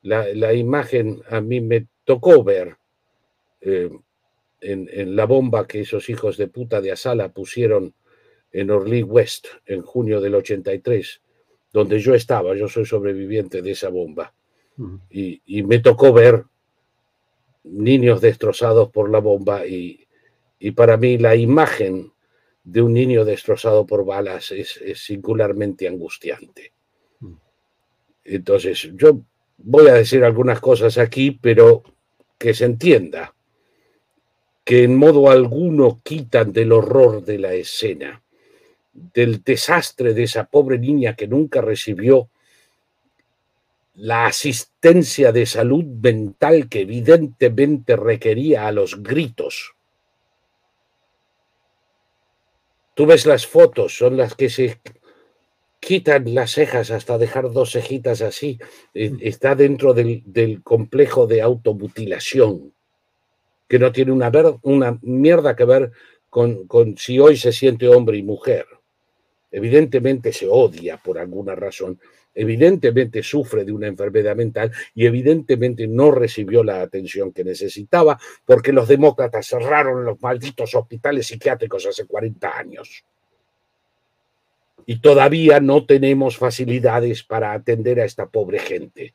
La, 0.00 0.54
imagen 0.54 1.20
a 1.28 1.42
mí 1.42 1.60
me 1.60 1.86
tocó 2.04 2.42
ver 2.42 2.76
eh, 3.60 3.90
en, 4.62 4.88
en, 4.90 5.16
la 5.16 5.26
bomba 5.26 5.66
que 5.66 5.80
esos 5.80 6.08
hijos 6.08 6.38
de 6.38 6.48
puta 6.48 6.80
de 6.80 6.92
Asala 6.92 7.28
pusieron 7.30 7.92
en 8.52 8.70
Orly 8.70 9.02
West 9.02 9.48
en 9.66 9.82
junio 9.82 10.20
del 10.22 10.36
83, 10.36 11.20
donde 11.72 11.98
yo 11.98 12.14
estaba, 12.14 12.54
yo 12.54 12.68
soy 12.68 12.86
sobreviviente 12.86 13.60
de 13.60 13.72
esa 13.72 13.90
bomba 13.90 14.32
y, 15.10 15.62
me 15.64 15.80
tocó 15.80 16.12
ver 16.12 16.44
niños 17.64 18.20
destrozados 18.20 18.90
por 18.90 19.10
la 19.10 19.18
bomba 19.18 19.66
y, 19.66 20.06
para 20.74 20.96
mí 20.96 21.18
la 21.18 21.36
imagen 21.36 22.12
de 22.64 22.82
un 22.82 22.92
niño 22.92 23.24
destrozado 23.24 23.86
por 23.86 24.04
balas 24.04 24.50
es, 24.52 24.80
singularmente 24.94 25.88
angustiante. 25.88 26.72
Entonces, 28.24 28.90
yo 28.94 29.20
voy 29.56 29.88
a 29.88 29.94
decir 29.94 30.22
algunas 30.22 30.60
cosas 30.60 30.98
aquí, 30.98 31.30
pero 31.30 31.82
que 32.36 32.54
se 32.54 32.66
entienda 32.66 33.34
que 34.64 34.84
en 34.84 34.96
modo 34.96 35.30
alguno 35.30 36.00
quitan 36.04 36.52
del 36.52 36.72
horror 36.72 37.24
de 37.24 37.38
la 37.38 37.54
escena, 37.54 38.22
del 38.92 39.42
desastre 39.42 40.12
de 40.12 40.24
esa 40.24 40.44
pobre 40.44 40.78
niña 40.78 41.16
que 41.16 41.26
nunca 41.26 41.62
recibió 41.62 42.28
la 43.98 44.26
asistencia 44.26 45.32
de 45.32 45.44
salud 45.44 45.84
mental 45.84 46.68
que 46.68 46.82
evidentemente 46.82 47.96
requería 47.96 48.68
a 48.68 48.72
los 48.72 49.02
gritos. 49.02 49.74
Tú 52.94 53.06
ves 53.06 53.26
las 53.26 53.44
fotos, 53.46 53.96
son 53.96 54.16
las 54.16 54.36
que 54.36 54.50
se 54.50 54.78
quitan 55.80 56.32
las 56.32 56.52
cejas 56.52 56.92
hasta 56.92 57.18
dejar 57.18 57.50
dos 57.50 57.72
cejitas 57.72 58.22
así. 58.22 58.60
Eh, 58.94 59.10
mm. 59.10 59.18
Está 59.20 59.56
dentro 59.56 59.92
del, 59.94 60.60
complejo 60.62 61.26
de 61.26 61.42
automutilación, 61.42 62.72
que 63.68 63.80
no 63.80 63.90
tiene 63.90 64.12
una, 64.12 64.30
una 64.62 64.96
mierda 65.02 65.56
que 65.56 65.64
ver 65.64 65.90
con, 66.30 66.68
con 66.68 66.96
si 66.96 67.18
hoy 67.18 67.36
se 67.36 67.50
siente 67.50 67.88
hombre 67.88 68.16
y 68.16 68.22
mujer. 68.22 68.66
Evidentemente 69.50 70.32
se 70.32 70.46
odia 70.48 70.98
por 70.98 71.18
alguna 71.18 71.56
razón, 71.56 71.98
evidentemente 72.38 73.20
sufre 73.24 73.64
de 73.64 73.72
una 73.72 73.88
enfermedad 73.88 74.36
mental 74.36 74.70
y 74.94 75.06
evidentemente 75.06 75.88
no 75.88 76.12
recibió 76.12 76.62
la 76.62 76.80
atención 76.82 77.32
que 77.32 77.42
necesitaba 77.42 78.16
porque 78.44 78.72
los 78.72 78.86
demócratas 78.86 79.48
cerraron 79.48 80.04
los 80.04 80.22
malditos 80.22 80.72
hospitales 80.76 81.26
psiquiátricos 81.26 81.84
hace 81.86 82.06
40 82.06 82.56
años. 82.56 83.04
Y 84.86 85.00
todavía 85.00 85.58
no 85.58 85.84
tenemos 85.84 86.38
facilidades 86.38 87.24
para 87.24 87.52
atender 87.52 88.00
a 88.00 88.04
esta 88.04 88.26
pobre 88.26 88.60
gente. 88.60 89.14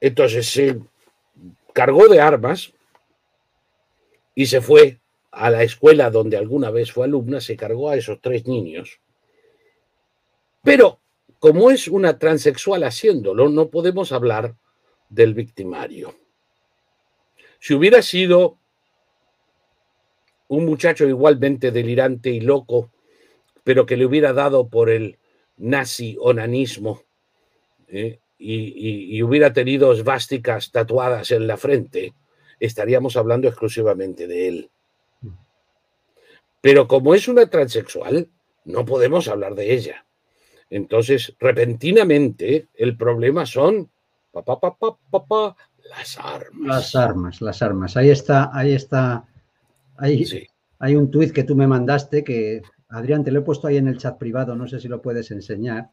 Entonces 0.00 0.50
se 0.50 0.80
cargó 1.72 2.08
de 2.08 2.20
armas 2.20 2.72
y 4.34 4.46
se 4.46 4.60
fue 4.60 4.98
a 5.30 5.50
la 5.50 5.62
escuela 5.62 6.10
donde 6.10 6.36
alguna 6.36 6.70
vez 6.70 6.90
fue 6.90 7.04
alumna, 7.04 7.40
se 7.40 7.56
cargó 7.56 7.90
a 7.90 7.96
esos 7.96 8.20
tres 8.20 8.48
niños 8.48 9.00
pero 10.62 11.00
como 11.38 11.70
es 11.70 11.88
una 11.88 12.18
transexual 12.18 12.84
haciéndolo, 12.84 13.48
no 13.48 13.70
podemos 13.70 14.12
hablar 14.12 14.54
del 15.08 15.34
victimario. 15.34 16.14
Si 17.58 17.74
hubiera 17.74 18.02
sido 18.02 18.58
un 20.48 20.66
muchacho 20.66 21.06
igualmente 21.06 21.70
delirante 21.70 22.30
y 22.30 22.40
loco, 22.40 22.90
pero 23.64 23.86
que 23.86 23.96
le 23.96 24.04
hubiera 24.04 24.32
dado 24.32 24.68
por 24.68 24.90
el 24.90 25.18
nazi 25.56 26.16
onanismo 26.20 27.02
¿eh? 27.88 28.18
y, 28.38 29.16
y, 29.16 29.22
hubiera 29.22 29.52
tenido 29.52 29.92
esvásticas 29.92 30.72
tatuadas 30.72 31.30
en 31.30 31.46
la 31.46 31.56
frente, 31.56 32.14
estaríamos 32.58 33.16
hablando 33.16 33.46
exclusivamente 33.46 34.26
de 34.26 34.48
él. 34.48 34.70
Mm. 35.20 35.28
Pero 36.60 36.88
como 36.88 37.14
es 37.14 37.28
una 37.28 37.48
transexual, 37.48 38.28
no 38.64 38.84
podemos 38.84 39.28
hablar 39.28 39.54
de 39.54 39.74
ella. 39.74 40.06
Entonces, 40.70 41.34
repentinamente, 41.38 42.68
el 42.74 42.96
problema 42.96 43.44
son 43.44 43.90
las 44.32 46.18
armas. 46.18 46.66
Las 46.66 46.94
armas, 46.94 47.40
las 47.40 47.62
armas. 47.62 47.96
Ahí 47.96 48.10
está, 48.10 48.50
ahí 48.52 48.72
está. 48.72 49.24
Hay, 49.96 50.24
hay 50.78 50.96
un 50.96 51.10
tuit 51.10 51.32
que 51.32 51.44
tú 51.44 51.56
me 51.56 51.66
mandaste 51.66 52.22
que 52.22 52.62
Adrián, 52.90 53.22
te 53.22 53.30
lo 53.30 53.40
he 53.40 53.42
puesto 53.42 53.66
ahí 53.66 53.76
en 53.76 53.88
el 53.88 53.98
chat 53.98 54.18
privado, 54.18 54.56
no 54.56 54.66
sé 54.66 54.80
si 54.80 54.88
lo 54.88 55.00
puedes 55.00 55.30
enseñar, 55.30 55.90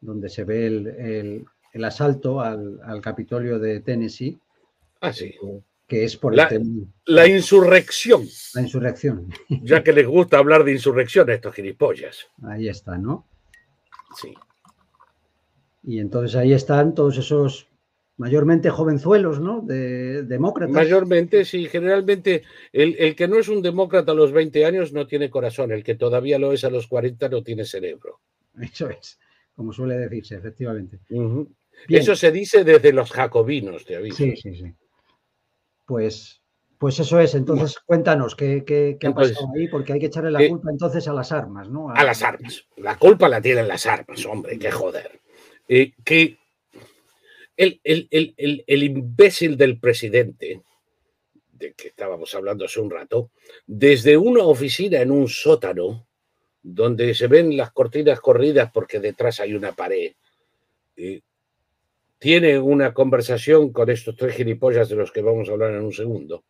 donde 0.00 0.28
se 0.28 0.44
ve 0.44 0.66
el, 0.66 1.84
asalto 1.84 2.40
al, 2.40 3.00
Capitolio 3.02 3.58
de 3.58 3.80
Tennessee. 3.80 4.38
Ah, 5.00 5.12
sí. 5.12 5.34
Que 5.86 6.04
es 6.04 6.16
por 6.16 6.36
la, 6.36 6.48
la 7.06 7.26
insurrección. 7.26 8.24
La 8.54 8.62
insurrección. 8.62 9.28
Ya 9.48 9.82
que 9.82 9.92
les 9.92 10.06
gusta 10.06 10.38
hablar 10.38 10.62
de 10.62 10.72
insurrección 10.72 11.28
a 11.28 11.34
estos 11.34 11.54
gilipollas. 11.54 12.28
Ahí 12.42 12.68
está, 12.68 12.96
¿no? 12.96 13.26
Sí. 14.16 14.34
Y 15.82 15.98
entonces 15.98 16.36
ahí 16.36 16.52
están 16.52 16.94
todos 16.94 17.16
esos 17.18 17.68
mayormente 18.20 18.68
jovenzuelos, 18.68 19.40
¿no? 19.40 19.62
De 19.62 20.24
demócratas. 20.24 20.74
Mayormente, 20.74 21.46
sí, 21.46 21.66
generalmente 21.68 22.42
el, 22.70 23.16
que 23.16 23.26
no 23.26 23.38
es 23.38 23.48
un 23.48 23.62
demócrata 23.62 24.12
a 24.12 24.14
los 24.14 24.30
20 24.30 24.66
años 24.66 24.92
no 24.92 25.06
tiene 25.06 25.30
corazón, 25.30 25.72
el 25.72 25.82
que 25.82 25.94
todavía 25.94 26.38
lo 26.38 26.52
es 26.52 26.64
a 26.64 26.70
los 26.70 26.86
40 26.86 27.30
no 27.30 27.42
tiene 27.42 27.64
cerebro. 27.64 28.20
Eso 28.60 28.90
es, 28.90 29.18
como 29.54 29.72
suele 29.72 29.96
decirse, 29.96 30.36
efectivamente. 30.36 31.00
Eso 31.88 32.14
se 32.14 32.30
dice 32.30 32.62
desde 32.62 32.92
los 32.92 33.10
jacobinos, 33.10 33.86
te 33.86 33.96
aviso. 33.96 34.18
Sí, 34.18 34.36
sí, 34.36 34.54
sí. 34.54 34.74
Pues, 35.86 36.39
pues 36.80 36.98
eso 36.98 37.20
es, 37.20 37.34
entonces 37.34 37.78
cuéntanos 37.84 38.34
qué, 38.34 38.96
ha 39.04 39.14
pasado 39.14 39.50
ahí, 39.54 39.68
porque 39.68 39.92
hay 39.92 40.00
que 40.00 40.06
echarle 40.06 40.30
la 40.30 40.48
culpa 40.48 40.70
entonces 40.70 41.06
a 41.08 41.12
las 41.12 41.30
armas, 41.30 41.68
¿no? 41.68 41.90
A, 41.90 42.02
las 42.04 42.22
armas. 42.22 42.64
La 42.78 42.96
culpa 42.96 43.28
la 43.28 43.42
tienen 43.42 43.68
las 43.68 43.84
armas, 43.84 44.24
hombre, 44.24 44.58
qué 44.58 44.70
joder. 44.70 45.20
Eh, 45.68 45.92
que 46.02 46.38
el, 47.54 48.82
imbécil 48.82 49.58
del 49.58 49.78
presidente, 49.78 50.62
de 51.52 51.74
que 51.74 51.88
estábamos 51.88 52.34
hablando 52.34 52.64
hace 52.64 52.80
un 52.80 52.88
rato, 52.88 53.30
desde 53.66 54.16
una 54.16 54.44
oficina 54.44 55.02
en 55.02 55.10
un 55.10 55.28
sótano, 55.28 56.06
donde 56.62 57.14
se 57.14 57.26
ven 57.26 57.58
las 57.58 57.72
cortinas 57.72 58.20
corridas 58.20 58.70
porque 58.72 59.00
detrás 59.00 59.38
hay 59.40 59.52
una 59.52 59.72
pared, 59.72 60.14
tiene 62.18 62.58
una 62.58 62.94
conversación 62.94 63.70
con 63.70 63.90
estos 63.90 64.16
tres 64.16 64.34
gilipollas 64.34 64.88
de 64.88 64.96
los 64.96 65.12
que 65.12 65.20
vamos 65.20 65.46
a 65.50 65.52
hablar 65.52 65.72
en 65.72 65.82
un 65.82 65.92
segundo, 65.92 66.42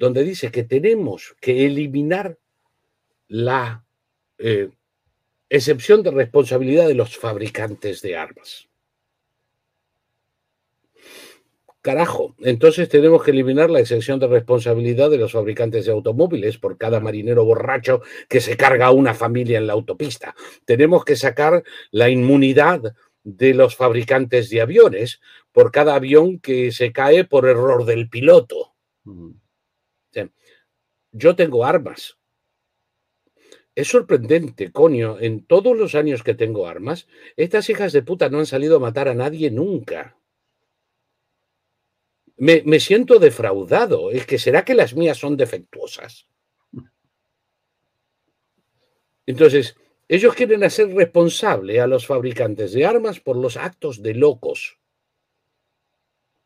donde 0.00 0.24
dice 0.24 0.50
que 0.50 0.64
tenemos 0.64 1.36
que 1.42 1.66
eliminar 1.66 2.38
la 3.28 3.84
eh, 4.38 4.70
excepción 5.50 6.02
de 6.02 6.10
responsabilidad 6.10 6.88
de 6.88 6.94
los 6.94 7.18
fabricantes 7.18 8.00
de 8.00 8.16
armas. 8.16 8.66
Carajo, 11.82 12.34
entonces 12.38 12.88
tenemos 12.88 13.22
que 13.22 13.32
eliminar 13.32 13.68
la 13.68 13.80
exención 13.80 14.18
de 14.18 14.26
responsabilidad 14.26 15.10
de 15.10 15.18
los 15.18 15.32
fabricantes 15.32 15.84
de 15.84 15.92
automóviles 15.92 16.56
por 16.56 16.78
cada 16.78 17.00
marinero 17.00 17.44
borracho 17.44 18.00
que 18.26 18.40
se 18.40 18.56
carga 18.56 18.86
a 18.86 18.92
una 18.92 19.12
familia 19.12 19.58
en 19.58 19.66
la 19.66 19.74
autopista. 19.74 20.34
Tenemos 20.64 21.04
que 21.04 21.16
sacar 21.16 21.62
la 21.90 22.08
inmunidad 22.08 22.94
de 23.22 23.52
los 23.52 23.76
fabricantes 23.76 24.48
de 24.48 24.62
aviones 24.62 25.20
por 25.52 25.70
cada 25.70 25.94
avión 25.94 26.38
que 26.38 26.72
se 26.72 26.90
cae 26.90 27.24
por 27.24 27.46
error 27.46 27.84
del 27.84 28.08
piloto. 28.08 28.74
Yo 31.12 31.36
tengo 31.36 31.64
armas. 31.64 32.18
Es 33.74 33.88
sorprendente, 33.88 34.72
coño, 34.72 35.18
en 35.20 35.46
todos 35.46 35.76
los 35.76 35.94
años 35.94 36.22
que 36.22 36.34
tengo 36.34 36.66
armas, 36.66 37.06
estas 37.36 37.70
hijas 37.70 37.92
de 37.92 38.02
puta 38.02 38.28
no 38.28 38.38
han 38.38 38.46
salido 38.46 38.76
a 38.76 38.80
matar 38.80 39.08
a 39.08 39.14
nadie 39.14 39.50
nunca 39.50 40.20
me, 42.40 42.80
siento 42.80 43.18
defraudado. 43.18 44.10
Es 44.10 44.26
que 44.26 44.38
será 44.38 44.64
que 44.64 44.74
las 44.74 44.94
mías 44.94 45.18
son 45.18 45.36
defectuosas. 45.36 46.26
Entonces, 49.26 49.76
ellos 50.08 50.34
quieren 50.34 50.64
hacer 50.64 50.88
responsable 50.88 51.80
a 51.80 51.86
los 51.86 52.06
fabricantes 52.06 52.72
de 52.72 52.86
armas 52.86 53.20
por 53.20 53.36
los 53.36 53.56
actos 53.56 54.02
de 54.02 54.14
locos. 54.14 54.79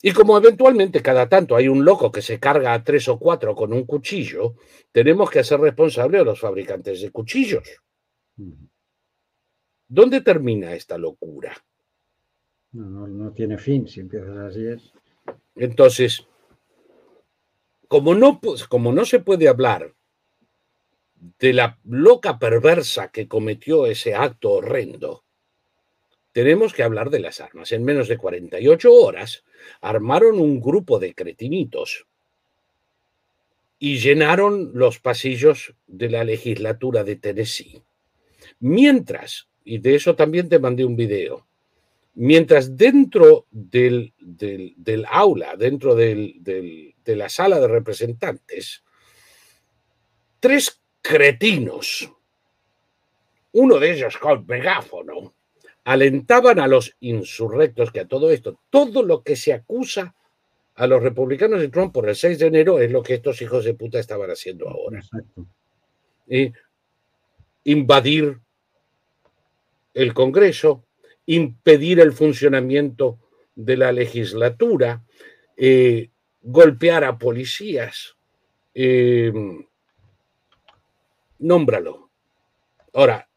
Y 0.06 0.12
como 0.12 0.36
eventualmente 0.36 1.00
cada 1.00 1.30
tanto 1.30 1.56
hay 1.56 1.66
un 1.66 1.82
loco 1.82 2.12
que 2.12 2.20
se 2.20 2.38
carga 2.38 2.74
a 2.74 2.84
tres 2.84 3.08
o 3.08 3.18
cuatro 3.18 3.54
con 3.54 3.72
un 3.72 3.86
cuchillo, 3.86 4.56
tenemos 4.92 5.30
que 5.30 5.38
hacer 5.38 5.58
responsable 5.58 6.18
a 6.18 6.24
los 6.24 6.38
fabricantes 6.38 7.00
de 7.00 7.10
cuchillos. 7.10 7.62
¿Dónde 9.88 10.20
termina 10.20 10.74
esta 10.74 10.98
locura? 10.98 11.56
No, 12.72 13.06
no, 13.06 13.32
tiene 13.32 13.56
fin, 13.56 13.88
si 13.88 14.00
empiezas 14.00 14.36
así 14.36 14.66
es. 14.66 14.92
Entonces, 15.56 16.26
como 17.88 18.14
no, 18.14 18.42
pues, 18.42 18.68
como 18.68 18.92
no 18.92 19.06
se 19.06 19.20
puede 19.20 19.48
hablar 19.48 19.94
de 21.38 21.54
la 21.54 21.78
loca 21.82 22.38
perversa 22.38 23.08
que 23.08 23.26
cometió 23.26 23.86
ese 23.86 24.14
acto 24.14 24.50
horrendo, 24.50 25.23
tenemos 26.34 26.74
que 26.74 26.82
hablar 26.82 27.10
de 27.10 27.20
las 27.20 27.40
armas. 27.40 27.70
En 27.70 27.84
menos 27.84 28.08
de 28.08 28.18
48 28.18 28.92
horas 28.92 29.44
armaron 29.80 30.40
un 30.40 30.60
grupo 30.60 30.98
de 30.98 31.14
cretinitos 31.14 32.06
y 33.78 33.98
llenaron 33.98 34.72
los 34.74 34.98
pasillos 34.98 35.74
de 35.86 36.10
la 36.10 36.24
legislatura 36.24 37.04
de 37.04 37.16
Tennessee. 37.16 37.82
Mientras, 38.58 39.48
y 39.64 39.78
de 39.78 39.94
eso 39.94 40.16
también 40.16 40.48
te 40.48 40.58
mandé 40.58 40.84
un 40.84 40.96
video, 40.96 41.46
Mientras 42.16 42.76
dentro 42.76 43.46
del, 43.50 44.12
aula, 45.08 45.56
dentro 45.56 45.96
de 45.96 46.94
la 47.06 47.28
sala 47.28 47.58
de 47.58 47.66
representantes, 47.66 48.84
tres 50.38 50.80
cretinos, 51.02 52.08
uno 53.50 53.80
de 53.80 53.92
ellos 53.92 54.16
con 54.16 54.46
megáfono, 54.46 55.33
alentaban 55.84 56.58
a 56.58 56.66
los 56.66 56.96
insurrectos 57.00 57.92
que 57.92 58.00
a 58.00 58.08
todo 58.08 58.30
esto, 58.30 58.60
todo 58.70 59.02
lo 59.02 59.22
que 59.22 59.36
se 59.36 59.52
acusa 59.52 60.14
a 60.76 60.86
los 60.86 61.02
republicanos 61.02 61.60
de 61.60 61.68
Trump 61.68 61.92
por 61.92 62.08
el 62.08 62.16
6 62.16 62.38
de 62.38 62.46
enero 62.46 62.80
es 62.80 62.90
lo 62.90 63.02
que 63.02 63.14
estos 63.14 63.40
hijos 63.42 63.64
de 63.64 63.74
puta 63.74 63.98
estaban 63.98 64.30
haciendo 64.30 64.68
ahora. 64.68 65.02
invadir 67.64 68.40
el 69.94 70.12
Congreso, 70.12 70.84
impedir 71.26 72.00
el 72.00 72.12
funcionamiento 72.12 73.18
de 73.54 73.76
la 73.76 73.92
legislatura, 73.92 75.02
eh, 75.56 76.10
golpear 76.42 77.04
a 77.04 77.16
policías. 77.16 78.16
Eh, 78.74 79.32
nómbralo. 81.38 82.10
Ahora, 82.92 83.28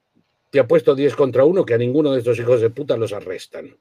te 0.58 0.68
puesto 0.68 0.96
10 0.96 1.16
contra 1.16 1.46
1 1.46 1.66
que 1.66 1.76
a 1.76 1.78
ninguno 1.78 2.12
de 2.12 2.20
estos 2.20 2.40
hijos 2.40 2.62
de 2.62 2.72
puta 2.72 2.98
los 2.98 3.14
arrestan. 3.14 3.76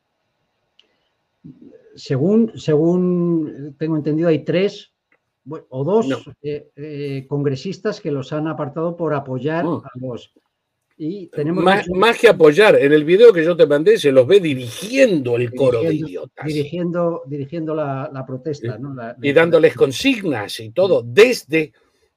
Según, 1.94 2.52
según 2.58 3.74
tengo 3.78 3.96
entendido, 3.96 4.28
hay 4.28 4.44
tres 4.44 4.92
o 5.48 5.84
dos 5.84 6.06
eh, 6.42 7.24
congresistas 7.28 8.00
que 8.02 8.10
los 8.10 8.32
han 8.34 8.46
apartado 8.46 8.94
por 8.94 9.14
apoyar 9.14 9.64
oh. 9.64 9.82
a 9.82 9.90
los 9.94 10.34
y 10.98 11.28
tenemos 11.28 11.62
más, 11.62 12.18
que 12.18 12.28
apoyar, 12.28 12.76
en 12.76 12.90
el 12.92 13.04
video 13.04 13.30
que 13.30 13.44
yo 13.44 13.54
te 13.54 13.66
mandé 13.66 13.98
se 13.98 14.12
los 14.12 14.26
ve 14.26 14.40
dirigiendo 14.40 15.36
el 15.36 15.54
coro 15.54 15.82
de 15.82 15.94
idiotas. 15.94 16.46
Dirigiendo, 16.46 17.22
dirigiendo 17.26 17.74
la, 17.74 18.24
protesta. 18.26 18.78
y 19.20 19.32
dándoles 19.32 19.74
consignas 19.74 20.58
y 20.60 20.70
todo 20.70 21.02
desde 21.02 21.72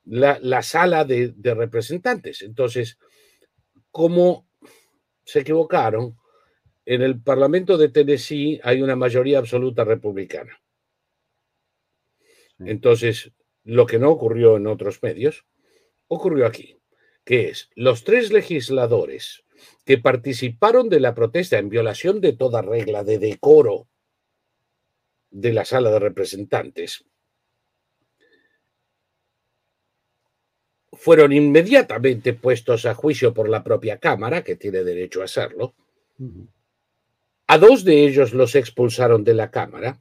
la, 0.06 0.64
sala 0.64 1.04
de, 1.04 1.34
de, 1.36 1.54
representantes. 1.54 2.42
Entonces, 2.42 2.98
como 3.92 4.49
se 5.30 5.42
equivocaron, 5.42 6.18
en 6.86 7.02
el 7.02 7.22
Parlamento 7.22 7.78
de 7.78 7.90
Tennessee 7.90 8.60
hay 8.64 8.82
una 8.82 8.96
mayoría 8.96 9.38
absoluta 9.38 9.84
republicana. 9.84 10.60
Entonces, 12.58 13.32
lo 13.64 13.86
que 13.86 14.00
no 14.00 14.10
ocurrió 14.10 14.58
en 14.58 14.68
otros 14.68 15.02
medios, 15.04 15.46
ocurrió 16.08 16.46
aquí 16.46 16.80
que 17.24 17.50
es 17.50 17.70
los 17.76 18.04
tres 18.04 18.32
legisladores 18.32 19.44
que 19.86 20.00
participaron 20.00 20.90
de 20.90 21.00
la 21.00 21.14
protesta 21.14 21.60
en 21.60 21.70
violación 21.70 22.22
de 22.22 22.34
toda 22.34 22.64
regla 22.64 23.04
de 23.04 23.20
decoro 23.20 23.88
de 25.30 25.54
la 25.54 25.64
sala 25.64 25.92
de 25.92 26.00
representantes, 26.00 27.06
fueron 31.00 31.32
inmediatamente 31.32 32.34
puestos 32.34 32.86
a 32.86 32.94
juicio 32.94 33.34
por 33.34 33.48
la 33.48 33.64
propia 33.64 33.98
Cámara, 33.98 34.44
que 34.44 34.58
tiene 34.58 34.84
derecho 34.84 35.22
a 35.22 35.26
hacerlo. 35.26 35.74
A 37.48 37.58
dos 37.58 37.86
de 37.86 38.06
ellos 38.06 38.34
los 38.34 38.54
expulsaron 38.56 39.24
de 39.24 39.34
la 39.34 39.50
Cámara 39.50 39.98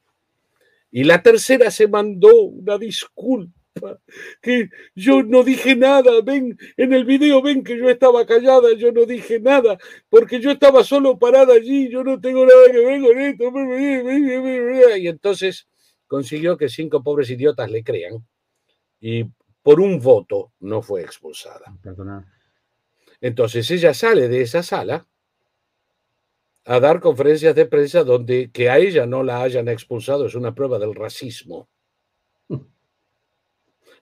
y 0.91 1.05
la 1.05 1.23
tercera 1.23 1.70
se 1.70 1.87
mandó 1.87 2.35
una 2.43 2.79
disculpa 2.79 4.01
que 4.43 4.70
yo 4.97 5.23
no 5.23 5.45
dije 5.45 5.77
nada, 5.77 6.20
ven, 6.25 6.59
en 6.77 6.93
el 6.93 7.05
video 7.05 7.41
ven 7.43 7.62
que 7.62 7.79
yo 7.79 7.89
estaba 7.89 8.27
callada, 8.27 8.73
yo 8.77 8.91
no 8.91 9.07
dije 9.07 9.39
nada, 9.39 9.79
porque 10.09 10.41
yo 10.41 10.51
estaba 10.51 10.83
solo 10.83 11.16
parada 11.16 11.55
allí, 11.55 11.89
yo 11.89 12.03
no 12.03 12.20
tengo 12.20 12.45
nada 12.45 12.73
que 12.73 12.79
ver 12.79 13.01
con 13.01 13.19
esto. 13.20 14.97
Y 14.99 15.07
entonces 15.07 15.69
consiguió 16.09 16.57
que 16.57 16.69
cinco 16.69 17.05
pobres 17.05 17.31
idiotas 17.31 17.70
le 17.70 17.85
crean 17.85 18.27
y 19.01 19.27
por 19.62 19.80
un 19.80 20.01
voto 20.01 20.52
no 20.60 20.82
fue 20.82 21.02
expulsada. 21.02 21.74
Entonces 23.20 23.70
ella 23.70 23.94
sale 23.94 24.28
de 24.28 24.43
esa 24.43 24.62
sala 24.62 25.06
a 26.64 26.80
dar 26.80 27.01
conferencias 27.01 27.55
de 27.55 27.66
prensa 27.66 28.05
donde 28.05 28.51
que 28.52 28.68
a 28.68 28.78
ella 28.78 29.06
no 29.06 29.22
la 29.22 29.43
hayan 29.43 29.68
expulsado 29.68 30.26
es 30.26 30.35
una 30.35 30.55
prueba 30.55 30.78
del 30.78 30.94
racismo. 30.94 31.68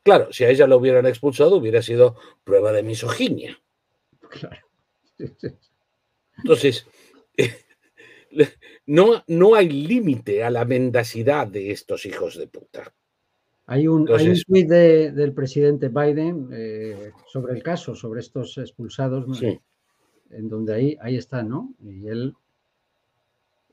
Claro, 0.03 0.33
si 0.33 0.45
a 0.45 0.51
ella 0.51 0.69
la 0.69 0.77
hubieran 0.77 1.05
expulsado 1.07 1.57
hubiera 1.57 1.83
sido 1.83 2.15
prueba 2.45 2.71
de 2.71 2.85
misoginia. 2.85 3.61
Entonces, 6.39 6.87
no, 8.87 9.25
no 9.27 9.55
hay 9.57 9.69
límite 9.69 10.45
a 10.45 10.51
la 10.51 10.65
mendacidad 10.65 11.49
de 11.49 11.73
estos 11.73 12.07
hijos 12.07 12.37
de 12.37 12.47
puta. 12.47 12.95
Hay 13.67 13.89
un, 13.89 14.07
tweet 14.07 14.67
del 15.13 15.33
presidente 15.33 15.89
Biden 15.89 16.49
eh, 16.53 17.11
sobre 17.27 17.55
el 17.55 17.63
caso, 17.63 17.95
sobre 17.97 18.21
estos 18.21 18.57
expulsados, 18.59 19.27
en 19.43 20.49
donde 20.49 20.75
ahí, 20.75 20.97
ahí 21.01 21.17
está, 21.17 21.43
¿no? 21.43 21.75
Y 21.83 22.07
él 22.07 22.35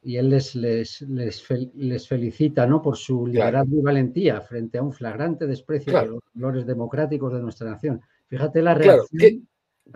y 0.06 0.18
él 0.18 0.30
les, 0.30 0.56
les, 0.56 1.02
les, 1.02 2.08
felicita 2.08 2.68
¿no? 2.68 2.82
por 2.82 2.98
su 2.98 3.26
liderazgo 3.26 3.78
y 3.78 3.82
valentía 3.82 4.42
frente 4.42 4.78
a 4.78 4.84
un 4.84 4.92
flagrante 4.92 5.48
desprecio 5.48 5.98
de 5.98 6.08
los 6.08 6.20
valores 6.34 6.66
democráticos 6.66 7.34
de 7.34 7.40
nuestra 7.40 7.70
nación. 7.70 8.02
Fíjate 8.28 8.62
la 8.62 8.74
reacción. 8.74 9.48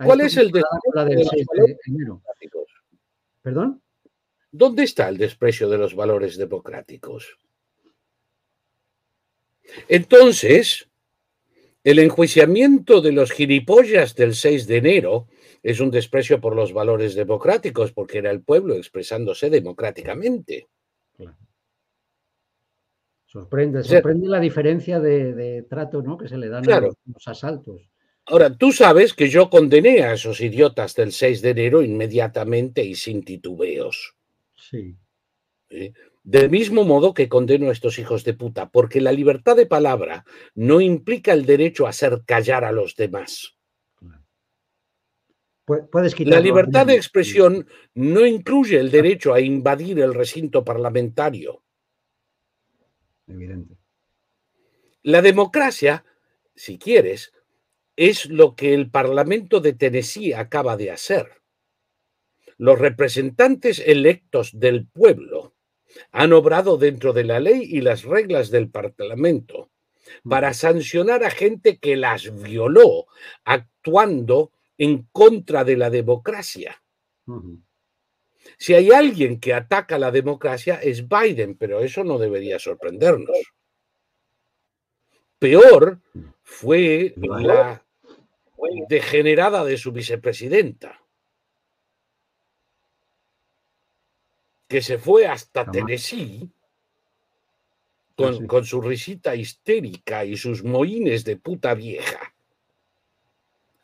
¿Cuál 0.02 0.22
es 0.22 0.36
el 0.38 0.50
desprecio 0.50 1.04
del 1.04 1.24
6 1.26 1.46
de 1.52 1.76
enero? 1.86 2.22
¿Perdón? 3.42 3.82
¿Dónde 4.50 4.84
está 4.84 5.08
el 5.08 5.18
desprecio 5.18 5.68
de 5.68 5.76
los 5.76 5.94
valores 5.94 6.38
democráticos? 6.38 7.38
Entonces, 9.88 10.88
el 11.84 11.98
enjuiciamiento 11.98 13.00
de 13.00 13.12
los 13.12 13.32
gilipollas 13.32 14.14
del 14.14 14.34
6 14.34 14.66
de 14.66 14.76
enero 14.76 15.28
es 15.62 15.80
un 15.80 15.90
desprecio 15.90 16.40
por 16.40 16.54
los 16.54 16.72
valores 16.72 17.14
democráticos, 17.14 17.92
porque 17.92 18.18
era 18.18 18.30
el 18.30 18.42
pueblo 18.42 18.74
expresándose 18.74 19.50
democráticamente. 19.50 20.68
Sorprende, 23.26 23.84
sorprende 23.84 24.26
la 24.26 24.40
diferencia 24.40 25.00
de, 25.00 25.66
trato 25.68 26.00
¿no? 26.00 26.16
que 26.16 26.28
se 26.28 26.38
le 26.38 26.48
dan 26.48 26.68
a 26.70 26.80
los, 26.80 26.96
asaltos. 27.26 27.82
Ahora, 28.24 28.54
tú 28.54 28.72
sabes 28.72 29.14
que 29.14 29.28
yo 29.28 29.50
condené 29.50 30.02
a 30.02 30.14
esos 30.14 30.40
idiotas 30.40 30.94
del 30.94 31.12
6 31.12 31.42
de 31.42 31.50
enero 31.50 31.82
inmediatamente 31.82 32.82
y 32.82 32.94
sin 32.94 33.22
titubeos. 33.22 34.14
Sí. 34.54 34.96
Del 36.28 36.50
mismo 36.50 36.84
modo 36.84 37.14
que 37.14 37.26
condeno 37.26 37.70
a 37.70 37.72
estos 37.72 37.98
hijos 37.98 38.22
de 38.22 38.34
puta, 38.34 38.68
porque 38.68 39.00
la 39.00 39.12
libertad 39.12 39.56
de 39.56 39.64
palabra 39.64 40.26
no 40.54 40.82
implica 40.82 41.32
el 41.32 41.46
derecho 41.46 41.86
a 41.86 41.88
hacer 41.88 42.22
callar 42.26 42.66
a 42.66 42.72
los 42.72 42.96
demás. 42.96 43.56
La 46.18 46.38
libertad 46.38 46.84
de 46.84 46.96
expresión 46.96 47.66
no 47.94 48.26
incluye 48.26 48.78
el 48.78 48.90
derecho 48.90 49.32
a 49.32 49.40
invadir 49.40 50.00
el 50.00 50.12
recinto 50.12 50.62
parlamentario. 50.62 51.62
Evidente. 53.26 53.78
La 55.04 55.22
democracia, 55.22 56.04
si 56.54 56.78
quieres, 56.78 57.32
es 57.96 58.26
lo 58.26 58.54
que 58.54 58.74
el 58.74 58.90
Parlamento 58.90 59.60
de 59.60 59.72
Tennessee 59.72 60.34
acaba 60.34 60.76
de 60.76 60.90
hacer. 60.90 61.40
Los 62.58 62.78
representantes 62.78 63.78
electos 63.78 64.50
del 64.52 64.86
pueblo 64.86 65.54
han 66.12 66.32
obrado 66.32 66.76
dentro 66.76 67.12
de 67.12 67.24
la 67.24 67.40
ley 67.40 67.62
y 67.62 67.80
las 67.80 68.04
reglas 68.04 68.50
del 68.50 68.70
Parlamento 68.70 69.70
para 70.28 70.54
sancionar 70.54 71.24
a 71.24 71.30
gente 71.30 71.78
que 71.78 71.96
las 71.96 72.42
violó, 72.42 73.06
actuando 73.44 74.52
en 74.76 75.08
contra 75.12 75.64
de 75.64 75.76
la 75.76 75.90
democracia. 75.90 76.82
Si 78.56 78.74
hay 78.74 78.90
alguien 78.90 79.38
que 79.38 79.52
ataca 79.52 79.98
la 79.98 80.10
democracia 80.10 80.76
es 80.76 81.06
Biden, 81.08 81.56
pero 81.56 81.80
eso 81.80 82.04
no 82.04 82.18
debería 82.18 82.58
sorprendernos. 82.58 83.36
Peor 85.38 86.00
fue 86.42 87.14
la 87.16 87.84
degenerada 88.88 89.64
de 89.64 89.76
su 89.76 89.92
vicepresidenta, 89.92 91.00
que 94.68 94.82
se 94.82 94.98
fue 94.98 95.26
hasta 95.26 95.68
Tennessee 95.70 96.48
con, 98.14 98.46
con 98.46 98.64
su 98.64 98.80
risita 98.80 99.34
histérica 99.34 100.24
y 100.24 100.36
sus 100.36 100.62
moines 100.62 101.24
de 101.24 101.36
puta 101.36 101.74
vieja 101.74 102.34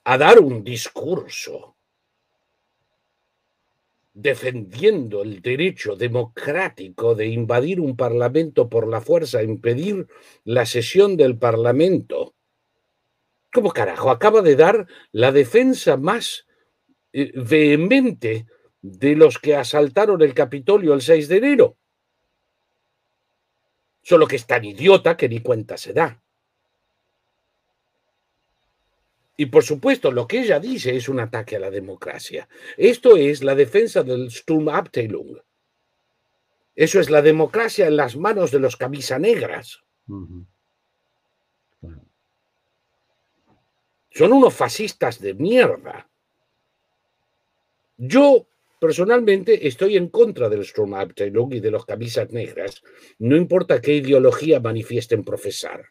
a 0.04 0.18
dar 0.18 0.38
un 0.38 0.62
discurso 0.62 1.74
defendiendo 4.14 5.22
el 5.22 5.42
derecho 5.42 5.96
democrático 5.96 7.16
de 7.16 7.26
invadir 7.26 7.80
un 7.80 7.96
parlamento 7.96 8.68
por 8.68 8.86
la 8.86 9.00
fuerza, 9.00 9.42
impedir 9.42 10.06
la 10.44 10.66
sesión 10.66 11.16
del 11.16 11.36
parlamento. 11.36 12.34
¿Cómo 13.52 13.72
carajo? 13.72 14.10
Acaba 14.10 14.40
de 14.40 14.54
dar 14.54 14.86
la 15.10 15.32
defensa 15.32 15.96
más 15.96 16.46
eh, 17.12 17.32
vehemente 17.34 18.46
de 18.84 19.16
los 19.16 19.38
que 19.38 19.56
asaltaron 19.56 20.20
el 20.20 20.34
Capitolio 20.34 20.92
el 20.92 21.00
6 21.00 21.28
de 21.28 21.36
enero. 21.38 21.78
Solo 24.02 24.26
que 24.26 24.36
es 24.36 24.46
tan 24.46 24.62
idiota 24.62 25.16
que 25.16 25.26
ni 25.26 25.40
cuenta 25.40 25.78
se 25.78 25.94
da. 25.94 26.22
Y 29.38 29.46
por 29.46 29.64
supuesto, 29.64 30.12
lo 30.12 30.26
que 30.26 30.40
ella 30.40 30.60
dice 30.60 30.94
es 30.94 31.08
un 31.08 31.18
ataque 31.18 31.56
a 31.56 31.60
la 31.60 31.70
democracia. 31.70 32.46
Esto 32.76 33.16
es 33.16 33.42
la 33.42 33.54
defensa 33.54 34.02
del 34.02 34.30
Sturmabteilung. 34.30 35.38
Eso 36.76 37.00
es 37.00 37.08
la 37.08 37.22
democracia 37.22 37.86
en 37.86 37.96
las 37.96 38.16
manos 38.16 38.50
de 38.50 38.58
los 38.58 38.76
camisas 38.76 39.18
negras. 39.18 39.82
Son 44.10 44.30
unos 44.30 44.52
fascistas 44.54 45.20
de 45.22 45.32
mierda. 45.32 46.06
Yo 47.96 48.46
personalmente 48.78 49.66
estoy 49.66 49.96
en 49.96 50.08
contra 50.08 50.48
del 50.48 50.64
Sturmabteilung 50.64 51.54
y 51.54 51.60
de 51.60 51.70
los 51.70 51.86
camisas 51.86 52.30
negras, 52.30 52.82
no 53.18 53.36
importa 53.36 53.80
qué 53.80 53.94
ideología 53.94 54.60
manifiesten 54.60 55.24
profesar. 55.24 55.86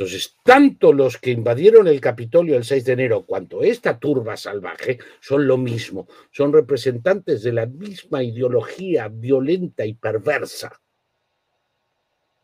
Entonces, 0.00 0.36
tanto 0.44 0.94
los 0.94 1.18
que 1.18 1.30
invadieron 1.30 1.86
el 1.86 2.00
Capitolio 2.00 2.56
el 2.56 2.64
6 2.64 2.86
de 2.86 2.92
enero 2.92 3.26
cuanto 3.26 3.62
esta 3.62 3.98
turba 3.98 4.36
salvaje 4.36 4.98
son 5.20 5.46
lo 5.46 5.58
mismo, 5.58 6.08
son 6.30 6.54
representantes 6.54 7.42
de 7.42 7.52
la 7.52 7.66
misma 7.66 8.22
ideología 8.22 9.08
violenta 9.08 9.84
y 9.84 9.92
perversa 9.92 10.80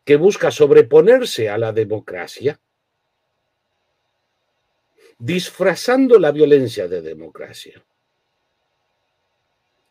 que 0.05 0.15
busca 0.15 0.51
sobreponerse 0.51 1.49
a 1.49 1.57
la 1.57 1.73
democracia, 1.73 2.61
disfrazando 5.17 6.19
la 6.19 6.31
violencia 6.31 6.87
de 6.87 7.01
democracia. 7.01 7.83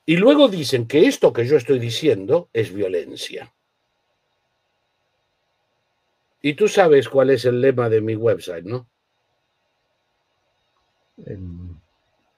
Y 0.06 0.16
luego 0.16 0.48
dicen 0.48 0.86
que 0.86 1.06
esto 1.06 1.32
que 1.32 1.46
yo 1.46 1.56
estoy 1.56 1.80
diciendo 1.80 2.48
es 2.52 2.72
violencia. 2.72 3.52
Y 6.40 6.54
tú 6.54 6.68
sabes 6.68 7.08
cuál 7.08 7.30
es 7.30 7.44
el 7.44 7.60
lema 7.60 7.88
de 7.88 8.00
mi 8.00 8.14
website, 8.14 8.64
¿no? 8.64 8.88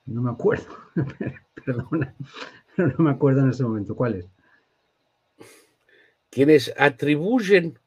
no 0.06 0.22
me 0.22 0.30
acuerdo. 0.30 0.66
Perdona. 1.66 2.14
No 2.78 2.94
me 2.98 3.10
acuerdo 3.10 3.40
en 3.40 3.50
ese 3.50 3.64
momento. 3.64 3.94
¿Cuál 3.94 4.14
es? 4.14 4.26
Quienes 6.30 6.72
atribuyen 6.78 7.78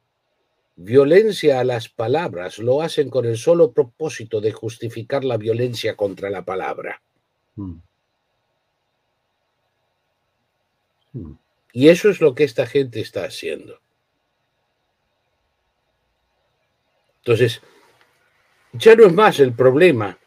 violencia 0.76 1.60
a 1.60 1.64
las 1.64 1.90
palabras 1.90 2.60
lo 2.60 2.82
hacen 2.82 3.10
con 3.10 3.26
el 3.26 3.38
solo 3.38 3.72
propósito 3.72 4.42
de 4.42 4.52
justificar 4.52 5.24
la 5.24 5.38
violencia 5.38 5.96
contra 5.96 6.30
la 6.30 6.44
palabra. 6.44 7.02
Mm. 7.56 7.64
Mm. 7.64 7.82
Y 11.74 11.90
eso 11.90 12.10
es 12.10 12.22
lo 12.22 12.36
que 12.36 12.44
esta 12.44 12.66
gente 12.66 13.00
está 13.00 13.24
haciendo. 13.24 13.80
Entonces, 17.18 17.62
ya 18.74 18.96
no 18.96 19.06
es 19.06 19.14
más 19.14 19.40
el 19.40 19.54
problema 19.54 20.18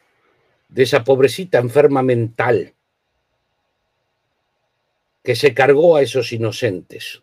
de 0.69 0.83
esa 0.83 1.03
pobrecita 1.05 1.59
enferma 1.59 2.03
mental 2.03 2.75
que 5.23 5.35
se 5.35 5.55
cargó 5.55 5.97
a 5.97 6.03
esos 6.03 6.33
inocentes 6.33 7.23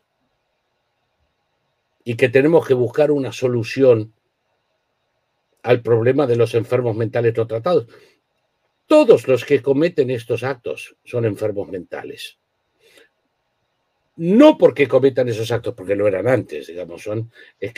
y 2.04 2.16
que 2.16 2.30
tenemos 2.30 2.68
que 2.68 2.74
buscar 2.74 3.12
una 3.12 3.32
solución 3.32 4.14
al 5.64 5.82
problema 5.82 6.26
de 6.26 6.36
los 6.36 6.56
enfermos 6.56 6.96
mentales 6.96 7.38
no 7.38 7.46
tratados. 7.46 7.88
Todos 8.88 9.28
los 9.28 9.46
que 9.46 9.62
cometen 9.62 10.10
estos 10.10 10.44
actos 10.44 10.98
son 11.06 11.26
enfermos 11.26 11.70
mentales. 11.70 12.41
No 14.24 14.56
porque 14.56 14.88
cometan 14.88 15.30
esos 15.30 15.52
actos, 15.52 15.74
porque 15.74 15.96
lo 15.96 16.08
eran 16.08 16.28
antes, 16.28 16.68
digamos, 16.68 17.02
son 17.02 17.32
e, 17.60 17.74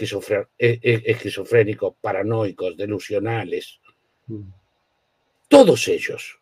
e, 0.60 1.02
esquizofrénicos, 1.06 1.96
paranoicos, 2.02 2.76
delusionales. 2.76 3.80
Mm. 4.28 4.50
Todos 5.48 5.88
ellos, 5.88 6.42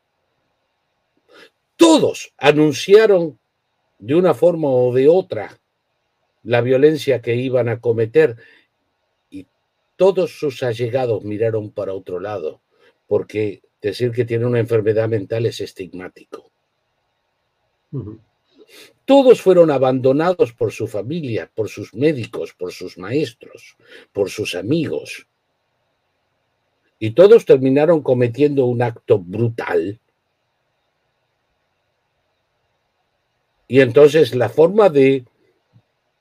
todos 1.75 2.33
anunciaron 2.39 3.37
de 3.99 4.15
una 4.15 4.33
forma 4.33 4.69
o 4.69 4.91
de 4.91 5.07
otra 5.07 5.61
la 6.41 6.61
violencia 6.61 7.21
que 7.21 7.35
iban 7.35 7.69
a 7.69 7.79
cometer 7.79 8.37
y 9.29 9.45
todos 9.97 10.31
sus 10.31 10.63
allegados 10.63 11.23
miraron 11.23 11.69
para 11.69 11.93
otro 11.93 12.19
lado, 12.19 12.63
porque 13.05 13.61
decir 13.79 14.11
que 14.11 14.25
tiene 14.25 14.47
una 14.47 14.59
enfermedad 14.59 15.07
mental 15.07 15.45
es 15.45 15.61
estigmático. 15.61 16.51
Todos 19.05 19.41
fueron 19.41 19.71
abandonados 19.71 20.53
por 20.53 20.71
su 20.71 20.87
familia, 20.87 21.51
por 21.53 21.69
sus 21.69 21.93
médicos, 21.93 22.53
por 22.53 22.71
sus 22.71 22.97
maestros, 22.97 23.75
por 24.13 24.29
sus 24.29 24.55
amigos. 24.55 25.27
Y 26.99 27.11
todos 27.11 27.45
terminaron 27.45 28.01
cometiendo 28.03 28.65
un 28.65 28.81
acto 28.81 29.19
brutal. 29.19 29.99
Y 33.67 33.79
entonces 33.81 34.35
la 34.35 34.49
forma 34.49 34.89
de 34.89 35.25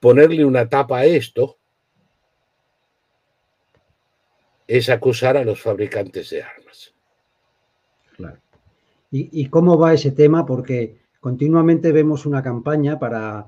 ponerle 0.00 0.44
una 0.44 0.68
tapa 0.68 0.98
a 0.98 1.04
esto 1.04 1.58
es 4.66 4.88
acusar 4.88 5.36
a 5.36 5.44
los 5.44 5.60
fabricantes 5.60 6.30
de 6.30 6.42
armas. 6.42 6.94
Claro. 8.16 8.38
¿Y, 9.10 9.48
cómo 9.48 9.76
va 9.76 9.94
ese 9.94 10.12
tema? 10.12 10.46
Porque 10.46 10.99
continuamente 11.20 11.92
vemos 11.92 12.26
una 12.26 12.42
campaña 12.42 12.98
para 12.98 13.46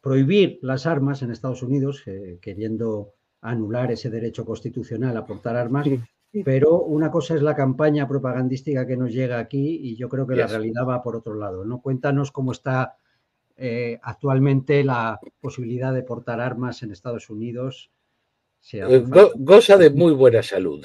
prohibir 0.00 0.60
las 0.62 0.86
armas 0.86 1.22
en 1.22 1.32
Estados 1.32 1.62
Unidos, 1.62 2.02
eh, 2.06 2.38
queriendo 2.40 3.14
anular 3.40 3.90
ese 3.90 4.10
derecho 4.10 4.44
constitucional 4.44 5.16
a 5.16 5.26
portar 5.26 5.56
armas. 5.56 5.88
Pero 6.44 6.82
una 6.82 7.10
cosa 7.10 7.34
es 7.34 7.40
la 7.40 7.56
campaña 7.56 8.06
propagandística 8.06 8.86
que 8.86 8.96
nos 8.96 9.10
llega 9.10 9.38
aquí 9.38 9.80
y 9.82 9.96
yo 9.96 10.08
creo 10.10 10.26
que 10.26 10.36
la 10.36 10.46
realidad 10.46 10.86
va 10.86 11.02
por 11.02 11.16
otro 11.16 11.34
lado. 11.34 11.64
¿no? 11.64 11.80
Cuéntanos 11.80 12.30
cómo 12.30 12.52
está 12.52 12.98
eh, 13.56 13.98
actualmente 14.02 14.84
la 14.84 15.18
posibilidad 15.40 15.94
de 15.94 16.02
portar 16.02 16.40
armas 16.40 16.82
en 16.82 16.92
Estados 16.92 17.30
Unidos. 17.30 17.90
Eh, 18.70 19.04
goza 19.36 19.78
de 19.78 19.90
muy 19.90 20.12
buena 20.12 20.42
salud. 20.42 20.84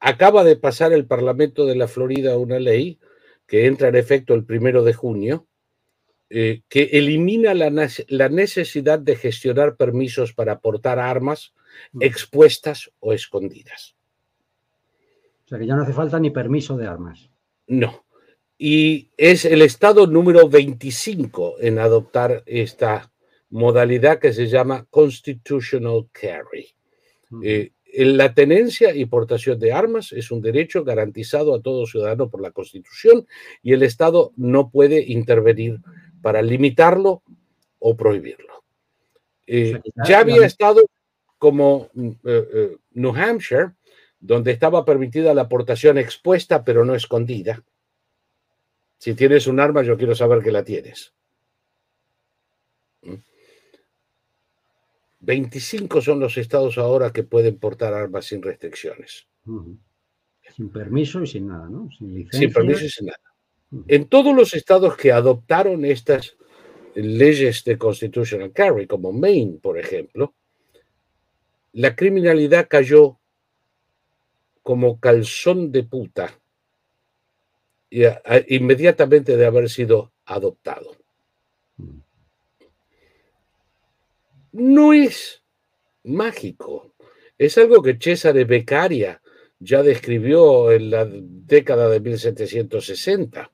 acaba 0.00 0.42
de 0.42 0.56
pasar 0.56 0.92
el 0.92 1.06
Parlamento 1.06 1.64
de 1.64 1.76
la 1.76 1.86
Florida 1.86 2.36
una 2.36 2.58
ley 2.58 2.98
que 3.50 3.66
entra 3.66 3.88
en 3.88 3.96
efecto 3.96 4.34
el 4.34 4.44
primero 4.44 4.84
de 4.84 4.94
junio, 4.94 5.48
eh, 6.30 6.62
que 6.68 6.84
elimina 6.92 7.52
la, 7.52 8.28
necesidad 8.28 9.00
de 9.00 9.16
gestionar 9.16 9.74
permisos 9.74 10.32
para 10.32 10.60
portar 10.60 11.00
armas 11.00 11.52
expuestas 11.98 12.92
o 13.00 13.12
escondidas. 13.12 13.96
O 15.44 15.48
sea 15.48 15.58
que 15.58 15.66
ya 15.66 15.74
no 15.74 15.82
hace 15.82 15.92
falta 15.92 16.20
ni 16.20 16.30
permiso 16.30 16.76
de 16.76 16.86
armas. 16.86 17.28
No. 17.66 18.04
Y 18.56 19.10
es 19.16 19.44
el 19.44 19.62
estado 19.62 20.06
número 20.06 20.48
25 20.48 21.56
en 21.58 21.80
adoptar 21.80 22.44
esta 22.46 23.10
modalidad 23.48 24.20
que 24.20 24.32
se 24.32 24.46
llama 24.46 24.86
constitutional 24.90 26.06
carry. 26.12 26.68
Eh, 27.42 27.72
la 27.94 28.34
tenencia 28.34 28.94
y 28.94 29.04
portación 29.06 29.58
de 29.58 29.72
armas 29.72 30.12
es 30.12 30.30
un 30.30 30.40
derecho 30.40 30.84
garantizado 30.84 31.54
a 31.54 31.60
todo 31.60 31.86
ciudadano 31.86 32.30
por 32.30 32.40
la 32.40 32.52
Constitución 32.52 33.26
y 33.62 33.72
el 33.72 33.82
Estado 33.82 34.32
no 34.36 34.70
puede 34.70 35.02
intervenir 35.02 35.80
para 36.22 36.42
limitarlo 36.42 37.22
o 37.78 37.96
prohibirlo. 37.96 38.64
Eh, 39.46 39.80
ya 40.06 40.20
había 40.20 40.46
estado 40.46 40.82
como 41.38 41.88
eh, 41.96 42.14
eh, 42.24 42.76
New 42.92 43.14
Hampshire, 43.14 43.72
donde 44.20 44.52
estaba 44.52 44.84
permitida 44.84 45.34
la 45.34 45.48
portación 45.48 45.98
expuesta 45.98 46.62
pero 46.62 46.84
no 46.84 46.94
escondida. 46.94 47.62
Si 48.98 49.14
tienes 49.14 49.46
un 49.46 49.58
arma, 49.58 49.82
yo 49.82 49.96
quiero 49.96 50.14
saber 50.14 50.42
que 50.42 50.52
la 50.52 50.62
tienes. 50.62 51.14
25 55.20 56.00
son 56.00 56.20
los 56.20 56.36
estados 56.36 56.78
ahora 56.78 57.12
que 57.12 57.22
pueden 57.22 57.58
portar 57.58 57.94
armas 57.94 58.26
sin 58.26 58.42
restricciones. 58.42 59.28
Sin 60.56 60.70
permiso 60.70 61.22
y 61.22 61.26
sin 61.26 61.46
nada, 61.48 61.68
¿no? 61.68 61.88
Sin 61.96 62.14
licencia. 62.14 62.40
Sin 62.40 62.52
permiso 62.52 62.84
y 62.84 62.88
sin 62.88 63.06
nada. 63.06 63.20
En 63.86 64.08
todos 64.08 64.34
los 64.34 64.54
estados 64.54 64.96
que 64.96 65.12
adoptaron 65.12 65.84
estas 65.84 66.36
leyes 66.94 67.62
de 67.64 67.78
constitutional 67.78 68.52
carry, 68.52 68.86
como 68.86 69.12
Maine, 69.12 69.58
por 69.62 69.78
ejemplo, 69.78 70.34
la 71.72 71.94
criminalidad 71.94 72.66
cayó 72.68 73.18
como 74.62 74.98
calzón 74.98 75.70
de 75.70 75.84
puta 75.84 76.36
inmediatamente 78.48 79.36
de 79.36 79.46
haber 79.46 79.68
sido 79.68 80.12
adoptado. 80.24 80.96
No 84.52 84.92
es 84.92 85.42
mágico. 86.04 86.94
Es 87.38 87.56
algo 87.58 87.82
que 87.82 87.98
César 88.00 88.44
Beccaria 88.44 89.20
ya 89.58 89.82
describió 89.82 90.72
en 90.72 90.90
la 90.90 91.06
década 91.10 91.88
de 91.88 92.00
1760. 92.00 93.52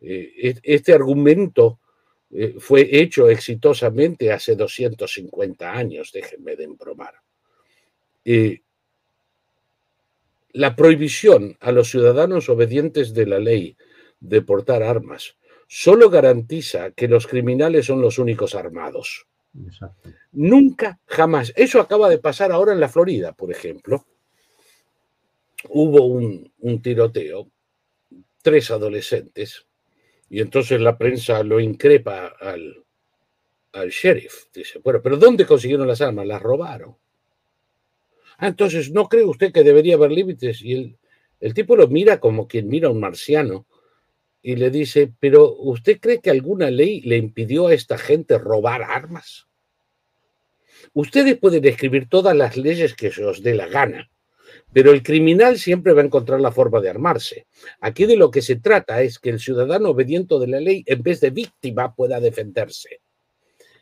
Eh, 0.00 0.54
este 0.62 0.92
argumento 0.92 1.80
eh, 2.30 2.56
fue 2.58 2.88
hecho 2.90 3.28
exitosamente 3.28 4.30
hace 4.32 4.54
250 4.54 5.72
años, 5.72 6.12
déjenme 6.12 6.56
de 6.56 6.64
embromar. 6.64 7.14
la 10.52 10.76
prohibición 10.76 11.56
a 11.60 11.72
los 11.72 11.88
ciudadanos 11.88 12.48
obedientes 12.48 13.14
de 13.14 13.26
la 13.26 13.38
ley 13.38 13.76
de 14.20 14.42
portar 14.42 14.82
armas 14.82 15.36
solo 15.68 16.10
garantiza 16.10 16.90
que 16.92 17.08
los 17.08 17.26
criminales 17.26 17.86
son 17.86 18.00
los 18.00 18.18
únicos 18.18 18.54
armados. 18.54 19.26
Nunca, 20.32 21.00
jamás. 21.06 21.52
Eso 21.56 21.80
acaba 21.80 22.08
de 22.08 22.18
pasar 22.18 22.52
ahora 22.52 22.72
en 22.72 22.80
la 22.80 22.88
Florida, 22.88 23.32
por 23.32 23.50
ejemplo. 23.50 24.06
Hubo 25.70 26.04
un, 26.06 26.82
tiroteo, 26.82 27.50
tres 28.42 28.70
adolescentes, 28.70 29.66
y 30.30 30.40
entonces 30.40 30.80
la 30.80 30.96
prensa 30.96 31.42
lo 31.42 31.58
increpa 31.58 32.34
al, 32.40 32.84
al 33.72 33.88
sheriff. 33.90 34.46
Dice, 34.52 34.78
bueno, 34.78 35.00
pero 35.02 35.16
¿dónde 35.16 35.46
consiguieron 35.46 35.88
las 35.88 36.00
armas? 36.00 36.26
Las 36.26 36.42
robaron. 36.42 36.96
Ah, 38.38 38.46
entonces, 38.46 38.92
¿no 38.92 39.08
cree 39.08 39.24
usted 39.24 39.52
que 39.52 39.64
debería 39.64 39.96
haber 39.96 40.12
límites? 40.12 40.62
Y 40.62 40.72
el, 40.74 40.98
el 41.40 41.54
tipo 41.54 41.74
lo 41.74 41.88
mira 41.88 42.20
como 42.20 42.46
quien 42.46 42.68
mira 42.68 42.88
a 42.88 42.92
un 42.92 43.00
marciano 43.00 43.66
y 44.42 44.56
le 44.56 44.70
dice, 44.70 45.12
pero 45.18 45.54
¿usted 45.56 45.98
cree 46.00 46.20
que 46.20 46.30
alguna 46.30 46.70
ley 46.70 47.00
le 47.02 47.16
impidió 47.16 47.68
a 47.68 47.74
esta 47.74 47.98
gente 47.98 48.38
robar 48.38 48.82
armas? 48.82 49.48
Ustedes 50.92 51.38
pueden 51.38 51.64
escribir 51.64 52.08
todas 52.08 52.36
las 52.36 52.56
leyes 52.56 52.94
que 52.94 53.10
se 53.10 53.24
os 53.24 53.42
dé 53.42 53.54
la 53.54 53.66
gana, 53.66 54.10
pero 54.72 54.92
el 54.92 55.02
criminal 55.02 55.58
siempre 55.58 55.92
va 55.92 56.02
a 56.02 56.04
encontrar 56.04 56.40
la 56.40 56.52
forma 56.52 56.80
de 56.80 56.90
armarse. 56.90 57.46
Aquí 57.80 58.06
de 58.06 58.16
lo 58.16 58.30
que 58.30 58.42
se 58.42 58.56
trata 58.56 59.02
es 59.02 59.18
que 59.18 59.30
el 59.30 59.40
ciudadano 59.40 59.90
obediente 59.90 60.38
de 60.38 60.46
la 60.46 60.60
ley, 60.60 60.84
en 60.86 61.02
vez 61.02 61.20
de 61.20 61.30
víctima, 61.30 61.94
pueda 61.94 62.20
defenderse. 62.20 63.00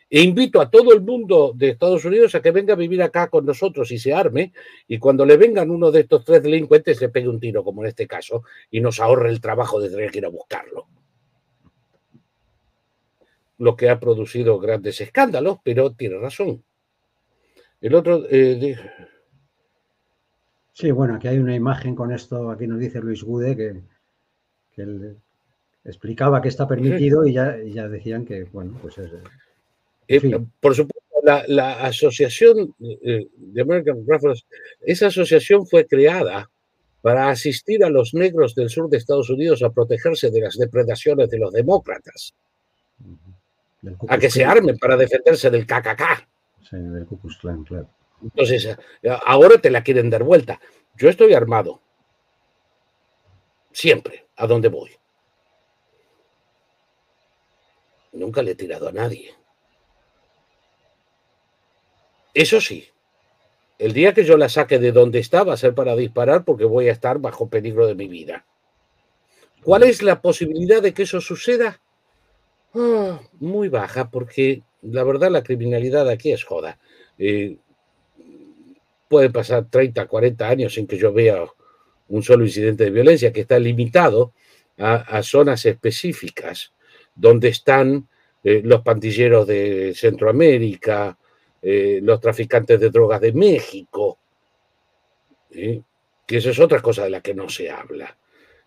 E 0.08 0.22
invito 0.22 0.60
a 0.60 0.70
todo 0.70 0.92
el 0.92 1.00
mundo 1.00 1.52
de 1.54 1.70
Estados 1.70 2.04
Unidos 2.04 2.34
a 2.34 2.40
que 2.40 2.52
venga 2.52 2.74
a 2.74 2.76
vivir 2.76 3.02
acá 3.02 3.28
con 3.28 3.44
nosotros 3.44 3.90
y 3.90 3.98
se 3.98 4.14
arme, 4.14 4.52
y 4.86 4.98
cuando 4.98 5.26
le 5.26 5.36
vengan 5.36 5.70
uno 5.70 5.90
de 5.90 6.00
estos 6.00 6.24
tres 6.24 6.42
delincuentes 6.42 7.00
le 7.00 7.08
pegue 7.08 7.28
un 7.28 7.40
tiro, 7.40 7.64
como 7.64 7.82
en 7.82 7.88
este 7.88 8.06
caso, 8.06 8.44
y 8.70 8.80
nos 8.80 9.00
ahorre 9.00 9.30
el 9.30 9.40
trabajo 9.40 9.80
de 9.80 9.90
tener 9.90 10.12
que 10.12 10.18
ir 10.18 10.26
a 10.26 10.30
buscarlo. 10.30 10.86
Lo 13.58 13.74
que 13.74 13.90
ha 13.90 13.98
producido 13.98 14.60
grandes 14.60 15.00
escándalos, 15.00 15.58
pero 15.64 15.92
tiene 15.92 16.18
razón. 16.18 16.62
El 17.80 17.94
otro... 17.94 18.26
Eh, 18.30 18.76
sí, 20.72 20.90
bueno, 20.92 21.16
aquí 21.16 21.26
hay 21.26 21.38
una 21.38 21.56
imagen 21.56 21.96
con 21.96 22.12
esto, 22.12 22.50
aquí 22.50 22.68
nos 22.68 22.78
dice 22.78 23.00
Luis 23.00 23.24
Gude, 23.24 23.56
que, 23.56 24.82
él 24.82 25.16
explicaba 25.84 26.40
que 26.40 26.48
está 26.48 26.68
permitido 26.68 27.26
y 27.26 27.32
ya, 27.32 27.56
ya 27.64 27.88
decían 27.88 28.24
que, 28.24 28.44
bueno, 28.44 28.78
pues 28.80 28.98
es... 28.98 29.10
Eh, 30.08 30.20
por 30.60 30.74
supuesto, 30.74 31.02
la, 31.22 31.72
asociación 31.80 32.74
eh, 32.80 33.26
de 33.36 33.62
American 33.62 34.04
Rifles, 34.06 34.46
esa 34.82 35.08
asociación 35.08 35.66
fue 35.66 35.86
creada 35.86 36.50
para 37.02 37.28
asistir 37.28 37.84
a 37.84 37.90
los 37.90 38.14
negros 38.14 38.54
del 38.54 38.70
sur 38.70 38.88
de 38.88 38.96
Estados 38.96 39.30
Unidos 39.30 39.62
a 39.62 39.70
protegerse 39.70 40.30
de 40.30 40.40
las 40.40 40.56
depredaciones 40.56 41.30
de 41.30 41.38
los 41.38 41.52
demócratas, 41.52 42.34
a 44.08 44.18
que 44.18 44.30
se 44.30 44.44
armen 44.44 44.76
para 44.78 44.96
defenderse 44.96 45.50
del 45.50 45.66
KKK 45.66 46.26
del 46.72 47.06
claro. 47.68 47.90
Entonces, 48.22 48.76
ahora 49.24 49.58
te 49.58 49.70
la 49.70 49.82
quieren 49.82 50.10
dar 50.10 50.24
vuelta. 50.24 50.60
Yo 50.96 51.08
estoy 51.08 51.34
armado. 51.34 51.82
Siempre, 53.72 54.26
a 54.36 54.46
donde 54.46 54.68
voy. 54.68 54.90
Nunca 58.12 58.42
le 58.42 58.52
he 58.52 58.54
tirado 58.54 58.88
a 58.88 58.92
nadie. 58.92 59.34
Eso 62.36 62.60
sí, 62.60 62.86
el 63.78 63.94
día 63.94 64.12
que 64.12 64.22
yo 64.22 64.36
la 64.36 64.50
saque 64.50 64.78
de 64.78 64.92
donde 64.92 65.20
está 65.20 65.42
va 65.42 65.54
a 65.54 65.56
ser 65.56 65.74
para 65.74 65.96
disparar 65.96 66.44
porque 66.44 66.66
voy 66.66 66.90
a 66.90 66.92
estar 66.92 67.18
bajo 67.18 67.48
peligro 67.48 67.86
de 67.86 67.94
mi 67.94 68.08
vida. 68.08 68.44
¿Cuál 69.62 69.84
es 69.84 70.02
la 70.02 70.20
posibilidad 70.20 70.82
de 70.82 70.92
que 70.92 71.04
eso 71.04 71.22
suceda? 71.22 71.80
Ah, 72.74 73.22
muy 73.40 73.70
baja, 73.70 74.10
porque 74.10 74.62
la 74.82 75.02
verdad 75.02 75.30
la 75.30 75.42
criminalidad 75.42 76.10
aquí 76.10 76.30
es 76.30 76.44
joda. 76.44 76.78
Eh, 77.16 77.56
puede 79.08 79.30
pasar 79.30 79.70
30, 79.70 80.06
40 80.06 80.46
años 80.46 80.74
sin 80.74 80.86
que 80.86 80.98
yo 80.98 81.14
vea 81.14 81.42
un 82.08 82.22
solo 82.22 82.44
incidente 82.44 82.84
de 82.84 82.90
violencia 82.90 83.32
que 83.32 83.40
está 83.40 83.58
limitado 83.58 84.34
a, 84.76 85.22
zonas 85.22 85.64
específicas 85.64 86.74
donde 87.14 87.48
están 87.48 88.06
eh, 88.44 88.60
los 88.62 88.82
pandilleros 88.82 89.46
de 89.46 89.94
Centroamérica, 89.96 91.16
eh, 91.62 92.00
los 92.02 92.20
traficantes 92.20 92.78
de 92.78 92.90
drogas 92.90 93.20
de 93.20 93.32
México, 93.32 94.18
que 95.50 96.36
eso 96.36 96.50
es 96.50 96.58
otra 96.60 96.82
cosa 96.82 97.04
de 97.04 97.10
la 97.10 97.20
que 97.20 97.34
no 97.34 97.48
se 97.48 97.70
habla. 97.70 98.16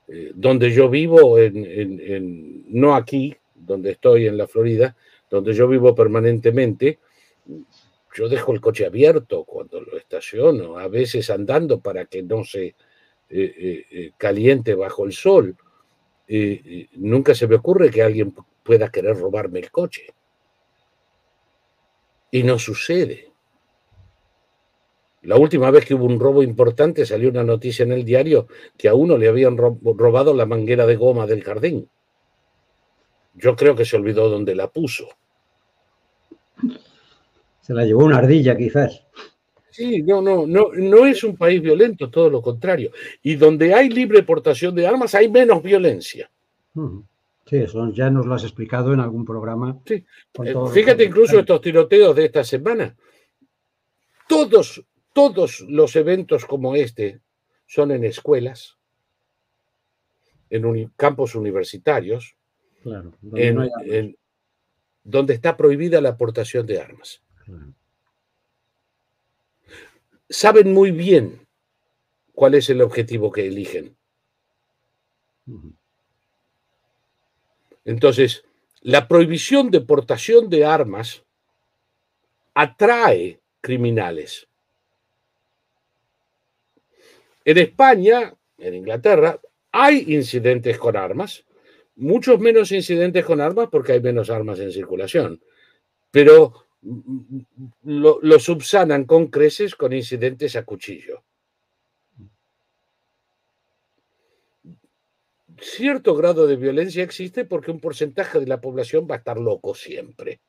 Eh, 0.08 0.32
donde 0.34 0.72
yo 0.72 0.90
vivo, 0.90 1.38
no 1.38 2.96
aquí, 2.96 3.36
donde 3.54 3.92
estoy 3.92 4.28
en 4.28 4.38
la 4.38 4.48
Florida, 4.48 4.96
donde 5.30 5.54
yo 5.54 5.68
vivo 5.68 5.94
permanentemente, 5.94 7.00
yo 8.16 8.28
dejo 8.28 8.54
el 8.54 8.62
coche 8.62 8.86
abierto 8.86 9.44
cuando 9.44 9.82
lo 9.82 9.98
estaciono, 9.98 10.80
a 10.80 10.88
veces 10.88 11.30
andando 11.30 11.80
para 11.80 12.06
que 12.06 12.24
no 12.24 12.44
se 12.44 12.76
caliente 14.18 14.74
bajo 14.74 15.06
el 15.06 15.14
sol 15.14 15.56
nunca 16.96 17.34
se 17.36 17.48
me 17.48 17.56
ocurre 17.56 17.90
que 17.92 18.04
alguien 18.04 18.34
pueda 18.64 18.90
querer 18.90 19.18
robarme 19.18 19.60
el 19.60 19.72
coche. 19.72 20.14
Y 22.32 22.44
no 22.44 22.60
sucede. 22.60 23.30
La 25.24 25.36
última 25.36 25.70
vez 25.70 25.86
que 25.86 25.94
hubo 25.94 26.06
un 26.06 26.20
robo 26.20 26.44
importante 26.44 27.06
salió 27.06 27.30
una 27.30 27.44
noticia 27.44 27.84
en 27.84 27.92
el 27.92 28.06
diario 28.06 28.48
que 28.78 28.88
a 28.88 28.94
uno 28.94 29.18
le 29.18 29.28
habían 29.28 29.58
robado 29.58 30.34
la 30.34 30.46
manguera 30.46 30.86
de 30.86 30.96
goma 30.96 31.28
del 31.28 31.44
jardín. 31.44 31.90
Yo 33.34 33.56
creo 33.56 33.76
que 33.76 33.86
se 33.86 33.98
olvidó 33.98 34.30
dónde 34.30 34.56
la 34.56 34.70
puso. 34.70 35.10
Se 37.62 37.74
la 37.74 37.86
llevó 37.86 38.06
una 38.06 38.18
ardilla, 38.18 38.56
quizás. 38.56 39.06
Sí, 39.72 40.02
no, 40.02 40.22
no, 40.22 40.48
no, 40.48 40.70
no 40.74 41.06
es 41.06 41.24
un 41.24 41.38
país 41.38 41.62
violento, 41.62 42.10
todo 42.10 42.30
lo 42.30 42.42
contrario. 42.42 42.92
Y 43.22 43.36
donde 43.36 43.74
hay 43.74 43.90
libre 43.90 44.24
portación 44.24 44.74
de 44.76 44.88
armas 44.88 45.16
hay 45.16 45.30
menos 45.30 45.62
violencia. 45.62 46.30
Sí, 47.50 47.58
eso 47.58 47.92
ya 47.92 48.10
nos 48.10 48.26
lo 48.26 48.36
has 48.36 48.44
explicado 48.44 48.94
en 48.94 49.00
algún 49.00 49.26
programa. 49.26 49.80
Sí. 49.86 50.06
Eh, 50.44 50.54
fíjate 50.72 51.06
incluso 51.06 51.40
estos 51.40 51.62
tiroteos 51.62 52.16
de 52.16 52.26
esta 52.26 52.44
semana. 52.44 52.96
Todos, 54.28 54.86
todos 55.14 55.62
los 55.62 55.96
eventos 55.96 56.46
como 56.46 56.76
este 56.76 57.22
son 57.66 57.92
en 57.92 58.04
escuelas, 58.04 58.78
en 60.50 60.92
campos 60.96 61.34
universitarios, 61.36 62.36
donde, 65.04 65.34
está 65.34 65.58
prohibida 65.58 66.02
la 66.02 66.10
aportación 66.10 66.66
de 66.66 66.80
armas 66.80 67.24
saben 70.30 70.74
muy 70.74 70.92
bien 70.92 71.48
cuál 72.34 72.54
es 72.54 72.70
el 72.70 72.82
objetivo 72.82 73.32
que 73.32 73.48
eligen. 73.48 73.98
Entonces, 77.86 78.44
la 78.82 79.08
prohibición 79.08 79.72
de 79.72 79.82
portación 79.82 80.50
de 80.50 80.66
armas 80.66 81.24
atrae 82.54 83.40
criminales. 83.62 84.48
En 87.46 87.58
España, 87.58 88.34
en 88.58 88.76
Inglaterra, 88.76 89.40
hay 89.72 90.14
incidentes 90.14 90.78
con 90.78 90.98
armas, 90.98 91.46
muchos 91.96 92.40
menos 92.40 92.72
incidentes 92.72 93.26
con 93.26 93.42
armas 93.42 93.70
porque 93.72 93.94
hay 93.94 94.02
menos 94.02 94.30
armas 94.30 94.60
en 94.60 94.72
circulación, 94.72 95.42
pero 96.12 96.66
lo, 97.84 98.40
subsanan 98.40 99.06
con 99.06 99.28
creces 99.28 99.76
con 99.76 99.94
incidentes 99.94 100.56
a 100.56 100.64
cuchillo. 100.64 101.24
Cierto 105.62 106.16
grado 106.16 106.48
de 106.48 106.56
violencia 106.56 107.04
existe 107.04 107.46
porque 107.46 107.72
un 107.72 107.80
porcentaje 107.80 108.40
de 108.40 108.48
la 108.48 108.62
población 108.62 109.08
va 109.10 109.16
a 109.16 109.18
estar 109.20 109.38
loco 109.38 109.76
siempre. 109.76 110.40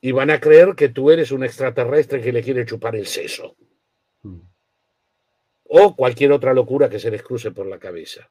Y 0.00 0.12
van 0.12 0.30
a 0.30 0.40
creer 0.40 0.74
que 0.76 0.88
tú 0.88 1.10
eres 1.10 1.32
un 1.32 1.42
extraterrestre 1.42 2.20
que 2.20 2.32
le 2.32 2.42
quiere 2.42 2.64
chupar 2.64 2.96
el 2.96 3.06
seso. 3.06 3.56
Mm. 4.22 4.40
O 5.64 5.96
cualquier 5.96 6.32
otra 6.32 6.54
locura 6.54 6.88
que 6.88 7.00
se 7.00 7.10
les 7.10 7.22
cruce 7.22 7.50
por 7.50 7.66
la 7.66 7.78
cabeza. 7.78 8.30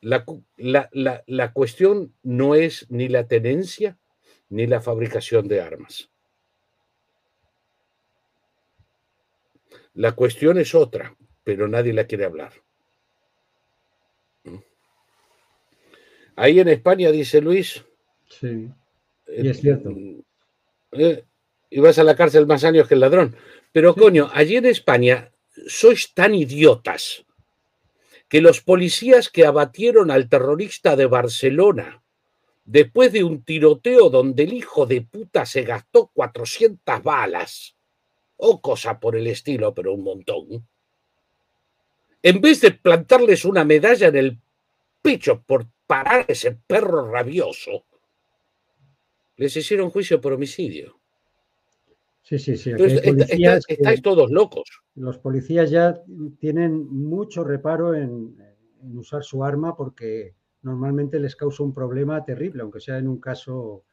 La, 0.00 1.52
cuestión 1.52 2.14
no 2.22 2.54
es 2.54 2.86
ni 2.90 3.08
la 3.08 3.26
tenencia 3.26 3.98
ni 4.48 4.66
la 4.66 4.80
fabricación 4.80 5.48
de 5.48 5.60
armas. 5.60 6.10
La 9.94 10.12
cuestión 10.12 10.58
es 10.58 10.74
otra, 10.74 11.16
pero 11.48 11.66
nadie 11.66 11.94
la 11.94 12.04
quiere 12.04 12.26
hablar. 12.26 12.52
Ahí 16.36 16.60
en 16.60 16.68
España, 16.68 17.10
dice 17.10 17.40
Luis. 17.40 17.86
Sí, 18.28 18.68
y 19.28 19.48
es 19.48 19.58
cierto. 19.62 19.88
Eh, 19.88 20.22
eh, 20.92 21.24
y 21.70 21.80
vas 21.80 21.98
a 21.98 22.04
la 22.04 22.14
cárcel 22.14 22.46
más 22.46 22.64
años 22.64 22.86
que 22.86 22.92
el 22.92 23.00
ladrón. 23.00 23.34
Pero 23.72 23.94
coño, 23.94 24.28
allí 24.34 24.56
en 24.56 24.66
España 24.66 25.32
sois 25.66 26.12
tan 26.12 26.34
idiotas 26.34 27.24
que 28.28 28.42
los 28.42 28.60
policías 28.60 29.30
que 29.30 29.46
abatieron 29.46 30.10
al 30.10 30.28
terrorista 30.28 30.96
de 30.96 31.06
Barcelona 31.06 32.02
después 32.66 33.10
de 33.10 33.24
un 33.24 33.42
tiroteo 33.42 34.10
donde 34.10 34.42
el 34.42 34.52
hijo 34.52 34.84
de 34.84 35.00
puta 35.00 35.46
se 35.46 35.62
gastó 35.62 36.08
400 36.12 37.02
balas, 37.02 37.74
o 38.36 38.60
cosa 38.60 39.00
por 39.00 39.16
el 39.16 39.28
estilo, 39.28 39.72
pero 39.72 39.94
un 39.94 40.04
montón, 40.04 40.68
en 42.22 42.40
vez 42.40 42.60
de 42.60 42.72
plantarles 42.72 43.44
una 43.44 43.64
medalla 43.64 44.08
en 44.08 44.16
el 44.16 44.38
pecho 45.02 45.42
por 45.46 45.66
parar 45.86 46.24
ese 46.28 46.52
perro 46.66 47.10
rabioso, 47.10 47.84
les 49.36 49.56
hicieron 49.56 49.90
juicio 49.90 50.20
por 50.20 50.32
homicidio. 50.32 50.98
Sí, 52.22 52.38
sí, 52.38 52.58
sí. 52.58 52.72
estáis 53.68 54.02
todos 54.02 54.30
locos. 54.30 54.82
Los 54.96 55.18
policías 55.18 55.70
ya 55.70 56.02
tienen 56.38 56.86
mucho 56.86 57.42
reparo 57.42 57.94
en, 57.94 58.36
usar 58.94 59.22
su 59.24 59.42
arma 59.42 59.74
porque 59.74 60.34
normalmente 60.60 61.18
les 61.20 61.36
causa 61.36 61.62
un 61.62 61.72
problema 61.72 62.22
terrible, 62.24 62.62
aunque 62.62 62.80
sea 62.80 62.98
en 62.98 63.08
un 63.08 63.18
caso. 63.18 63.84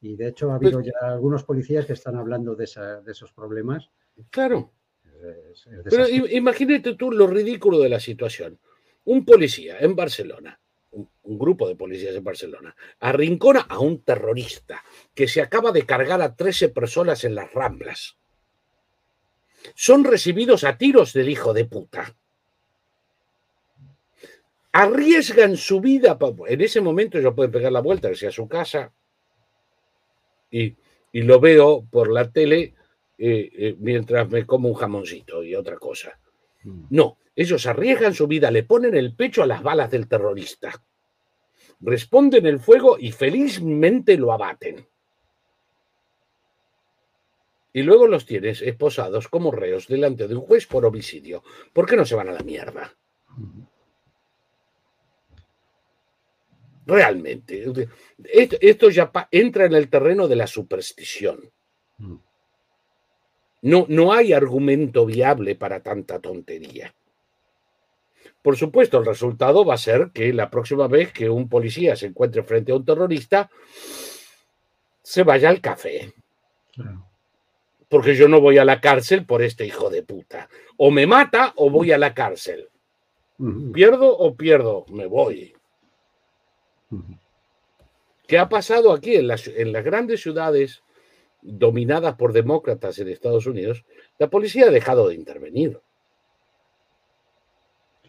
Y 0.00 0.16
de 0.16 0.28
hecho 0.28 0.50
ha 0.50 0.54
habido 0.54 0.80
pues 0.80 0.86
ya 0.86 1.06
algunos 1.06 1.44
policías 1.44 1.84
que 1.84 1.92
están 1.92 2.16
hablando 2.16 2.54
de, 2.54 2.64
esos 2.64 3.32
problemas. 3.34 3.90
Claro. 4.30 4.72
Pero 5.84 6.08
imagínate 6.08 6.94
tú 6.94 7.10
lo 7.10 7.26
ridículo 7.26 7.78
de 7.78 7.88
la 7.88 8.00
situación. 8.00 8.58
Un 9.04 9.24
policía 9.24 9.78
en 9.80 9.94
Barcelona 9.94 10.58
un, 10.92 11.38
grupo 11.38 11.68
de 11.68 11.74
policías 11.74 12.14
en 12.14 12.24
Barcelona, 12.24 12.74
arrincona 13.00 13.60
a 13.60 13.78
un 13.78 14.02
terrorista 14.02 14.82
que 15.14 15.26
se 15.26 15.40
acaba 15.40 15.72
de 15.72 15.86
cargar 15.86 16.20
a 16.20 16.34
13 16.34 16.68
personas 16.68 17.24
en 17.24 17.34
las 17.34 17.52
ramblas. 17.52 18.16
Son 19.74 20.04
recibidos 20.04 20.64
a 20.64 20.76
tiros 20.76 21.12
del 21.12 21.28
hijo 21.28 21.52
de 21.52 21.64
puta. 21.64 22.14
Arriesgan 24.72 25.56
su 25.56 25.80
vida. 25.80 26.18
En 26.48 26.60
ese 26.60 26.80
momento 26.80 27.18
ellos 27.18 27.34
pueden 27.34 27.52
pegar 27.52 27.72
la 27.72 27.80
vuelta 27.80 28.08
hacia 28.08 28.30
su 28.30 28.48
casa 28.48 28.92
y, 30.50 30.76
lo 31.12 31.40
veo 31.40 31.86
por 31.90 32.10
la 32.10 32.32
tele 32.32 32.74
eh, 33.24 33.52
eh, 33.56 33.76
mientras 33.78 34.28
me 34.28 34.44
como 34.44 34.68
un 34.68 34.74
jamoncito 34.74 35.44
y 35.44 35.54
otra 35.54 35.76
cosa. 35.76 36.18
Mm. 36.64 36.86
No, 36.90 37.18
ellos 37.36 37.64
arriesgan 37.66 38.14
su 38.14 38.26
vida, 38.26 38.50
le 38.50 38.64
ponen 38.64 38.96
el 38.96 39.14
pecho 39.14 39.44
a 39.44 39.46
las 39.46 39.62
balas 39.62 39.92
del 39.92 40.08
terrorista, 40.08 40.84
responden 41.78 42.46
el 42.46 42.58
fuego 42.58 42.96
y 42.98 43.12
felizmente 43.12 44.16
lo 44.16 44.32
abaten. 44.32 44.88
Y 47.72 47.82
luego 47.82 48.08
los 48.08 48.26
tienes 48.26 48.60
esposados 48.60 49.28
como 49.28 49.52
reos 49.52 49.86
delante 49.86 50.26
de 50.26 50.34
un 50.34 50.40
juez 50.40 50.66
por 50.66 50.84
homicidio. 50.84 51.44
¿Por 51.72 51.88
qué 51.88 51.96
no 51.96 52.04
se 52.04 52.16
van 52.16 52.28
a 52.28 52.32
la 52.32 52.42
mierda? 52.42 52.92
Realmente. 56.86 57.72
Esto, 58.60 58.90
ya 58.90 59.12
entra 59.30 59.66
en 59.66 59.74
el 59.74 59.88
terreno 59.88 60.26
de 60.26 60.34
la 60.34 60.48
superstición. 60.48 61.52
No, 63.62 63.86
no 63.88 64.12
hay 64.12 64.32
argumento 64.32 65.06
viable 65.06 65.54
para 65.54 65.82
tanta 65.82 66.18
tontería. 66.18 66.94
por 68.42 68.56
supuesto, 68.56 68.98
el 68.98 69.06
resultado 69.06 69.64
va 69.64 69.74
a 69.74 69.78
ser 69.78 70.10
que 70.12 70.32
la 70.32 70.50
próxima 70.50 70.88
vez 70.88 71.12
que 71.12 71.30
un 71.30 71.48
policía 71.48 71.94
se 71.94 72.06
encuentre 72.06 72.42
frente 72.42 72.72
a 72.72 72.74
un 72.74 72.84
terrorista, 72.84 73.48
se 75.00 75.22
vaya 75.22 75.48
al 75.48 75.60
café. 75.60 76.12
Porque 77.88 78.16
yo 78.16 78.26
no 78.26 78.40
voy 78.40 78.58
a 78.58 78.64
la 78.64 78.80
cárcel 78.80 79.24
por 79.26 79.42
este 79.42 79.64
hijo 79.64 79.90
de 79.90 80.02
puta. 80.02 80.48
O 80.76 80.90
me 80.90 81.06
mata 81.06 81.52
o 81.56 81.70
voy 81.70 81.92
a 81.92 81.98
la 81.98 82.14
cárcel. 82.14 82.68
Pierdo 83.72 84.16
o 84.16 84.34
pierdo, 84.34 84.86
me 84.88 85.06
voy. 85.06 85.54
¿Qué 88.26 88.38
ha 88.38 88.48
pasado 88.48 88.92
aquí 88.92 89.14
en 89.14 89.28
las, 89.28 89.46
en 89.46 89.72
las 89.72 89.84
grandes 89.84 90.20
ciudades 90.20 90.82
dominadas 91.42 92.14
por 92.14 92.32
demócratas 92.32 92.98
en 92.98 93.08
Estados 93.08 93.46
Unidos? 93.46 93.84
La 94.18 94.30
policía 94.30 94.66
ha 94.66 94.70
dejado 94.70 95.08
de 95.08 95.16
intervenir. 95.16 95.80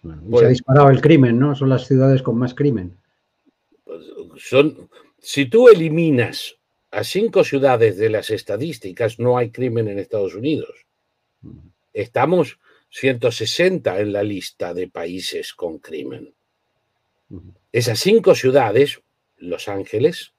se 0.02 0.46
ha 0.46 0.50
disparado 0.50 0.90
el 0.90 1.02
crimen, 1.02 1.40
¿no? 1.40 1.56
Son 1.56 1.70
las 1.70 1.88
ciudades 1.88 2.22
con 2.22 2.38
más 2.38 2.54
crimen. 2.54 2.98
Pues, 3.84 4.04
son, 4.38 4.90
si 5.20 5.46
tú 5.46 5.68
eliminas 5.68 6.58
a 6.92 7.04
cinco 7.04 7.44
ciudades 7.44 7.98
de 7.98 8.10
las 8.10 8.30
estadísticas, 8.30 9.20
no 9.20 9.38
hay 9.38 9.50
crimen 9.50 9.88
en 9.88 10.00
Estados 10.00 10.36
Unidos. 10.36 10.86
Estamos 11.92 12.60
160 12.90 14.00
en 14.00 14.14
la 14.14 14.24
lista 14.24 14.74
de 14.74 14.88
países 14.88 15.54
con 15.54 15.80
crimen. 15.80 16.34
Esas 17.72 18.00
cinco 18.00 18.36
ciudades, 18.36 19.02
Los 19.38 19.68
Ángeles, 19.68 20.34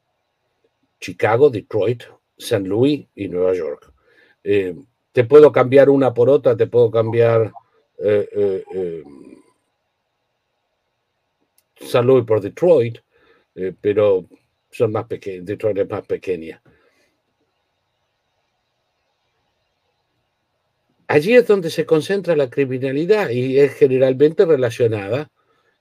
Chicago, 1.01 1.51
Detroit, 1.51 2.05
San 2.37 2.65
Luis 2.65 3.07
y 3.15 3.29
Nueva 3.29 3.55
York. 3.55 3.93
Eh, 4.43 4.75
te 5.13 5.25
puedo 5.25 5.53
cambiar 5.53 5.89
una 5.89 6.13
por 6.13 6.29
otra, 6.29 6.57
te 6.57 6.67
puedo 6.67 6.91
cambiar 6.91 7.53
eh, 7.99 8.63
eh, 8.75 9.05
San 11.77 12.07
Luis 12.07 12.25
por 12.25 12.41
Detroit, 12.41 12.99
pero 13.81 14.27
son 14.71 14.91
más 14.91 15.05
pequeñas, 15.07 15.47
Detroit 15.47 15.79
es 15.79 15.89
más 15.89 16.05
pequeña. 16.07 16.61
Allí 21.07 21.35
es 21.35 21.47
donde 21.47 21.71
se 21.71 21.87
concentra 21.87 22.35
la 22.35 22.51
criminalidad 22.51 23.29
y 23.31 23.59
es 23.59 23.75
generalmente 23.75 24.45
relacionada 24.47 25.31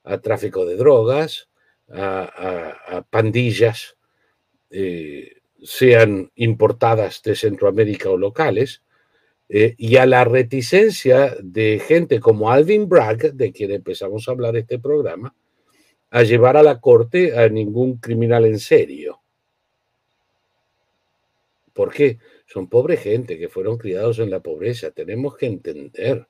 a 0.03 0.17
tráfico 0.19 0.65
de 0.65 0.75
drogas, 0.75 1.49
a, 1.89 3.05
pandillas, 3.09 3.95
eh, 4.69 5.41
sean 5.63 6.31
importadas 6.35 7.21
de 7.23 7.35
Centroamérica 7.35 8.09
o 8.09 8.17
locales, 8.17 8.83
eh, 9.49 9.75
y 9.77 9.97
a 9.97 10.05
la 10.05 10.23
reticencia 10.23 11.35
de 11.41 11.79
gente 11.79 12.19
como 12.19 12.49
Alvin 12.49 12.87
Bragg, 12.87 13.33
de 13.33 13.51
quien 13.51 13.71
empezamos 13.71 14.27
a 14.27 14.31
hablar 14.31 14.55
este 14.55 14.79
programa, 14.79 15.35
a 16.09 16.23
llevar 16.23 16.57
a 16.57 16.63
la 16.63 16.79
corte 16.79 17.37
a 17.37 17.49
ningún 17.49 17.97
criminal 17.97 18.45
en 18.45 18.59
serio. 18.59 19.21
¿Por 21.73 21.91
qué? 21.91 22.19
Son 22.45 22.67
pobre 22.67 22.97
gente 22.97 23.37
que 23.37 23.49
fueron 23.49 23.77
criados 23.77 24.19
en 24.19 24.29
la 24.29 24.39
pobreza. 24.39 24.91
Tenemos 24.91 25.35
que 25.37 25.47
entender. 25.47 26.27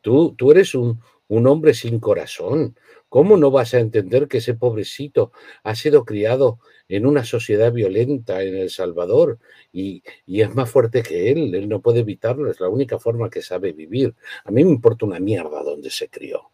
Tú, 0.00 0.34
tú 0.34 0.50
eres 0.50 0.74
un, 0.74 1.00
un 1.28 1.46
hombre 1.46 1.74
sin 1.74 2.00
corazón. 2.00 2.76
¿Cómo 3.08 3.36
no 3.36 3.50
vas 3.50 3.72
a 3.72 3.78
entender 3.78 4.28
que 4.28 4.38
ese 4.38 4.54
pobrecito 4.54 5.32
ha 5.62 5.74
sido 5.74 6.04
criado 6.04 6.58
en 6.88 7.06
una 7.06 7.24
sociedad 7.24 7.72
violenta 7.72 8.42
en 8.42 8.56
El 8.56 8.70
Salvador 8.70 9.38
y, 9.72 10.02
es 10.26 10.54
más 10.54 10.70
fuerte 10.70 11.02
que 11.02 11.30
él? 11.30 11.54
Él 11.54 11.68
no 11.68 11.80
puede 11.80 12.00
evitarlo, 12.00 12.50
es 12.50 12.60
la 12.60 12.68
única 12.68 12.98
forma 12.98 13.30
que 13.30 13.42
sabe 13.42 13.72
vivir. 13.72 14.14
A 14.44 14.50
mí 14.50 14.64
me 14.64 14.70
importa 14.70 15.06
una 15.06 15.20
mierda 15.20 15.62
dónde 15.62 15.90
se 15.90 16.08
crió. 16.08 16.50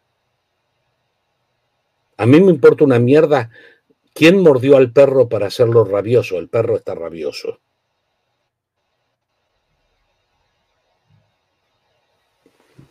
A 2.16 2.26
mí 2.26 2.40
me 2.40 2.50
importa 2.50 2.84
una 2.84 3.00
mierda 3.00 3.50
quién 4.12 4.40
mordió 4.40 4.76
al 4.76 4.92
perro 4.92 5.28
para 5.28 5.46
hacerlo 5.46 5.84
rabioso. 5.84 6.38
El 6.38 6.48
perro 6.48 6.76
está 6.76 6.94
rabioso. 6.94 7.60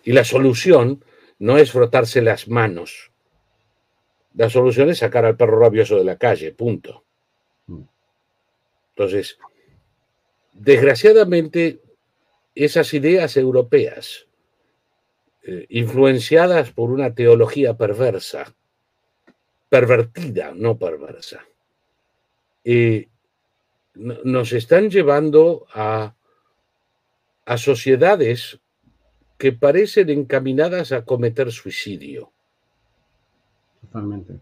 Y 0.03 0.11
la 0.11 0.26
solución 0.26 1.01
no 1.44 1.57
es 1.57 1.74
frotarse 1.74 2.22
las 2.22 2.48
manos. 2.48 3.11
La 4.34 4.49
solución 4.49 4.90
es 4.90 4.99
sacar 4.99 5.26
al 5.26 5.36
perro 5.36 5.60
rabioso 5.60 5.98
de 5.98 6.06
la 6.06 6.18
calle, 6.18 6.53
punto. 6.53 7.03
Entonces, 8.91 9.38
desgraciadamente, 10.53 11.82
esas 12.56 12.94
ideas 12.94 13.36
europeas, 13.36 14.26
eh, 15.44 15.65
influenciadas 15.68 16.72
por 16.72 16.91
una 16.91 17.14
teología 17.14 17.76
perversa, 17.76 18.56
pervertida, 19.68 20.53
no 20.56 20.78
perversa. 20.78 21.44
Eh, 22.64 23.10
nos 23.95 24.53
están 24.53 24.90
llevando 24.90 25.68
a, 25.74 26.15
a 27.44 27.57
sociedades 27.57 28.61
que 29.44 29.52
parecen 29.52 30.10
encaminadas 30.10 30.94
a 30.94 31.03
cometer 31.03 31.52
suicidio. 31.52 32.32
Totalmente. 33.82 34.40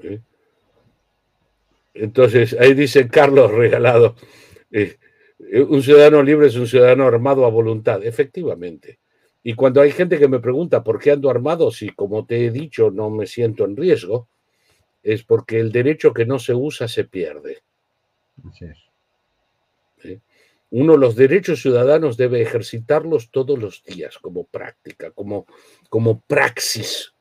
¿Eh? 0.00 0.20
Entonces, 1.94 2.54
ahí 2.60 2.74
dice 2.74 3.08
Carlos 3.08 3.50
Regalado, 3.50 4.14
eh, 4.70 4.98
un 5.66 5.82
ciudadano 5.82 6.22
libre 6.22 6.48
es 6.48 6.56
un 6.56 6.66
ciudadano 6.66 7.06
armado 7.06 7.46
a 7.46 7.48
voluntad, 7.48 8.04
efectivamente. 8.04 8.98
Y 9.42 9.54
cuando 9.54 9.80
hay 9.80 9.92
gente 9.92 10.18
que 10.18 10.28
me 10.28 10.40
pregunta 10.40 10.84
por 10.84 10.98
qué 10.98 11.12
ando 11.12 11.30
armado, 11.30 11.70
si 11.70 11.88
como 11.88 12.26
te 12.26 12.44
he 12.44 12.50
dicho 12.50 12.90
no 12.90 13.08
me 13.08 13.26
siento 13.26 13.64
en 13.64 13.78
riesgo, 13.78 14.28
es 15.02 15.22
porque 15.22 15.58
el 15.58 15.72
derecho 15.72 16.12
que 16.12 16.26
no 16.26 16.38
se 16.38 16.52
usa 16.52 16.86
se 16.86 17.04
pierde. 17.04 17.62
Así 18.46 18.66
es. 18.66 18.91
Uno 20.72 20.96
los 20.96 21.14
derechos 21.14 21.60
ciudadanos 21.62 22.16
debe 22.16 22.42
ejercitarlos 22.42 23.30
todos 23.30 23.58
los 23.58 23.84
días 23.84 24.18
como 24.18 24.44
práctica, 24.44 25.10
como, 25.10 25.46
como 25.88 26.20
praxis 26.20 27.14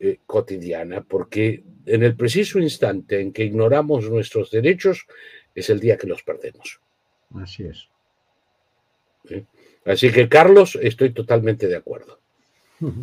eh, 0.00 0.18
cotidiana, 0.26 1.02
porque 1.02 1.62
en 1.86 2.02
el 2.02 2.16
preciso 2.16 2.58
instante 2.58 3.20
en 3.20 3.32
que 3.32 3.44
ignoramos 3.44 4.08
nuestros 4.08 4.50
derechos 4.50 5.06
es 5.54 5.70
el 5.70 5.80
día 5.80 5.98
que 5.98 6.06
los 6.06 6.22
perdemos. 6.22 6.80
Así 7.34 7.64
es. 7.64 7.88
Así 9.84 10.10
que, 10.10 10.28
Carlos, 10.28 10.78
estoy 10.80 11.12
totalmente 11.12 11.68
de 11.68 11.76
acuerdo. 11.76 12.20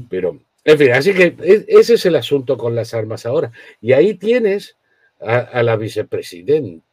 Pero 0.10 0.40
en 0.64 0.78
fin, 0.78 0.92
así 0.92 1.14
que 1.14 1.36
e, 1.40 1.66
ese 1.68 1.94
es 1.94 2.06
el 2.06 2.16
asunto 2.16 2.58
con 2.58 2.76
las 2.76 2.94
armas 2.94 3.26
ahora. 3.26 3.52
Y 3.82 3.94
ahí 3.94 4.16
tienes 4.16 4.78
a, 5.20 5.64
la 5.64 5.76
vicepresidente, 5.76 6.84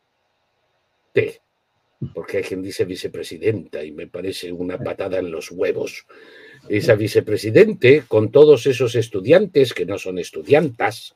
porque 2.14 2.38
hay 2.38 2.42
quien 2.42 2.62
dice 2.62 2.84
vicepresidenta 2.84 3.82
y 3.82 3.92
me 3.92 4.06
parece 4.06 4.52
una 4.52 4.78
patada 4.78 5.18
en 5.18 5.30
los 5.30 5.50
huevos. 5.50 6.06
Esa 6.68 6.94
vicepresidente, 6.94 8.04
con 8.06 8.30
todos 8.30 8.66
esos 8.66 8.94
estudiantes 8.94 9.72
que 9.72 9.86
no 9.86 9.98
son 9.98 10.18
estudiantas, 10.18 11.14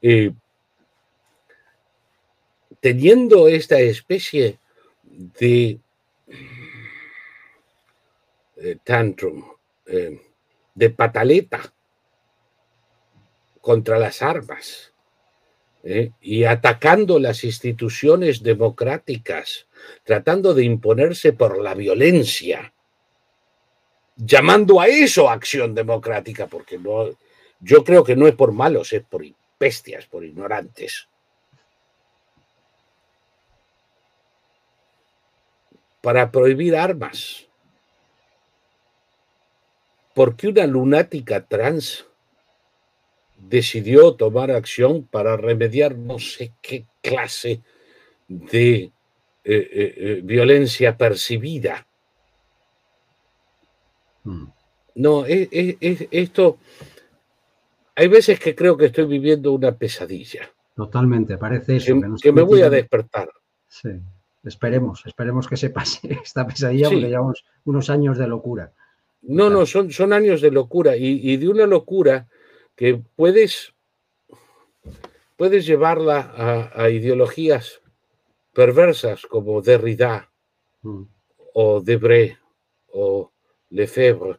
eh, 0.00 0.32
teniendo 2.80 3.48
esta 3.48 3.78
especie 3.80 4.58
de 5.04 5.78
eh, 8.56 8.76
tantrum, 8.84 9.44
eh, 9.86 10.20
de 10.74 10.90
pataleta 10.90 11.72
contra 13.60 13.98
las 13.98 14.20
armas 14.22 14.91
¿eh? 15.82 16.12
y 16.20 16.44
atacando 16.44 17.18
las 17.18 17.44
instituciones 17.44 18.42
democráticas, 18.42 19.66
tratando 20.04 20.54
de 20.54 20.64
imponerse 20.64 21.32
por 21.32 21.60
la 21.60 21.74
violencia, 21.74 22.72
llamando 24.16 24.80
a 24.80 24.86
eso 24.86 25.28
acción 25.28 25.74
democrática, 25.74 26.46
porque 26.46 26.78
no, 26.78 27.10
yo 27.60 27.84
creo 27.84 28.04
que 28.04 28.16
no 28.16 28.26
es 28.26 28.34
por 28.34 28.52
malos, 28.52 28.92
es 28.92 29.02
por 29.02 29.24
bestias, 29.58 30.06
por 30.06 30.24
ignorantes. 30.24 31.08
Para 36.00 36.32
prohibir 36.32 36.74
armas 36.74 37.46
qué 40.36 40.48
una 40.48 40.66
lunática 40.66 41.44
trans 41.46 42.04
decidió 43.48 44.14
tomar 44.14 44.50
acción 44.50 45.06
para 45.06 45.36
remediar 45.36 45.96
no 45.96 46.18
sé 46.18 46.52
qué 46.62 46.86
clase 47.00 47.62
de 48.28 48.74
eh, 48.74 48.92
eh, 49.44 49.94
eh, 49.96 50.20
violencia 50.22 50.96
percibida. 50.96 51.86
Hmm. 54.24 54.46
No, 54.94 55.24
es, 55.26 55.48
esto, 56.10 56.58
hay 57.96 58.08
veces 58.08 58.38
que 58.38 58.54
creo 58.54 58.76
que 58.76 58.86
estoy 58.86 59.06
viviendo 59.06 59.52
una 59.52 59.72
pesadilla. 59.72 60.50
Totalmente, 60.74 61.36
parece 61.38 61.76
eso. 61.76 61.94
Que, 62.22 62.32
me 62.32 62.42
voy 62.42 62.62
a 62.62 62.70
despertar. 62.70 63.30
Sí, 63.68 63.90
esperemos, 64.44 65.04
esperemos 65.06 65.48
que 65.48 65.56
se 65.56 65.70
pase 65.70 66.00
esta 66.24 66.46
pesadilla 66.46 66.88
porque 66.88 67.08
llevamos 67.08 67.44
unos 67.64 67.90
años 67.90 68.18
de 68.18 68.28
locura. 68.28 68.72
No, 69.22 69.50
no, 69.50 69.66
son, 69.66 69.90
son 69.92 70.12
años 70.12 70.40
de 70.40 70.50
locura 70.50 70.96
y, 70.96 71.36
de 71.36 71.48
una 71.48 71.66
locura 71.66 72.26
que 72.76 73.00
puedes, 73.16 73.74
puedes 75.36 75.66
llevarla 75.66 76.70
a, 76.74 76.90
ideologías 76.90 77.80
perversas 78.52 79.22
como 79.26 79.62
Derrida 79.62 80.30
mm. 80.82 81.02
o 81.54 81.80
Debré 81.80 82.38
o 82.88 83.32
Lefebvre, 83.70 84.38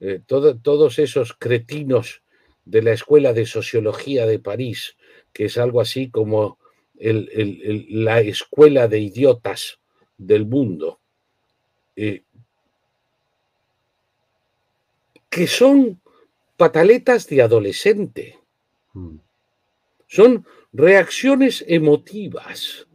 eh, 0.00 0.20
todos 0.26 0.98
esos 0.98 1.34
cretinos 1.34 2.22
de 2.64 2.82
la 2.82 2.92
Escuela 2.92 3.32
de 3.32 3.46
Sociología 3.46 4.26
de 4.26 4.38
París, 4.38 4.96
que 5.32 5.46
es 5.46 5.58
algo 5.58 5.80
así 5.80 6.10
como 6.10 6.58
la 7.00 8.20
escuela 8.20 8.86
de 8.86 9.00
idiotas 9.00 9.80
del 10.18 10.46
mundo, 10.46 11.00
eh, 11.96 12.22
que 15.30 15.46
son 15.46 16.00
pataletas 16.60 17.26
de 17.26 17.40
adolescente. 17.40 18.38
Mm. 18.92 19.16
Son 20.06 20.46
reacciones 20.74 21.64
emotivas 21.66 22.86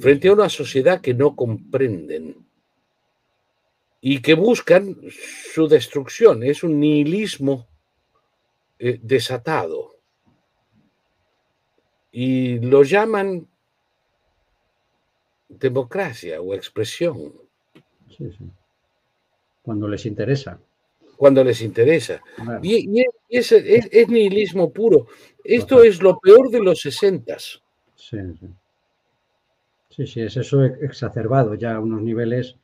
frente 0.00 0.26
a 0.26 0.32
una 0.32 0.48
sociedad 0.48 1.00
que 1.00 1.14
no 1.14 1.36
comprenden 1.36 2.44
y 4.00 4.20
que 4.20 4.34
buscan 4.34 4.96
su 5.54 5.68
destrucción. 5.68 6.42
Es 6.42 6.64
un 6.64 6.80
nihilismo 6.80 7.68
eh, 8.80 8.98
desatado. 9.00 9.94
Y 12.10 12.58
lo 12.58 12.82
llaman 12.82 13.46
democracia 15.48 16.40
o 16.40 16.52
expresión. 16.52 17.32
Sí, 18.08 18.28
sí. 18.36 18.44
Cuando 19.62 19.86
les 19.86 20.04
interesa 20.04 20.58
cuando 21.18 21.42
les 21.42 21.60
interesa. 21.62 22.22
Y, 22.62 23.04
es, 23.28 23.52
nihilismo 24.08 24.72
puro. 24.72 25.08
Esto 25.42 25.82
es 25.82 26.00
lo 26.00 26.18
peor 26.20 26.48
de 26.48 26.60
los 26.60 26.80
sesentas. 26.80 27.60
Sí, 27.94 28.18
sí. 28.40 28.46
Sí, 29.90 30.06
sí, 30.06 30.20
es 30.20 30.36
eso 30.36 30.62
exacerbado 30.62 31.56
ya 31.56 31.74
a 31.74 31.80
unos 31.80 32.02
niveles, 32.02 32.56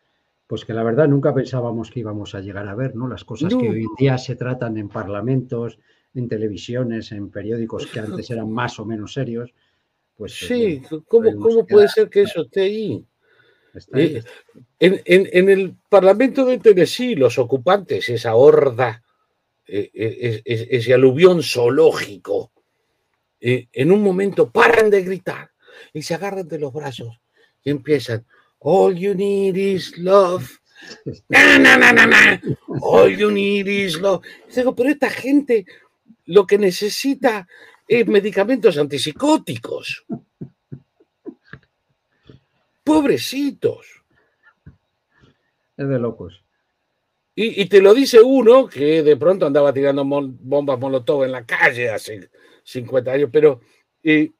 pues 0.47 0.65
que 0.65 0.73
la 0.73 0.85
verdad 0.85 1.09
nunca 1.09 1.35
pensábamos 1.35 1.91
que 1.91 1.99
íbamos 1.99 2.37
a 2.37 2.41
llegar 2.41 2.69
a 2.69 2.77
ver, 2.77 2.95
¿no? 2.95 3.09
Las 3.09 3.25
cosas 3.25 3.53
que 3.53 3.69
hoy 3.69 3.81
en 3.81 3.95
día 3.99 4.17
se 4.19 4.37
tratan 4.37 4.77
en 4.77 4.89
parlamentos, 4.89 5.81
en 6.15 6.29
televisiones, 6.29 7.11
en 7.11 7.31
periódicos 7.31 7.89
que 7.89 7.99
antes 7.99 8.31
eran 8.31 8.53
más 8.53 8.79
o 8.79 8.85
menos 8.85 9.15
serios. 9.15 9.53
Pues, 10.17 10.33
sí, 10.33 10.81
¿cómo, 11.09 11.35
¿cómo 11.41 11.67
puede 11.67 11.89
ser 11.89 12.09
que 12.09 12.23
eso 12.23 12.43
esté 12.43 12.61
ahí? 12.61 13.05
Eh, 13.95 14.23
en, 14.79 15.49
el 15.49 15.75
Parlamento 15.89 16.45
de 16.45 16.59
Tennessee, 16.59 17.15
los 17.15 17.39
ocupantes, 17.39 18.09
esa 18.09 18.35
horda, 18.35 19.03
eh, 19.67 19.91
eh, 19.95 20.43
ese 20.45 20.95
aluvión 20.95 21.43
zoológico, 21.43 22.53
en 23.41 23.93
un 23.93 24.03
momento 24.03 24.51
paran 24.51 24.89
de 24.89 25.03
gritar 25.03 25.51
y 25.93 26.01
se 26.01 26.15
agarran 26.15 26.49
de 26.49 26.59
los 26.59 26.73
brazos 26.73 27.21
y 27.63 27.71
empiezan, 27.71 28.25
All 28.61 28.97
you 28.97 29.15
need 29.15 29.57
is 29.57 29.99
love. 29.99 30.59
All 32.81 33.15
you 33.15 33.31
need 33.31 33.67
is 33.67 34.01
love. 34.01 34.25
Digo, 34.55 34.75
pero 34.75 34.89
esta 34.89 35.11
gente 35.11 35.67
lo 36.25 36.47
que 36.47 36.57
necesita 36.57 37.47
es 37.87 38.07
medicamentos 38.07 38.79
antipsicóticos. 38.79 40.07
Pobrecitos. 42.85 44.05
Es 45.77 45.89
de 45.89 45.99
locos. 45.99 46.45
Y, 47.37 47.65
te 47.69 47.83
lo 47.83 47.93
dice 47.95 48.23
uno 48.23 48.69
que 48.69 49.03
de 49.03 49.17
pronto 49.17 49.45
andaba 49.45 49.73
tirando 49.73 50.05
bombas 50.05 50.79
molotov 50.79 51.25
en 51.25 51.33
la 51.33 51.45
calle 51.45 51.91
hace 51.91 52.31
50 52.63 53.11
años, 53.11 53.31
pero 53.33 53.61
eh, 54.05 54.31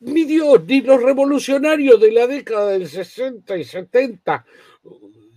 mi 0.00 0.24
Dios, 0.24 0.64
ni 0.66 0.80
los 0.80 1.00
revolucionarios 1.00 2.00
de 2.00 2.10
la 2.10 2.26
década 2.26 2.70
del 2.70 2.88
60 2.88 3.58
y 3.58 3.64
70 3.64 4.44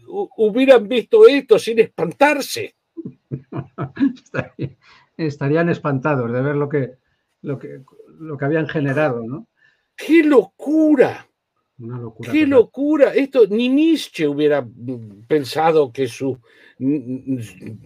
hubieran 0.08 0.88
visto 0.88 1.28
esto 1.28 1.60
sin 1.60 1.80
espantarse. 1.80 2.76
Estarían 5.18 5.70
espantados 5.70 6.32
de 6.32 6.42
ver 6.42 6.56
lo 6.56 6.70
que, 6.70 6.96
lo 7.42 7.60
que, 7.60 7.82
lo 8.20 8.36
que 8.36 8.46
habían 8.46 8.68
generado, 8.68 9.22
¿no? 9.24 9.48
¡Qué 9.96 10.24
locura! 10.24 11.28
Una 11.80 12.00
locura. 12.00 12.32
¡Qué 12.32 12.48
locura! 12.48 13.14
Esto 13.14 13.48
ni 13.50 13.70
Nietzsche 13.70 14.28
hubiera 14.28 14.66
pensado 15.28 15.92
que 15.92 16.08
su 16.08 16.40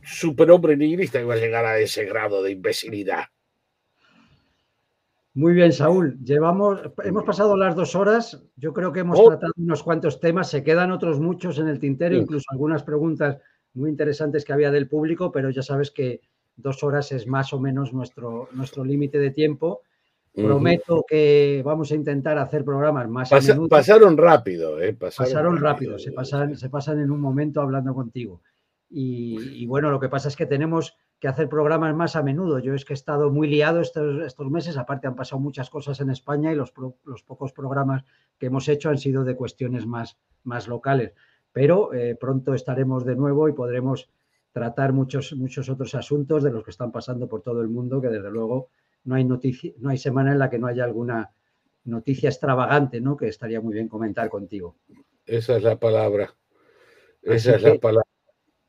superhombre 0.04 0.76
nihilista 0.76 1.20
iba 1.20 1.34
a 1.34 1.38
llegar 1.38 1.66
a 1.66 1.80
ese 1.80 2.06
grado 2.06 2.42
de 2.44 2.52
imbecilidad. 2.52 3.26
Muy 5.38 5.54
bien, 5.54 5.72
Saúl. 5.72 6.18
Llevamos, 6.24 6.80
hemos 7.04 7.24
pasado 7.24 7.56
las 7.56 7.76
dos 7.76 7.94
horas. 7.94 8.44
Yo 8.56 8.74
creo 8.74 8.92
que 8.92 9.02
hemos 9.02 9.20
oh. 9.20 9.28
tratado 9.28 9.54
unos 9.58 9.84
cuantos 9.84 10.20
temas. 10.20 10.50
Se 10.50 10.64
quedan 10.64 10.92
otros 10.92 11.20
muchos 11.20 11.60
en 11.60 11.68
el 11.68 11.80
tintero, 11.80 12.16
incluso 12.16 12.46
algunas 12.50 12.82
preguntas 12.82 13.38
muy 13.76 13.92
interesantes 13.92 14.44
que 14.44 14.54
había 14.54 14.72
del 14.72 14.90
público, 14.90 15.32
pero 15.32 15.52
ya 15.52 15.62
sabes 15.62 15.92
que 15.92 16.22
dos 16.56 16.84
horas 16.84 17.12
es 17.12 17.28
más 17.28 17.54
o 17.54 17.60
menos 17.60 17.94
nuestro, 17.94 18.50
nuestro 18.52 18.84
límite 18.84 19.20
de 19.20 19.30
tiempo. 19.30 19.82
Prometo 20.46 21.04
que 21.08 21.64
vamos 21.66 21.92
a 21.92 21.96
intentar 21.96 22.38
hacer 22.38 22.64
programas 22.64 23.10
más 23.10 23.30
Pasaron 23.30 24.18
rápido, 24.18 24.80
¿eh? 24.80 24.94
Pasaron, 24.94 25.58
rápido, 25.58 25.98
Se, 25.98 26.12
pasan, 26.12 26.56
se 26.56 26.70
pasan 26.70 27.00
en 27.00 27.10
un 27.10 27.20
momento 27.20 27.62
hablando 27.62 27.96
contigo. 27.96 28.42
Y, 28.90 29.66
bueno, 29.66 29.90
lo 29.92 30.00
que 30.00 30.10
pasa 30.10 30.28
es 30.28 30.36
que 30.36 30.46
tenemos 30.46 30.96
que 31.20 31.28
hacer 31.28 31.50
programas 31.50 31.96
más 31.96 32.16
a 32.16 32.24
menudo. 32.24 32.60
Yo 32.60 32.74
es 32.74 32.86
que 32.86 32.94
he 32.94 32.96
estado 32.96 33.32
muy 33.32 33.48
liado 33.48 33.82
estos, 33.82 34.24
estos 34.24 34.50
meses, 34.52 34.78
aparte 34.78 35.08
han 35.08 35.16
pasado 35.16 35.42
muchas 35.42 35.70
cosas 35.70 36.00
en 36.00 36.12
España 36.12 36.54
y 36.54 36.56
los, 36.56 36.72
los, 37.04 37.24
pocos 37.24 37.52
programas 37.52 38.04
que 38.38 38.46
hemos 38.46 38.70
hecho 38.70 38.90
han 38.90 38.98
sido 38.98 39.24
de 39.24 39.36
cuestiones 39.36 39.88
más, 39.88 40.20
más 40.44 40.68
locales. 40.68 41.14
Pero 41.52 41.94
eh, 41.94 42.16
pronto 42.16 42.54
estaremos 42.54 43.04
de 43.04 43.16
nuevo 43.16 43.50
y 43.50 43.54
podremos 43.54 44.10
tratar 44.52 44.94
muchos, 44.94 45.34
muchos 45.34 45.70
otros 45.70 45.96
asuntos 45.96 46.44
de 46.44 46.52
los 46.52 46.64
que 46.64 46.72
están 46.72 46.92
pasando 46.92 47.28
por 47.28 47.42
todo 47.42 47.62
el 47.62 47.70
mundo, 47.70 48.00
que 48.00 48.10
desde 48.10 48.30
luego 48.30 48.70
no 49.08 49.16
hay, 49.16 49.24
noticia, 49.24 49.72
no 49.80 49.90
hay 49.90 49.98
semana 49.98 50.34
en 50.34 50.40
la 50.40 50.50
que 50.50 50.60
no 50.60 50.68
haya 50.68 50.84
alguna 50.84 51.32
noticia 51.86 52.30
extravagante, 52.30 53.00
¿no? 53.00 53.16
Que 53.16 53.30
estaría 53.30 53.62
muy 53.62 53.74
bien 53.74 53.88
comentar 53.88 54.30
contigo. 54.30 54.76
Esa 55.26 55.56
es 55.56 55.64
la 55.64 55.80
palabra. 55.80 56.36
Esa 57.22 57.56
es 57.56 57.62
la 57.62 57.76
palabra. 57.76 58.10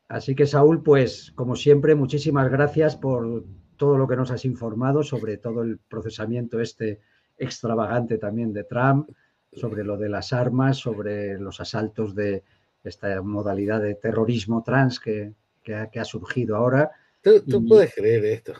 Así 0.07 0.35
que, 0.35 0.47
Saúl, 0.47 0.81
pues, 0.81 1.33
como 1.35 1.55
siempre, 1.55 1.93
muchísimas 1.93 2.49
gracias 2.49 2.95
por 2.95 3.43
todo 3.75 3.97
lo 3.97 4.07
que 4.07 4.15
nos 4.15 4.31
has 4.31 4.45
informado 4.45 5.03
sobre 5.03 5.37
todo 5.37 5.61
el 5.61 5.77
procesamiento 5.77 6.59
este 6.59 7.01
extravagante 7.37 8.17
también 8.17 8.51
de 8.53 8.63
Trump, 8.63 9.09
sobre 9.53 9.83
lo 9.83 9.97
de 9.97 10.09
las 10.09 10.33
armas, 10.33 10.77
sobre 10.77 11.37
los 11.37 11.59
asaltos 11.59 12.15
de 12.15 12.43
esta 12.83 13.21
modalidad 13.21 13.81
de 13.81 13.95
terrorismo 13.95 14.63
trans 14.63 14.99
que, 14.99 15.33
ha, 15.73 16.05
surgido 16.05 16.55
ahora. 16.55 16.91
¿Tú, 17.21 17.65
puedes 17.67 17.93
creer 17.93 18.25
esto? 18.25 18.53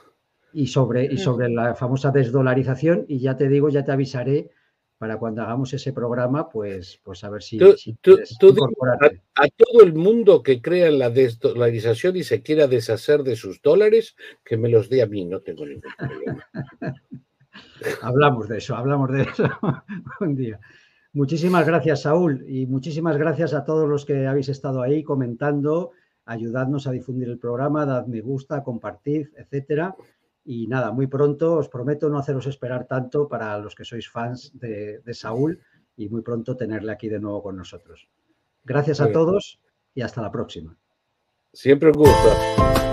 Y 0.54 0.68
sobre, 0.68 1.06
y 1.06 1.18
sobre 1.18 1.50
la 1.50 1.76
famosa 1.76 2.12
desdolarización. 2.12 3.06
Y 3.08 3.20
ya 3.20 3.38
te 3.38 3.48
digo, 3.48 3.70
ya 3.70 3.84
te 3.84 3.92
avisaré 3.92 4.50
para 5.00 5.18
cuando 5.18 5.42
hagamos 5.42 5.74
ese 5.74 5.94
programa, 5.94 6.50
pues, 6.50 7.00
pues 7.04 7.24
a 7.24 7.30
ver 7.30 7.42
si, 7.42 7.58
tú, 7.58 7.70
a, 7.72 9.48
todo 9.56 9.82
el 9.82 9.94
mundo 9.94 10.44
que 10.44 10.62
crea 10.62 10.88
en 10.88 11.00
la 11.00 11.10
desdolarización 11.10 12.18
y 12.18 12.24
se 12.24 12.42
quiera 12.42 12.68
deshacer 12.68 13.24
de 13.24 13.38
sus 13.38 13.62
dólares, 13.62 14.18
que 14.44 14.58
me 14.58 14.68
los 14.68 14.90
dé 14.90 15.02
a 15.02 15.06
mí, 15.06 15.24
no 15.24 15.40
tengo 15.40 15.66
ningún 15.66 15.90
problema. 15.98 16.46
hablamos 18.02 18.50
de 18.50 18.58
eso, 18.58 18.76
hablamos 18.76 19.10
de 19.10 19.22
eso 19.22 19.50
un 20.20 20.36
día. 20.36 20.60
Muchísimas 21.14 21.66
gracias, 21.66 22.02
Saúl, 22.02 22.44
y 22.46 22.68
muchísimas 22.68 23.18
gracias 23.18 23.54
a 23.54 23.64
todos 23.64 23.88
los 23.88 24.06
que 24.06 24.28
habéis 24.28 24.50
estado 24.50 24.82
ahí 24.82 25.02
comentando, 25.02 25.92
ayudadnos 26.26 26.88
a 26.88 26.92
difundir 26.92 27.30
el 27.30 27.40
programa, 27.40 27.86
dad 27.86 28.06
me 28.06 28.20
gusta, 28.20 28.64
compartid, 28.64 29.28
etcétera. 29.38 29.96
Y 30.52 30.66
nada, 30.66 30.92
muy 30.92 31.06
pronto 31.06 31.58
os 31.58 31.70
prometo 31.70 32.10
no 32.10 32.18
haceros 32.18 32.48
esperar 32.48 32.88
tanto 32.88 33.28
para 33.28 33.60
los 33.60 33.76
que 33.76 33.86
sois 33.86 34.10
fans 34.10 34.50
de, 34.58 35.00
Saúl 35.14 35.62
y 35.96 36.10
muy 36.10 36.24
pronto 36.24 36.58
tenerle 36.58 36.92
aquí 36.92 37.08
de 37.08 37.20
nuevo 37.20 37.44
con 37.44 37.56
nosotros. 37.56 38.10
Gracias 38.64 39.00
a 39.00 39.12
todos 39.12 39.60
y 39.94 40.02
hasta 40.02 40.24
la 40.24 40.32
próxima. 40.32 40.76
Siempre 41.54 41.90
un 41.90 42.00
gusto. 42.00 42.89